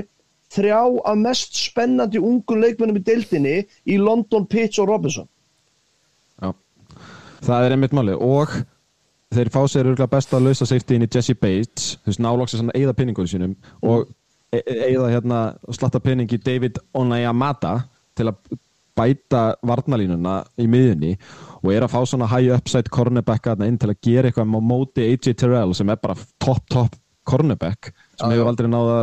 þrjá 0.53 0.81
af 1.05 1.17
mest 1.21 1.57
spennandi 1.61 2.19
ungu 2.21 2.57
leikmennum 2.57 2.97
í 2.97 3.05
deildinni 3.05 3.57
í 3.87 3.99
London, 4.01 4.47
Pitts 4.47 4.79
og 4.79 4.89
Robinson. 4.89 5.29
Já, 6.43 6.53
það 7.45 7.65
er 7.67 7.75
einmitt 7.77 7.93
máli 7.97 8.15
og 8.17 8.55
þeir 9.35 9.51
fá 9.53 9.61
sér 9.69 9.91
örgulega 9.91 10.09
best 10.11 10.33
að 10.33 10.47
lausa 10.49 10.67
safety 10.69 10.97
inn 10.97 11.05
í 11.05 11.11
Jesse 11.13 11.35
Bates. 11.37 11.99
Þú 12.01 12.13
veist, 12.13 12.23
nálóksins 12.25 12.63
hann 12.63 12.71
að 12.73 12.81
eigða 12.81 12.97
penningunum 12.97 13.29
sínum 13.29 13.57
og 13.83 14.09
e- 14.53 14.63
e- 14.65 14.97
hérna 15.13 15.43
slatta 15.71 16.01
penning 16.01 16.29
í 16.33 16.41
David 16.41 16.79
Onayamata 16.97 17.75
til 18.17 18.31
að 18.33 18.59
bæta 18.99 19.43
varnalínuna 19.67 20.41
í 20.59 20.67
miðjunni 20.71 21.13
og 21.63 21.71
er 21.73 21.87
að 21.87 21.95
fá 21.95 22.01
svona 22.07 22.29
high 22.31 22.55
upside 22.57 22.91
cornerback 22.95 23.47
þarna 23.47 23.69
inn 23.71 23.79
til 23.81 23.93
að 23.93 24.01
gera 24.05 24.31
eitthvað 24.31 24.59
á 24.59 24.69
móti 24.73 25.07
AJ 25.07 25.37
Terrell 25.39 25.77
sem 25.77 25.91
er 25.91 26.01
bara 26.03 26.19
top 26.43 26.65
top 26.71 26.99
cornerback 27.29 27.93
sem 28.19 28.35
hefur 28.35 28.51
aldrei 28.51 28.71
náða 28.71 28.99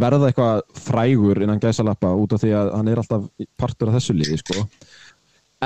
verða 0.00 0.30
eitthvað 0.30 0.62
frægur 0.78 1.42
innan 1.42 1.62
gæsalappa 1.62 2.12
út 2.14 2.34
af 2.36 2.42
því 2.44 2.54
að 2.54 2.72
hann 2.76 2.90
er 2.90 3.02
alltaf 3.02 3.26
partur 3.58 3.90
af 3.90 3.98
þessu 3.98 4.14
liði 4.14 4.38
sko. 4.38 4.64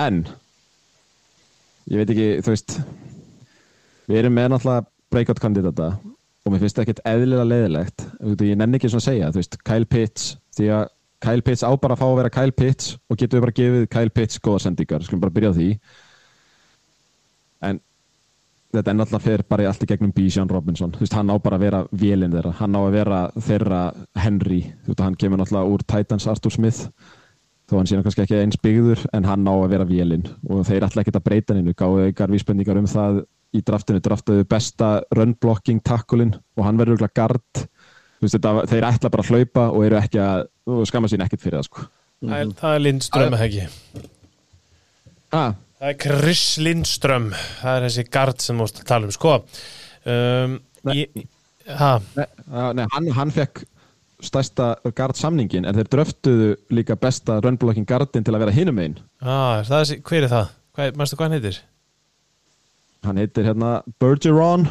en 0.00 0.24
ég 1.90 2.00
veit 2.00 2.12
ekki, 2.14 2.28
þú 2.40 2.54
veist 2.54 2.78
við 4.08 4.20
erum 4.22 4.36
með 4.38 4.52
náttúrulega 4.54 4.86
breakout 5.12 5.42
kandidata 5.42 5.90
og 6.44 6.52
mér 6.52 6.62
finnst 6.62 6.78
það 6.78 6.86
ekkert 6.86 7.04
eðlilega 7.08 7.48
leiðilegt 7.50 8.06
ég 8.48 8.58
nenni 8.60 8.80
ekki 8.80 8.92
svona 8.92 9.04
að 9.04 9.08
segja, 9.10 9.30
þú 9.32 9.42
veist, 9.42 9.58
Kyle 9.64 9.88
Pitts 9.88 10.30
því 10.56 10.70
að 10.78 10.86
Kyle 11.22 11.44
Pitts 11.44 11.64
á 11.64 11.70
bara 11.80 11.96
að 11.96 12.02
fá 12.02 12.06
að 12.08 12.18
vera 12.20 12.34
Kyle 12.34 12.54
Pitts 12.56 12.94
og 13.08 13.18
getur 13.18 13.38
við 13.38 13.46
bara 13.46 13.56
gefið 13.58 13.88
Kyle 13.92 14.12
Pitts 14.12 14.40
góða 14.42 14.64
sendingar, 14.66 15.04
skulum 15.06 15.22
bara 15.22 15.34
byrja 15.34 15.52
á 15.54 15.56
því. 15.56 15.68
En 17.64 17.80
þetta 18.74 18.90
er 18.90 18.96
náttúrulega 18.98 19.24
fyrir 19.24 19.44
bara 19.48 19.64
í 19.64 19.68
allt 19.70 19.84
í 19.84 19.88
gegnum 19.88 20.14
Bijan 20.14 20.50
Robinson, 20.50 20.94
þú 20.94 21.04
veist, 21.04 21.16
hann 21.16 21.30
á 21.30 21.36
bara 21.38 21.58
að 21.58 21.66
vera 21.66 21.82
vélinn 21.94 22.34
þeirra, 22.34 22.54
hann 22.60 22.76
á 22.76 22.80
að 22.82 22.96
vera 22.96 23.20
þeirra 23.38 23.82
Henry, 24.24 24.62
þú 24.84 24.92
veist, 24.92 25.04
hann 25.06 25.18
kemur 25.20 25.40
náttúrulega 25.40 25.74
úr 25.74 25.84
Titans 25.94 26.26
Arthur 26.30 26.54
Smith. 26.54 26.88
Þó 27.64 27.78
hann 27.78 27.88
síðan 27.88 28.02
kannski 28.04 28.24
ekki 28.26 28.40
eins 28.42 28.58
byggður 28.60 29.06
en 29.16 29.24
hann 29.24 29.46
á 29.48 29.54
að 29.54 29.70
vera 29.72 29.86
vélinn 29.88 30.26
og 30.52 30.66
þeir 30.68 30.84
ætla 30.84 31.00
ekkert 31.00 31.16
að 31.16 31.22
breyta 31.24 31.54
hennu 31.56 31.72
gáðu 31.72 32.10
ykkar 32.10 32.34
vísbendingar 32.34 32.76
um 32.76 32.88
það 32.90 33.22
í 33.56 33.62
draftinu, 33.64 34.02
draftuðu 34.04 34.44
besta 34.50 34.90
run 35.16 35.32
blocking 35.40 35.80
takkulinn 35.80 36.34
og 36.58 36.66
hann 36.66 36.76
verður 36.76 37.06
guard. 37.16 37.62
Þú 38.18 38.26
veist, 38.26 38.36
þetta, 38.36 38.66
þeir 38.68 38.86
ætla 38.90 39.12
bara 39.14 39.24
að 39.24 39.30
hlaupa 39.32 39.64
og 39.70 39.86
eru 39.86 39.96
ekki 39.96 40.20
að 40.20 40.44
og 40.70 40.86
skamma 40.88 41.10
sín 41.12 41.24
ekkert 41.24 41.42
fyrir 41.44 41.58
það 41.60 41.68
sko. 41.68 41.86
það 42.24 42.38
er, 42.40 42.52
það 42.60 42.74
er 42.78 42.84
Lindström 42.86 43.36
eða 43.36 43.48
ekki? 43.48 43.66
Ah, 45.34 45.52
Það 45.84 45.90
er 45.90 45.96
Chris 46.00 46.42
Lindström. 46.62 47.24
Það 47.60 47.74
er 47.76 47.82
þessi 47.88 48.04
gard 48.14 48.40
sem 48.40 48.56
múst 48.56 48.78
að 48.80 48.86
tala 48.88 49.08
um. 49.08 49.12
Sko 49.12 49.32
um, 49.34 50.54
ég, 50.94 51.24
ha, 51.68 51.90
nei, 52.16 52.26
nei, 52.78 52.86
hann, 52.94 53.10
hann 53.18 53.32
fekk 53.34 53.64
stærsta 54.24 54.70
guard 54.96 55.18
samningin 55.18 55.66
en 55.68 55.76
þeir 55.76 55.90
dröftuðu 55.92 56.48
líka 56.72 56.96
besta 56.96 57.36
run 57.44 57.58
blocking 57.60 57.84
guardin 57.88 58.24
til 58.24 58.32
að 58.32 58.46
vera 58.46 58.54
hinum 58.56 58.78
einn 58.80 58.94
ah, 59.20 59.58
er 59.60 59.68
það 59.68 59.82
þessi, 59.82 59.98
Hver 60.08 60.24
er 60.28 60.32
það? 60.32 60.52
Hvað, 60.78 60.96
Mástu 61.00 61.18
hvað 61.18 61.26
hann 61.28 61.36
heitir? 61.38 61.58
hann 63.04 63.20
heitir 63.20 63.44
hérna 63.50 63.72
Bergeron 64.00 64.64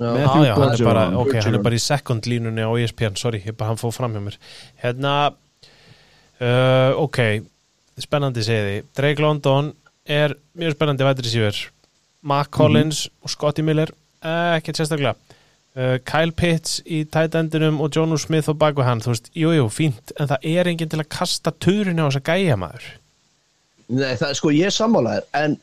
Já. 0.00 0.08
Ah, 0.08 0.44
já, 0.46 0.54
hann 0.56 0.72
er 0.72 0.84
bara, 0.84 1.02
Bergeron. 1.10 1.16
ok, 1.20 1.34
hann 1.44 1.54
er 1.58 1.62
bara 1.64 1.76
í 1.76 1.82
second 1.84 2.24
línunni 2.24 2.64
á 2.64 2.72
ESPN, 2.72 3.18
sorry, 3.20 3.42
hann 3.44 3.76
fóð 3.80 3.98
fram 3.98 4.14
hjá 4.16 4.22
mér. 4.24 4.38
Hérna 4.80 5.14
uh, 6.40 6.92
Ok, 6.96 7.18
spennandi 8.00 8.44
segiði 8.46 8.78
Drake 8.96 9.20
London 9.20 9.74
er 10.08 10.32
mjög 10.56 10.78
spennandi 10.78 11.04
vætri 11.04 11.32
síður 11.34 11.58
Mark 12.24 12.48
Collins 12.56 13.10
og 13.20 13.32
Scotty 13.32 13.62
Miller 13.64 13.92
eh, 14.24 14.56
ekkert 14.56 14.80
sérstaklega. 14.80 15.14
Uh, 15.76 15.98
Kyle 16.08 16.32
Pitts 16.34 16.80
í 16.82 17.04
tight 17.06 17.36
endinum 17.38 17.78
og 17.80 17.92
Jonu 17.94 18.16
Smith 18.18 18.50
og 18.50 18.56
baku 18.58 18.82
hann, 18.82 19.04
þú 19.04 19.12
veist, 19.12 19.28
jú, 19.36 19.52
jú, 19.54 19.68
fínt 19.70 20.10
en 20.18 20.32
það 20.32 20.48
er 20.50 20.68
enginn 20.72 20.90
til 20.90 20.98
að 20.98 21.12
kasta 21.14 21.52
turinu 21.62 22.04
á 22.04 22.10
þessa 22.10 22.24
gæja 22.26 22.56
maður 22.58 22.88
Nei, 23.90 24.14
það, 24.18 24.32
sko, 24.38 24.50
ég 24.54 24.66
er 24.70 24.74
sammálaður 24.74 25.28
en 25.38 25.54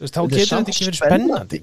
þá 0.00 0.20
getur 0.28 0.48
þetta 0.50 0.72
ekki 0.74 0.86
verið 0.88 0.98
spennandi, 1.00 1.60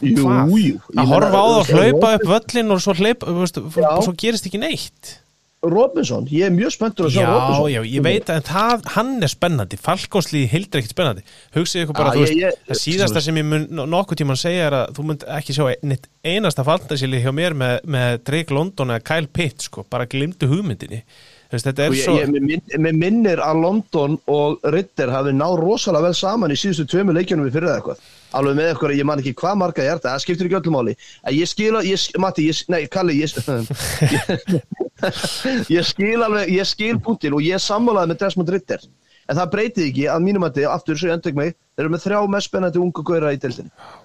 Jú, 0.00 0.22
hvað? 0.24 0.54
að 0.96 1.10
horfa 1.12 1.36
á 1.36 1.44
það 1.44 1.58
veist, 1.58 1.74
hlaupa 1.74 2.14
upp 2.18 2.24
völlin 2.32 2.72
og 2.74 2.80
svo, 2.82 2.94
hlaupa, 2.98 3.26
þú 3.28 3.42
veist, 3.44 3.60
og 3.60 4.02
svo 4.08 4.14
gerist 4.16 4.48
ekki 4.48 4.60
neitt. 4.62 5.18
Robinson, 5.64 6.26
ég 6.28 6.44
er 6.44 6.52
mjög 6.52 6.74
spenntur 6.74 7.06
að 7.08 7.14
sjá 7.14 7.22
já, 7.22 7.28
Robinson. 7.32 7.68
já, 7.72 7.80
ég 7.88 8.02
veit 8.04 8.28
að 8.28 8.42
það, 8.50 8.82
hann 8.98 9.12
er 9.24 9.30
spennandi 9.32 9.78
Falkóslið 9.80 10.48
hildur 10.52 10.80
ekkit 10.82 10.92
spennandi. 10.92 11.22
Hugsið 11.56 11.86
ykkur 11.86 11.96
bara, 11.96 12.10
Já, 12.10 12.16
þú 12.18 12.20
veist, 12.20 12.34
ég- 12.34 12.42
ég- 12.44 12.58
það 12.68 12.80
síðasta 12.82 13.22
sem 13.24 13.38
ég 13.40 13.46
mun 13.48 13.64
nokkuð 13.94 14.18
tíman 14.20 14.36
segja 14.36 14.66
er 14.66 14.72
að 14.82 14.92
þú 14.98 15.04
munt 15.08 15.24
ekki 15.24 15.56
sjá 15.56 15.64
einasta 16.24 16.64
fantasíli 16.68 17.22
hjá 17.24 17.32
mér 17.32 17.56
með, 17.56 17.80
með 17.86 18.18
Drake 18.24 18.52
London 18.52 18.88
eða 18.92 19.04
Kyle 19.04 19.26
Pitt, 19.32 19.62
sko, 19.62 19.86
bara 19.88 20.04
glimtu 20.04 20.46
hugmyndinni 20.52 21.00
þetta 21.52 21.84
er 21.84 21.92
ég, 21.94 22.02
svo 22.04 22.14
ég, 22.18 22.30
minn- 22.34 22.72
mér 22.82 22.96
minnir 22.98 23.40
að 23.44 23.60
London 23.62 24.16
og 24.30 24.64
Ritter 24.74 25.12
hafi 25.12 25.32
náð 25.36 25.54
rosalega 25.60 26.08
vel 26.08 26.14
saman 26.18 26.50
í 26.50 26.56
síðustu 26.58 26.86
tveimu 26.90 27.14
leikjunum 27.14 27.46
við 27.46 27.54
fyrir 27.58 27.68
það 27.70 27.78
eitthvað. 27.80 28.00
Alveg 28.34 28.56
með 28.58 28.70
eitthvað, 28.72 28.94
ég 28.98 29.06
man 29.06 29.22
ekki 29.22 29.34
hvað 29.38 29.58
marga 29.60 29.84
ég 29.86 29.92
er 29.94 30.00
það, 30.02 30.10
það 30.16 30.24
skiptir 30.24 30.48
ekki 30.48 30.58
öllum 30.58 30.74
máli. 30.78 30.96
Að 31.22 31.36
ég 31.38 31.50
skil, 31.52 31.70
að- 31.78 31.88
ég, 31.92 32.06
Matti, 32.24 32.48
ég, 32.50 32.62
nei, 32.74 32.80
Kalli 32.90 33.20
ég, 33.20 33.30
ég 35.78 35.86
skil 35.86 36.20
alveg, 36.26 36.50
ég 36.54 36.66
skil 36.68 36.98
punktin 37.04 37.36
og 37.36 37.44
ég 37.44 37.62
sammálaði 37.62 38.12
með 38.14 38.22
Desmond 38.24 38.52
Ritter 38.54 38.82
en 39.28 39.38
það 39.38 39.52
breytið 39.54 39.86
ekki 39.88 40.08
að 40.12 40.24
mínum 40.26 40.44
að 40.44 40.58
þið, 40.58 40.66
aftur 40.74 40.98
svo 41.00 41.08
ég 41.08 41.14
endurk 41.16 41.38
mig 41.38 41.54
þeir 41.54 41.84
eru 41.86 41.92
með 41.94 42.02
þrjá 42.04 42.18
mest 42.34 42.50
spennandi 42.50 42.82
ungu 42.82 43.04
gauðra 43.08 43.30
í 43.32 43.38
Okay, 43.40 44.03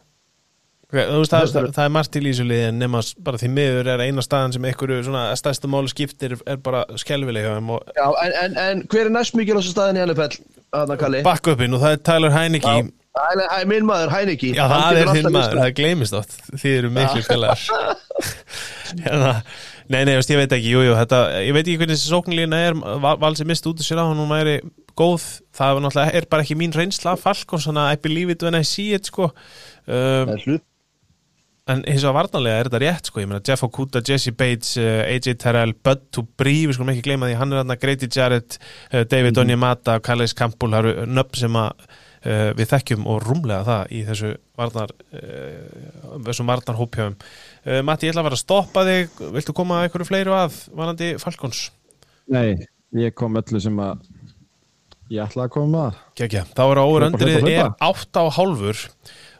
þú 0.89 1.17
veist, 1.21 1.33
það, 1.35 1.67
það, 1.75 1.83
er 1.85 1.91
margt 1.93 2.11
til 2.15 2.23
í 2.25 2.31
þessu 2.31 2.45
liði 2.49 2.67
en 2.71 2.79
nema 2.81 3.01
s- 3.05 3.11
bara 3.21 3.37
því 3.37 3.49
miður 3.53 3.89
er 3.93 4.01
eina 4.07 4.23
staðan 4.25 4.55
sem 4.55 4.63
einhverju 4.65 5.03
svona 5.05 5.25
stærstu 5.37 5.69
máli 5.69 5.91
skiptir 5.91 6.33
er 6.49 6.57
bara 6.65 6.81
skelvileg 6.97 7.45
og 7.45 7.83
Já, 7.93 8.07
en, 8.25 8.33
en, 8.43 8.57
en 8.63 8.81
hver 8.89 9.05
er 9.05 9.13
næst 9.13 9.37
mikilvægast 9.37 9.75
staðin 9.75 9.99
í 10.01 10.05
NFL, 10.07 10.39
backupin 11.27 11.77
og 11.77 11.83
það 11.83 11.93
er 11.97 12.01
Tyler 12.09 12.33
Heineke. 12.33 12.73
Já, 12.73 12.89
það 13.19 13.43
er- 13.43 13.53
er 13.59 13.69
minn 13.69 13.85
maður, 13.89 14.13
Heineki 14.15 14.51
Já, 14.55 14.63
það 14.69 14.85
getur 14.89 15.01
er 15.03 15.15
þinn 15.19 15.33
maður, 15.35 15.59
það 15.61 15.75
gleymist 15.79 16.17
átt 16.17 16.35
Þið 16.61 16.73
eru 16.79 16.91
miklu 16.97 17.23
félagar. 17.29 17.63
Hérna, 19.05 19.33
Nei, 19.89 20.03
nei, 20.05 20.13
veist, 20.19 20.29
ég 20.29 20.37
veit 20.37 20.51
ekki, 20.53 20.69
jú, 20.73 20.81
jú 20.85 20.93
þetta, 20.97 21.19
Ég 21.41 21.53
veit 21.55 21.63
ekki 21.65 21.79
hvernig 21.81 21.97
þessi 21.97 22.11
sóknlína 22.13 22.59
er 22.67 22.77
Val- 23.01 23.17
Valsi 23.21 23.45
mist 23.49 23.65
út 23.69 23.81
í 23.81 23.85
sér 23.85 24.01
á, 24.01 24.05
hún 24.09 24.29
væri 24.29 24.59
góð 24.97 25.25
Það 25.57 25.89
er 26.05 26.15
er 26.21 26.27
bara 26.29 26.45
ekki 26.45 26.57
mín 26.59 26.73
reynsla 26.75 27.15
af 27.15 27.23
Falcons, 27.25 27.65
þannig 27.65 27.85
að 27.87 27.93
I 27.97 28.01
believe 28.05 28.33
it 28.35 28.45
when 28.45 28.57
I 28.57 28.61
see 28.61 28.93
it, 28.93 29.09
sko. 29.09 29.31
Um, 29.89 30.29
er 30.37 30.59
en 31.69 31.83
hins 31.85 32.01
vegar 32.03 32.15
varnarlega 32.17 32.59
er 32.63 32.67
þetta 32.69 32.81
rétt 32.83 33.09
sko, 33.11 33.21
ég 33.23 33.29
meina 33.29 33.43
Jeff 33.45 33.63
Okuda, 33.67 34.01
Jesse 34.05 34.31
Bates 34.35 34.73
uh, 34.81 35.03
AJ 35.05 35.35
Terrell, 35.41 35.73
Bud 35.85 36.05
to 36.15 36.23
Bree 36.39 36.65
við 36.67 36.77
skulum 36.77 36.91
ekki 36.95 37.05
gleyma 37.07 37.29
því, 37.29 37.37
hann 37.39 37.53
er 37.55 37.61
hann 37.63 37.75
Grady 37.81 38.09
Jarrett 38.15 38.57
uh, 38.59 39.03
David 39.05 39.35
Mhm. 39.37 39.43
Onyemata, 39.45 39.99
Calais 40.05 40.33
Campbell 40.37 40.73
það 40.73 40.79
eru 40.93 41.07
nöfn 41.19 41.41
sem 41.43 41.57
að 41.61 41.85
uh, 41.85 42.49
við 42.57 42.71
þekkjum 42.73 43.05
og 43.13 43.21
rúmlega 43.27 43.61
það 43.67 43.93
í 43.95 44.01
þessu 44.09 44.31
varnar 44.59 44.93
uh, 45.15 46.17
þessum 46.27 46.49
varnarhópjöfum 46.51 47.15
uh, 47.19 47.81
Matti, 47.87 48.09
ég 48.09 48.13
ætla 48.15 48.23
að 48.25 48.29
vera 48.31 48.39
að 48.39 48.43
stoppa 48.43 48.85
þig 48.89 49.21
viltu 49.37 49.55
koma 49.61 49.79
að 49.79 49.87
einhverju 49.89 50.09
fleiru 50.09 50.35
að 50.39 50.57
varandi 50.81 51.11
Falcons? 51.21 51.67
Nei, 52.33 52.57
ég 52.97 53.13
kom 53.17 53.37
öllu 53.39 53.61
sem 53.63 53.77
að 53.85 54.01
ég 55.13 55.23
ætlaði 55.25 55.45
að 55.47 55.53
koma 55.55 55.85
að 55.91 56.01
Kekja, 56.19 56.43
þá 56.57 56.61
er 56.65 56.81
over 56.83 57.05
Hlaupa, 57.05 57.13
öndrið 57.13 57.39
hlaupa, 57.39 57.53
er 57.53 57.63
hlaupa. 57.63 57.93
8 57.93 58.21
á 58.21 58.25
hálfur 58.39 58.83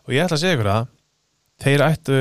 og 0.05 0.15
ég 0.15 0.23
ætla 0.25 0.37
að 0.39 0.43
segja 0.45 0.57
ykkur 0.57 0.71
það 0.71 0.87
þeir 1.63 1.83
ættu 1.89 2.19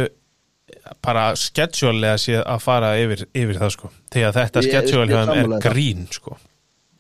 bara 1.05 1.27
schedule-lega 1.37 2.21
séð 2.21 2.41
að 2.49 2.63
fara 2.65 2.95
yfir, 3.01 3.27
yfir 3.37 3.59
það 3.61 3.75
sko. 3.77 3.91
Því 4.13 4.25
að 4.29 4.39
þetta 4.41 4.63
Ég- 4.63 4.69
schedule 4.71 5.05
ég 5.05 5.13
hjá 5.13 5.19
þeim 5.19 5.29
sammála 5.35 5.59
er 5.61 5.69
grín 5.69 6.09
sko. 6.13 6.39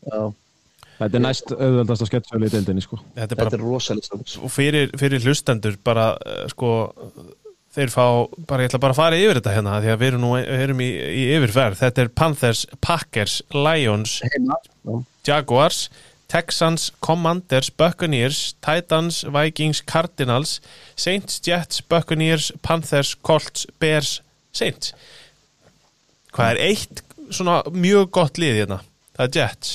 Já, 0.08 0.20
Þetta 0.98 1.14
er 1.14 1.22
næst 1.22 1.52
auðveldast 1.54 2.02
að 2.02 2.08
sketsja 2.10 2.38
í 2.42 2.48
deildinni 2.50 2.82
sko. 2.82 2.96
Þetta 3.14 3.22
er 3.22 3.28
þetta 3.28 3.36
bara 3.44 3.54
er 3.54 3.60
rosalega 3.62 4.48
fyrir, 4.50 4.88
fyrir 4.98 5.22
hlustendur 5.22 5.76
bara 5.86 6.06
uh, 6.18 6.40
sko 6.50 6.70
þeir 7.76 7.92
fá, 7.94 8.04
bara 8.48 8.64
ég 8.64 8.72
ætla 8.72 8.80
bara 8.82 8.96
að 8.96 8.98
fara 8.98 9.20
yfir 9.20 9.38
þetta 9.38 9.52
hérna 9.54 9.76
því 9.84 9.92
að 9.92 10.00
við 10.00 10.08
erum 10.10 10.24
nú 10.24 10.30
við 10.34 10.64
erum 10.64 10.80
í, 10.82 10.88
í 10.90 11.22
yfirferð. 11.36 11.78
Þetta 11.84 12.02
er 12.02 12.10
Panthers, 12.18 12.64
Packers, 12.82 13.36
Lions 13.54 14.16
Heima. 14.26 14.58
Já. 14.88 14.96
Jaguars, 15.28 15.84
Texans, 16.28 16.90
Commanders, 17.00 17.70
Buccaneers, 17.70 18.54
Titans, 18.64 19.22
Vikings, 19.32 19.80
Cardinals, 19.80 20.60
Saints, 20.96 21.40
Jets, 21.40 21.80
Buccaneers, 21.80 22.52
Panthers, 22.62 23.14
Colts, 23.24 23.66
Bears, 23.80 24.18
Saints. 24.52 24.92
Hvað 26.36 26.52
er 26.54 26.62
eitt 26.68 27.02
svona 27.32 27.62
mjög 27.72 28.10
gott 28.18 28.40
lið 28.40 28.60
hérna? 28.62 28.82
Það 29.16 29.24
er 29.26 29.40
Jets. 29.40 29.72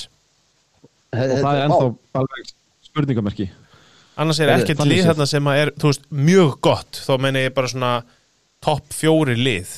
og 1.14 1.36
það 1.42 1.50
er 1.50 1.64
ennþá 1.66 1.90
alveg 2.20 2.54
spurningamerki 2.86 3.50
Annars 4.14 4.38
er 4.38 4.52
Heyrðu, 4.52 4.62
ekkert 4.62 4.86
lið 4.86 5.08
hérna 5.08 5.26
sem 5.26 5.48
að 5.50 5.60
er, 5.60 5.70
þú 5.74 5.90
veist, 5.90 6.04
mjög 6.14 6.52
gott. 6.62 7.00
Þó 7.02 7.16
meina 7.18 7.42
ég 7.42 7.54
bara 7.54 7.70
svona 7.70 7.94
topp 8.62 8.94
fjóri 8.94 9.34
lið. 9.34 9.72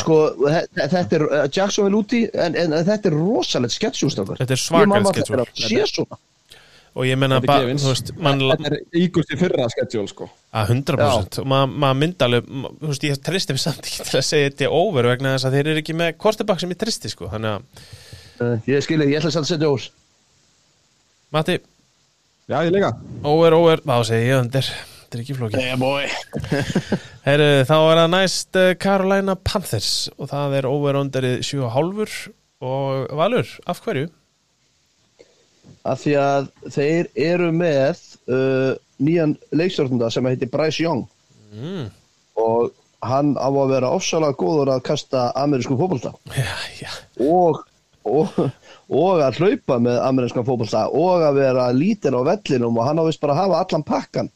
Sko, 0.00 0.14
þe- 0.40 0.88
þetta 0.94 1.18
er 1.18 1.24
uh, 1.26 1.42
Jacksonville 1.52 1.98
úti 2.00 2.22
en, 2.32 2.56
en 2.56 2.72
þetta 2.86 3.10
er 3.10 3.14
rosalegt 3.18 3.74
sketsjústrákar 3.76 4.40
Þetta 4.40 4.56
er. 4.56 5.52
Sé 5.66 5.82
svona. 5.92 6.18
Og 6.96 7.04
ég 7.04 7.18
menna 7.20 7.36
Þetta 7.42 7.44
er 7.44 7.50
bara, 7.52 7.66
gefins. 7.68 7.82
þú 7.84 7.90
veist, 7.92 8.12
mann 8.24 8.40
Þetta 8.40 8.70
er 8.70 8.76
ígust 9.02 9.34
í 9.34 9.36
fyrra 9.36 9.66
sketsjól 9.68 10.06
sko. 10.08 10.30
Að 10.56 10.70
100% 10.78 11.42
og 11.42 11.50
maður 11.52 11.74
ma 11.84 11.90
myndi 12.00 12.24
alveg, 12.24 12.48
ma- 12.48 12.72
þú 12.80 12.88
veist, 12.94 13.04
ég 13.04 13.20
tristi 13.28 13.52
mig 13.52 13.60
samt 13.66 13.84
ekki 13.84 14.06
til 14.08 14.16
að 14.22 14.26
segja 14.30 14.48
þetta 14.48 14.64
er 14.70 14.76
over 14.80 15.10
vegna 15.12 15.34
þess 15.36 15.48
að 15.50 15.58
þeir 15.58 15.70
eru 15.74 15.82
ekki 15.84 15.96
með 16.00 16.16
kortebakk 16.24 16.64
sem 16.64 16.72
ég 16.72 16.80
tristi, 16.80 17.12
sko, 17.12 17.28
þannig 17.34 17.52
að 17.52 17.60
uh, 18.40 18.56
Ég 18.72 18.86
skilji, 18.88 19.10
ég 19.12 19.20
ætla 19.20 19.34
að 19.44 19.50
setja 19.52 19.68
úr 19.76 19.86
Matti, 21.36 21.58
Já, 22.48 22.60
ég 22.62 22.70
líka. 22.72 22.92
Over, 23.26 23.52
over, 23.58 23.80
þá 23.84 23.96
segi 24.06 24.28
ég 24.30 24.40
undir 24.40 24.72
þetta 25.06 25.18
er 25.18 25.22
ekki 25.22 25.36
flóki. 25.38 25.56
Heru, 27.26 27.48
þá 27.70 27.76
er 27.78 28.00
það 28.00 28.08
næst 28.12 28.58
uh, 28.58 28.70
Carolina 28.82 29.36
Panthers 29.38 29.90
og 30.16 30.30
það 30.32 30.56
er 30.60 30.70
over 30.70 31.00
underið 31.00 31.42
7,5 31.46 32.16
og 32.66 33.12
Valur, 33.18 33.52
af 33.68 33.82
hverju? 33.84 34.08
Af 35.86 36.02
því 36.02 36.16
að 36.18 36.48
þeir 36.74 37.10
eru 37.28 37.52
með 37.54 38.00
uh, 38.26 38.72
nýjan 38.98 39.36
leikstjórnunda 39.54 40.10
sem 40.10 40.26
heitir 40.26 40.50
Bryce 40.50 40.82
Young. 40.82 41.06
Mm. 41.56 41.86
og 42.36 42.74
hann 43.06 43.32
á 43.38 43.48
að 43.48 43.70
vera 43.70 43.92
ofsalega 43.94 44.36
góður 44.36 44.74
að 44.74 44.82
kasta 44.88 45.30
amerísku 45.38 45.76
fótbolta. 45.78 46.10
Já, 46.34 46.52
já, 46.82 46.90
og, 47.22 47.62
og, 48.04 48.32
og 48.90 49.22
að 49.24 49.40
hlaupa 49.40 49.78
með 49.80 50.00
amerískan 50.04 50.44
fótbolta 50.44 50.86
og 50.90 51.24
að 51.24 51.40
vera 51.40 51.68
lítil 51.72 52.16
á 52.18 52.20
vellinum 52.26 52.76
og 52.76 52.88
hann 52.88 53.00
á 53.00 53.08
vist 53.08 53.22
bara 53.22 53.36
að 53.36 53.42
hafa 53.44 53.62
allan 53.62 53.86
pakkan 53.86 54.32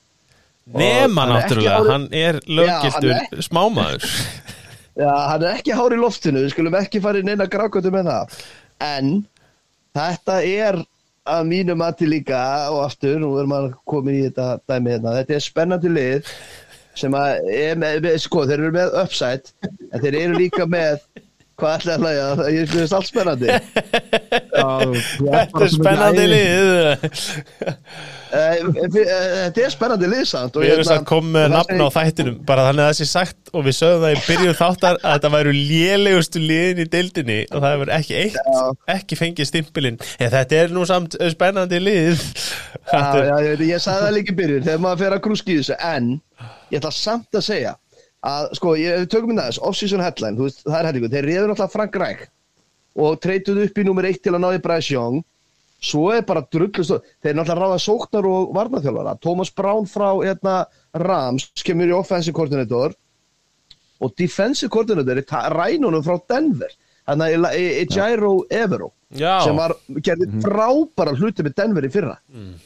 nema 0.76 1.26
náttúrulega 1.30 1.82
hann 1.90 2.08
er 2.14 2.40
löggiltur 2.46 3.42
smámaður 3.42 4.06
Já, 5.00 5.10
hann 5.30 5.44
er 5.44 5.54
ekki 5.56 5.74
hár 5.76 5.94
í 5.94 5.98
loftinu, 6.00 6.42
við 6.44 6.52
skulum 6.52 6.76
ekki 6.76 7.00
fara 7.00 7.20
inn 7.22 7.30
eina 7.30 7.46
grákvöldu 7.48 7.92
með 7.94 8.08
það. 8.10 8.40
En 8.84 9.12
þetta 9.96 10.40
er 10.44 10.80
að 11.30 11.46
mínu 11.48 11.76
mati 11.78 12.08
líka 12.08 12.40
og 12.72 12.82
aftur, 12.88 13.20
nú 13.22 13.30
er 13.40 13.48
maður 13.48 13.76
komin 13.88 14.18
í 14.18 14.24
þetta 14.26 14.58
dæmi 14.68 14.92
hérna, 14.94 15.14
þetta 15.20 15.36
er 15.36 15.44
spennandi 15.44 15.92
lið 15.92 16.30
sem 16.98 17.14
að, 17.16 17.48
er 17.54 17.80
með, 17.80 18.08
sko, 18.20 18.44
þeir 18.48 18.58
eru 18.58 18.72
með 18.74 18.96
upside, 19.04 19.54
en 19.62 20.02
þeir 20.02 20.18
eru 20.24 20.40
líka 20.40 20.66
með, 20.68 21.04
hvað 21.60 21.76
ætla 21.78 21.96
að 21.96 22.04
hlæja, 22.04 22.26
það 22.40 22.48
er 22.50 22.70
finnst 22.74 22.96
allt 22.96 23.10
spennandi. 23.10 23.48
Þetta 24.60 25.62
er 25.64 25.72
spennandi 25.74 26.24
lið. 26.30 26.70
Eh, 28.30 28.40
eh, 28.40 28.60
Þetta 28.94 29.62
er 29.64 29.72
spennandi 29.74 30.10
lið 30.10 30.24
samt. 30.30 30.56
og 30.56 30.64
Við 30.64 30.72
erum 30.74 30.86
hérna- 30.86 31.08
komið 31.10 31.34
með 31.34 31.44
það 31.44 31.54
nafn 31.56 31.82
á 31.82 31.88
þættinum 31.96 32.38
bara 32.46 32.66
þannig 32.68 32.84
að 32.84 32.90
það 32.90 32.98
sé 33.00 33.08
sagt 33.10 33.52
og 33.52 33.66
við 33.66 33.76
sögum 33.80 34.04
það 34.04 34.14
í 34.14 34.22
byrjun 34.28 34.58
þáttar 34.60 35.00
að 35.00 35.14
þetta 35.16 35.32
væru 35.34 35.54
lélegustu 35.56 36.42
liðin 36.44 36.82
í 36.84 36.88
deildinni 36.94 37.38
og 37.50 37.58
það 37.58 37.74
hefur 37.74 37.92
ekki 37.98 38.18
eitt 38.20 38.38
ekki 38.96 39.20
fengið 39.20 39.50
stimpilinn. 39.50 40.00
Ja, 40.20 40.30
þetta 40.36 40.62
er 40.62 40.74
nú 40.74 40.86
samt 40.88 41.18
spennandi 41.34 41.82
lið. 41.82 42.24
Já, 42.90 43.02
já, 43.18 43.36
ég, 43.46 43.66
ég 43.70 43.82
sagði 43.82 44.06
það 44.06 44.16
líka 44.18 44.32
í 44.34 44.40
byrjun 44.40 44.66
þegar 44.66 44.82
maður 44.86 45.04
fer 45.04 45.16
að 45.16 45.24
grúski 45.26 45.58
þessu 45.60 45.78
en 45.90 46.10
ég 46.70 46.80
ætla 46.80 46.94
samt 46.94 47.40
að 47.40 47.46
segja 47.50 47.76
að 48.26 48.50
sko, 48.58 48.74
ég 48.76 49.08
tökum 49.08 49.32
minna 49.32 49.48
þess, 49.48 49.62
off-season 49.64 50.02
headline 50.04 50.36
þú 50.36 50.48
veist, 50.48 50.62
það 50.66 50.78
er 50.78 50.88
hellingu, 50.90 51.10
þeir 51.12 51.28
reyður 51.28 51.50
náttúrulega 51.50 51.74
Frank 51.74 51.98
Reich 52.00 52.26
og 53.00 53.20
treytuðu 53.22 53.66
upp 53.68 53.78
í 53.78 53.84
nummer 53.86 54.08
eitt 54.08 54.22
til 54.24 54.34
að 54.34 54.42
ná 54.42 54.48
í 54.56 54.62
Bryce 54.62 54.94
Young. 54.94 55.20
Svo 55.80 56.10
er 56.12 56.24
bara 56.28 56.42
drullust 56.52 57.06
þeir 57.24 57.38
náttúrulega 57.38 57.62
ráða 57.62 57.78
sóknar 57.80 58.26
og 58.28 58.50
varnaþjálfara 58.56 59.16
Thomas 59.24 59.52
Brown 59.56 59.88
frá 59.88 60.10
hérna, 60.20 60.56
Rams 60.92 61.48
kemur 61.64 61.88
í 61.88 61.96
offensive 61.96 62.36
coordinator 62.36 62.96
og 64.00 64.14
defensive 64.18 64.72
coordinator 64.72 65.22
er 65.22 65.54
rænunum 65.54 66.04
frá 66.04 66.18
Denver. 66.28 66.72
Þannig 67.08 67.36
að 67.38 67.56
e, 67.56 67.64
e, 67.80 67.86
Jairo 67.90 68.32
Evero 68.52 68.90
Já. 69.16 69.40
sem 69.42 69.56
var, 69.56 69.74
gerði 70.04 70.28
frábæra 70.44 71.16
hluti 71.16 71.46
með 71.46 71.56
Denver 71.56 71.86
í 71.88 71.92
fyrra. 71.92 72.16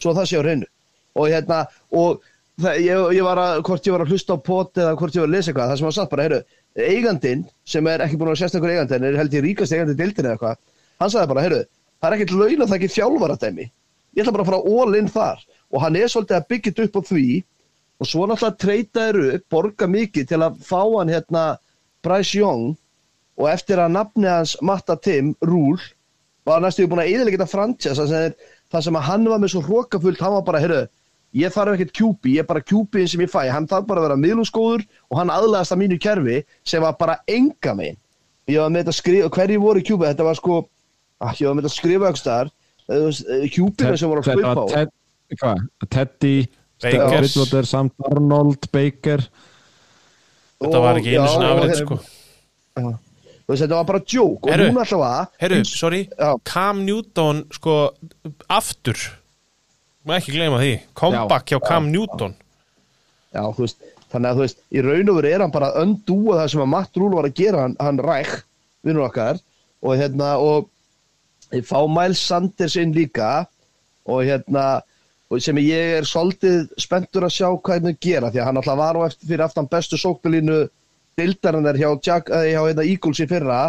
Svo 0.02 0.12
það 0.16 0.30
sé 0.30 0.40
á 0.40 0.42
hreinu. 0.42 0.68
Og 1.14 1.30
hérna 1.30 1.60
og 1.94 2.24
það, 2.60 2.80
ég, 2.84 3.06
ég 3.18 3.26
var 3.26 3.40
að, 3.42 3.62
hvort 3.66 3.86
ég 3.88 3.96
var 3.96 4.04
að 4.04 4.12
hlusta 4.14 4.36
á 4.36 4.38
pot 4.46 4.82
eða 4.82 4.96
hvort 4.98 5.16
ég 5.16 5.24
var 5.24 5.30
að 5.30 5.36
lesa 5.36 5.50
eitthvað, 5.50 5.70
það 5.72 5.80
sem 5.80 5.88
var 5.88 5.96
satt 5.98 6.12
bara, 6.12 6.26
heyrðu, 6.28 6.42
eigandinn 6.90 7.46
sem 7.74 7.88
er 7.90 8.04
ekki 8.04 8.18
búin 8.20 8.32
að 8.34 8.40
sérst 8.42 8.58
einhver 8.58 8.74
eigandinn, 8.74 9.06
er 9.08 9.18
held 9.18 9.34
ég 9.34 9.44
ríkast 9.46 9.74
eigandi 9.74 9.96
dildin 9.98 10.28
eða 10.28 10.36
eitthvað, 10.36 10.60
hann 11.02 11.14
sagði 11.14 11.32
bara, 11.32 11.46
heyrðu 11.46 11.64
það 12.04 12.12
er 12.12 12.18
ekkert 12.18 12.36
laun 12.36 12.62
að 12.62 12.70
það 12.70 12.78
ekki 12.78 12.94
þjálfaradæmi. 12.94 13.66
Ég 14.14 14.22
ætla 14.22 14.32
bara 14.34 14.44
að 14.44 14.50
fara 14.50 14.78
all 14.78 14.96
in 14.98 15.10
þar. 15.10 15.44
Og 15.72 15.82
hann 15.82 15.96
er 15.98 16.10
svolítið 16.12 16.36
að 16.36 16.48
byggja 16.52 16.72
upp 16.84 16.98
á 17.00 17.02
því 17.08 17.28
og 18.02 18.08
svo 18.10 18.26
náttúrulega 18.28 18.60
treyta 18.60 19.04
eru 19.10 19.22
upp, 19.32 19.44
borga 19.50 19.88
mikið 19.88 20.26
til 20.28 20.40
að 20.44 20.58
fá 20.66 20.80
hann 20.82 21.12
hérna 21.12 21.44
Bryce 22.04 22.36
Young. 22.38 22.74
Og 23.40 23.48
eftir 23.50 23.80
að 23.80 23.94
nafni 23.96 24.28
hans 24.30 24.54
Matta 24.62 24.98
Tim, 25.00 25.32
Rúl 25.42 25.80
var 26.44 26.60
næstu 26.60 26.84
búin 26.86 27.00
að 27.02 27.14
sem, 27.80 28.12
er, 28.12 28.36
það 28.70 28.84
sem 28.84 28.98
að 29.00 29.08
hann 29.08 29.24
var 29.30 29.40
með 29.40 29.54
svo 29.54 29.64
hrókafullt 29.64 30.20
hann 30.20 30.36
var 30.36 30.44
bara, 30.44 30.60
heyrðu, 30.60 30.82
ég 31.34 31.54
þarf 31.54 31.74
ekkert 31.74 31.94
QB 31.98 32.30
ég 32.34 32.44
er 32.44 32.48
bara 32.48 32.62
QB 32.62 33.04
sem 33.10 33.24
ég 33.24 33.30
fæ, 33.32 33.42
hann 33.50 33.68
þarf 33.70 33.88
bara 33.88 34.02
að 34.02 34.08
vera 34.08 34.20
miðlungsgóður 34.22 34.84
og 35.10 35.20
hann 35.20 35.32
aðlæðast 35.34 35.74
að 35.74 35.80
mínu 35.82 35.98
kerfi 36.02 36.40
sem 36.66 36.84
var 36.84 36.96
bara 37.00 37.18
enga 37.30 37.74
megin. 37.78 37.98
Ég 38.50 38.60
var 38.60 38.72
með 38.72 38.84
þetta 38.84 38.94
að 38.94 38.98
skrifa, 39.00 39.30
hverju 39.38 39.62
voru 39.62 39.84
QB 39.84 40.04
þetta 40.10 40.26
var 40.28 40.38
sko, 40.38 40.58
ah, 41.20 41.32
ég 41.38 41.48
var 41.48 41.56
með 41.56 41.64
þetta 41.64 41.72
að 41.72 41.78
skrifa 41.78 42.10
ekki 42.10 42.22
staðar, 42.22 42.52
QB 43.54 43.96
sem 43.96 44.12
voru 44.12 44.22
að 44.22 44.30
hlaupa 44.34 44.52
á. 44.52 44.64
Var 44.64 44.74
Ted, 44.74 45.40
hvað? 45.40 45.64
Teddy 45.88 46.36
Baker. 46.84 47.18
Bridgewater, 47.22 47.64
Sam 47.68 47.90
Darnold, 47.96 48.68
Baker. 48.74 49.24
Þetta 50.60 50.84
var 50.84 51.00
ekki 51.00 51.16
einu 51.16 51.26
svona 51.32 51.50
afrið 51.54 51.74
sko. 51.80 51.98
Þú 52.74 53.52
veist, 53.52 53.60
þetta 53.60 53.76
var 53.76 53.88
bara 53.88 54.00
djók 54.00 54.46
og 54.46 54.54
núna 54.56 54.84
alltaf 54.84 55.02
að 55.04 55.40
Herru, 55.42 55.58
sorry, 55.68 56.00
Já. 56.08 56.30
Cam 56.48 56.80
Newton 56.86 57.42
sko, 57.52 57.74
aftur 58.48 59.00
maður 60.04 60.20
ekki 60.20 60.36
gleyma 60.36 60.60
því, 60.60 60.72
comeback 61.00 61.52
hjá 61.52 61.60
Cam 61.64 61.90
Newton. 61.92 62.36
Já, 63.34 63.42
þú 63.56 63.64
veist, 63.64 63.90
þannig 64.12 64.30
að 64.30 64.36
þú 64.36 64.44
veist, 64.44 64.62
í 64.70 64.84
raun 64.84 65.10
og 65.10 65.18
veru 65.18 65.32
er 65.32 65.44
hann 65.44 65.54
bara 65.54 65.72
að 65.72 65.88
undúa 65.88 66.38
það 66.42 66.50
sem 66.52 66.64
að 66.64 66.72
Matt 66.74 67.00
Rúl 67.00 67.12
var 67.16 67.28
að 67.28 67.36
gera 67.40 67.64
hann, 67.64 67.76
hann 67.80 68.00
ræk, 68.04 68.32
vinnur 68.86 69.08
okkar. 69.08 69.40
Og 69.84 69.98
hérna, 70.00 70.30
og 70.40 70.70
fá 71.66 71.78
Miles 71.90 72.22
Sanders 72.22 72.76
inn 72.80 72.94
líka. 72.96 73.32
Og 74.04 74.22
hérna, 74.28 74.64
og 75.32 75.42
sem 75.42 75.58
ég 75.64 75.98
er 75.98 76.08
svolítið 76.08 76.70
spenntur 76.80 77.26
að 77.26 77.36
sjá 77.38 77.48
hvað 77.50 77.88
hann 77.88 78.00
gera, 78.00 78.30
því 78.30 78.42
að 78.42 78.48
hann 78.50 78.60
alltaf 78.60 78.80
var 78.80 79.00
á 79.00 79.06
eftir 79.08 79.30
fyrir 79.30 79.44
aftan 79.46 79.70
bestu 79.70 79.98
sóknulínu 80.00 80.64
dildarinnar 81.18 81.78
hjá, 81.78 81.88
Jack, 82.02 82.30
eh, 82.30 82.52
hjá 82.52 82.60
hérna, 82.60 82.84
Eagles 82.84 83.22
í 83.22 83.28
fyrra 83.30 83.60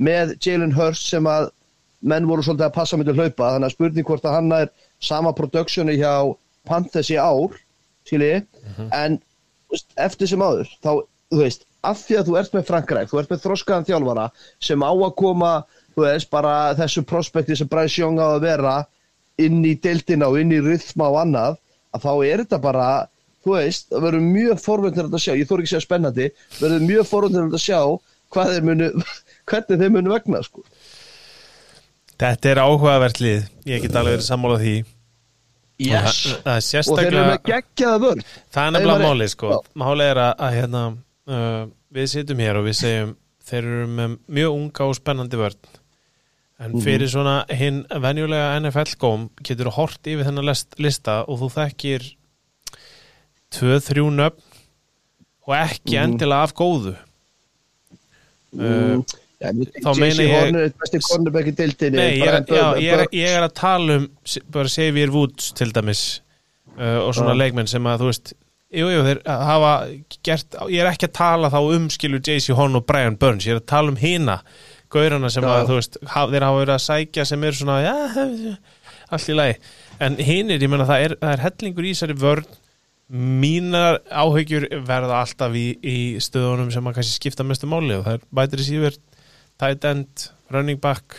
með 0.00 0.34
Jalen 0.42 0.74
Hurst 0.74 1.06
sem 1.08 1.24
að 1.28 1.50
menn 2.04 2.26
voru 2.28 2.44
svolítið 2.44 2.66
að 2.66 2.76
passa 2.76 2.98
myndi 2.98 3.14
hlaupa, 3.14 3.54
þannig 3.54 3.70
að 3.70 3.76
spurning 3.76 4.08
hvort 4.08 4.26
að 4.26 4.36
hann 4.36 4.52
er 4.52 4.72
sama 5.04 5.34
productioni 5.36 5.98
hjá 6.00 6.32
Panthers 6.68 7.12
í 7.12 7.20
ár 7.20 7.54
skilji, 8.04 8.42
en 8.92 9.18
þú 9.18 9.76
veist, 9.76 9.88
eftir 10.06 10.30
sem 10.30 10.44
áður 10.44 10.68
þá, 10.84 10.90
þú 11.32 11.40
veist, 11.40 11.64
af 11.84 12.02
því 12.04 12.18
að 12.18 12.28
þú 12.28 12.36
ert 12.40 12.56
með 12.56 12.66
Frankræk, 12.70 13.10
þú 13.10 13.20
ert 13.20 13.32
með 13.32 13.42
þroskaðan 13.44 13.88
þjálfara 13.88 14.26
sem 14.68 14.84
á 14.84 14.92
að 14.92 15.14
koma, 15.20 15.52
þú 15.94 16.06
veist, 16.06 16.30
bara 16.32 16.54
þessu 16.78 17.04
prospekti 17.08 17.56
sem 17.58 17.70
Bryce 17.70 18.00
Young 18.00 18.20
á 18.20 18.28
að 18.34 18.44
vera 18.46 18.76
inn 19.40 19.64
í 19.66 19.74
deildina 19.82 20.30
og 20.30 20.38
inn 20.40 20.54
í 20.54 20.62
rytma 20.62 21.10
og 21.10 21.20
annað, 21.24 21.58
að 21.94 22.06
þá 22.06 22.12
er 22.14 22.44
þetta 22.44 22.60
bara, 22.62 22.88
þú 23.44 23.56
veist, 23.58 23.88
það 23.90 24.08
verður 24.08 24.26
mjög 24.28 24.64
forvöndin 24.64 25.10
að 25.10 25.24
sjá, 25.24 25.34
ég 25.34 25.48
þór 25.48 25.62
ekki 25.62 25.70
að 25.70 25.74
segja 25.74 25.86
spennandi, 25.88 26.30
verður 26.60 26.88
mjög 26.88 27.10
forvöndin 27.10 27.50
að 27.50 27.64
sjá 27.64 27.80
hvað 28.34 28.52
þeir 28.52 28.68
munu, 28.70 28.90
hvernig 29.50 29.82
þeir 29.82 29.94
munu 29.96 30.14
vegna, 30.14 30.42
sko. 30.46 30.64
Þetta 32.14 32.50
er 32.52 32.60
áhugavert 32.62 33.18
lið, 33.18 33.48
ég 33.66 33.82
get 33.82 33.96
alveg 33.98 34.20
verið 34.20 34.28
sammála 34.28 34.60
því 34.62 34.74
Yes. 35.82 36.18
Það, 36.44 36.58
það 36.62 36.88
Og 36.92 36.98
þeir 36.98 37.06
eru 37.08 37.22
með 37.26 37.38
geggjaða 37.48 38.00
vörn. 38.04 38.20
Það 38.54 38.66
er 38.68 38.74
nefnilega 38.76 39.08
málið 39.10 39.30
sko 39.32 39.48
Já. 39.50 39.56
Málið 39.82 40.10
er 40.12 40.20
að, 40.22 40.34
að 40.46 40.52
hérna, 40.58 40.82
uh, 41.26 41.62
við 41.98 42.10
sitjum 42.12 42.42
hér 42.44 42.58
og 42.60 42.64
við 42.68 42.76
segjum 42.78 43.16
þeir 43.44 43.64
eru 43.64 43.86
með 43.96 44.14
mjög 44.38 44.54
unga 44.58 44.86
og 44.88 44.94
spennandi 45.00 45.40
vörn 45.40 45.72
en 46.64 46.70
Mhm. 46.70 46.82
fyrir 46.84 47.08
svona 47.10 47.44
hinn 47.50 47.80
venjulega 47.90 48.60
NFL-góm 48.60 49.28
getur 49.42 49.66
þú 49.66 49.72
hort 49.74 50.06
yfir 50.06 50.24
þennan 50.24 50.46
list, 50.46 50.78
lista 50.78 51.24
og 51.28 51.40
þú 51.42 51.48
þekkir 51.56 52.06
tvö, 53.50 53.80
þrjú 53.82 54.06
nöfn 54.14 54.42
og 55.48 55.54
ekki 55.58 55.96
Mhm. 55.98 56.04
endilega 56.04 56.42
af 56.46 56.54
góðu 56.54 56.94
Mm, 58.54 59.02
ja, 59.44 59.52
þá 59.84 59.90
meina 60.00 60.24
ég- 60.24 60.34
er. 60.40 60.72
Nei, 61.94 62.08
ég 62.18 62.28
er, 62.30 62.38
já, 62.48 62.64
ég, 62.80 62.92
er, 62.98 63.04
ég 63.20 63.34
er 63.38 63.46
að 63.46 63.54
tala 63.60 63.98
um 64.00 64.06
bara 64.56 64.70
Xavier 64.72 65.12
Woods 65.14 65.52
til 65.58 65.72
dæmis 65.76 66.04
uh, 66.78 67.00
og 67.06 67.12
svona 67.16 67.34
Já. 67.36 67.40
leikmenn 67.44 67.70
sem 67.70 67.86
að 67.90 68.02
þú 68.04 68.08
veist 68.10 68.32
jú, 68.74 68.88
jú, 68.90 69.02
þeir 69.06 69.20
hafa 69.28 69.72
gert 70.26 70.56
ég 70.72 70.80
er 70.82 70.90
ekki 70.90 71.06
að 71.10 71.16
tala 71.20 71.50
þá 71.52 71.58
um 71.76 71.90
skilur 71.94 72.22
JC 72.24 72.56
Horn 72.58 72.80
og 72.80 72.86
Brian 72.88 73.18
Burns, 73.20 73.46
ég 73.46 73.54
er 73.54 73.62
að 73.62 73.68
tala 73.70 73.92
um 73.94 74.00
hina 74.00 74.40
gaurana 74.94 75.30
sem 75.30 75.44
Já. 75.46 75.52
að 75.60 75.68
þú 75.70 75.78
veist 75.78 75.96
haf, 76.14 76.32
þeir 76.32 76.46
hafa 76.48 76.60
verið 76.64 76.74
að 76.78 76.84
sækja 76.88 77.24
sem 77.30 77.44
eru 77.46 77.60
svona 77.60 77.78
já, 77.84 77.94
allt 79.14 79.30
í 79.30 79.36
lagi 79.38 79.56
en 80.02 80.16
hinir, 80.18 80.62
ég 80.62 80.70
meina 80.72 80.86
það 80.88 81.06
er, 81.06 81.16
það 81.22 81.32
er 81.36 81.42
hellingur 81.48 81.86
í 81.86 81.94
þessari 81.94 82.18
vörn 82.24 82.60
mínar 83.14 83.98
áhyggjur 84.08 84.64
verða 84.88 85.20
alltaf 85.22 85.54
í, 85.60 85.66
í 85.84 85.96
stöðunum 86.24 86.70
sem 86.72 86.86
að 86.88 86.96
kannski 86.96 87.18
skipta 87.20 87.44
mestu 87.46 87.68
máli 87.70 87.98
og 87.98 88.06
það 88.06 88.16
er 88.16 88.22
bætir 88.38 88.62
í 88.62 88.68
síður 88.70 88.96
tight 89.58 89.84
end, 89.84 90.28
running 90.50 90.78
back 90.80 91.16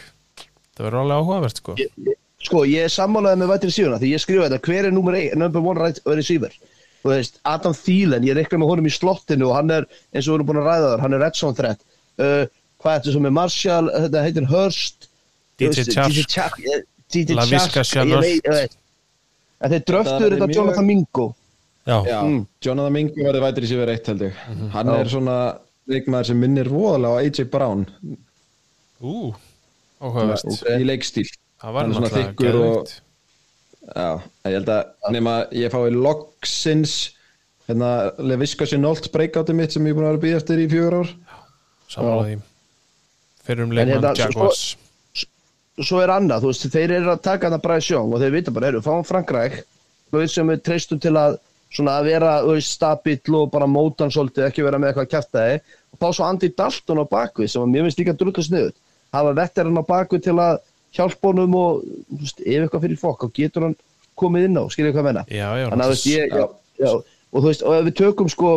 það 0.75 0.85
verður 0.89 1.01
alveg 1.03 1.19
áhugavert 1.21 1.57
sko 1.61 1.75
Ég- 1.79 1.91
ég- 2.05 2.21
Sko, 2.45 2.61
ég 2.69 2.83
er 2.85 2.91
sammálaðið 2.93 3.39
með 3.41 3.47
vættir 3.49 3.71
síðuna 3.73 3.97
því 3.97 4.09
ég 4.13 4.21
skrifa 4.21 4.47
þetta, 4.49 4.59
hver 4.67 4.85
er 4.85 4.91
nummer 4.93 5.15
1, 5.17 5.35
number 5.39 5.61
one 5.65 5.79
right 5.81 5.99
receiver? 6.05 6.51
Þú 7.01 7.09
veist, 7.09 7.39
Adam 7.45 7.73
Thielen, 7.73 8.21
ég 8.27 8.35
reikna 8.37 8.59
með 8.61 8.69
honum 8.69 8.85
í 8.85 8.91
slottinu 8.93 9.47
og 9.49 9.55
hann 9.55 9.71
er, 9.71 9.87
eins 10.13 10.27
og 10.27 10.35
við 10.35 10.35
erum 10.35 10.49
búin 10.51 10.59
að 10.61 10.67
ræða 10.69 10.91
þar, 10.91 11.01
hann 11.01 11.13
er 11.17 11.19
red 11.23 11.35
zone 11.39 11.55
threat. 11.57 11.79
Uh, 12.19 12.45
hvað 12.83 12.91
er 12.91 12.99
þetta 12.99 13.13
sem 13.15 13.25
er 13.25 13.33
Marshall, 13.33 13.89
þetta 13.95 14.23
heitir 14.27 14.45
Hurst, 14.51 15.07
DJ 15.57 15.65
eh, 15.65 15.73
veit, 18.21 18.45
ég 18.45 18.53
veit. 18.59 18.77
En 19.61 19.71
þeir 19.73 19.83
dröftur 19.89 20.25
er 20.27 20.35
þetta 20.35 20.47
mjög- 20.51 20.55
Jonathan 20.59 20.85
Mingo. 20.85 21.27
Já, 21.87 21.97
Já, 22.05 22.21
Mm. 22.25 22.47
Jonathan 22.61 22.93
Mingo 22.93 23.23
verður 23.25 23.41
vætir 23.47 23.63
í 23.63 23.67
sig 23.67 23.77
verið 23.77 23.95
eitt 23.95 24.05
held 24.07 24.21
ég 24.21 24.33
Hann 24.73 24.85
Já. 24.87 24.99
er 24.99 25.05
svona 25.05 25.57
leikmaður 25.89 26.25
sem 26.25 26.39
minnir 26.39 26.65
voðalega 26.69 27.17
á 27.17 27.21
AJ 27.25 27.43
Brown 27.49 27.85
ú, 29.05 29.33
áhugavert. 30.01 30.61
í 30.75 30.87
leikstíl. 30.89 31.25
Það 31.61 31.75
var 31.77 31.89
náttúrulega 31.91 32.33
geðveikt. 32.41 32.95
Já, 33.85 34.07
ég 34.49 34.55
held 34.57 34.71
að 34.73 35.11
nema 35.13 35.35
ég 35.53 35.73
fái 35.73 35.91
loksins 35.93 36.95
hérna 37.69 37.91
Leviska 38.17 38.65
Sinolt 38.69 39.11
breakoutið 39.13 39.57
mitt 39.59 39.75
sem 39.75 39.85
ég 39.85 39.93
er 39.93 39.97
búin 39.99 40.07
að 40.07 40.15
vera 40.15 40.19
að 40.19 40.25
býða 40.25 40.41
eftir 40.41 40.63
í 40.63 40.67
fjögur 40.71 40.97
ár. 41.03 41.13
Sammála 41.93 42.25
því. 42.27 42.35
Fyrir 43.45 43.63
um 43.67 43.75
leikmann 43.77 43.93
hérna, 44.01 44.15
svo- 44.17 44.25
Jaguars 44.25 44.63
svo 45.83 45.99
er 45.99 46.13
annað, 46.13 46.45
þú 46.45 46.51
veist, 46.51 46.67
þeir 46.71 46.91
eru 46.99 47.11
að 47.11 47.23
taka 47.25 47.49
hana 47.49 47.59
Bryce 47.59 47.91
Young 47.91 48.13
og 48.15 48.21
þeir 48.23 48.31
vita 48.37 48.51
bara, 48.55 48.69
eru, 48.71 48.79
fáum 48.85 49.03
Frankræk 49.05 49.57
þú 50.11 50.21
veist 50.21 50.37
sem 50.37 50.47
við 50.47 50.61
treystum 50.63 51.01
til 51.03 51.11
að 51.19 51.35
svona 51.75 51.97
að 51.99 52.07
vera, 52.07 52.29
þú 52.45 52.53
veist, 52.55 52.75
stabill 52.77 53.35
og 53.41 53.49
bara 53.51 53.67
mótan 53.67 54.13
svolítið, 54.13 54.45
ekki 54.47 54.63
vera 54.63 54.79
með 54.79 54.93
eitthvað 54.93 55.09
kæftæði 55.11 55.57
og 55.91 55.99
fá 55.99 56.07
svo 56.15 56.27
Andy 56.29 56.49
Dalton 56.55 57.01
á 57.03 57.05
bakvið 57.11 57.51
sem 57.51 57.65
að 57.65 57.73
mér 57.73 57.87
finnst 57.89 57.99
líka 57.99 58.15
drullu 58.15 58.45
sniðut 58.47 58.77
hafa 59.15 59.33
vetterinn 59.39 59.81
á 59.81 59.83
bakvið 59.87 60.23
til 60.27 60.37
að 60.41 60.61
hjálpa 60.95 61.31
honum 61.31 61.57
og, 61.59 61.83
veist, 62.21 62.39
ef 62.39 62.65
eitthvað 62.65 62.85
fyrir 62.85 63.01
fokk 63.01 63.25
þá 63.25 63.35
getur 63.39 63.67
hann 63.67 63.75
komið 64.19 64.47
inn 64.49 64.59
á, 64.59 64.63
skiljið 64.71 64.95
hvað 64.95 65.07
menna 65.09 65.25
Já, 65.27 65.47
já, 65.59 65.65
Þannig 65.71 65.91
veist, 65.91 66.07
ég, 66.11 66.35
já, 66.79 66.91
og 66.91 67.41
þú 67.41 67.47
veist, 67.49 67.65
og 67.65 67.77
ef 67.77 67.87
við 67.89 67.97
tökum 67.99 68.31
sko 68.31 68.51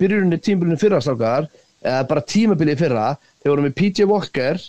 byrjuninni 0.00 0.38
tímabilinu 0.42 0.80
fyrra 0.80 1.00
strákar, 1.00 1.46
eða 1.86 2.06
bara 2.10 2.24
tímabilið 2.32 2.80
fyrra, 2.82 3.04
þegar 3.40 3.54
vorum 3.54 3.68
við 3.68 3.76
PJ 3.78 4.08
Walker, 4.10 4.60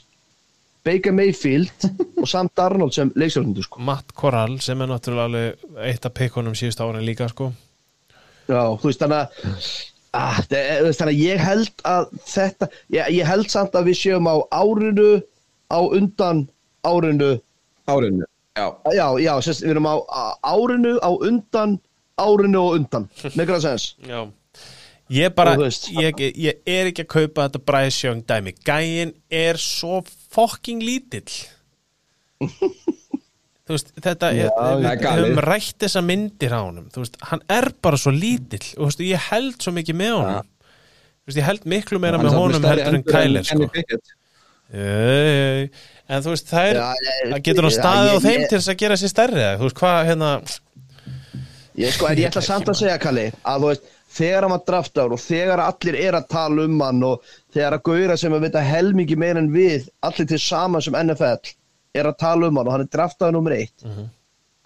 Baker 0.88 1.16
Mayfield 1.18 1.88
og 2.22 2.30
Sam 2.30 2.50
Darnold 2.56 2.96
sem 2.96 3.10
leikstjórnundu 3.18 3.66
sko. 3.66 3.82
Matt 3.84 4.14
Corral 4.16 4.60
sem 4.64 4.80
er 4.86 4.92
náttúrulega 4.94 5.82
eitt 5.84 6.06
af 6.08 6.16
pekkunum 6.16 6.56
síðust 6.56 6.84
árin 6.84 7.04
líka 7.04 7.28
sko 7.34 7.52
Já, 8.48 8.62
þú 8.80 8.88
veist, 8.88 9.02
þannig 9.02 9.26
að, 9.26 9.66
ah, 10.18 10.40
er- 10.50 10.88
þannig 10.98 11.14
að 11.14 11.22
ég 11.24 11.44
held 11.48 11.84
að 11.92 12.08
þetta, 12.34 12.70
ég, 12.96 13.12
ég 13.20 13.30
held 13.30 13.52
samt 13.54 13.76
að 13.78 13.92
við 13.92 14.00
séum 14.02 14.30
á 14.30 14.36
árinu, 14.52 15.12
á 15.70 15.80
undan 15.84 16.48
árinu, 16.88 17.36
Árinu 17.88 18.26
Já, 18.58 18.74
já, 18.90 19.06
já, 19.22 19.34
sérst, 19.46 19.62
við 19.62 19.76
erum 19.76 19.86
á 19.86 19.96
árinu, 20.42 20.96
á 20.98 21.12
undan, 21.14 21.78
árinu 22.18 22.64
og 22.64 22.78
undan, 22.80 23.06
grann 23.46 23.62
sens. 23.62 23.92
Já. 24.02 24.26
Ég 25.14 25.32
bara, 25.38 25.54
ég, 25.56 26.24
ég 26.36 26.58
er 26.68 26.90
ekki 26.90 27.06
að 27.06 27.12
kaupa 27.14 27.46
þetta 27.46 27.62
Bryce 27.70 28.02
Young 28.08 28.26
dæmi. 28.28 28.52
Gæin 28.68 29.14
er 29.32 29.56
svo 29.62 30.02
fucking 30.34 30.82
lítill 30.84 31.30
veist, 33.76 33.90
þetta 34.02 34.28
Já, 34.38 34.48
við 34.48 35.02
galið. 35.02 35.24
höfum 35.26 35.42
rætt 35.48 35.78
þessa 35.84 36.02
myndir 36.06 36.54
á 36.56 36.60
honum. 36.64 36.86
Þú 36.94 37.02
veist, 37.04 37.18
hann 37.32 37.42
er 37.50 37.68
bara 37.84 37.98
svo 38.00 38.12
lítill 38.16 38.64
og 38.78 38.86
þú 38.86 38.88
veist, 38.92 39.04
ég 39.10 39.26
held 39.32 39.58
svo 39.66 39.74
mikið 39.76 39.96
með 40.04 40.14
honum. 40.18 40.48
Þú 41.28 41.32
veist, 41.32 41.40
ég 41.42 41.48
held 41.50 41.66
miklu 41.74 42.00
meira 42.00 42.22
með 42.22 42.38
honum 42.38 42.64
heldur 42.70 42.96
en 42.96 43.04
Kyler 43.04 43.44
sko. 43.44 43.68
En 46.08 46.24
þú 46.24 46.32
veist, 46.34 46.48
það 46.48 46.70
er 46.72 46.80
það 47.34 47.44
getur 47.48 47.68
hann 47.68 47.76
staðið 47.76 48.14
á 48.16 48.18
þeim 48.24 48.40
ég- 48.42 48.50
til 48.52 48.58
þess 48.60 48.72
að 48.74 48.78
gera 48.84 48.96
sér 49.02 49.12
stærri 49.12 49.46
Þú 49.60 49.66
veist, 49.68 49.78
hvað, 49.82 50.00
hérna 50.08 50.30
Ég, 51.78 51.92
sko, 51.94 52.08
ég 52.10 52.26
ætla 52.32 52.42
samt 52.42 52.66
að 52.72 52.80
segja, 52.80 52.98
Kalli, 52.98 53.28
að 53.46 53.62
þú 53.62 53.68
veist, 53.70 53.84
þegar 54.18 54.42
hann 54.48 54.54
var 54.56 54.64
draftaður 54.66 55.14
og 55.14 55.20
þegar 55.22 55.60
allir 55.62 55.96
er 56.08 56.14
að 56.18 56.28
tala 56.32 56.64
um 56.66 56.80
hann 56.82 57.04
og 57.04 57.22
þegar 57.54 57.76
að 57.78 57.84
gauðra 57.86 58.16
sem 58.18 58.34
að 58.34 58.46
vita 58.48 58.64
helmingi 58.66 59.16
meir 59.20 59.38
en 59.38 59.52
við, 59.54 59.86
allir 60.02 60.28
til 60.32 60.40
saman 60.42 60.82
sem 60.82 60.96
NFL, 60.98 61.52
er 62.00 62.12
að 62.12 62.20
tala 62.22 62.48
um 62.52 62.60
hann 62.62 62.70
og 62.70 62.76
hann 62.78 62.86
er 62.86 62.94
draftaður 62.94 63.36
nummer 63.38 63.56
eitt. 63.58 63.86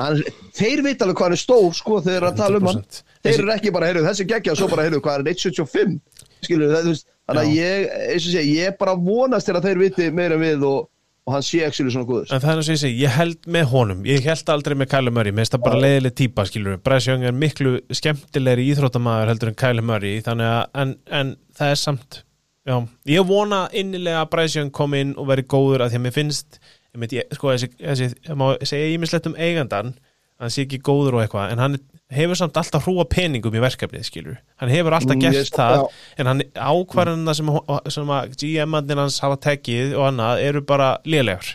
hann, 0.01 0.21
þeir 0.57 0.83
vita 0.85 1.05
alveg 1.05 1.19
hvað 1.19 1.27
hann 1.29 1.37
er 1.37 1.41
stór, 1.41 1.71
sko, 1.77 1.99
þeir 2.05 2.17
eru 2.19 2.29
að 2.31 2.39
tala 2.41 2.61
um 2.61 2.69
hann. 2.71 2.79
100%. 2.83 3.03
Þeir 3.21 3.41
eru 3.43 3.53
ekki 3.53 3.73
bara, 3.75 3.89
heyrðu, 3.91 4.05
þessi 4.07 4.27
geggja 4.31 4.55
og 4.55 4.61
svo 4.61 4.69
bara, 4.71 4.85
heyrðu, 4.87 5.01
hvað 5.05 5.19
er 5.19 5.21
hann, 5.21 5.35
1.75? 5.35 5.99
Skilur, 6.41 6.71
það, 6.71 6.87
þú 6.87 6.93
veist, 6.95 7.05
þannig 7.29 7.43
að 7.43 7.51
ég, 7.59 7.91
eins 8.07 8.25
og 8.25 8.33
segja, 8.33 8.55
ég 8.63 8.79
bara 8.79 8.95
vonast 8.97 9.49
til 9.49 9.57
að 9.57 9.67
þeir 9.67 9.81
viti 9.83 10.07
meira 10.17 10.39
við 10.41 10.65
og, 10.65 10.87
og 11.27 11.35
hann 11.35 11.45
sé 11.45 11.61
ekki 11.67 11.85
svona 11.85 12.07
góður. 12.09 12.33
En 12.33 12.41
það 12.41 12.53
er 12.55 12.61
eins 12.63 12.71
og 12.71 12.75
ég 12.75 12.81
segi, 12.81 12.97
ég 13.03 13.13
held 13.19 13.51
með 13.57 13.67
honum 13.75 14.01
Ég 14.09 14.25
held 14.25 14.51
aldrei 14.55 14.77
með 14.79 14.89
Kyler 14.95 15.13
Murray, 15.13 15.35
mér 15.35 15.45
finnst 15.45 15.55
það 15.57 15.65
bara 15.67 15.83
leiðileg 15.85 16.17
típa 16.17 16.47
skilur 16.49 16.81
Young 17.05 17.27
er 17.29 17.37
miklu 17.37 17.77
skemmtilegri 17.93 18.67
íþróttamaður 18.73 19.33
heldur 19.35 19.53
en 19.53 19.61
Kyler 19.61 19.85
Murray 19.85 20.25
þannig 20.25 20.49
að, 20.49 20.63
en, 20.81 20.95
en 21.21 21.33
það 21.59 21.75
er 21.75 21.81
samt 21.83 22.21
já, 22.65 22.75
ég 23.13 23.29
vona 23.29 23.67
innilega 23.69 24.25
að 24.25 24.57
Young 24.57 24.73
kom 24.73 24.97
inn 24.97 25.13
og 25.13 25.29
veri 25.29 25.45
góður 25.45 25.85
að 25.85 25.93
því 25.93 26.01
að 26.01 26.05
mér 26.07 26.17
finnst 26.17 26.60
ég 26.95 26.99
mynd, 27.03 27.13
ég, 27.15 27.27
sko, 27.37 27.53
þessi, 27.55 27.69
þessi, 27.79 28.09
má 28.35 28.47
segja 28.67 28.91
ímislegt 28.97 29.29
um 29.31 29.35
eigandan 29.39 29.93
hann 30.41 30.49
sé 30.49 30.63
ekki 30.65 30.79
góður 30.81 31.19
og 31.19 31.23
eitthvað 31.25 31.51
en 31.53 31.59
hann 31.61 31.77
hefur 32.11 32.35
samt 32.35 32.57
alltaf 32.57 32.83
hrúa 32.87 33.05
peningum 33.07 33.53
í 33.55 33.61
verkefnið 33.61 34.07
skilur, 34.07 34.37
hann 34.59 34.71
hefur 34.73 34.95
alltaf 34.97 35.15
Mm, 35.15 35.21
gert 35.21 35.37
ég- 35.37 35.51
það 35.55 35.75
já. 35.77 35.83
en 36.17 36.25
hann 36.31 36.41
ákvarðanna 36.55 37.35
sem, 37.37 37.51
sem 37.93 38.09
að 38.17 38.33
GM-andinn 38.41 38.97
hans 39.03 39.19
hafa 39.23 39.37
tekið 39.37 39.93
og 39.95 40.07
annað 40.09 40.41
eru 40.49 40.61
bara 40.61 40.97
lélegur 41.05 41.53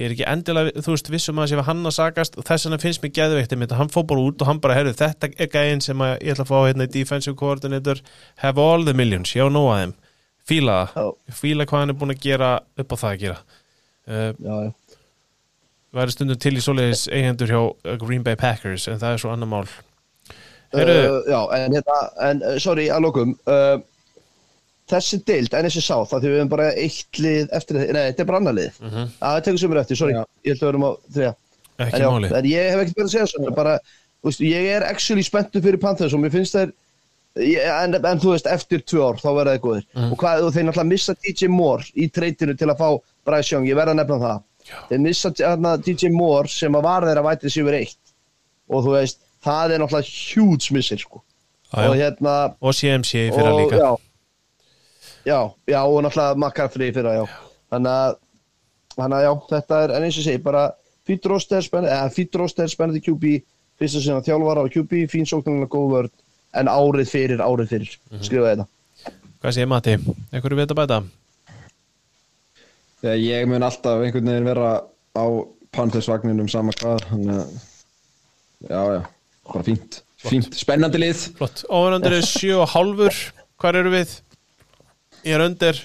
ég 0.00 0.06
er 0.06 0.14
ekki 0.14 0.24
endilega, 0.32 0.72
þú 0.80 0.94
veist, 0.94 1.10
vissum 1.12 1.36
að 1.38 1.44
það 1.44 1.50
sé 1.52 1.64
hann 1.68 1.84
að 1.84 1.94
sagast 1.98 2.38
og 2.40 2.44
þess 2.48 2.64
vegna 2.66 2.78
finnst 2.80 3.02
mér 3.04 3.66
að 3.68 3.76
hann 3.76 3.88
fór 3.92 4.06
bara 4.08 4.20
út 4.30 4.40
og 4.40 4.46
hann 4.48 4.60
bara, 4.64 4.74
herru, 4.78 4.92
þetta 4.96 5.28
er 5.36 5.46
gæinn 5.52 5.82
sem 5.84 5.98
að 5.98 6.14
ég 6.24 6.32
ætla 6.32 6.46
að 6.46 6.50
fá 6.50 6.58
hérna 6.70 6.86
í 6.88 6.92
defensive 6.94 7.36
coordinator. 7.36 8.00
Have 8.40 8.58
all 8.58 8.82
the 8.84 8.94
millions, 8.94 9.34
já, 9.34 9.44
nóa 9.52 9.76
þeim. 9.82 9.92
Fíla 10.48 10.88
það, 10.94 11.10
fíla 11.36 11.66
hvað 11.68 11.82
hann 11.84 11.90
er 11.92 11.98
búin 12.00 12.14
að 12.14 12.22
gera 12.24 12.60
upp 12.80 12.88
á 12.88 12.96
það 12.96 13.10
að 13.12 13.20
gera 13.20 13.38
uh, 14.10 14.72
væri 15.96 16.14
stundum 16.14 16.38
til 16.40 16.56
í 16.58 16.64
svoleiðis 16.64 17.06
eigendur 17.10 17.52
hjá 17.52 17.60
uh, 17.62 17.94
Green 18.00 18.24
Bay 18.26 18.38
Packers 18.38 18.88
en 18.90 19.00
það 19.02 19.16
er 19.16 19.22
svo 19.22 19.32
annar 19.34 19.50
mál. 19.50 19.64
Heyrðu, 20.74 20.98
Uh, 21.00 21.22
já, 21.26 21.40
en 21.56 21.72
hérna, 21.74 21.94
en 22.28 22.42
sorry, 22.62 22.84
að 22.94 23.02
lokum 23.02 23.32
uh, 23.50 23.80
þessi 24.90 25.18
deild, 25.26 25.54
NSC 25.54 25.82
South 25.82 26.12
það 26.12 26.22
því 26.22 26.30
við 26.30 26.38
hefum 26.38 26.52
bara 26.52 26.68
eitt 26.78 27.18
lið 27.22 27.54
eftir 27.58 27.80
nei, 27.80 28.04
þetta 28.10 28.22
er 28.22 28.28
bara 28.28 28.38
annar 28.42 28.54
lið, 28.58 28.76
mm 28.78 28.92
-hmm. 28.92 29.08
að 29.18 29.34
það 29.34 29.42
tekur 29.48 29.62
sömur 29.64 29.80
eftir 29.82 29.98
sorry, 29.98 30.14
Já. 30.14 30.22
ég 30.46 30.52
held 30.52 30.62
að 30.62 30.66
við 30.66 30.70
erum 30.70 30.86
á 30.86 30.90
en, 30.90 31.34
ekki 31.86 32.02
já, 32.02 32.10
máli 32.10 32.30
en 32.38 32.48
ég 32.52 32.70
hef 32.70 32.84
ekkert 32.84 33.00
verið 33.00 33.08
að 33.08 33.14
segja 33.16 33.26
svona 33.32 33.56
bara, 33.56 33.74
þú 34.20 34.30
veist, 34.30 34.40
ég 34.46 34.70
er 34.76 34.86
actually 34.86 35.26
spenntu 35.26 35.62
fyrir 35.64 35.82
Panthers 35.82 36.14
og 36.14 36.22
mér 36.22 36.34
finnst 36.36 36.54
þær 36.54 36.70
Ég- 37.38 37.62
en, 37.62 37.94
en 37.94 38.18
þú 38.18 38.32
veist, 38.34 38.46
eftir 38.50 38.82
tvö 38.82 39.04
ár 39.06 39.20
þá 39.22 39.28
verða 39.36 39.52
þeir 39.54 39.62
góðir. 39.62 39.84
Og, 39.94 40.16
hvað, 40.18 40.40
og 40.44 40.54
þeir 40.54 40.64
náttúrulega 40.66 40.90
missa 40.90 41.14
DJ 41.14 41.46
Moore 41.48 41.84
í 41.94 42.08
treytinu 42.10 42.56
til 42.58 42.66
að 42.72 42.80
fá 42.80 42.88
Young, 43.26 43.66
ég 43.68 43.76
verða 43.76 43.92
að 43.94 44.00
nefna 44.00 44.18
það. 44.24 44.42
Þeir 44.90 45.00
missa 45.00 45.30
hérna, 45.38 45.76
DJ 45.82 46.10
Moore 46.14 46.48
sem 46.48 46.72
að 46.78 46.82
var 46.82 47.02
þeirra 47.08 47.22
vætið 47.26 47.54
sér 47.54 47.74
eitt. 47.80 48.14
Og 48.70 48.84
þú 48.84 48.94
veist, 48.94 49.18
það 49.44 49.72
er 49.74 49.78
náttúrulega 49.82 50.14
huge 50.34 50.74
missir 50.76 50.98
sko. 50.98 51.22
Já, 51.70 51.86
og 51.88 51.94
já. 51.96 52.00
hérna 52.02 52.34
og 52.60 52.74
CMC 52.74 53.12
í 53.28 53.30
fyrra 53.34 53.52
og, 53.54 53.60
líka. 53.60 53.76
já, 53.78 53.90
já, 55.24 55.38
já, 55.70 55.80
og 55.86 56.02
náttúrulega 56.04 56.36
McCaffrey 56.36 56.90
í 56.90 56.94
fyrra, 56.94 57.14
já. 57.14 57.24
Þannig 57.70 57.92
að, 57.94 58.16
að 59.06 59.22
já, 59.24 59.32
þetta 59.54 59.82
er 59.84 59.94
en 59.96 60.02
eins 60.08 60.16
og 60.18 60.22
ég 60.22 60.26
segi, 60.30 60.42
bara 60.42 60.64
fýtt 61.06 61.28
roster 61.30 61.62
spennandi, 62.70 63.02
QB 63.06 63.36
fyrsta 63.80 64.02
sinna 64.02 64.20
þjálfara 64.26 64.66
á 64.66 64.72
QB, 64.74 65.06
fín 65.08 65.24
sóknarlega 65.28 65.70
góð 65.72 65.88
vörd 65.94 66.12
en 66.60 66.68
árið 66.68 67.08
fyrir, 67.08 67.40
árið 67.40 67.68
fyrir 67.72 67.94
Mhm. 68.10 68.22
skrifa 68.26 68.50
þetta. 68.54 68.66
Hvað 69.40 69.54
sé 69.56 69.66
Matti, 69.66 69.96
einhverju 70.32 70.56
veit 70.58 70.68
að 70.74 70.76
bæta 70.82 71.02
Þegar 73.00 73.20
ég 73.24 73.48
mun 73.48 73.64
alltaf 73.64 74.02
einhvern 74.04 74.28
veginn 74.28 74.48
vera 74.50 74.70
á 75.16 75.24
Panthers-vagninum 75.72 76.48
sama 76.52 76.74
hvað 76.76 77.04
þannig 77.08 77.38
að 77.40 77.52
já, 78.68 78.80
já, 78.94 79.00
bara 79.48 79.66
fínt. 79.66 80.00
Fínt, 80.20 80.56
spennandi 80.58 81.00
lið. 81.00 81.22
Flott, 81.38 81.62
ofuröndir 81.72 82.18
er 82.18 82.26
7 82.28 82.58
og 82.58 82.68
hálfur. 82.74 83.20
Hvar 83.60 83.78
eru 83.80 83.92
við? 83.94 84.18
Ég 85.24 85.36
er 85.36 85.44
undir. 85.46 85.80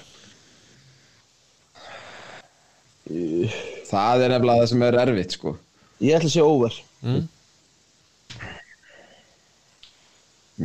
Það 3.85 4.25
er 4.25 4.33
nefnilega 4.33 4.63
það 4.63 4.69
sem 4.73 4.83
er 4.87 4.99
erfitt 5.05 5.37
sko. 5.37 5.55
Ég 6.03 6.17
ætla 6.17 6.27
að 6.27 6.35
segja 6.35 6.49
over. 6.51 6.81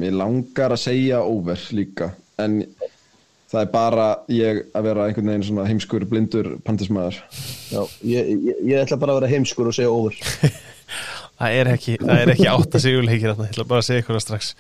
Mér 0.01 0.17
langar 0.19 0.75
að 0.75 0.83
segja 0.85 1.23
over 1.27 1.63
líka 1.75 2.13
en 2.41 2.63
það 3.51 3.63
er 3.63 3.71
bara 3.73 4.09
ég 4.31 4.61
að 4.77 4.87
vera 4.87 5.07
einhvern 5.07 5.33
veginn 5.33 5.47
svona 5.49 5.69
heimskur 5.69 6.07
blindur 6.11 6.53
Panthers-maður 6.67 7.19
já, 7.71 7.81
ég, 8.07 8.31
ég, 8.51 8.61
ég 8.71 8.83
ætla 8.85 9.01
bara 9.01 9.17
að 9.17 9.23
vera 9.23 9.33
heimskur 9.35 9.71
og 9.71 9.77
segja 9.77 9.91
over 9.91 10.17
það 11.41 11.57
er 11.57 11.73
ekki, 11.75 11.97
það 12.03 12.23
er 12.23 12.33
ekki 12.35 12.49
átta 12.53 12.83
sigurleikir 12.83 13.33
þarna, 13.33 13.49
ég 13.49 13.55
ætla 13.55 13.69
bara 13.71 13.83
að 13.83 13.89
segja 13.89 14.05
ykkur 14.05 14.17
það 14.19 14.25
strax. 14.27 14.51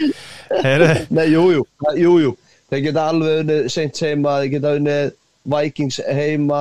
Heyrðu, 0.64 0.92
nei, 1.18 1.24
jú, 1.28 1.42
jú, 1.54 1.64
jú, 2.00 2.12
jú. 2.24 2.36
Þeir 2.70 2.84
geta 2.86 3.06
alveg 3.10 3.42
unnið 3.42 3.66
Saints 3.74 4.04
heima 4.06 4.36
þeir 4.40 4.52
geta 4.54 4.76
unnið 4.78 5.10
Vikings 5.50 5.98
heima 6.06 6.60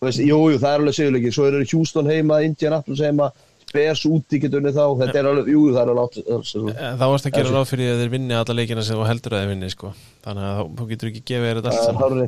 þú 0.00 0.08
veist, 0.08 0.22
jú, 0.24 0.40
jú, 0.48 0.58
það 0.62 0.70
er 0.72 0.82
alveg 0.82 0.96
segjuleikir 0.96 1.36
svo 1.36 1.46
eru 1.50 1.62
Houston 1.74 2.10
heima, 2.10 2.40
Indianapolis 2.46 3.02
heima 3.04 3.30
Bears 3.74 4.04
úti 4.08 4.40
geta 4.42 4.60
unnið 4.60 4.78
þá 4.78 4.84
þetta 5.02 5.18
er 5.20 5.28
alveg, 5.30 5.50
jú, 5.54 5.64
það 5.74 5.82
er 5.82 5.92
alveg 5.92 6.06
átt 6.06 6.54
þá 7.00 7.04
varst 7.04 7.28
að 7.28 7.36
gera 7.36 7.52
ráð 7.54 7.68
fyrir 7.70 7.92
að 7.94 8.00
þeir 8.02 8.14
vinni 8.14 8.38
alla 8.38 8.56
leikina 8.58 8.86
sem 8.86 8.98
þú 8.98 9.08
heldur 9.08 9.36
að 9.36 9.44
þeir 9.44 9.52
vinni 9.54 9.70
sko. 9.74 9.92
þannig 10.26 10.48
að 10.48 10.62
þú 10.78 10.88
getur 10.94 11.10
ekki 11.10 11.22
gefið 11.30 11.46
þér 11.50 11.60
þetta 11.60 11.74
allt 11.74 11.84
saman. 11.90 12.24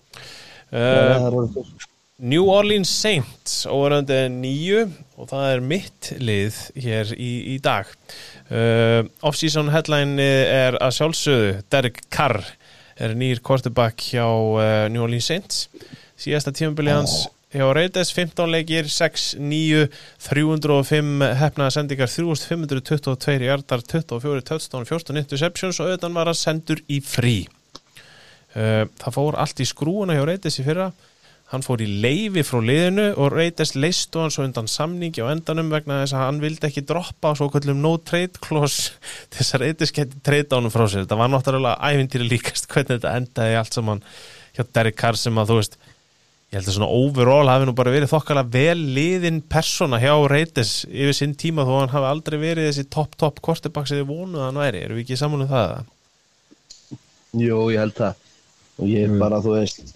uh, 0.72 1.88
New 2.22 2.46
Orleans 2.52 2.90
Saints 3.02 3.54
óverandi 3.66 4.20
nýju 4.30 4.84
og 5.18 5.30
það 5.32 5.46
er 5.50 5.64
mitt 5.72 6.10
lið 6.22 6.58
hér 6.84 7.10
í, 7.16 7.30
í 7.54 7.58
dag. 7.64 7.88
Uh, 8.46 9.08
Off-season 9.26 9.72
headline 9.74 10.22
er 10.22 10.78
að 10.78 10.94
sjálfsögðu 11.00 11.56
Derek 11.72 12.04
Carr 12.14 12.38
er 13.02 13.16
nýr 13.18 13.42
quarterback 13.42 14.04
hjá 14.12 14.26
uh, 14.28 14.86
New 14.92 15.02
Orleans 15.02 15.26
Saints. 15.32 15.64
Síðasta 16.22 16.52
tímabili 16.54 16.92
hans 16.94 17.24
hjá 17.52 17.68
Raiders 17.76 18.12
15 18.16 18.48
leikir 18.48 18.88
6, 18.88 19.36
9 19.40 19.86
305 20.24 21.28
hefnaða 21.36 21.74
sendingar 21.74 22.08
3522 22.08 23.46
hjartar 23.46 23.84
24 23.84 24.44
touchdown 24.48 24.88
14 24.88 25.20
interceptions 25.20 25.80
og 25.80 25.90
auðvitað 25.90 26.16
var 26.16 26.32
að 26.32 26.40
sendur 26.40 26.82
í 26.88 27.02
frí. 27.04 27.38
Uh, 28.52 28.84
það 29.00 29.16
fór 29.16 29.40
allt 29.40 29.60
í 29.64 29.68
skrúuna 29.68 30.16
hjá 30.16 30.24
Raiders 30.28 30.60
í 30.60 30.66
fyrra. 30.66 30.90
Hann 31.52 31.64
fór 31.64 31.82
í 31.84 31.88
leifi 32.00 32.40
frá 32.48 32.62
liðinu 32.64 33.10
og 33.20 33.34
Raiders 33.34 33.74
leistu 33.76 34.22
hann 34.22 34.32
svo 34.32 34.46
undan 34.46 34.70
samningi 34.72 35.20
á 35.20 35.28
endanum 35.28 35.68
vegna 35.72 36.00
þess 36.00 36.16
að 36.16 36.24
hann 36.24 36.40
vildi 36.40 36.68
ekki 36.70 36.84
droppa 36.88 37.34
svo 37.36 37.50
kvöldum 37.52 37.82
no 37.84 37.98
trade 38.00 38.40
clause 38.40 38.94
þess 39.34 39.58
að 39.58 39.66
Raiders 39.66 39.92
geti 39.92 40.24
trade 40.24 40.56
ánum 40.56 40.72
frá 40.72 40.86
sér. 40.86 41.04
Þetta 41.04 41.20
var 41.20 41.32
náttúrulega 41.34 41.92
ævintýri 41.92 42.30
líkast 42.32 42.70
hvernig 42.72 42.96
þetta 42.96 43.16
endaði 43.20 43.58
allt 43.60 43.76
saman 43.76 44.00
hjá 44.56 44.64
Derek 44.64 44.96
Carr 45.00 45.20
sem 45.20 45.36
að 45.40 45.52
þú 45.52 45.58
veist 45.60 45.76
ég 46.52 46.58
held 46.58 46.68
að 46.68 46.74
svona 46.76 46.90
overall 46.92 47.48
hafi 47.48 47.64
nú 47.64 47.72
bara 47.76 47.94
verið 47.94 48.10
þokkala 48.12 48.42
vel 48.52 48.76
liðin 48.76 49.38
persóna 49.48 49.96
hjá 50.02 50.12
Raiders 50.28 50.72
yfir 50.84 51.16
sinn 51.16 51.32
tíma 51.40 51.64
þó 51.64 51.72
að 51.72 51.80
hann 51.80 51.94
hafi 51.94 52.10
aldrei 52.10 52.36
verið 52.42 52.68
þessi 52.68 52.84
topp 52.92 53.16
topp 53.16 53.40
kortebak 53.40 53.88
sem 53.88 54.02
þið 54.02 54.10
vonuð 54.10 54.44
hann 54.44 54.60
væri, 54.60 54.82
eru 54.84 54.98
við 54.98 55.06
ekki 55.06 55.16
saman 55.16 55.46
um 55.46 55.48
það? 55.48 55.72
Jú, 57.40 57.58
ég 57.72 57.80
held 57.80 57.96
það. 57.96 58.20
Og 58.82 58.90
ég 58.90 59.08
er 59.08 59.16
bara, 59.22 59.40
þú 59.40 59.56
veist 59.56 59.94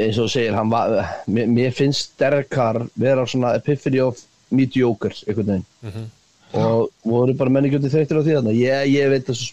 eins 0.00 0.18
og 0.18 0.30
segir, 0.32 0.56
hann 0.58 0.70
var 0.72 0.96
mér, 1.30 1.46
mér 1.54 1.74
finnst 1.76 2.18
Carr 2.50 2.82
vera 2.98 3.26
svona 3.30 3.54
epiphany 3.58 4.02
of 4.02 4.18
mediocre 4.50 5.14
einhvern 5.26 5.54
veginn. 5.54 5.68
Mhm. 5.86 6.08
og 6.50 6.88
voru 7.06 7.34
bara 7.38 7.50
menni 7.50 7.70
gjöndi 7.70 7.86
þreyttir 7.92 8.18
á 8.18 8.22
því 8.26 8.32
þarna. 8.34 8.52
Ég, 8.58 8.88
ég 8.90 9.10
veit 9.12 9.28
þessu 9.28 9.52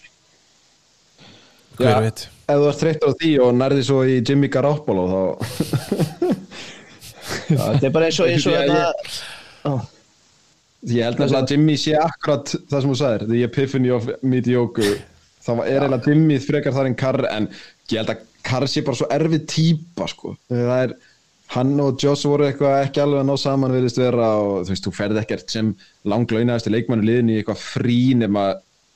Hver 1.78 1.90
Já. 1.92 1.98
veit? 2.02 2.24
ef 2.48 2.56
þú 2.62 2.68
ert 2.72 2.80
þreyttur 2.82 3.10
á 3.12 3.18
því 3.20 3.32
og 3.44 3.50
nærði 3.60 3.82
svo 3.86 3.98
í 4.08 4.14
Jimmy 4.24 4.48
Garoppolo 4.52 5.04
þá 5.08 5.20
þetta 7.48 7.86
er 7.88 7.92
bara 7.94 8.08
eins 8.08 8.18
og 8.22 8.30
eins 8.32 8.46
og 8.48 8.56
þetta 8.56 8.82
Ó, 9.68 9.72
Ég 10.88 11.02
held 11.02 11.18
nefnilega 11.18 11.42
að 11.42 11.52
Jimmy 11.52 11.74
sé 11.82 11.94
akkurat 11.98 12.52
það 12.70 12.82
sem 12.84 12.92
þú 12.92 12.96
sagðir, 13.00 13.24
the 13.32 13.40
epiphany 13.48 13.90
of 13.90 14.06
mediocre 14.22 14.92
það 15.44 15.56
var- 15.58 15.66
er 15.68 15.82
eiginlega 15.82 16.06
Jimmy 16.12 16.36
frekar 16.44 16.76
þar 16.76 16.86
en 16.90 16.94
Carr 17.00 17.26
en 17.32 17.48
ég 17.90 17.98
held 17.98 18.12
að 18.14 18.24
Carr 18.48 18.66
sé 18.70 18.84
bara 18.86 18.96
svo 19.00 19.08
erfið 19.12 19.46
típa 19.50 20.06
sko. 20.08 20.36
það 20.48 20.70
er, 20.84 20.94
hann 21.56 21.74
og 21.82 21.98
Joss 22.00 22.22
voru 22.28 22.46
eitthvað 22.46 22.84
ekki 22.86 23.02
alveg 23.02 23.24
að 23.24 23.28
ná 23.32 23.36
saman 23.42 23.74
viðist 23.74 23.98
vera 23.98 24.28
og 24.38 24.62
þú 24.68 24.72
veist, 24.72 24.86
þú 24.86 24.92
ferð 24.94 25.20
ekkert 25.24 25.50
sem 25.50 25.74
langlaunæðasti 26.08 26.70
leikmannu 26.72 27.04
liðin 27.08 27.30
í 27.34 27.38
eitthvað 27.42 27.64
frí 27.64 27.98
nema 28.22 28.46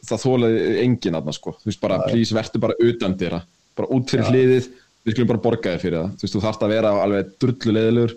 það 0.09 0.23
þólaði 0.27 0.63
enginn 0.83 1.19
aðna 1.19 1.35
sko, 1.37 1.57
þú 1.61 1.71
veist 1.71 1.83
bara, 1.83 2.01
please 2.09 2.35
verður 2.37 2.65
bara 2.67 2.79
utan 2.83 3.19
dýra, 3.19 3.43
bara 3.79 3.91
út 3.95 4.11
fyrir 4.11 4.31
hliðið 4.31 4.71
við 5.03 5.17
skulum 5.17 5.31
bara 5.33 5.43
borga 5.43 5.75
þér 5.75 5.83
fyrir 5.83 5.99
það, 5.99 6.15
þú 6.15 6.27
veist, 6.27 6.37
þú 6.37 6.43
þarft 6.47 6.65
að 6.65 6.73
vera 6.77 6.95
alveg 7.03 7.31
drullu 7.43 7.77
leiðilegur. 7.77 8.17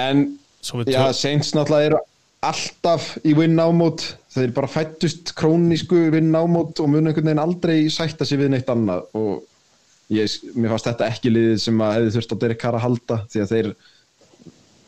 En 0.00 0.24
Svo 0.60 0.82
við 0.82 0.92
Já, 0.92 1.02
Saints 1.16 1.54
náttúrulega 1.56 1.90
eru 1.90 2.00
alltaf 2.44 3.12
í 3.24 3.32
win-námót. 3.36 4.04
Þeir 4.32 4.52
bara 4.56 4.70
fættust 4.70 5.32
krónísku 5.38 6.02
win-námót 6.14 6.80
og 6.82 6.90
munu 6.92 7.10
einhvern 7.10 7.30
veginn 7.30 7.42
aldrei 7.42 7.78
sætta 7.92 8.28
sig 8.28 8.40
við 8.40 8.52
neitt 8.54 8.68
annað. 8.72 9.06
Og 9.16 10.12
ég, 10.12 10.36
mér 10.54 10.74
fannst 10.74 10.90
þetta 10.90 11.08
ekki 11.08 11.32
liðið 11.32 11.58
sem 11.64 11.82
að 11.84 11.96
hefði 11.96 12.14
þurft 12.16 12.36
á 12.36 12.40
Derek 12.44 12.60
Carr 12.60 12.78
að 12.78 12.86
halda 12.86 13.18
því 13.32 13.42
að 13.44 13.54
þeir 13.54 13.72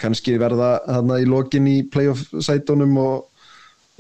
kannski 0.03 0.37
verða 0.41 0.71
þarna 0.87 1.21
í 1.23 1.29
lokin 1.31 1.69
í 1.71 1.77
playoff 1.89 2.25
sætunum 2.43 2.97
og 3.01 3.32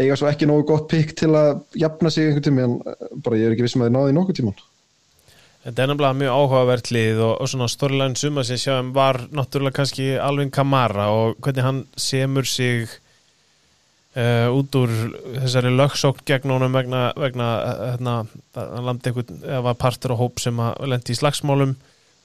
eiga 0.00 0.16
svo 0.18 0.28
ekki 0.30 0.48
nógu 0.48 0.66
gott 0.72 0.88
pick 0.90 1.14
til 1.18 1.32
að 1.36 1.62
jafna 1.78 2.12
sig 2.12 2.28
einhvern 2.28 2.46
tíma 2.46 2.66
en 2.66 2.76
eh, 2.86 3.08
bara 3.24 3.40
ég 3.40 3.48
er 3.48 3.56
ekki 3.56 3.66
vissum 3.66 3.84
að 3.84 3.90
þeir 3.90 3.98
náði 3.98 4.16
nokkuð 4.18 4.38
tíman 4.40 4.60
Þetta 5.62 5.82
er 5.84 5.90
nefnilega 5.92 6.18
mjög 6.18 6.36
áhugavert 6.40 6.88
lið 6.90 7.20
og, 7.22 7.32
og 7.38 7.50
svona 7.52 7.68
storyline 7.70 8.18
suma 8.18 8.42
sem 8.42 8.58
sjáum 8.58 8.88
var 8.96 9.20
náttúrulega 9.30 9.76
kannski 9.76 10.08
Alvin 10.18 10.50
Kamara 10.50 11.06
og 11.14 11.36
hvernig 11.38 11.62
hann 11.62 11.78
semur 11.94 12.48
sig 12.50 12.88
uh, 14.16 14.48
út 14.50 14.74
úr 14.80 14.90
þessari 15.36 15.70
lögsókn 15.76 16.26
gegn 16.26 16.50
honum 16.50 16.74
vegna, 16.74 17.04
vegna 17.14 17.52
uh, 17.60 17.84
hérna, 17.92 18.16
hann 18.58 18.88
landi 18.88 19.12
einhvern, 19.12 19.38
eða 19.46 19.62
var 19.68 19.78
partur 19.84 20.16
á 20.18 20.22
hóp 20.24 20.42
sem 20.42 20.58
lendi 20.82 21.14
í 21.14 21.20
slagsmálum. 21.20 21.78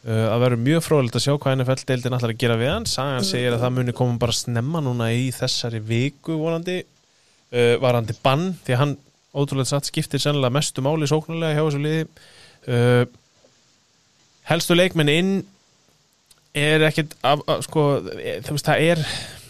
Uh, 0.08 0.26
að 0.32 0.44
verður 0.48 0.66
mjög 0.66 0.84
fróðilegt 0.88 1.20
að 1.20 1.26
sjá 1.28 1.34
hvað 1.36 1.60
NFL-deildin 1.60 2.18
ætlar 2.18 2.34
að 2.34 2.42
gera 2.42 2.58
við 2.58 2.74
hann. 2.74 2.90
Sagan 2.90 3.26
segir 3.28 3.54
að 3.54 3.68
það 3.68 3.78
muni 3.78 3.98
koma 4.02 4.18
bara 4.22 4.34
snemma 4.34 4.82
núna 4.82 5.14
í 5.14 5.30
þessari 5.36 5.82
viku 5.84 6.42
vonandi 6.42 6.82
uh, 7.54 7.76
varandi 7.84 8.16
bann 8.24 8.52
því 8.66 8.76
að 8.76 8.82
hann 8.84 8.98
ótrúlega 9.38 9.70
satt 9.70 9.90
skiptir 9.90 10.22
sennilega 10.24 10.56
mestu 10.56 10.84
máli 10.86 11.10
sóknulega 11.10 11.58
hjá 11.58 11.64
þessu 11.64 11.84
liði. 11.84 12.08
Uh, 12.68 13.04
helstu 14.50 14.78
leikmenn 14.78 15.12
inn 15.14 15.34
er 16.58 16.88
ekkit 16.88 17.14
af, 17.28 17.44
af, 17.46 17.66
sko, 17.68 17.88
e- 18.18 18.40
þú 18.46 18.56
veist 18.56 18.70
það 18.70 18.86
er 18.92 19.04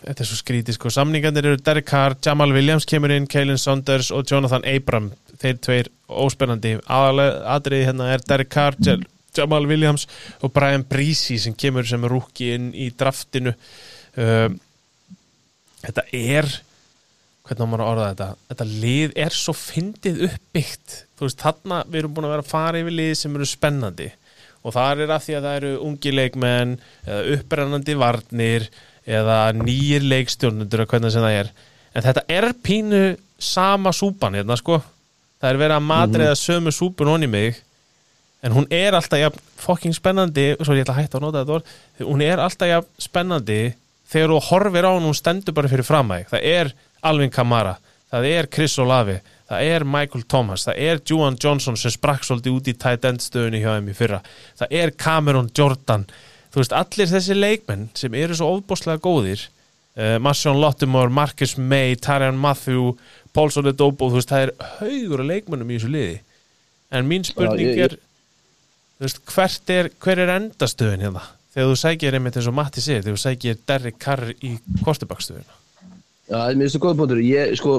þetta 0.07 0.23
er 0.23 0.29
svo 0.29 0.39
skrítið 0.39 0.77
sko, 0.77 0.91
samningarnir 0.93 1.49
eru 1.49 1.59
Derek 1.61 1.87
Carr, 1.87 2.15
Jamal 2.23 2.53
Williams 2.55 2.87
kemur 2.87 3.13
inn 3.15 3.27
Kaelin 3.29 3.59
Saunders 3.61 4.11
og 4.15 4.27
Jonathan 4.29 4.65
Abram 4.67 5.11
þeir 5.41 5.59
tveir 5.63 5.89
óspennandi. 6.07 6.77
Atriði 6.87 7.87
hérna 7.89 8.11
er 8.13 8.23
Derek 8.27 8.51
Carr 8.53 8.77
Jamal 9.37 9.67
Williams 9.69 10.07
og 10.41 10.53
Brian 10.55 10.85
Breezy 10.87 11.37
sem 11.41 11.55
kemur 11.57 11.85
sem 11.87 12.05
rúki 12.09 12.53
inn 12.55 12.71
í 12.73 12.89
draftinu. 12.97 13.53
Uh, 14.17 14.49
þetta 15.83 16.07
er 16.11 16.49
hvernig 17.47 17.69
maður 17.69 17.83
að 17.83 17.91
orða 17.91 18.07
þetta. 18.11 18.27
Þetta 18.51 18.67
lið 18.83 19.13
er 19.23 19.35
svo 19.35 19.53
fyndið 19.57 20.23
uppbyggt. 20.27 20.95
Þú 21.17 21.27
veist, 21.27 21.43
þarna 21.43 21.79
við 21.87 21.99
erum 22.01 22.15
búin 22.15 22.27
að 22.27 22.33
vera 22.35 22.45
að 22.45 22.51
fara 22.51 22.81
yfir 22.81 22.95
lið 22.97 23.13
sem 23.19 23.37
eru 23.37 23.47
spennandi. 23.49 24.09
Og 24.63 24.75
það 24.75 25.03
er 25.03 25.13
að 25.15 25.23
því 25.25 25.37
að 25.37 25.47
það 25.47 25.57
eru 25.61 25.71
ungi 25.87 26.13
leikmenn 26.13 26.75
eða 27.05 27.37
upprennandi 27.37 27.95
varnir 28.01 28.67
eða 29.07 29.37
nýjir 29.55 30.05
leikstjórnundur 30.11 30.83
eða 30.83 30.91
hvernig 30.93 31.15
sem 31.15 31.25
það 31.25 31.39
er. 31.39 31.53
En 31.95 32.05
þetta 32.05 32.25
er 32.37 32.49
pínu 32.67 33.01
sama 33.39 33.93
súpan 33.95 34.37
hérna 34.37 34.59
sko. 34.59 34.81
Það 35.41 35.49
er 35.53 35.61
verið 35.63 35.77
að 35.77 35.87
matreiða 35.87 36.37
sömu 36.37 36.73
súpun 36.75 37.13
onni 37.13 37.31
mig. 37.31 37.63
En 38.45 38.53
hún 38.53 38.67
er 38.73 38.93
alltaf 38.97 39.21
jafn 39.21 39.43
fucking 39.57 39.95
spennandi 39.95 40.51
svo 40.59 40.75
ég 40.77 40.85
ætla 40.85 40.97
að 40.97 41.03
hætta 41.03 41.19
að 41.19 41.25
nota 41.25 41.41
þetta 41.41 41.57
orð. 41.57 41.75
Hún 42.05 42.23
er 42.25 42.41
alltaf 42.41 42.69
jafn 42.69 43.01
spennandi 43.01 43.61
þegar 44.11 44.33
þú 44.33 44.41
horfir 44.49 44.87
á 44.87 44.91
hún 44.95 45.07
hún 45.07 45.17
stendur 45.17 45.55
bara 45.55 45.71
fyrir 45.71 45.87
framæg 45.87 46.29
það 46.31 46.45
er 46.47 46.71
Alvin 47.03 47.29
Kamara 47.33 47.75
það 48.11 48.25
er 48.31 48.47
Chris 48.53 48.77
Olavi 48.79 49.17
það 49.47 49.63
er 49.71 49.83
Michael 49.87 50.23
Thomas, 50.27 50.65
það 50.67 50.79
er 50.89 51.01
Juan 51.07 51.37
Johnson 51.39 51.77
sem 51.79 51.91
sprakk 51.93 52.23
svolítið 52.27 52.55
út 52.57 52.67
í 52.67 52.73
tight 52.75 53.05
end 53.07 53.21
stöðunni 53.23 53.61
hjá 53.63 53.73
þeim 53.77 53.91
í 53.91 53.95
fyrra, 53.95 54.21
það 54.59 54.73
er 54.81 54.91
Cameron 54.99 55.47
Jordan, 55.55 56.03
þú 56.51 56.59
veist, 56.63 56.73
allir 56.75 57.07
þessi 57.11 57.37
leikmenn 57.37 57.85
sem 57.95 58.17
eru 58.19 58.35
svo 58.35 58.49
óbúslega 58.57 58.99
góðir 59.03 59.45
uh, 59.95 60.17
Marshawn 60.19 60.59
Lottimore, 60.59 61.09
Marcus 61.13 61.55
May 61.57 61.95
Tyrann 61.95 62.39
Matthew, 62.43 62.97
Paulson 63.35 63.69
Edobo 63.71 64.09
þú 64.11 64.19
veist, 64.19 64.33
það 64.33 64.47
er 64.49 64.53
haugur 64.81 65.23
leikmennum 65.29 65.71
í 65.71 65.77
þessu 65.79 65.93
liði. 65.93 66.17
En 66.91 67.07
mín 67.07 67.23
spurning 67.27 67.61
Já, 67.61 67.71
ég- 67.71 67.77
ég- 67.77 67.85
er 67.91 67.97
þú 68.97 69.05
veist, 69.07 69.21
hvert 69.31 69.69
er 69.77 69.89
hver 70.03 70.23
er 70.25 70.33
endastöðun 70.39 71.03
hérna? 71.07 71.23
Þegar 71.53 71.71
þú 71.71 71.79
sækir 71.85 72.15
einmitt 72.19 72.35
eins 72.39 72.47
og 72.51 72.55
Matti 72.57 72.83
segir, 72.83 73.03
þegar 73.05 73.15
þú 73.17 73.23
sækir 73.23 73.59
Derrick 73.67 73.99
Carr 74.03 74.31
í 74.43 74.57
kortebakkstöðuna 74.83 75.55
Já, 76.27 76.39
mér 76.51 76.65
finnst 76.65 76.75
það 76.75 76.83
góð 76.83 76.97
búintur 76.99 77.21
ég, 77.23 77.53
sko, 77.59 77.75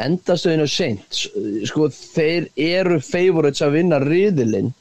endastöðinu 0.00 0.66
seint 0.70 1.18
sko, 1.68 1.88
þeir 1.92 2.48
eru 2.56 3.00
favorites 3.04 3.62
að 3.64 3.76
vinna 3.78 4.00
riðilinn 4.02 4.72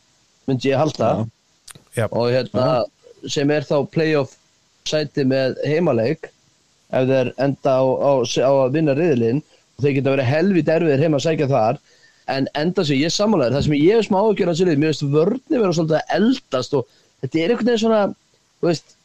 myndi 0.47 0.71
ég 0.71 0.79
halda. 0.79 1.13
Já. 1.93 2.07
og 2.09 2.31
hérna 2.33 2.85
sem 3.29 3.51
er 3.53 3.65
þá 3.67 3.75
playoff 3.93 4.31
sæti 4.89 5.25
með 5.29 5.59
heimaleik 5.69 6.31
ef 6.93 7.05
þeir 7.09 7.29
enda 7.45 7.75
á, 7.77 7.83
á, 7.85 8.11
á 8.25 8.51
að 8.63 8.73
vinna 8.73 8.95
riðilinn 8.97 9.43
þeir 9.81 9.97
geta 9.99 10.15
verið 10.15 10.31
helvít 10.31 10.71
erfiðir 10.73 11.03
heima 11.03 11.19
að 11.19 11.27
sækja 11.27 11.49
þar. 11.51 11.79
En 12.33 12.47
enda 12.55 12.85
sig, 12.87 13.01
ég 13.03 13.11
samanlegar, 13.11 13.57
það 13.57 13.65
sem 13.65 13.77
ég 13.77 13.97
hef 13.97 14.07
smá 14.07 14.19
ágjör 14.23 14.51
að 14.53 14.59
sér, 14.59 14.73
mér 14.79 14.93
finnst 14.93 15.05
vörni 15.11 15.59
vera 15.59 15.75
svolítið 15.75 15.97
að 15.99 16.13
eldast 16.17 16.75
og 16.79 16.99
þetta 17.21 17.39
er 17.41 17.53
einhvern 17.53 17.69
veginn 17.69 17.81
svona 17.83 18.03
þú 18.63 18.69
veist 18.69 18.95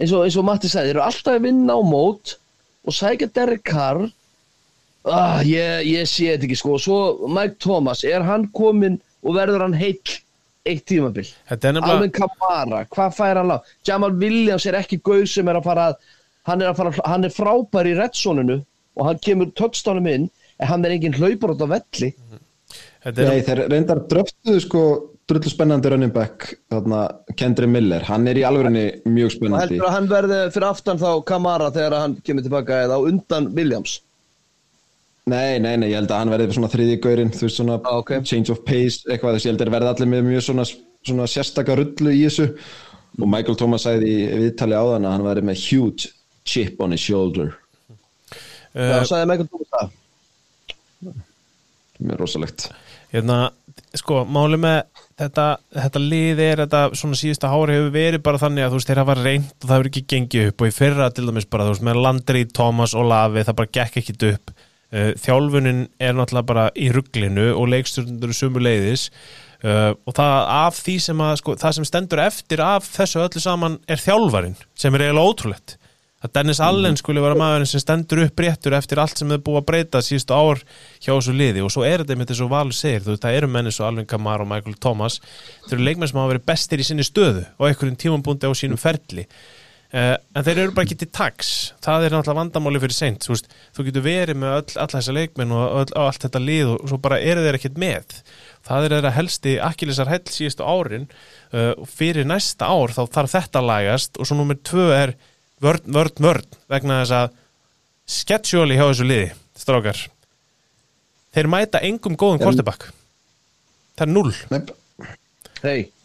eins 0.00 0.14
og, 0.14 0.24
eins 0.24 0.38
og 0.40 0.46
Matti 0.48 0.70
sagði, 0.70 0.90
þeir 0.90 0.96
eru 0.96 1.04
alltaf 1.06 1.36
að 1.36 1.44
vinna 1.48 1.76
á 1.76 1.80
mót 1.84 2.34
og 2.86 2.96
sækja 2.96 3.28
Derek 3.36 3.62
Carr. 3.68 4.06
Ah, 5.08 5.40
ég, 5.46 5.86
ég 5.88 6.08
sé 6.08 6.32
þetta 6.32 6.48
ekki 6.48 6.58
sko. 6.60 6.74
Og 6.76 6.82
svo 6.84 7.28
Mike 7.28 7.60
Thomas, 7.62 8.02
er 8.04 8.24
hann 8.24 8.48
kominn 8.56 8.98
og 9.24 9.36
verður 9.36 9.64
hann 9.64 9.76
heill 9.76 10.18
eitt 10.68 10.86
tímabil? 10.88 11.28
Þetta 11.48 11.68
er 11.68 11.76
nefnilega 11.76 11.98
Alvin 11.98 12.14
Kamara, 12.16 12.80
hvað 12.92 13.14
fær 13.16 13.40
hann 13.40 13.52
lág 13.52 13.70
Jamal 13.88 14.16
Williams 14.20 14.66
er 14.68 14.76
ekki 14.80 15.00
gauð 15.04 15.26
sem 15.32 15.48
er 15.48 15.60
að 15.60 15.68
fara 15.68 15.86
að 15.90 16.00
hann 16.48 16.64
er, 16.64 16.72
að 16.72 16.80
fara, 16.80 16.92
hann 17.08 17.26
er 17.28 17.34
frábær 17.34 17.88
í 17.88 17.96
reddsoninu 17.96 18.58
og 18.98 19.06
hann 19.06 19.22
kemur 19.24 19.52
touchdownum 19.56 20.08
inn 20.10 20.28
en 20.60 20.68
hann 20.68 20.84
er 20.84 20.96
engin 20.96 21.16
hlaupar 21.16 21.54
út 21.54 21.64
á 21.64 21.68
velli. 21.72 22.12
Þetta 23.00 23.22
er, 23.24 23.30
Nei, 23.30 23.44
þeir 23.46 23.62
reyndar 23.72 24.02
dröftuðu 24.10 24.64
sko 24.66 24.84
drullu 25.30 25.50
spennandi 25.52 25.90
running 25.92 26.12
back 26.14 26.50
þarna 26.72 27.00
Kendri 27.38 27.68
Miller, 27.70 28.04
hann 28.10 28.26
er 28.30 28.38
í 28.40 28.44
alvörinni 28.46 28.84
mjög 29.08 29.32
spennandi. 29.36 29.76
heldur 29.76 29.88
að 29.88 29.96
hann 29.96 30.10
verði 30.10 30.38
fyrir 30.54 30.68
aftan 30.70 31.00
þá 31.00 31.08
Kamara 31.30 31.70
þegar 31.74 31.96
hann 32.02 32.16
kemur 32.26 32.46
tilbaka 32.46 32.82
eða 32.84 32.98
á 32.98 33.06
undan 33.08 33.48
Williams? 33.56 34.00
Nei, 35.30 35.60
nei, 35.62 35.76
nei, 35.78 35.90
ég 35.92 36.00
held 36.00 36.10
að 36.10 36.22
hann 36.24 36.30
verði 36.32 36.54
svona 36.56 36.70
þriði 36.72 36.94
gaurinn, 37.04 37.30
þú 37.30 37.44
veist 37.46 37.58
svona 37.60 37.76
Ah, 37.84 37.98
ok. 38.00 38.12
change 38.26 38.50
of 38.50 38.64
pace, 38.66 39.04
eitthvað 39.06 39.36
þess, 39.36 39.46
ég 39.46 39.52
held 39.52 39.62
að 39.66 39.74
verði 39.76 39.90
allir 39.92 40.08
með 40.10 40.24
mjög 40.30 40.46
svona, 40.48 40.64
svona 41.06 41.26
sérstaka 41.30 41.76
rullu 41.78 42.14
í 42.16 42.24
þessu. 42.24 42.46
Og 43.20 43.28
Michael 43.28 43.58
Thomas 43.60 43.84
sagði 43.86 44.10
í 44.10 44.26
viðtali 44.46 44.74
áðan 44.78 45.06
að 45.06 45.14
hann 45.14 45.26
verði 45.28 45.44
með 45.50 45.62
huge 45.68 46.10
chip 46.48 46.80
on 46.82 46.94
his 46.96 47.04
shoulder. 47.04 47.52
Það 48.74 48.96
uh, 48.96 49.06
sagði 49.12 49.28
Michael 49.30 49.48
Thomas 49.52 49.70
það. 49.76 49.94
Mjög 52.00 52.20
rosalegt. 52.24 52.70
Hérna, 53.12 53.38
sko, 53.98 54.22
máli 54.24 54.58
með 54.62 54.78
þetta, 55.20 55.44
þetta 55.76 56.02
lið 56.02 56.42
er 56.44 56.62
þetta 56.64 56.80
svona 56.98 57.18
síðasta 57.20 57.50
hári 57.52 57.76
hefur 57.76 57.92
verið 57.94 58.24
bara 58.26 58.40
þannig 58.40 58.66
að 58.66 58.72
þú 58.72 58.80
veist, 58.80 58.90
þeir 58.90 59.02
hafa 59.02 59.16
reynd 59.20 59.52
og 59.52 59.66
það 59.66 59.76
hefur 59.76 59.90
ekki 59.90 60.02
gengið 60.14 60.48
upp. 60.50 60.64
Og 60.64 60.70
í 60.70 60.74
fyrra 60.76 61.10
til 61.14 61.26
dæmis 61.28 61.48
bara, 61.50 61.66
þú 61.66 61.74
veist, 61.74 61.86
með 61.90 62.00
Landry, 62.06 62.42
Thomas 62.56 62.96
og 62.96 63.06
Lavi, 63.10 63.44
það 63.46 63.58
bara 63.60 63.72
gekk 63.78 64.00
ekkit 64.02 64.26
upp. 64.30 64.54
Uh, 64.90 65.12
þjálfunin 65.22 65.84
er 66.02 66.16
náttúrulega 66.18 66.48
bara 66.48 66.66
í 66.74 66.88
rugglinu 66.90 67.52
og 67.54 67.68
leikstjórnundur 67.70 68.32
sumu 68.34 68.58
leiðis 68.58 69.04
uh, 69.62 69.92
og 69.94 70.16
það 70.16 70.48
af 70.56 70.80
því 70.82 70.96
sem 71.04 71.22
að, 71.22 71.34
sko, 71.38 71.54
það 71.60 71.76
sem 71.76 71.86
stendur 71.86 72.22
eftir 72.24 72.62
af 72.66 72.88
þessu 72.96 73.20
öllu 73.22 73.42
saman 73.44 73.76
er 73.86 74.02
þjálfarin 74.02 74.58
sem 74.74 74.96
er 74.98 75.04
eiginlega 75.06 75.30
ótrúlegt 75.30 75.76
að 76.20 76.32
Dennis 76.36 76.60
Allen 76.60 76.98
skuli 77.00 77.22
vera 77.24 77.38
maðurinn 77.38 77.68
sem 77.68 77.80
stendur 77.80 78.20
upp 78.26 78.42
réttur 78.44 78.76
eftir 78.76 79.00
allt 79.00 79.20
sem 79.20 79.30
er 79.32 79.40
búið 79.44 79.62
að 79.62 79.68
breyta 79.70 80.02
síðustu 80.04 80.36
ár 80.36 80.60
hjá 80.98 81.14
þessu 81.14 81.36
liði. 81.36 81.64
Og 81.64 81.72
svo 81.72 81.86
er 81.88 82.02
þetta 82.02 82.18
með 82.20 82.34
þessu 82.34 82.50
valur 82.50 82.76
segir, 82.76 83.06
þú 83.06 83.14
veist, 83.14 83.24
það 83.24 83.38
eru 83.38 83.48
menni 83.54 83.72
svo 83.72 83.86
Alvin 83.88 84.10
Kamara 84.10 84.44
og 84.44 84.50
Michael 84.52 84.76
Thomas, 84.84 85.20
þeir 85.64 85.78
eru 85.78 85.88
leikmenn 85.88 86.12
sem 86.12 86.20
hafa 86.20 86.34
verið 86.34 86.46
bestir 86.52 86.82
í 86.82 86.86
sinni 86.90 87.06
stöðu 87.08 87.46
og 87.56 87.70
einhverjum 87.70 87.98
tímambúndi 88.04 88.52
á 88.52 88.52
sínum 88.52 88.80
ferli. 88.80 89.26
Uh, 89.90 90.14
en 90.38 90.44
þeir 90.46 90.60
eru 90.62 90.74
bara 90.76 90.86
ekki 90.86 91.00
til 91.00 91.08
tags 91.10 91.48
það 91.82 92.04
er 92.06 92.12
náttúrulega 92.14 92.38
vandamáli 92.38 92.78
fyrir 92.78 92.94
seint 92.94 93.24
þú, 93.26 93.32
veist, 93.32 93.48
þú 93.74 93.86
getur 93.88 94.04
verið 94.04 94.36
með 94.38 94.52
öll, 94.60 94.76
alla 94.84 94.92
þessa 94.92 95.14
leikmenn 95.16 95.54
og, 95.56 95.64
öll, 95.80 95.88
og 95.96 96.04
allt 96.04 96.26
þetta 96.28 96.42
lið 96.44 96.70
og 96.76 96.84
svo 96.92 96.98
bara 97.02 97.18
eru 97.18 97.42
þeir 97.42 97.58
ekkert 97.58 97.80
með. 97.82 98.20
Það 98.68 98.86
er 98.86 98.94
þeirra 98.94 99.12
helsti 99.16 99.56
akkilesar 99.66 100.12
hell 100.12 100.22
síðustu 100.30 100.68
árin. 100.68 101.08
Uh, 101.50 101.72
fyrir 101.90 102.28
næsta 102.28 102.70
ár 102.70 102.94
þá 102.94 103.02
þarf 103.16 103.34
þetta 103.34 103.64
lagast 103.66 104.20
og 104.20 104.30
svo 104.30 104.38
nummer 104.38 104.60
tvö 104.62 104.86
er 104.94 105.16
vörn, 105.62 105.84
vörn, 105.86 106.16
vörn 106.18 106.46
vegna 106.70 107.00
þess 107.02 107.14
að 107.18 107.36
sketsjóli 108.10 108.78
hjá 108.78 108.86
þessu 108.88 109.06
liði, 109.06 109.28
strákar 109.58 110.00
þeir 111.34 111.50
mæta 111.52 111.82
engum 111.86 112.16
góðum 112.18 112.42
kortebakk 112.42 112.88
það 113.96 114.06
er 114.06 114.12
null 114.14 114.34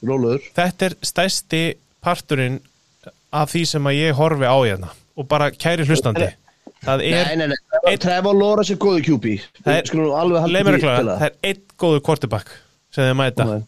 róluður 0.06 0.48
þetta 0.58 0.90
er 0.90 0.98
stæsti 1.02 1.64
parturinn 2.06 2.60
af 3.36 3.52
því 3.52 3.64
sem 3.68 3.90
að 3.90 4.00
ég 4.00 4.18
horfi 4.20 4.48
á 4.48 4.58
hérna 4.62 4.92
og 5.16 5.28
bara 5.32 5.52
kæri 5.52 5.86
hlustandi. 5.88 6.28
Það 6.86 7.02
er, 7.08 7.30
nei, 7.40 7.48
nei, 7.48 7.56
nei, 7.88 7.98
Trevor 7.98 8.36
Lawrence 8.38 8.76
góðu 8.78 9.02
QB 9.08 9.32
Það 9.64 9.78
er- 9.80 9.86
er 11.26 11.38
einn 11.50 11.62
góður 11.82 12.02
kortebakk 12.06 12.52
sem 12.94 13.08
þeir 13.08 13.16
mæta. 13.18 13.46
Nei. 13.46 13.64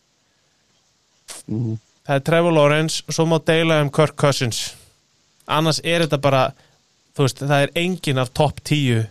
það 2.05 2.15
er 2.15 2.25
Trevor 2.27 2.53
Lawrence 2.53 3.03
og 3.07 3.15
svo 3.15 3.25
má 3.25 3.39
deila 3.43 3.81
um 3.81 3.89
Kirk 3.89 4.15
Cousins 4.19 4.75
annars 5.47 5.79
er 5.83 6.05
þetta 6.05 6.19
bara 6.21 6.43
þú 7.17 7.25
veist, 7.25 7.41
það 7.41 7.63
er 7.65 7.73
engin 7.81 8.21
af 8.21 8.33
topp 8.37 8.61
10 8.67 9.07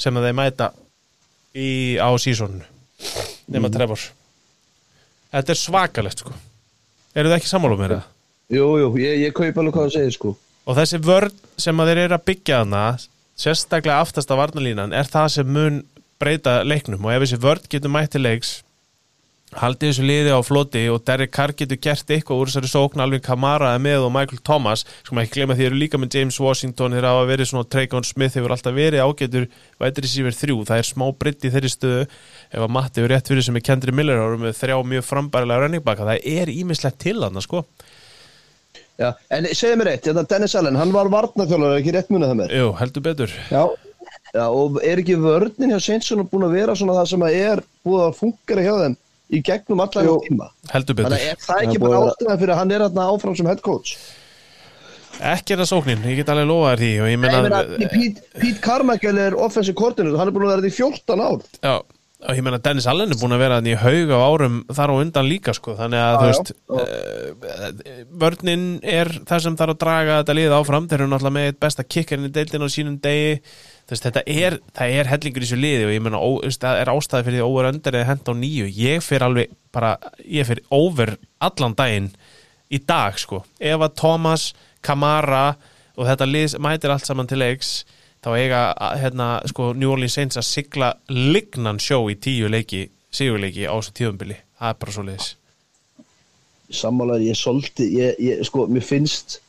sem 0.00 0.16
að 0.18 0.28
þeir 0.28 0.38
mæta 0.38 0.70
í, 1.52 1.68
á 2.00 2.08
sísónu 2.16 2.64
nema 3.52 3.70
Trevor. 3.72 4.00
Þetta 5.32 5.52
er 5.52 5.58
svakalegt 5.58 6.22
sko. 6.22 6.34
Eru 7.16 7.30
þið 7.30 7.38
ekki 7.38 7.50
sammála 7.50 7.78
með 7.80 7.94
það? 7.96 8.08
Jú, 8.52 8.66
jú, 8.80 8.88
ég, 9.00 9.18
ég 9.26 9.34
kaup 9.36 9.58
alveg 9.60 9.74
hvað 9.76 9.88
það 9.88 9.96
segir 9.96 10.16
sko. 10.16 10.34
Og 10.68 10.76
þessi 10.78 11.00
vörn 11.02 11.38
sem 11.60 11.80
að 11.82 11.90
þeir 11.90 12.00
eru 12.04 12.16
að 12.16 12.26
byggja 12.30 12.60
hana 12.62 12.82
sérstaklega 13.42 14.02
aftast 14.04 14.30
af 14.30 14.38
varnalínan 14.38 14.94
er 14.96 15.08
það 15.10 15.28
sem 15.36 15.52
mun 15.56 15.80
breyta 16.22 16.60
leiknum. 16.64 17.02
Og 17.04 17.14
ef 17.14 17.24
þessi 17.24 17.40
vörn 17.42 17.70
getur 17.72 17.92
mætti 17.92 18.22
leiks 18.22 18.60
haldið 19.58 19.90
þessu 19.90 20.04
liði 20.06 20.32
á 20.32 20.40
floti 20.44 20.82
og 20.92 21.02
Derek 21.06 21.32
Carr 21.34 21.52
getur 21.56 21.78
gert 21.82 22.10
eitthvað 22.12 22.40
úr 22.40 22.50
þessari 22.50 22.70
sókn. 22.70 23.02
Alveg 23.04 23.22
Kamara 23.26 23.72
er 23.76 23.82
með 23.82 24.06
og 24.06 24.12
Michael 24.14 24.40
Thomas 24.46 24.84
sko 25.02 25.16
maður 25.16 25.28
ekki 25.28 25.38
glemma 25.38 25.56
því 25.56 25.64
þeir 25.64 25.70
eru 25.70 25.80
líka 25.82 26.00
með 26.00 26.16
James 26.16 26.38
Washington. 26.40 26.96
Þeir 26.96 27.08
hafa 27.10 27.26
verið 27.28 27.50
svona 27.50 27.68
Traycon 27.74 28.08
Smith 28.08 28.38
hefur 28.38 28.54
alltaf 28.56 28.76
verið 28.76 29.04
ágætur 29.04 29.48
vætri 29.82 30.12
síver 30.12 30.36
þrjú. 30.38 30.58
Það 30.70 30.82
er 30.82 30.88
smá 30.88 31.06
britt 31.20 31.44
í 31.44 31.52
þeirri 31.52 31.72
stöðu. 31.72 32.08
Ef 32.52 32.66
að 32.66 32.74
Matti 32.78 33.02
hefur 33.02 33.14
rétt 33.14 33.32
fyrir 33.32 33.48
sem 33.48 33.60
er 33.60 33.66
Kendri 33.68 33.96
Miller 33.96 34.24
árum 34.24 34.46
með 34.46 34.56
þrjá 34.60 34.78
mjög 34.94 35.06
frambærilega 35.08 35.66
running 35.66 35.84
backa 35.84 36.08
það 36.08 36.26
er 36.32 36.52
ímislegt 36.52 37.00
til 37.04 37.18
hann 37.22 37.44
sko. 37.44 37.64
Já, 39.00 39.14
en 39.32 39.48
segðu 39.56 39.78
mér 39.80 39.94
eitt, 39.94 40.04
þetta 40.04 40.28
Dennis 40.28 40.52
Allen, 40.54 40.76
hann 40.78 40.92
var 40.94 41.08
varnarþjólar, 41.10 41.78
ekki 41.80 41.94
rétt 41.96 42.10
munið 42.12 42.28
það 42.28 42.38
mér? 42.42 42.52
Jú, 42.60 42.66
heldur 42.76 43.04
betur. 43.06 43.32
Já, 43.50 43.64
Já, 44.32 44.46
og 44.48 44.78
er 44.80 45.00
ekki 45.02 45.18
vörnin 45.20 45.74
hjá 45.74 45.80
Sveinsson 45.82 46.22
búin 46.28 46.46
að 46.46 46.54
vera 46.56 46.74
svona 46.78 46.94
það 46.96 47.08
sem 47.10 47.24
að 47.26 47.34
er 47.36 47.60
búið 47.84 48.04
að 48.06 48.14
fungera 48.16 48.64
hjá 48.64 48.72
þeim 48.78 48.94
í 49.32 49.40
gegnum 49.44 49.80
allan 49.84 50.08
Jú. 50.08 50.16
tíma. 50.26 50.50
Heldur 50.72 50.98
betur. 50.98 51.12
Þannig 51.12 51.22
að 51.22 51.30
er 51.30 51.38
það 51.40 51.52
Það 51.52 51.62
ekki 51.66 51.78
er 51.78 51.84
bara 51.86 52.02
ástæðan 52.08 52.42
fyrir 52.42 52.54
að 52.54 52.60
hann 52.62 52.74
er 52.76 52.84
þarna 52.86 53.06
áfram 53.14 53.38
sem 53.38 53.48
head 53.52 53.62
coach? 53.64 53.94
Ekki 55.32 55.54
er 55.54 55.60
það 55.62 55.70
sóknin, 55.70 56.04
ég 56.08 56.20
get 56.22 56.30
alveg 56.32 56.46
lofa 56.48 56.70
þér 56.72 56.80
því 56.82 56.92
og 57.04 57.10
ég 57.12 57.18
meina, 57.20 57.64
Pete, 57.92 58.22
Pete 58.40 58.60
Carmichael 58.64 59.18
er 59.22 59.36
offensive 59.38 59.76
coordinator, 59.78 60.18
hann 60.18 60.30
er 60.30 60.34
búin 60.34 60.46
að 60.48 60.54
vera 60.54 60.64
þetta 60.64 60.72
í 60.72 60.78
14 60.80 61.22
ár. 61.22 61.44
Já, 61.62 61.74
og 62.22 62.38
ég 62.38 62.46
meina 62.46 62.60
Dennis 62.64 62.88
Allen 62.90 63.12
er 63.12 63.20
búin 63.20 63.36
að 63.36 63.42
vera 63.44 63.58
þannig 63.60 63.76
í 63.76 63.80
haug 63.82 64.14
á 64.14 64.18
árum 64.24 64.56
þar 64.72 64.92
á 64.92 64.94
undan 65.04 65.28
líka 65.28 65.54
sko, 65.58 65.76
þannig 65.78 66.00
að 66.00 66.12
Já, 66.12 66.18
þú 66.22 66.30
veist 66.30 66.54
uh, 66.72 68.00
vörnin 68.24 68.66
er 68.82 69.12
það 69.28 69.44
sem 69.46 69.58
þarf 69.60 69.76
að 69.76 69.82
draga 69.84 70.18
þetta 70.22 70.38
lið 70.40 70.56
áfram, 70.58 70.88
þeir 70.90 71.00
eru 71.00 71.12
náttúrulega 71.12 71.36
með 71.38 71.48
eitt 71.50 71.60
besta 71.66 71.86
kikkarinn 71.86 72.28
í 72.30 72.34
deildin 72.36 72.66
á 72.66 72.68
sínum 72.72 72.98
degi 73.04 73.36
þess, 73.90 74.04
þetta 74.06 74.22
er, 74.26 74.58
það 74.76 74.98
er 74.98 75.10
hellingur 75.10 75.44
í 75.44 75.48
þessu 75.48 75.60
liði 75.60 75.88
og 75.88 75.94
ég 75.94 76.04
veist, 76.46 76.62
það 76.62 76.82
er 76.82 76.92
ástæði 76.92 77.26
fyrir 77.28 77.40
því 77.40 77.48
over 77.48 77.70
under 77.72 77.98
eða 77.98 78.10
henda 78.10 78.34
á 78.34 78.40
nýju, 78.42 78.68
ég 78.78 79.04
fyrir 79.04 79.26
alveg 79.26 79.56
bara, 79.74 79.96
ég 80.26 80.48
fyrir 80.48 80.64
over 80.74 81.16
allan 81.42 81.76
daginn 81.78 82.12
í 82.72 82.80
dag 82.88 83.18
sko, 83.20 83.42
ef 83.60 83.84
að 83.84 83.98
Thomas, 84.00 84.52
Kamara 84.82 85.52
og 85.96 86.08
þetta 86.08 86.28
lið 86.28 86.56
mætir 86.62 86.94
allt 86.94 87.06
saman 87.06 87.28
til 87.30 87.42
leiks 87.42 87.82
þá 88.22 88.32
eiga 88.38 88.62
hérna, 89.00 89.28
sko, 89.50 89.72
New 89.76 89.92
Orleans 89.92 90.16
Saints 90.16 90.40
að 90.40 90.48
sigla 90.48 90.92
lignan 91.10 91.80
sjó 91.82 92.04
í 92.10 92.16
tíu 92.22 92.50
leiki 92.50 92.86
sigurleiki 93.12 93.68
á 93.68 93.74
þessu 93.74 93.96
tíðumbili 93.98 94.38
það 94.58 94.72
er 94.72 94.82
bara 94.82 94.96
svo 94.96 95.06
leiðis 95.06 95.30
sammálaður, 96.72 97.26
ég 97.28 97.36
solti 97.36 97.88
ég, 97.98 98.20
ég, 98.22 98.44
sko, 98.48 98.66
mér 98.70 98.86
finnst 98.86 99.40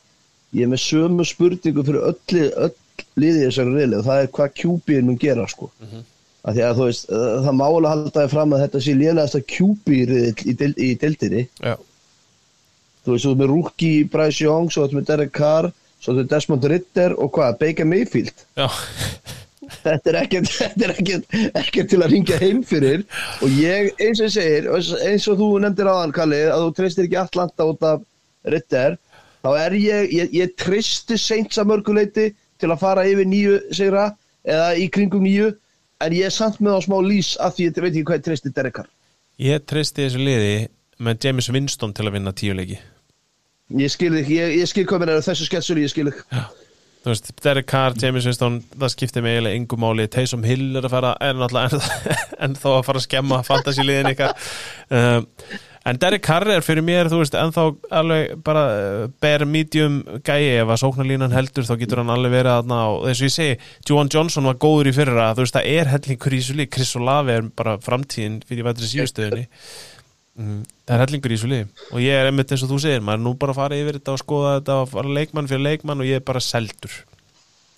ég 0.54 0.66
er 0.66 0.72
með 0.72 0.82
sömu 0.84 1.26
spurningu 1.26 1.84
fyrir 1.86 2.10
öll, 2.10 2.42
öll 2.66 2.74
liðið 3.20 3.46
þessari 3.48 3.78
reyli 3.78 3.98
og 3.98 4.08
það 4.08 4.22
er 4.22 4.34
hvað 4.38 4.58
QB-in 4.60 5.08
mun 5.08 5.20
gera 5.20 5.46
sko. 5.50 5.70
Mm 5.80 5.88
-hmm. 5.90 6.02
að 6.50 6.60
að 6.68 6.82
veist, 6.82 7.06
uh, 7.10 7.38
það 7.44 7.58
mála 7.60 7.92
haldaði 7.92 8.32
fram 8.32 8.52
að 8.52 8.64
þetta 8.64 8.80
sé 8.80 8.94
lélægast 8.98 9.38
að 9.38 9.46
QB-riðil 9.54 10.34
í, 10.44 10.56
del, 10.60 10.72
í 10.76 10.90
deildinni. 11.02 11.46
Já, 11.60 11.76
þú 13.04 13.14
veist, 13.14 13.24
þú 13.24 13.30
veist 13.30 13.40
með 13.40 13.52
Rookie, 13.54 14.04
Bryce 14.04 14.44
Young 14.44 14.72
svo 14.72 14.84
veist 14.84 14.98
með 14.98 15.08
Derek 15.12 15.32
Carr, 15.32 15.70
svo 16.00 16.14
veist 16.14 16.30
Desmond 16.30 16.64
Ritter 16.64 17.16
og 17.16 17.32
hvað, 17.32 17.58
Baker 17.62 17.88
Mayfield? 17.88 18.44
Já, 18.56 18.68
þetta 19.84 20.10
er 20.10 20.20
ekkert, 20.24 20.50
þetta 20.60 20.88
er 20.88 20.94
ekkert, 20.98 21.38
ekkert 21.54 21.90
til 21.90 22.02
að 22.02 22.10
ringja 22.12 22.40
heim 22.42 22.64
fyrir. 22.66 23.06
Og 23.40 23.48
ég, 23.60 23.94
eins 24.00 24.20
og 24.20 24.34
segir 24.34 24.68
eins 24.74 25.28
og 25.28 25.38
þú 25.38 25.54
nefndir 25.62 25.88
áðan 25.88 26.12
Kalli 26.16 26.44
að 26.50 26.66
þú 26.66 26.76
treystir 26.80 27.08
ekki 27.08 27.22
Atlanta 27.22 27.70
út 27.70 27.88
af 27.88 28.04
Ritter 28.44 28.98
þá 29.44 29.50
er 29.60 29.76
ég, 29.76 30.14
ég, 30.14 30.32
ég 30.32 30.56
treysti 30.60 31.18
Saints 31.20 31.60
að 31.60 31.70
mörguleiti 31.72 32.30
til 32.64 32.72
að 32.72 32.80
fara 32.80 33.04
yfir 33.08 33.28
nýju 33.28 33.60
sigra 33.76 34.08
eða 34.44 34.72
í 34.80 34.88
kringum 34.92 35.24
nýju 35.24 35.52
en 36.04 36.16
ég 36.16 36.28
er 36.28 36.34
samt 36.34 36.60
með 36.64 36.80
á 36.80 36.80
smá 36.86 36.96
lís 37.04 37.34
af 37.40 37.56
því 37.56 37.68
ég 37.68 37.78
veit 37.84 37.92
ekki 37.92 38.06
hvað 38.08 38.18
ég 38.18 38.26
treysti 38.28 38.52
Derek 38.56 38.76
Carr. 38.80 38.90
Ég 39.44 39.64
treysti 39.68 40.04
þessu 40.06 40.20
liði 40.22 40.56
með 41.04 41.26
James 41.26 41.48
Winston 41.52 41.94
til 41.94 42.08
að 42.08 42.16
vinna 42.18 42.34
tíu 42.36 42.56
leiki. 42.56 42.80
Ég 43.74 43.90
skil 43.90 44.12
þig, 44.14 44.28
ég, 44.34 44.58
ég 44.60 44.70
skil 44.70 44.84
hvað 44.88 45.02
mér 45.02 45.14
er 45.14 45.24
þessu 45.24 45.48
sketsur 45.48 45.80
ég 45.80 45.90
skil 45.92 46.10
þig. 46.10 46.22
Þú 47.04 47.12
veist, 47.12 47.30
Derek 47.44 47.66
Carr, 47.68 47.96
James 48.00 48.24
Winston 48.24 48.62
það 48.72 48.92
skiptir 48.94 49.24
mig 49.24 49.34
eiginlega 49.36 49.60
yngu 49.60 49.78
máli. 49.80 50.06
Taysom 50.08 50.44
Hill 50.46 50.70
er 50.78 50.86
að 50.86 50.94
fara, 50.94 51.12
er 51.20 51.36
náttúrulega 51.36 51.76
en, 51.76 52.22
en 52.46 52.56
þó 52.56 52.68
að 52.78 52.84
fara 52.86 53.00
að 53.02 53.06
skemma 53.08 53.40
fantasíliðin 53.44 54.12
ykkar. 54.14 54.36
Um, 54.88 55.26
en 55.84 56.00
Derek 56.00 56.24
Carr 56.24 56.48
er 56.54 56.64
fyrir 56.64 56.84
mér, 56.86 57.10
þú 57.12 57.22
veist, 57.22 57.36
ennþá 57.38 57.66
alveg 58.00 58.36
bara 58.46 58.66
uh, 58.74 59.06
bare 59.22 59.48
medium 59.48 60.02
gæi 60.24 60.60
ef 60.60 60.68
að 60.68 60.82
sóknarlínan 60.84 61.34
heldur, 61.36 61.66
þá 61.68 61.74
getur 61.80 62.02
hann 62.02 62.14
alveg 62.14 62.36
verið 62.38 62.58
aðna 62.58 62.82
og 62.92 63.08
þess 63.08 63.24
að 63.24 63.28
ég 63.28 63.34
segi, 63.38 63.58
Joan 63.88 64.12
Johnson 64.12 64.48
var 64.48 64.60
góður 64.62 64.92
í 64.92 64.96
fyrra, 64.96 65.32
þú 65.36 65.46
veist, 65.46 65.58
það 65.58 65.72
er 65.74 65.92
hellingur 65.94 66.36
í 66.36 66.44
þessu 66.44 66.60
lík 66.60 66.72
Chris 66.76 66.94
Olave 67.00 67.38
er 67.38 67.50
bara 67.56 67.76
framtíðin 67.84 68.40
fyrir 68.48 68.68
vætri 68.68 68.92
síðustöðunni 68.92 69.48
Mm, 70.34 70.64
það 70.82 70.96
er 70.96 71.02
hellingur 71.04 71.30
í 71.30 71.36
þessu 71.36 71.48
lið 71.50 71.82
og 71.94 72.00
ég 72.02 72.16
er 72.18 72.26
einmitt 72.26 72.50
eins 72.50 72.62
og 72.66 72.70
þú 72.72 72.76
segir, 72.82 73.02
maður 73.06 73.20
er 73.20 73.22
nú 73.22 73.32
bara 73.38 73.52
að 73.54 73.58
fara 73.60 73.76
yfir 73.78 73.98
þetta 74.00 74.14
og 74.16 74.18
skoða 74.18 74.54
þetta 74.56 74.78
og 74.82 74.88
fara 74.90 75.12
leikmann 75.14 75.50
fyrir 75.50 75.62
leikmann 75.62 76.02
og 76.02 76.08
ég 76.08 76.18
er 76.18 76.24
bara 76.26 76.42
seldur. 76.42 76.96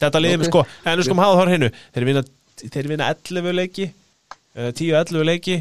Þetta 0.00 0.22
liðið 0.22 0.44
okay. 0.46 0.48
sko, 0.48 0.62
en 0.88 0.96
við 0.96 1.08
skum 1.10 1.20
hafa 1.20 1.36
þar 1.36 1.52
hennu 1.52 1.68
þeir 1.82 2.06
vinna, 2.08 2.22
þeir 2.62 2.88
vinna 2.94 3.10
11 3.12 3.56
leiki 3.58 3.86
uh, 3.90 4.70
10-11 4.70 5.28
leiki 5.28 5.58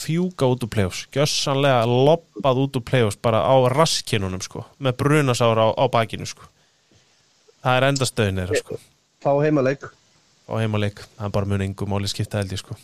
fjúka 0.00 0.48
út 0.48 0.64
úr 0.64 0.70
play-offs 0.72 1.04
gjössanlega 1.14 1.84
loppað 1.88 2.62
út 2.64 2.78
úr 2.80 2.84
play-offs 2.88 3.18
bara 3.20 3.42
á 3.44 3.54
raskinunum 3.72 4.42
sko 4.44 4.64
með 4.80 4.96
brunasára 5.02 5.68
á, 5.68 5.68
á 5.76 5.84
bakinu 5.92 6.28
sko. 6.28 6.46
Það 7.60 7.76
er 7.76 7.88
enda 7.90 8.08
stöðin 8.08 8.40
þeirra 8.40 8.62
sko. 8.62 8.78
Fá 9.20 9.32
heimaleik. 9.44 9.84
Á 10.48 10.52
heimaleik, 10.56 11.02
það 11.18 11.26
er 11.28 11.34
bara 11.34 11.50
mjög 11.50 11.66
engum 11.66 11.92
máli 11.92 12.08
skipta 12.10 12.40
held 12.40 12.54
ég 12.56 12.62
sko. 12.62 12.76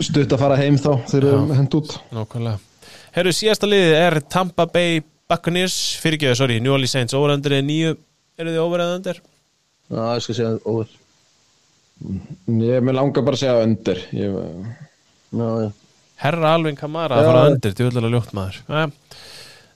Stutt 0.00 0.34
að 0.34 0.40
fara 0.42 0.58
heim 0.58 0.78
þá 0.80 0.90
þegar 1.10 1.28
Já. 1.30 1.38
við 1.46 1.56
hend 1.60 1.76
út. 1.78 1.94
Nákvæmlega. 2.14 2.58
Herru, 3.14 3.32
síðasta 3.34 3.68
liðið 3.68 3.96
er 4.00 4.18
Tampa 4.32 4.66
Bay 4.70 5.02
Buccaneers, 5.30 5.76
fyrirgjöðu, 6.02 6.38
sorry, 6.38 6.58
New 6.62 6.74
Orleans 6.74 6.94
Saints, 6.94 7.14
overendur 7.14 7.54
er 7.54 7.62
nýju, 7.66 7.94
eru 8.38 8.54
þið 8.54 8.62
overendur? 8.64 9.20
Já, 9.90 10.02
ég 10.16 10.24
skal 10.24 10.36
segja 10.38 10.52
over. 10.70 10.90
Ég 12.00 12.86
með 12.86 12.96
langar 12.96 13.26
bara 13.26 13.38
að 13.38 13.42
segja 13.42 13.64
undir 13.66 14.00
ég, 14.16 14.36
Já, 15.30 15.70
Herra 16.20 16.54
Alvin 16.56 16.76
Kamara 16.76 17.16
að 17.16 17.24
Já. 17.24 17.30
fara 17.30 17.44
undir, 17.54 17.74
djúðlega 17.78 18.10
ljótt 18.12 18.32
maður. 18.36 18.58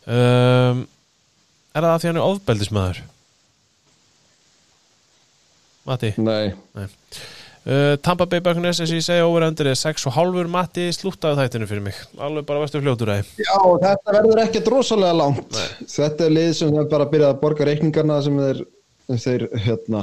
Um, 0.04 0.82
er 1.74 1.80
það 1.86 1.92
að 1.94 2.00
því 2.02 2.08
hann 2.10 2.20
er 2.20 2.26
ofbeldismadur? 2.28 3.02
Matti? 5.88 6.14
nei, 6.18 6.52
Uh, 7.64 7.94
Tampa 8.04 8.26
Bay 8.28 8.42
Buccaneers, 8.44 8.76
eins 8.82 8.90
og 8.92 8.98
ég 8.98 9.04
segja, 9.06 9.24
overendur 9.24 9.70
er 9.70 9.76
6,5 9.80 10.50
Matti, 10.52 10.82
slúttaðu 10.92 11.38
þættinu 11.38 11.64
fyrir 11.70 11.80
mig. 11.86 11.96
Alveg 12.20 12.44
bara 12.44 12.60
vestu 12.60 12.82
fljótur 12.82 13.08
að 13.14 13.30
Já, 13.40 13.54
þetta 13.80 14.12
verður 14.18 14.40
ekkert 14.42 14.68
rosalega 14.74 15.16
langt 15.16 15.56
Þetta 15.88 16.26
er 16.26 16.34
lið 16.36 16.50
sem 16.58 16.76
er 16.76 16.90
bara 16.92 17.06
að 17.06 17.14
byrja 17.14 17.30
að 17.32 17.38
borga 17.40 17.68
reikningarna 17.70 18.18
sem 18.26 18.36
þeir, 18.42 18.60
þeir 19.24 19.46
hérna, 19.64 20.02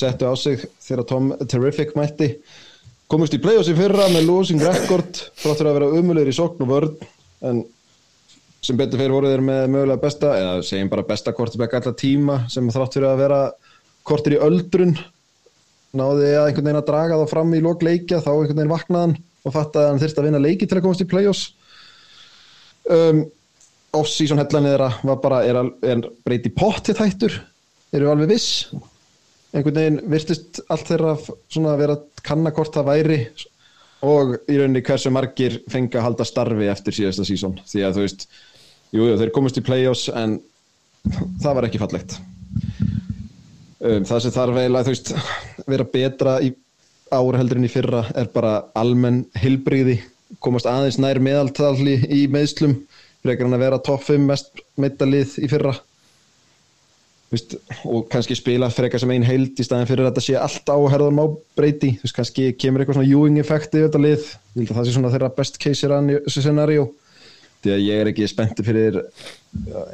settu 0.00 0.30
á 0.32 0.34
sig 0.40 0.64
þegar 0.86 1.04
Tom 1.12 1.28
Terrific 1.44 1.92
mætti 2.00 2.30
komist 3.10 3.34
í 3.36 3.40
play-offs 3.42 3.70
í 3.70 3.76
fyrra 3.78 4.08
með 4.12 4.26
losing 4.28 4.62
record 4.64 5.20
fráttur 5.38 5.68
að 5.70 5.78
vera 5.80 5.90
umulir 6.00 6.30
í 6.30 6.34
sókn 6.34 6.64
og 6.66 6.70
vörn 6.72 6.94
en 7.46 7.60
sem 8.66 8.78
betur 8.78 8.98
fyrir 8.98 9.14
voru 9.14 9.30
þeir 9.30 9.44
með 9.46 9.66
mögulega 9.70 10.02
besta 10.02 10.32
eða 10.40 10.54
segjum 10.66 10.88
bara 10.90 11.04
besta 11.06 11.34
kortibæk 11.36 11.76
alla 11.78 11.92
tíma 12.00 12.38
sem 12.50 12.66
þrátt 12.74 12.96
fyrir 12.96 13.12
að 13.12 13.20
vera 13.22 13.40
kortir 14.06 14.34
í 14.34 14.40
öldrun 14.42 14.96
náði 15.96 16.32
að 16.34 16.48
einhvern 16.48 16.66
veginn 16.66 16.80
að 16.80 16.88
draga 16.88 17.20
þá 17.20 17.30
fram 17.30 17.54
í 17.54 17.60
lok 17.62 17.84
leikja 17.86 18.18
þá 18.24 18.32
einhvern 18.32 18.58
veginn 18.58 18.72
vaknaðan 18.74 19.14
og 19.46 19.54
fattaði 19.54 19.84
að 19.84 19.92
hann 19.92 20.02
þyrst 20.02 20.18
að 20.20 20.26
vinna 20.26 20.42
leiki 20.42 20.66
til 20.66 20.76
að 20.80 20.82
komast 20.84 21.04
í 21.04 21.06
play-offs. 21.12 21.44
Um, 22.90 23.20
off-season 23.94 24.40
hellan 24.42 24.66
þeirra 24.66 24.88
var 25.06 25.20
bara 25.22 25.38
er, 25.46 25.56
al- 25.62 25.72
er 25.86 26.02
breyti 26.26 26.50
pottið 26.54 27.00
hættur 27.04 27.36
eru 27.94 28.10
alveg 28.10 28.34
viss 28.34 28.66
einhvern 29.56 29.78
veginn 29.80 30.00
virtist 30.12 30.60
allt 30.68 30.90
þeirra 30.90 31.14
að 31.16 31.80
vera 31.80 31.96
að 31.96 32.24
kanna 32.26 32.52
hvort 32.54 32.74
það 32.76 32.90
væri 32.90 33.20
og 34.06 34.34
í 34.44 34.58
rauninni 34.58 34.82
hversu 34.84 35.12
margir 35.14 35.60
fengi 35.72 35.96
að 35.96 36.04
halda 36.10 36.26
starfi 36.28 36.68
eftir 36.70 36.96
síðasta 36.98 37.24
season. 37.26 37.56
Því 37.64 37.84
að 37.86 37.96
þú 37.96 38.04
veist, 38.04 38.26
jú, 38.92 39.06
jú, 39.08 39.14
þeir 39.22 39.32
komast 39.34 39.60
í 39.60 39.64
play-offs 39.64 40.10
en 40.12 40.36
það 41.42 41.56
var 41.58 41.68
ekki 41.68 41.80
fallegt. 41.80 42.18
Um, 43.80 44.04
það 44.08 44.22
sem 44.24 44.34
þarf 44.36 44.60
eiginlega 44.60 44.86
þú 44.88 44.94
veist, 44.94 45.14
vera 45.66 45.88
betra 45.96 46.36
í 46.44 46.52
ár 47.14 47.38
heldur 47.38 47.60
en 47.60 47.68
í 47.68 47.72
fyrra 47.72 48.04
er 48.18 48.30
bara 48.34 48.54
almenn 48.76 49.24
hilbriði 49.38 50.00
komast 50.42 50.66
aðeins 50.66 50.98
nær 50.98 51.20
meðaltali 51.22 52.00
í 52.10 52.24
meðslum 52.30 52.74
frekar 53.22 53.46
hann 53.46 53.56
að 53.56 53.62
vera 53.62 53.82
topp 53.82 54.02
5 54.08 54.24
mest 54.26 54.64
meittalið 54.80 55.36
í 55.42 55.50
fyrra 55.50 55.76
veist, 57.34 57.56
og 57.88 58.06
kannski 58.12 58.36
spila 58.38 58.68
frekar 58.70 59.02
sem 59.02 59.10
ein 59.14 59.26
heild 59.26 59.58
í 59.58 59.66
staðin 59.66 59.88
fyrir 59.88 60.06
að 60.06 60.12
þetta 60.12 60.24
sé 60.26 60.36
allt 60.38 60.70
á 60.70 60.78
herðum 60.92 61.22
á 61.22 61.26
breyti. 61.58 61.96
Þú 61.98 62.06
veist, 62.06 62.16
kannski 62.18 62.46
kemur 62.60 62.82
eitthvað 62.82 63.00
svona 63.00 63.10
Ewing 63.10 63.40
effekti 63.42 63.80
í 63.80 63.86
þetta 63.86 64.02
lið, 64.04 64.28
ég 64.54 64.60
held 64.60 64.70
að 64.70 64.78
það 64.78 64.86
sé 64.86 64.94
svona 64.94 65.12
þeirra 65.14 65.32
best 65.40 65.58
case 65.62 65.90
scenario. 66.36 66.86
Því 67.64 67.72
að 67.74 67.82
ég 67.82 68.00
er 68.02 68.10
ekki 68.12 68.28
spennti 68.30 68.62
fyrir 68.62 69.00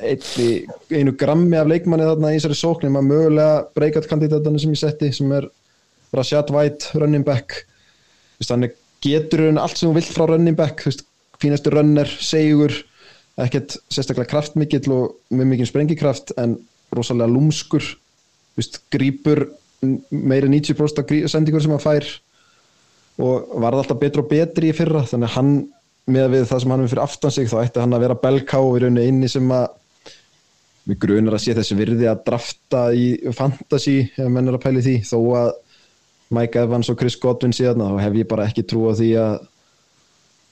einni, 0.02 0.48
einu 0.92 1.14
grammi 1.16 1.56
af 1.56 1.70
leikmanni 1.70 2.08
þarna 2.08 2.32
í 2.34 2.38
þessari 2.38 2.58
sóknum 2.58 2.98
að 2.98 3.08
mögulega 3.08 3.60
breakout 3.78 4.08
kandidatana 4.10 4.60
sem 4.60 4.74
ég 4.74 4.80
setti 4.82 5.12
sem 5.14 5.32
er 5.32 5.46
Rashad 6.12 6.50
White, 6.52 6.90
running 7.00 7.24
back. 7.24 7.62
Þú 8.36 8.42
veist, 8.42 8.52
hann 8.52 8.68
getur 9.02 9.46
hann 9.46 9.60
allt 9.62 9.78
sem 9.78 9.88
hún 9.88 9.96
vilt 9.96 10.12
frá 10.12 10.26
running 10.28 10.58
back. 10.58 10.82
Þú 10.82 10.90
veist, 10.90 11.06
fínastu 11.40 11.72
runner, 11.72 12.10
segur 12.20 12.74
ekkert 13.40 13.78
sérstaklega 13.88 14.28
kraftmikill 14.34 14.92
og 14.92 15.16
með 15.32 15.54
mikið 15.54 15.70
sprengikraft 15.70 16.34
en 16.42 16.58
rosalega 16.96 17.32
lúmskur 17.32 17.84
veist, 18.58 18.80
grípur 18.92 19.46
meira 20.10 20.46
en 20.46 20.54
90% 20.54 21.02
af 21.02 21.08
grí- 21.08 21.24
sendingur 21.30 21.62
sem 21.64 21.72
hann 21.74 21.82
fær 21.82 22.06
og 23.22 23.54
varð 23.62 23.82
alltaf 23.82 24.00
betri 24.00 24.22
og 24.22 24.28
betri 24.30 24.70
í 24.72 24.76
fyrra 24.76 25.04
þannig 25.08 25.30
að 25.30 25.36
hann 25.36 25.52
með 26.12 26.32
við 26.34 26.48
það 26.50 26.62
sem 26.64 26.74
hann 26.74 26.82
er 26.84 26.90
fyrir 26.90 27.04
aftan 27.04 27.34
sig 27.34 27.50
þá 27.50 27.56
ætti 27.62 27.82
hann 27.82 27.94
að 27.96 28.04
vera 28.06 28.18
belká 28.22 28.60
í 28.62 28.82
rauninni 28.82 29.08
inni 29.10 29.28
sem 29.30 29.50
að 29.54 29.68
við 30.90 30.98
grunar 31.04 31.36
að 31.36 31.44
sé 31.44 31.54
þessi 31.54 31.76
virði 31.78 32.08
að 32.10 32.22
drafta 32.26 32.80
í 32.98 33.04
fantasy 33.38 34.00
ef 34.18 34.26
menn 34.26 34.50
er 34.50 34.56
að 34.58 34.64
pæli 34.64 34.80
því. 34.82 34.94
Þó 35.06 35.18
að 35.38 35.50
Mike 36.34 36.62
Evans 36.64 36.90
og 36.90 36.98
Chris 36.98 37.14
Godwin 37.22 37.54
síðan 37.54 37.84
þá 37.84 38.00
hef 38.02 38.16
ég 38.18 38.26
bara 38.32 38.48
ekki 38.50 38.64
trú 38.66 38.88
á 38.90 38.92
því 38.98 39.10
að 39.22 39.36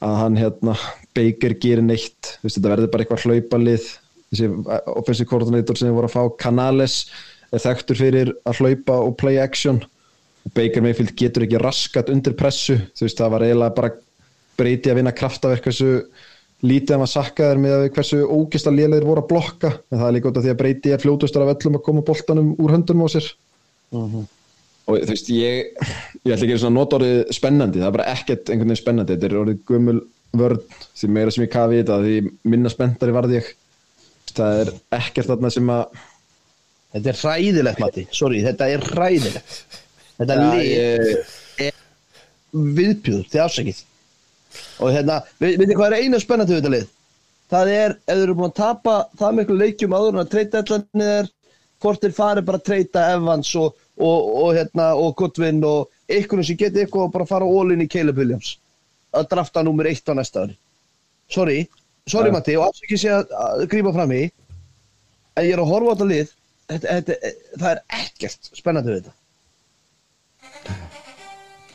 að 0.00 0.14
hann 0.16 0.36
hérna 0.38 0.74
Baker 1.18 1.52
gerir 1.60 1.82
neitt, 1.84 2.36
veist, 2.40 2.56
þetta 2.56 2.70
verður 2.72 2.92
bara 2.92 3.04
eitthvað 3.04 3.24
hlaupalið 3.26 3.88
þessi 4.30 4.48
offensive 4.94 5.28
coordinator 5.30 5.78
sem 5.78 5.94
voru 5.94 6.08
að 6.08 6.14
fá 6.14 6.36
Canales 6.40 7.02
er 7.50 7.62
þekktur 7.62 7.98
fyrir 7.98 8.34
að 8.46 8.60
hlaupa 8.62 8.98
og 9.02 9.16
play 9.20 9.40
action. 9.42 9.80
Og 10.46 10.54
Baker 10.56 10.84
Mayfield 10.84 11.16
getur 11.18 11.44
ekki 11.44 11.60
raskat 11.60 12.10
undir 12.12 12.36
pressu. 12.38 12.78
Þú 12.96 13.06
veist 13.06 13.20
það 13.20 13.34
var 13.34 13.46
eiginlega 13.46 13.76
bara 13.76 13.94
breyti 14.60 14.92
að 14.92 15.00
vinna 15.00 15.14
kraftaverk 15.16 15.66
hversu 15.66 15.90
lítið 16.60 16.94
hann 16.94 17.02
var 17.02 17.10
sakkaður 17.10 17.62
með 17.62 17.76
að 17.76 17.86
hversu 17.96 18.20
ógista 18.28 18.72
lélegir 18.72 19.08
voru 19.08 19.24
að 19.24 19.30
blokka. 19.32 19.72
En 19.90 20.00
það 20.00 20.06
er 20.08 20.16
líka 20.16 20.30
út 20.30 20.40
af 20.40 20.44
því 20.44 20.52
að 20.52 20.60
breyti 20.60 20.92
er 20.94 21.02
fljótustur 21.02 21.44
af 21.44 21.54
öllum 21.54 21.78
að 21.80 21.86
koma 21.88 22.04
boltanum 22.06 22.52
úr 22.60 22.74
höndunum 22.76 23.08
á 23.08 23.08
sér. 23.16 23.30
Og 24.90 24.96
þú 24.96 25.10
veist 25.12 25.30
ég 25.32 25.72
ég 26.26 26.34
ætla 26.34 26.46
ekki 26.46 26.58
að 26.60 26.74
nota 26.76 27.00
orðið 27.00 27.34
spennandi. 27.34 27.82
Það 27.82 27.90
er 27.90 27.96
bara 27.98 28.12
ekkert 28.14 28.52
einhvern 28.52 28.70
veginn 28.70 28.82
spennandi. 28.82 29.16
Þetta 29.16 29.28
er 29.30 29.40
orðið 29.42 29.64
gömul 29.70 29.96
vörn. 30.40 30.62
Því 31.00 31.10
meira 31.16 31.34
sem 31.34 31.44
ég 31.46 31.52
kafi 31.52 31.80
þetta 31.80 31.98
því 32.04 32.16
minna 32.52 32.72
spenntari 32.72 33.16
varð 33.16 33.36
ég 33.40 33.50
það 34.38 34.60
er 34.64 34.70
ekkert 35.00 35.30
þarna 35.32 35.50
sem 35.56 35.74
að 35.76 36.00
Þetta 36.90 37.10
er 37.12 37.18
hræðilegt, 37.20 37.78
Matti, 37.78 38.02
sorry, 38.10 38.40
þetta 38.42 38.66
er 38.66 38.80
hræðilegt. 38.82 39.50
Þetta 40.18 40.36
lið 40.40 40.62
ég- 40.66 41.36
er 41.66 41.76
viðbjúður, 42.50 43.28
þið 43.30 43.42
afsakið 43.44 43.82
Og 44.82 44.90
hérna, 44.96 45.20
við, 45.38 45.52
veitir 45.60 45.76
hvað 45.78 45.92
er 45.92 46.02
eina 46.02 46.18
spennandi 46.18 46.56
við 46.56 46.58
þetta 46.60 46.72
lið? 46.74 46.88
Það 47.50 47.70
er, 47.74 47.94
ef 47.94 48.16
þeir 48.16 48.22
eru 48.24 48.34
búin 48.38 48.50
að 48.50 48.56
tapa 48.58 48.94
það 49.20 49.36
miklu 49.38 49.56
leikjum 49.60 49.94
áður 49.94 50.16
en 50.16 50.22
að 50.24 50.32
treyta 50.34 50.62
allan 50.64 51.04
er 51.06 51.30
hvort 51.82 52.02
þeir 52.02 52.14
fari 52.16 52.42
bara 52.46 52.58
að 52.60 52.66
treyta 52.68 53.04
Evans 53.14 53.50
og, 53.58 53.76
og, 53.98 54.28
og, 54.42 54.50
hérna, 54.58 54.88
og 54.98 55.14
Goodwin 55.18 55.62
og 55.66 55.88
einhvern 56.10 56.46
sem 56.46 56.58
geti 56.58 56.82
eitthvað 56.82 57.06
og 57.06 57.14
bara 57.14 57.26
fara 57.30 57.46
all-in 57.46 57.82
í 57.86 57.88
Caleb 57.90 58.18
Williams. 58.18 58.56
Að 59.14 59.28
drafta 59.30 59.62
nummer 59.66 59.86
eitt 59.90 60.10
á 60.10 60.14
næsta 60.18 60.44
ári. 60.46 60.56
Sorry, 61.30 61.60
sorry. 62.08 62.32
Matti 62.34 62.56
og 62.58 62.70
ekki 62.70 62.98
sé 63.00 63.10
að, 63.14 63.66
grípa 63.70 63.92
fram 63.96 64.12
í 64.16 64.22
en 65.36 65.46
ég 65.46 65.54
er 65.54 65.62
að 65.62 65.70
horfa 65.72 65.92
á 65.92 65.94
þetta 65.94 66.08
lið 66.10 66.32
þetta, 66.70 66.86
þetta, 66.86 67.34
það 67.56 67.70
er 67.72 67.82
ekkert 68.00 68.50
spennandi 68.56 68.94
við 68.94 69.02
þetta 69.02 69.18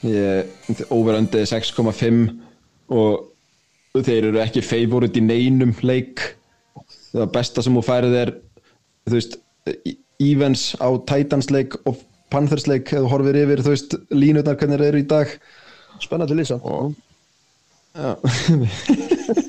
Ég, 0.05 0.49
overöndið 0.93 1.47
6,5 1.49 2.19
og 2.93 4.03
þeir 4.05 4.27
eru 4.29 4.41
ekki 4.43 4.61
favorit 4.65 5.17
í 5.17 5.23
neinum 5.23 5.71
leik 5.85 6.21
það 7.15 7.31
besta 7.33 7.63
sem 7.65 7.77
þú 7.77 7.83
færið 7.87 8.17
er 8.19 8.33
þú 9.07 9.15
veist 9.15 9.39
Evans 10.21 10.67
á 10.77 10.89
Titans 11.09 11.49
leik 11.53 11.77
og 11.89 12.03
Panthers 12.33 12.67
leik 12.69 12.91
eða 12.93 13.09
horfir 13.11 13.41
yfir 13.45 13.63
þú 13.65 13.73
veist 13.73 13.97
línutnar 14.13 14.59
hvernig 14.59 14.81
þeir 14.81 14.91
eru 14.91 15.01
í 15.01 15.09
dag 15.09 15.33
spennandi 16.03 16.37
lýsa 16.37 16.59
Já. 17.95 18.11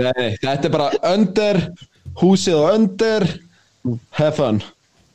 Nei, 0.00 0.36
þetta 0.40 0.68
er 0.68 0.72
bara 0.72 0.90
under 1.12 1.58
húsið 2.22 2.54
og 2.60 2.68
under 2.78 3.26
have 4.18 4.32
fun 4.38 4.62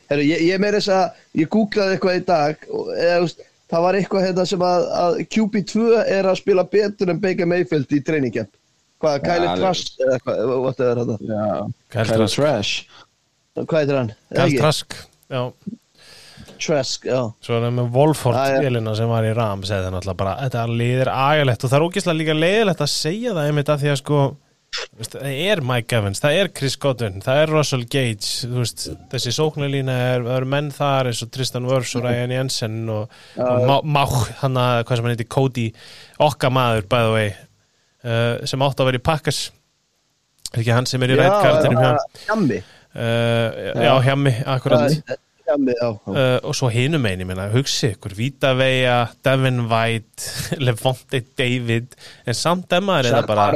Heru, 0.08 0.24
ég, 0.24 0.44
ég 0.48 0.60
meira 0.64 0.80
þess 0.80 0.92
að 0.94 1.42
ég 1.42 1.50
googlaði 1.52 1.96
eitthvað 1.98 2.20
í 2.20 2.26
dag 2.28 2.62
og, 2.72 2.92
eða, 2.96 3.18
veist, 3.26 3.42
það 3.72 3.82
var 3.88 3.98
eitthvað 4.00 4.24
hérna 4.28 4.46
sem 4.48 4.62
að, 4.64 4.86
að 5.02 5.18
QB2 5.36 5.88
er 6.06 6.30
að 6.32 6.38
spila 6.40 6.64
betur 6.72 7.12
en 7.12 7.20
Baker 7.24 7.50
Mayfield 7.50 7.92
í 7.92 8.00
treiningkjent 8.08 8.54
hvað, 9.04 9.28
er- 9.34 9.50
Trask 9.60 10.00
eða 10.06 10.16
eitthvað, 10.20 10.54
what 10.64 10.80
er 10.86 11.02
þetta 11.02 11.18
Já, 11.28 11.50
Kyle 11.92 12.06
Kyle 12.08 12.22
Trask. 12.22 12.40
Trash 12.40 13.66
hvað 13.68 13.82
heitir 13.82 14.00
hann? 14.00 14.14
Er 14.32 14.40
Kyle? 14.46 14.62
Trask 14.62 14.98
Já, 15.28 15.42
Trask, 16.58 17.04
já 17.06 17.20
svo 17.44 17.58
er 17.58 17.66
það 17.68 17.76
með 17.82 17.90
Wolford 17.94 18.38
Já, 18.40 18.56
já. 18.56 18.62
vélina 18.64 18.94
sem 18.98 19.10
var 19.12 19.26
í 19.28 19.34
Rams 19.38 19.70
eða 19.76 19.92
náttúrulega 19.94 20.22
bara, 20.24 20.38
þetta 20.48 20.64
liðir 20.72 21.12
agalegt 21.14 21.66
og 21.68 21.70
það 21.74 21.78
er 21.82 21.86
ógeðslega 21.90 22.20
líka 22.22 22.36
leiðilegt 22.38 22.84
að 22.86 22.94
segja 22.96 23.34
það 23.36 23.50
einmitt 23.52 23.72
að 23.74 23.84
því 23.84 23.92
að 23.94 24.00
sko 24.02 24.22
það 25.08 25.26
er 25.32 25.64
Mike 25.66 25.98
Evans, 25.98 26.22
það 26.24 26.40
er 26.42 26.52
Chris 26.60 26.78
Godwin 26.82 27.24
það 27.26 27.42
er 27.42 27.54
Russell 27.54 27.86
Gage, 27.90 28.50
veist 28.52 28.88
þessi 29.12 29.34
sóknarlína 29.36 29.98
er, 30.14 30.30
eru 30.38 30.50
menn 30.50 30.72
þar 30.76 31.12
eins 31.12 31.24
og 31.26 31.32
Tristan 31.34 31.68
Wirfs 31.70 31.96
og 31.98 32.06
Ryan 32.06 32.34
Jensen 32.36 32.80
og, 32.94 33.14
og 33.42 33.68
Má, 33.68 33.76
Mák, 33.98 34.16
hann 34.44 34.60
að 34.62 34.86
hvað 34.86 35.00
sem 35.00 35.10
hann 35.10 35.16
heiti, 35.16 35.30
Cody 35.38 35.68
okkar 36.28 36.54
maður, 36.54 36.90
by 36.90 37.04
the 37.06 37.14
way 37.16 37.30
uh, 38.08 38.48
sem 38.48 38.66
átt 38.66 38.82
að 38.82 38.92
vera 38.92 39.02
í 39.02 39.06
Packers. 39.06 39.44
Ekki 40.54 40.74
hann 40.74 40.88
sem 40.90 41.04
er 41.04 41.14
í 41.14 41.20
rætkartinum 41.20 41.80
hjá 41.82 41.92
uh, 42.96 43.48
já, 43.84 43.94
hjá 44.06 44.14
mig, 44.20 44.42
akkurat. 44.48 45.18
Uh, 45.48 46.40
og 46.44 46.56
svo 46.58 46.70
hinum 46.74 47.06
einu 47.08 47.26
minna, 47.30 47.48
hugsi 47.54 47.94
ykkur 47.96 48.16
Vita 48.18 48.54
Veja, 48.58 48.98
Devin 49.26 49.64
White 49.72 50.28
Levante 50.66 51.24
David 51.40 51.96
en 52.28 52.38
samt 52.38 52.76
emmaður 52.78 53.10
er 53.10 53.18
það 53.18 53.24
Shaq 53.24 53.32
bara 53.32 53.48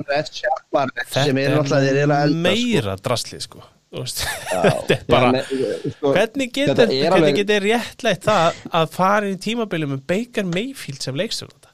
Barrett 0.71 1.13
sem 1.13 1.41
þetta 1.41 1.81
er 1.83 2.01
er 2.01 2.11
sko. 2.31 2.41
meira 2.47 2.97
drasli 3.03 3.41
sko 3.43 3.63
þetta 3.91 4.95
er 4.95 5.01
bara 5.09 5.41
sko, 5.43 6.13
hvernig 6.15 6.53
getur, 6.55 6.77
þetta 6.79 6.85
hvernig 6.87 7.41
alveg- 7.43 7.65
réttleitt 7.65 8.27
það 8.29 8.61
að 8.79 8.93
fara 8.95 9.31
í 9.31 9.39
tímabili 9.43 9.89
með 9.91 10.05
Baker 10.07 10.47
Mayfield 10.47 11.03
sem 11.03 11.17
leikstur 11.19 11.51
þetta 11.51 11.73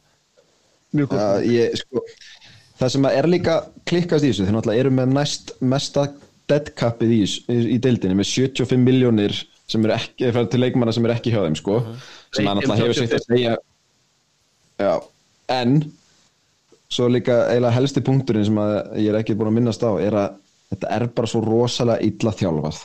mjög 0.97 1.11
góð 1.13 1.21
Já, 1.21 1.51
ég, 1.53 1.75
sko, 1.83 2.03
það 2.79 2.93
sem 2.95 3.09
er 3.11 3.29
líka 3.29 3.57
klikkast 3.89 4.25
í 4.25 4.31
þessu, 4.31 4.47
þeir 4.47 4.57
náttúrulega 4.57 4.85
eru 4.85 4.95
með 4.97 5.13
næst 5.19 5.53
mesta 5.61 6.07
deadcapið 6.49 7.13
í, 7.13 7.21
í, 7.27 7.59
í 7.75 7.77
deildinni 7.83 8.17
með 8.17 8.29
75 8.31 8.81
miljónir 8.81 9.37
sem 9.67 9.83
eru 9.83 9.95
ekki, 9.97 10.31
til 10.31 10.63
leikmanna 10.63 10.95
sem 10.95 11.05
eru 11.05 11.15
ekki 11.17 11.33
hjá 11.33 11.41
þeim 11.43 11.57
sko, 11.59 11.79
sem 12.35 12.47
að 12.47 12.59
náttúrulega 12.59 12.83
hefur 12.83 12.99
sitt 13.01 13.15
að 13.17 13.25
segja 13.27 13.55
já, 14.79 14.93
en 15.57 15.79
svo 16.87 17.09
líka 17.11 17.39
eiginlega 17.49 17.75
helsti 17.75 18.03
punkturinn 18.07 18.47
sem 18.47 18.59
að 18.63 18.75
ég 19.01 19.11
er 19.11 19.19
ekki 19.19 19.35
búin 19.35 19.51
að 19.51 19.57
minnast 19.59 19.83
á 19.83 19.91
er 19.99 20.15
að 20.15 20.37
þetta 20.71 20.91
er 20.95 21.07
bara 21.17 21.31
svo 21.31 21.41
rosalega 21.43 22.03
illa 22.07 22.33
þjálfað. 22.35 22.81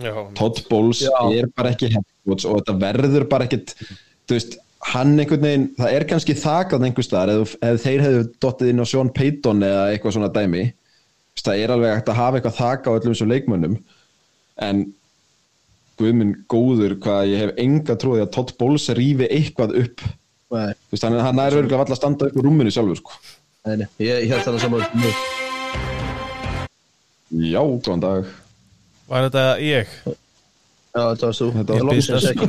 Já, 0.00 0.12
Todd 0.36 0.62
Bowles 0.70 1.02
Já. 1.04 1.12
er 1.36 1.48
bara 1.52 1.72
ekki 1.74 1.90
coach 1.92 2.46
og 2.48 2.62
þetta 2.62 2.76
verður 2.80 3.26
bara 3.28 3.44
ekkit 3.44 3.74
þú 3.76 4.36
veist, 4.36 4.56
hann 4.92 5.12
einhvern 5.20 5.44
veginn 5.44 5.66
það 5.76 5.96
er 5.98 6.06
kannski 6.08 6.36
þakað 6.38 6.86
einhver 6.88 7.06
staðar 7.06 7.42
ef, 7.42 7.52
ef 7.60 7.82
þeir 7.84 8.04
hefðu 8.06 8.22
dottið 8.42 8.72
inn 8.72 8.82
á 8.82 8.86
Sean 8.88 9.12
Payton 9.12 9.66
eða 9.68 9.84
eitthvað 9.92 10.16
svona 10.16 10.32
dæmi. 10.32 10.64
Það 11.42 11.60
er 11.60 11.74
alveg 11.74 11.94
hægt 11.96 12.10
að 12.12 12.20
hafa 12.20 12.38
eitthvað 12.38 12.58
þak 12.58 12.88
á 12.88 12.90
öllum 12.92 13.14
þessum 13.14 13.30
leikmönnum 13.32 13.76
en 14.64 14.82
guðminn 16.00 16.34
góður 16.50 16.92
hvað 17.02 17.28
ég 17.32 17.38
hef 17.44 17.52
enga 17.62 17.94
trúið 18.00 18.22
að 18.26 18.32
Todd 18.36 18.50
Bowles 18.60 18.88
rífi 18.96 19.26
eitthvað 19.28 19.70
upp 19.84 19.98
Þú 20.52 20.58
Nei, 20.60 20.72
veist, 20.92 21.04
hann, 21.06 21.16
hann 21.24 21.38
er 21.40 21.54
örgulega 21.56 21.80
valla 21.80 21.94
að 21.96 22.00
standa 22.02 22.26
upp 22.28 22.36
úr 22.36 22.44
rúminu 22.44 22.70
sjálfur 22.74 22.98
sko. 23.00 23.12
nei, 23.66 23.76
nei, 23.80 23.88
ég 24.04 24.26
ég 24.26 24.32
held 24.34 24.44
það 24.44 24.58
saman 24.60 24.82
já, 27.32 27.62
góðan 27.62 28.02
dag 28.04 28.22
var 29.08 29.20
þetta 29.28 29.44
ég? 29.64 29.86
Já, 30.92 31.02
þetta 31.14 31.24
var 31.24 31.36
þú 31.38 31.46
Þetta 31.56 31.72
var 31.72 31.80
Ég 31.80 31.88
business. 31.96 32.24
ekki 32.28 32.46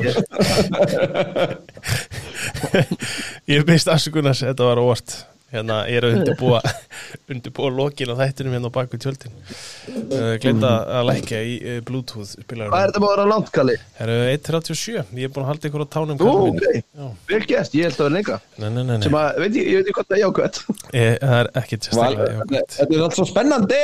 Ég 3.53 3.63
beist 3.69 3.87
afsökunars, 3.91 4.41
þetta 4.43 4.63
var 4.67 4.81
óvart 4.83 5.09
hérna, 5.53 5.77
ég 5.89 5.99
er 5.99 6.07
að 6.07 6.15
undirbúa 6.17 6.59
undirbúa 7.33 7.69
lokin 7.73 8.11
á 8.11 8.15
þættinum 8.19 8.55
hérna 8.57 8.71
á 8.73 8.75
baku 8.75 8.99
tjöldin 9.01 9.33
uh, 9.33 10.33
glinda 10.43 10.71
að 10.99 11.07
lækja 11.11 11.41
í 11.45 11.53
uh, 11.61 11.77
Bluetooth 11.87 12.33
Hvað 12.33 12.41
er 12.41 12.47
spilarum 12.47 12.75
þetta 12.75 13.01
búin 13.03 13.09
að 13.09 13.13
vera 13.15 13.27
langt, 13.31 13.51
Kalli? 13.53 13.75
Það 13.99 14.13
eru 14.17 14.17
1.37, 14.33 14.97
ég 15.21 15.27
er 15.29 15.33
búin 15.35 15.45
að 15.45 15.51
halda 15.53 15.69
ykkur 15.71 15.85
á 15.85 15.87
tánum 15.97 16.19
kallinn 16.23 16.57
ok, 16.57 17.15
vel 17.29 17.41
gert, 17.53 17.77
ég 17.77 17.87
held 17.89 17.97
að 17.99 18.03
vera 18.07 18.15
lengra 18.17 18.39
Nei, 18.57 18.67
nei, 18.69 18.81
nei, 18.83 18.93
nei. 18.97 19.05
sem 19.07 19.17
að, 19.21 19.29
veit 19.43 19.57
ég, 19.61 19.69
ég 19.69 19.79
veit 19.79 19.87
ekki 19.91 19.97
hvað 19.99 20.09
það 20.09 20.17
er 20.17 20.23
jákvæmt 20.23 20.61
Ég, 20.93 21.15
það 21.23 21.37
er 21.39 21.51
ekkit 21.63 21.89
Val, 21.93 21.93
sérstaklega 21.93 22.37
jákvæmt. 22.39 22.77
þetta 22.79 22.97
er 22.99 23.05
allt 23.07 23.17
svo 23.19 23.27
spennandi 23.29 23.81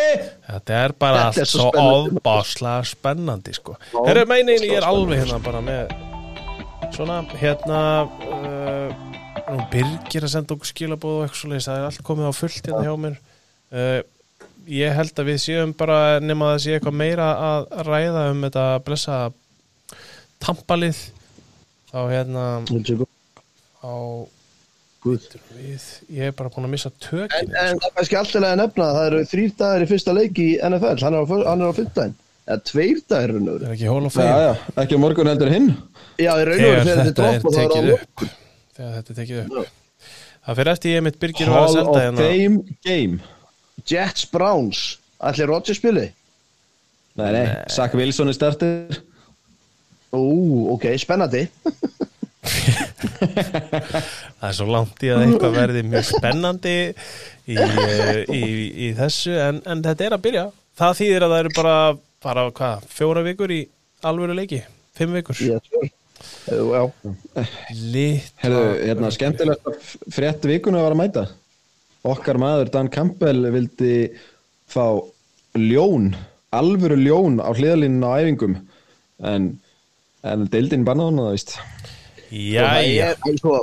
Þetta 0.50 0.80
er 0.84 0.96
bara 1.06 1.24
Þetta 1.30 1.44
er 1.44 1.46
allt 1.46 1.54
svo 1.54 1.60
svo 1.60 1.70
spennandi. 1.70 2.20
ofbáslega 2.20 2.90
spennandi 2.90 3.54
sko. 3.58 3.76
Herru, 4.08 4.24
meinin, 4.30 4.64
ég 4.66 4.78
er 4.80 4.88
alveg 4.90 5.22
hérna 5.24 5.40
bara 5.46 5.62
með 5.66 5.94
svona, 6.96 7.20
hérna 7.40 7.80
uh, 8.08 8.99
nú 9.56 9.66
Birgir 9.74 10.26
að 10.28 10.34
senda 10.36 10.56
okkur 10.56 10.70
skilabóð 10.70 11.18
og 11.18 11.26
eitthvað 11.26 11.42
svoleiðis, 11.44 11.68
það 11.70 11.82
er 11.82 11.90
allt 11.90 12.08
komið 12.10 12.30
á 12.30 12.34
fullt 12.40 12.70
hérna 12.70 12.86
hjá 12.88 12.96
mér. 13.08 13.20
Uh, 13.70 14.00
Ég 14.70 14.94
held 14.94 15.18
að 15.18 15.30
við 15.32 15.38
séum 15.42 15.72
bara 15.78 16.20
nema 16.22 16.50
að 16.50 16.52
það 16.52 16.64
sé 16.64 16.74
eitthvað 16.76 16.98
meira 17.00 17.28
að 17.42 17.70
ræða 17.88 18.26
um 18.34 18.44
þetta 18.46 18.66
blessa 18.86 19.16
tampalið 20.44 21.00
þá 21.90 22.00
hérna 22.12 22.44
á 23.82 23.94
Guð. 25.00 25.26
við, 25.56 25.84
ég 26.12 26.28
er 26.28 26.34
bara 26.36 26.52
búin 26.52 26.68
að 26.68 26.74
missa 26.74 26.90
En, 26.92 26.98
tökinu 27.02 27.56
en 27.56 27.80
það 27.80 27.88
er 27.88 27.94
kannski 27.96 28.18
alltaf 28.20 28.44
að 28.44 28.58
nefna 28.60 28.90
að 28.90 28.98
það 28.98 29.08
eru 29.08 29.22
þrýr 29.32 29.54
dagar 29.62 29.86
í 29.86 29.88
fyrsta 29.90 30.16
leik 30.18 30.42
í 30.44 30.50
NFL 30.60 31.06
hann 31.06 31.18
er 31.18 31.24
á, 31.24 31.38
er 31.40 31.64
á 31.72 31.78
fimmtæðin 31.80 32.18
eða 32.50 32.60
tveir 32.68 33.02
dagar 33.10 33.34
er 33.40 33.66
ekki 33.72 33.90
hól 33.90 34.04
og 34.10 34.20
já, 34.20 34.52
ekki 34.84 35.00
á 35.00 35.04
morgun 35.06 35.32
heldur 35.32 35.54
hinn. 35.54 35.72
Já, 36.20 36.34
í 36.36 36.46
raun 36.50 36.60
og 36.60 36.68
veru 36.68 36.86
þegar 36.86 37.02
þetta 37.08 37.10
er 37.10 37.18
dropp 37.22 37.48
og 37.50 37.56
það 37.56 37.64
er 37.64 37.70
á 37.70 37.78
tekið 37.80 37.96
upp 37.96 38.28
þegar 38.80 38.96
þetta 39.00 39.18
tekið 39.18 39.42
upp. 39.44 39.76
Það 40.46 40.60
fyrir 40.60 40.72
eftir 40.74 40.96
ég 40.96 41.04
mitt 41.06 41.20
Birgir 41.20 41.52
var 41.52 41.60
að 41.60 41.68
Hall 41.68 41.76
senda 41.76 41.92
of 41.92 42.00
hérna. 42.00 42.30
Fame 42.30 42.78
game. 42.88 43.20
Jets 43.90 44.26
Browns, 44.32 44.84
allir 45.20 45.52
Rodgers 45.52 45.80
spili? 45.82 46.08
Nei, 47.20 47.30
nei, 47.36 47.46
Zach 47.74 47.96
Wilson 47.98 48.32
er 48.32 48.38
startir 48.38 49.02
Ú, 50.16 50.72
ok, 50.74 50.88
spennandi. 50.98 51.44
Það 54.40 54.48
er 54.48 54.56
svo 54.56 54.66
langt 54.72 55.04
í 55.06 55.12
að 55.14 55.26
eitthvað 55.26 55.58
verði 55.58 55.84
mjög 55.86 56.08
spennandi 56.08 56.74
í, 56.80 57.58
eh, 57.60 58.24
í, 58.34 58.42
í 58.88 58.90
þessu 58.98 59.36
en, 59.38 59.60
en 59.70 59.84
þetta 59.86 60.08
er 60.08 60.16
að 60.18 60.24
byrja. 60.26 60.46
Það 60.80 60.98
þýðir 61.02 61.26
að 61.28 61.34
það 61.36 61.44
eru 61.44 61.54
bara, 61.60 61.76
bara 62.26 62.48
hvað, 62.58 62.90
fjóra 62.96 63.26
vikur 63.28 63.54
í 63.54 63.62
alvöru 64.08 64.38
leiki? 64.40 64.64
Fimm 64.98 65.14
vikur? 65.20 65.38
Já 65.38 65.60
lit 65.60 65.99
Herðu, 68.40 68.64
hérna, 68.80 69.11
skemmtilegt 69.14 69.70
að 69.70 69.94
frétt 70.14 70.48
vikuna 70.49 70.84
var 70.86 70.95
að 70.95 71.02
mæta. 71.02 71.26
Okkar 72.07 72.40
maður 72.40 72.72
Dan 72.74 72.90
Campbell 72.94 73.49
vildi 73.53 73.95
fá 74.70 74.86
ljón 75.60 76.14
alvöru 76.56 76.98
ljón 76.98 77.40
á 77.44 77.49
hliðalínu 77.53 78.06
á 78.06 78.11
æfingum. 78.22 78.56
En, 79.20 79.49
en 80.24 80.48
deildin 80.52 80.86
bannaði 80.88 81.11
hann 81.11 81.20
það, 81.26 81.36
er, 83.10 83.38
sko, 83.41 83.56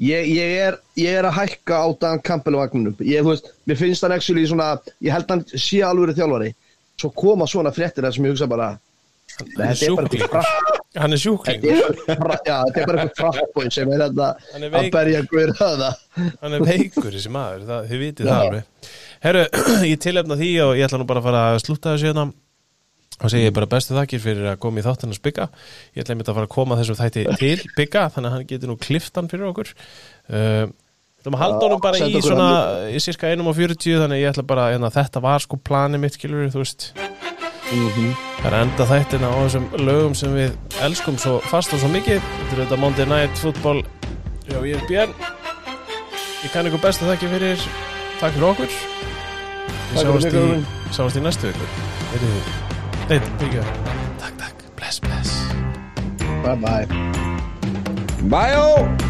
ég, 0.00 0.28
ég, 0.28 0.54
er, 0.68 0.78
ég 1.00 1.18
er 1.18 1.28
að 1.28 1.38
hækka 1.40 1.80
á 1.82 1.88
Dan 2.00 2.22
Campbell 2.24 2.58
vagnunum 2.60 2.98
ég, 3.02 3.24
veist, 3.26 3.50
mér 3.66 3.80
finnst 3.80 4.04
hann 4.04 4.14
actually 4.14 4.44
svona 4.46 4.74
ég 5.00 5.14
held 5.14 5.32
hann 5.32 5.44
sé 5.50 5.82
alveg 5.86 6.14
þjálfari. 6.18 6.52
Svo 7.00 7.10
koma 7.16 7.48
svona 7.48 7.72
fréttir 7.74 8.04
þar 8.04 8.14
sem 8.14 8.28
ég 8.28 8.34
hugsa 8.36 8.48
bara 8.50 8.74
þetta 9.46 9.86
er 9.86 9.96
bara 9.96 10.10
eitthvað 10.10 10.30
frapp 10.36 10.80
Hann 10.98 11.14
er 11.14 11.20
sjúkling 11.22 11.62
er 11.70 11.76
já, 11.78 11.84
þetta 12.02 12.80
er 12.82 12.88
bara 12.88 13.02
eitthvað 13.04 13.36
frappbói 13.36 13.68
sem 13.70 13.90
er 13.94 14.00
þetta 14.08 14.30
að 14.58 14.88
berja 14.90 15.20
guður 15.30 15.52
að 15.54 15.74
það. 15.84 16.00
Hann 16.40 16.56
er 16.56 16.64
veikur 16.66 17.14
þessi 17.14 17.30
maður, 17.30 17.66
það, 17.68 17.84
þið 17.92 18.00
vitið 18.02 18.30
það 18.30 18.40
alveg. 18.46 18.88
Herru, 19.22 19.44
ég 19.92 20.00
tilefna 20.02 20.38
því 20.40 20.48
og 20.64 20.72
ég 20.80 20.88
ætla 20.88 20.98
nú 20.98 21.06
bara 21.06 21.22
að 21.22 21.28
fara 21.28 21.44
að 21.52 21.60
slúta 21.62 21.92
þessu 21.94 22.10
hérna. 22.10 22.26
Og 23.20 23.30
segi 23.30 23.46
ég 23.46 23.54
bara 23.54 23.68
bestu 23.70 23.94
þakkir 23.94 24.22
fyrir 24.24 24.50
að 24.50 24.60
koma 24.64 24.80
í 24.80 24.84
þáttan 24.86 25.12
að 25.12 25.20
spygga 25.20 25.46
ég 25.92 26.02
ætla 26.02 26.14
einmitt 26.16 26.32
að 26.32 26.38
fara 26.40 26.48
að 26.48 26.54
koma 26.56 26.78
þessum 26.80 26.98
þætti 26.98 27.24
til 27.44 27.72
bygga 27.76 28.04
þannig 28.16 28.30
að 28.30 28.34
hann 28.34 28.46
getur 28.50 28.72
nú 28.72 28.78
kliftan 28.80 29.30
fyrir 29.30 29.50
okkur. 29.52 29.74
Uh, 30.26 30.64
Það 31.20 31.34
maður 31.34 31.42
halda 31.44 31.66
honum 31.66 31.82
bara 31.84 31.98
í 32.00 32.20
svona 32.24 32.50
í 32.88 33.00
cirka 33.04 33.28
1 33.28 33.44
og 33.44 33.52
40 33.58 33.98
þannig 34.00 34.22
ég 34.22 34.32
ætla 34.32 34.46
bara, 34.48 34.70
hérna, 34.72 34.88
þetta 34.94 35.20
var 35.20 35.44
sko 35.44 35.60
planið 35.60 36.00
mitt 36.06 36.16
skilur 36.16 36.48
þú 36.48 36.62
veist 36.64 36.86
Það 37.70 38.46
er 38.48 38.56
enda 38.64 38.86
þættina 38.88 39.28
á 39.30 39.36
þessum 39.44 39.66
lögum 39.78 40.14
sem 40.18 40.32
við 40.34 40.78
elskum 40.82 41.18
svo 41.22 41.36
fast 41.50 41.74
og 41.76 41.82
svo 41.82 41.90
mikið. 41.92 42.18
Þetta 42.22 42.56
er 42.56 42.62
þetta 42.64 42.78
Monday 42.82 43.06
Night 43.06 43.38
Football. 43.38 43.84
Já, 44.50 44.58
ég 44.66 44.80
er 44.80 44.88
Björn. 44.88 45.14
Ég 46.40 46.50
kann 46.50 46.66
ykkur 46.66 46.82
bestu 46.82 47.06
þakki 47.06 47.30
fyrir. 47.30 47.68
Takk 48.18 48.34
fyrir 48.34 48.48
okkur. 48.50 48.74
Við 49.90 50.00
Takk 50.00 50.10
fyrir 50.10 50.26
sjáumst 50.26 50.34
mig, 50.34 50.66
í, 50.66 50.90
sjáumst 50.96 51.20
í 51.20 51.24
næstu 51.28 51.52
viku. 51.52 51.70
Nei, 53.10 53.18
byggja 53.38 53.62
Takk, 54.18 54.34
takk, 54.38 54.66
bless, 54.76 55.00
bless. 55.00 55.30
Bye 56.44 56.56
bye 56.56 56.86
Bye! 58.30 59.09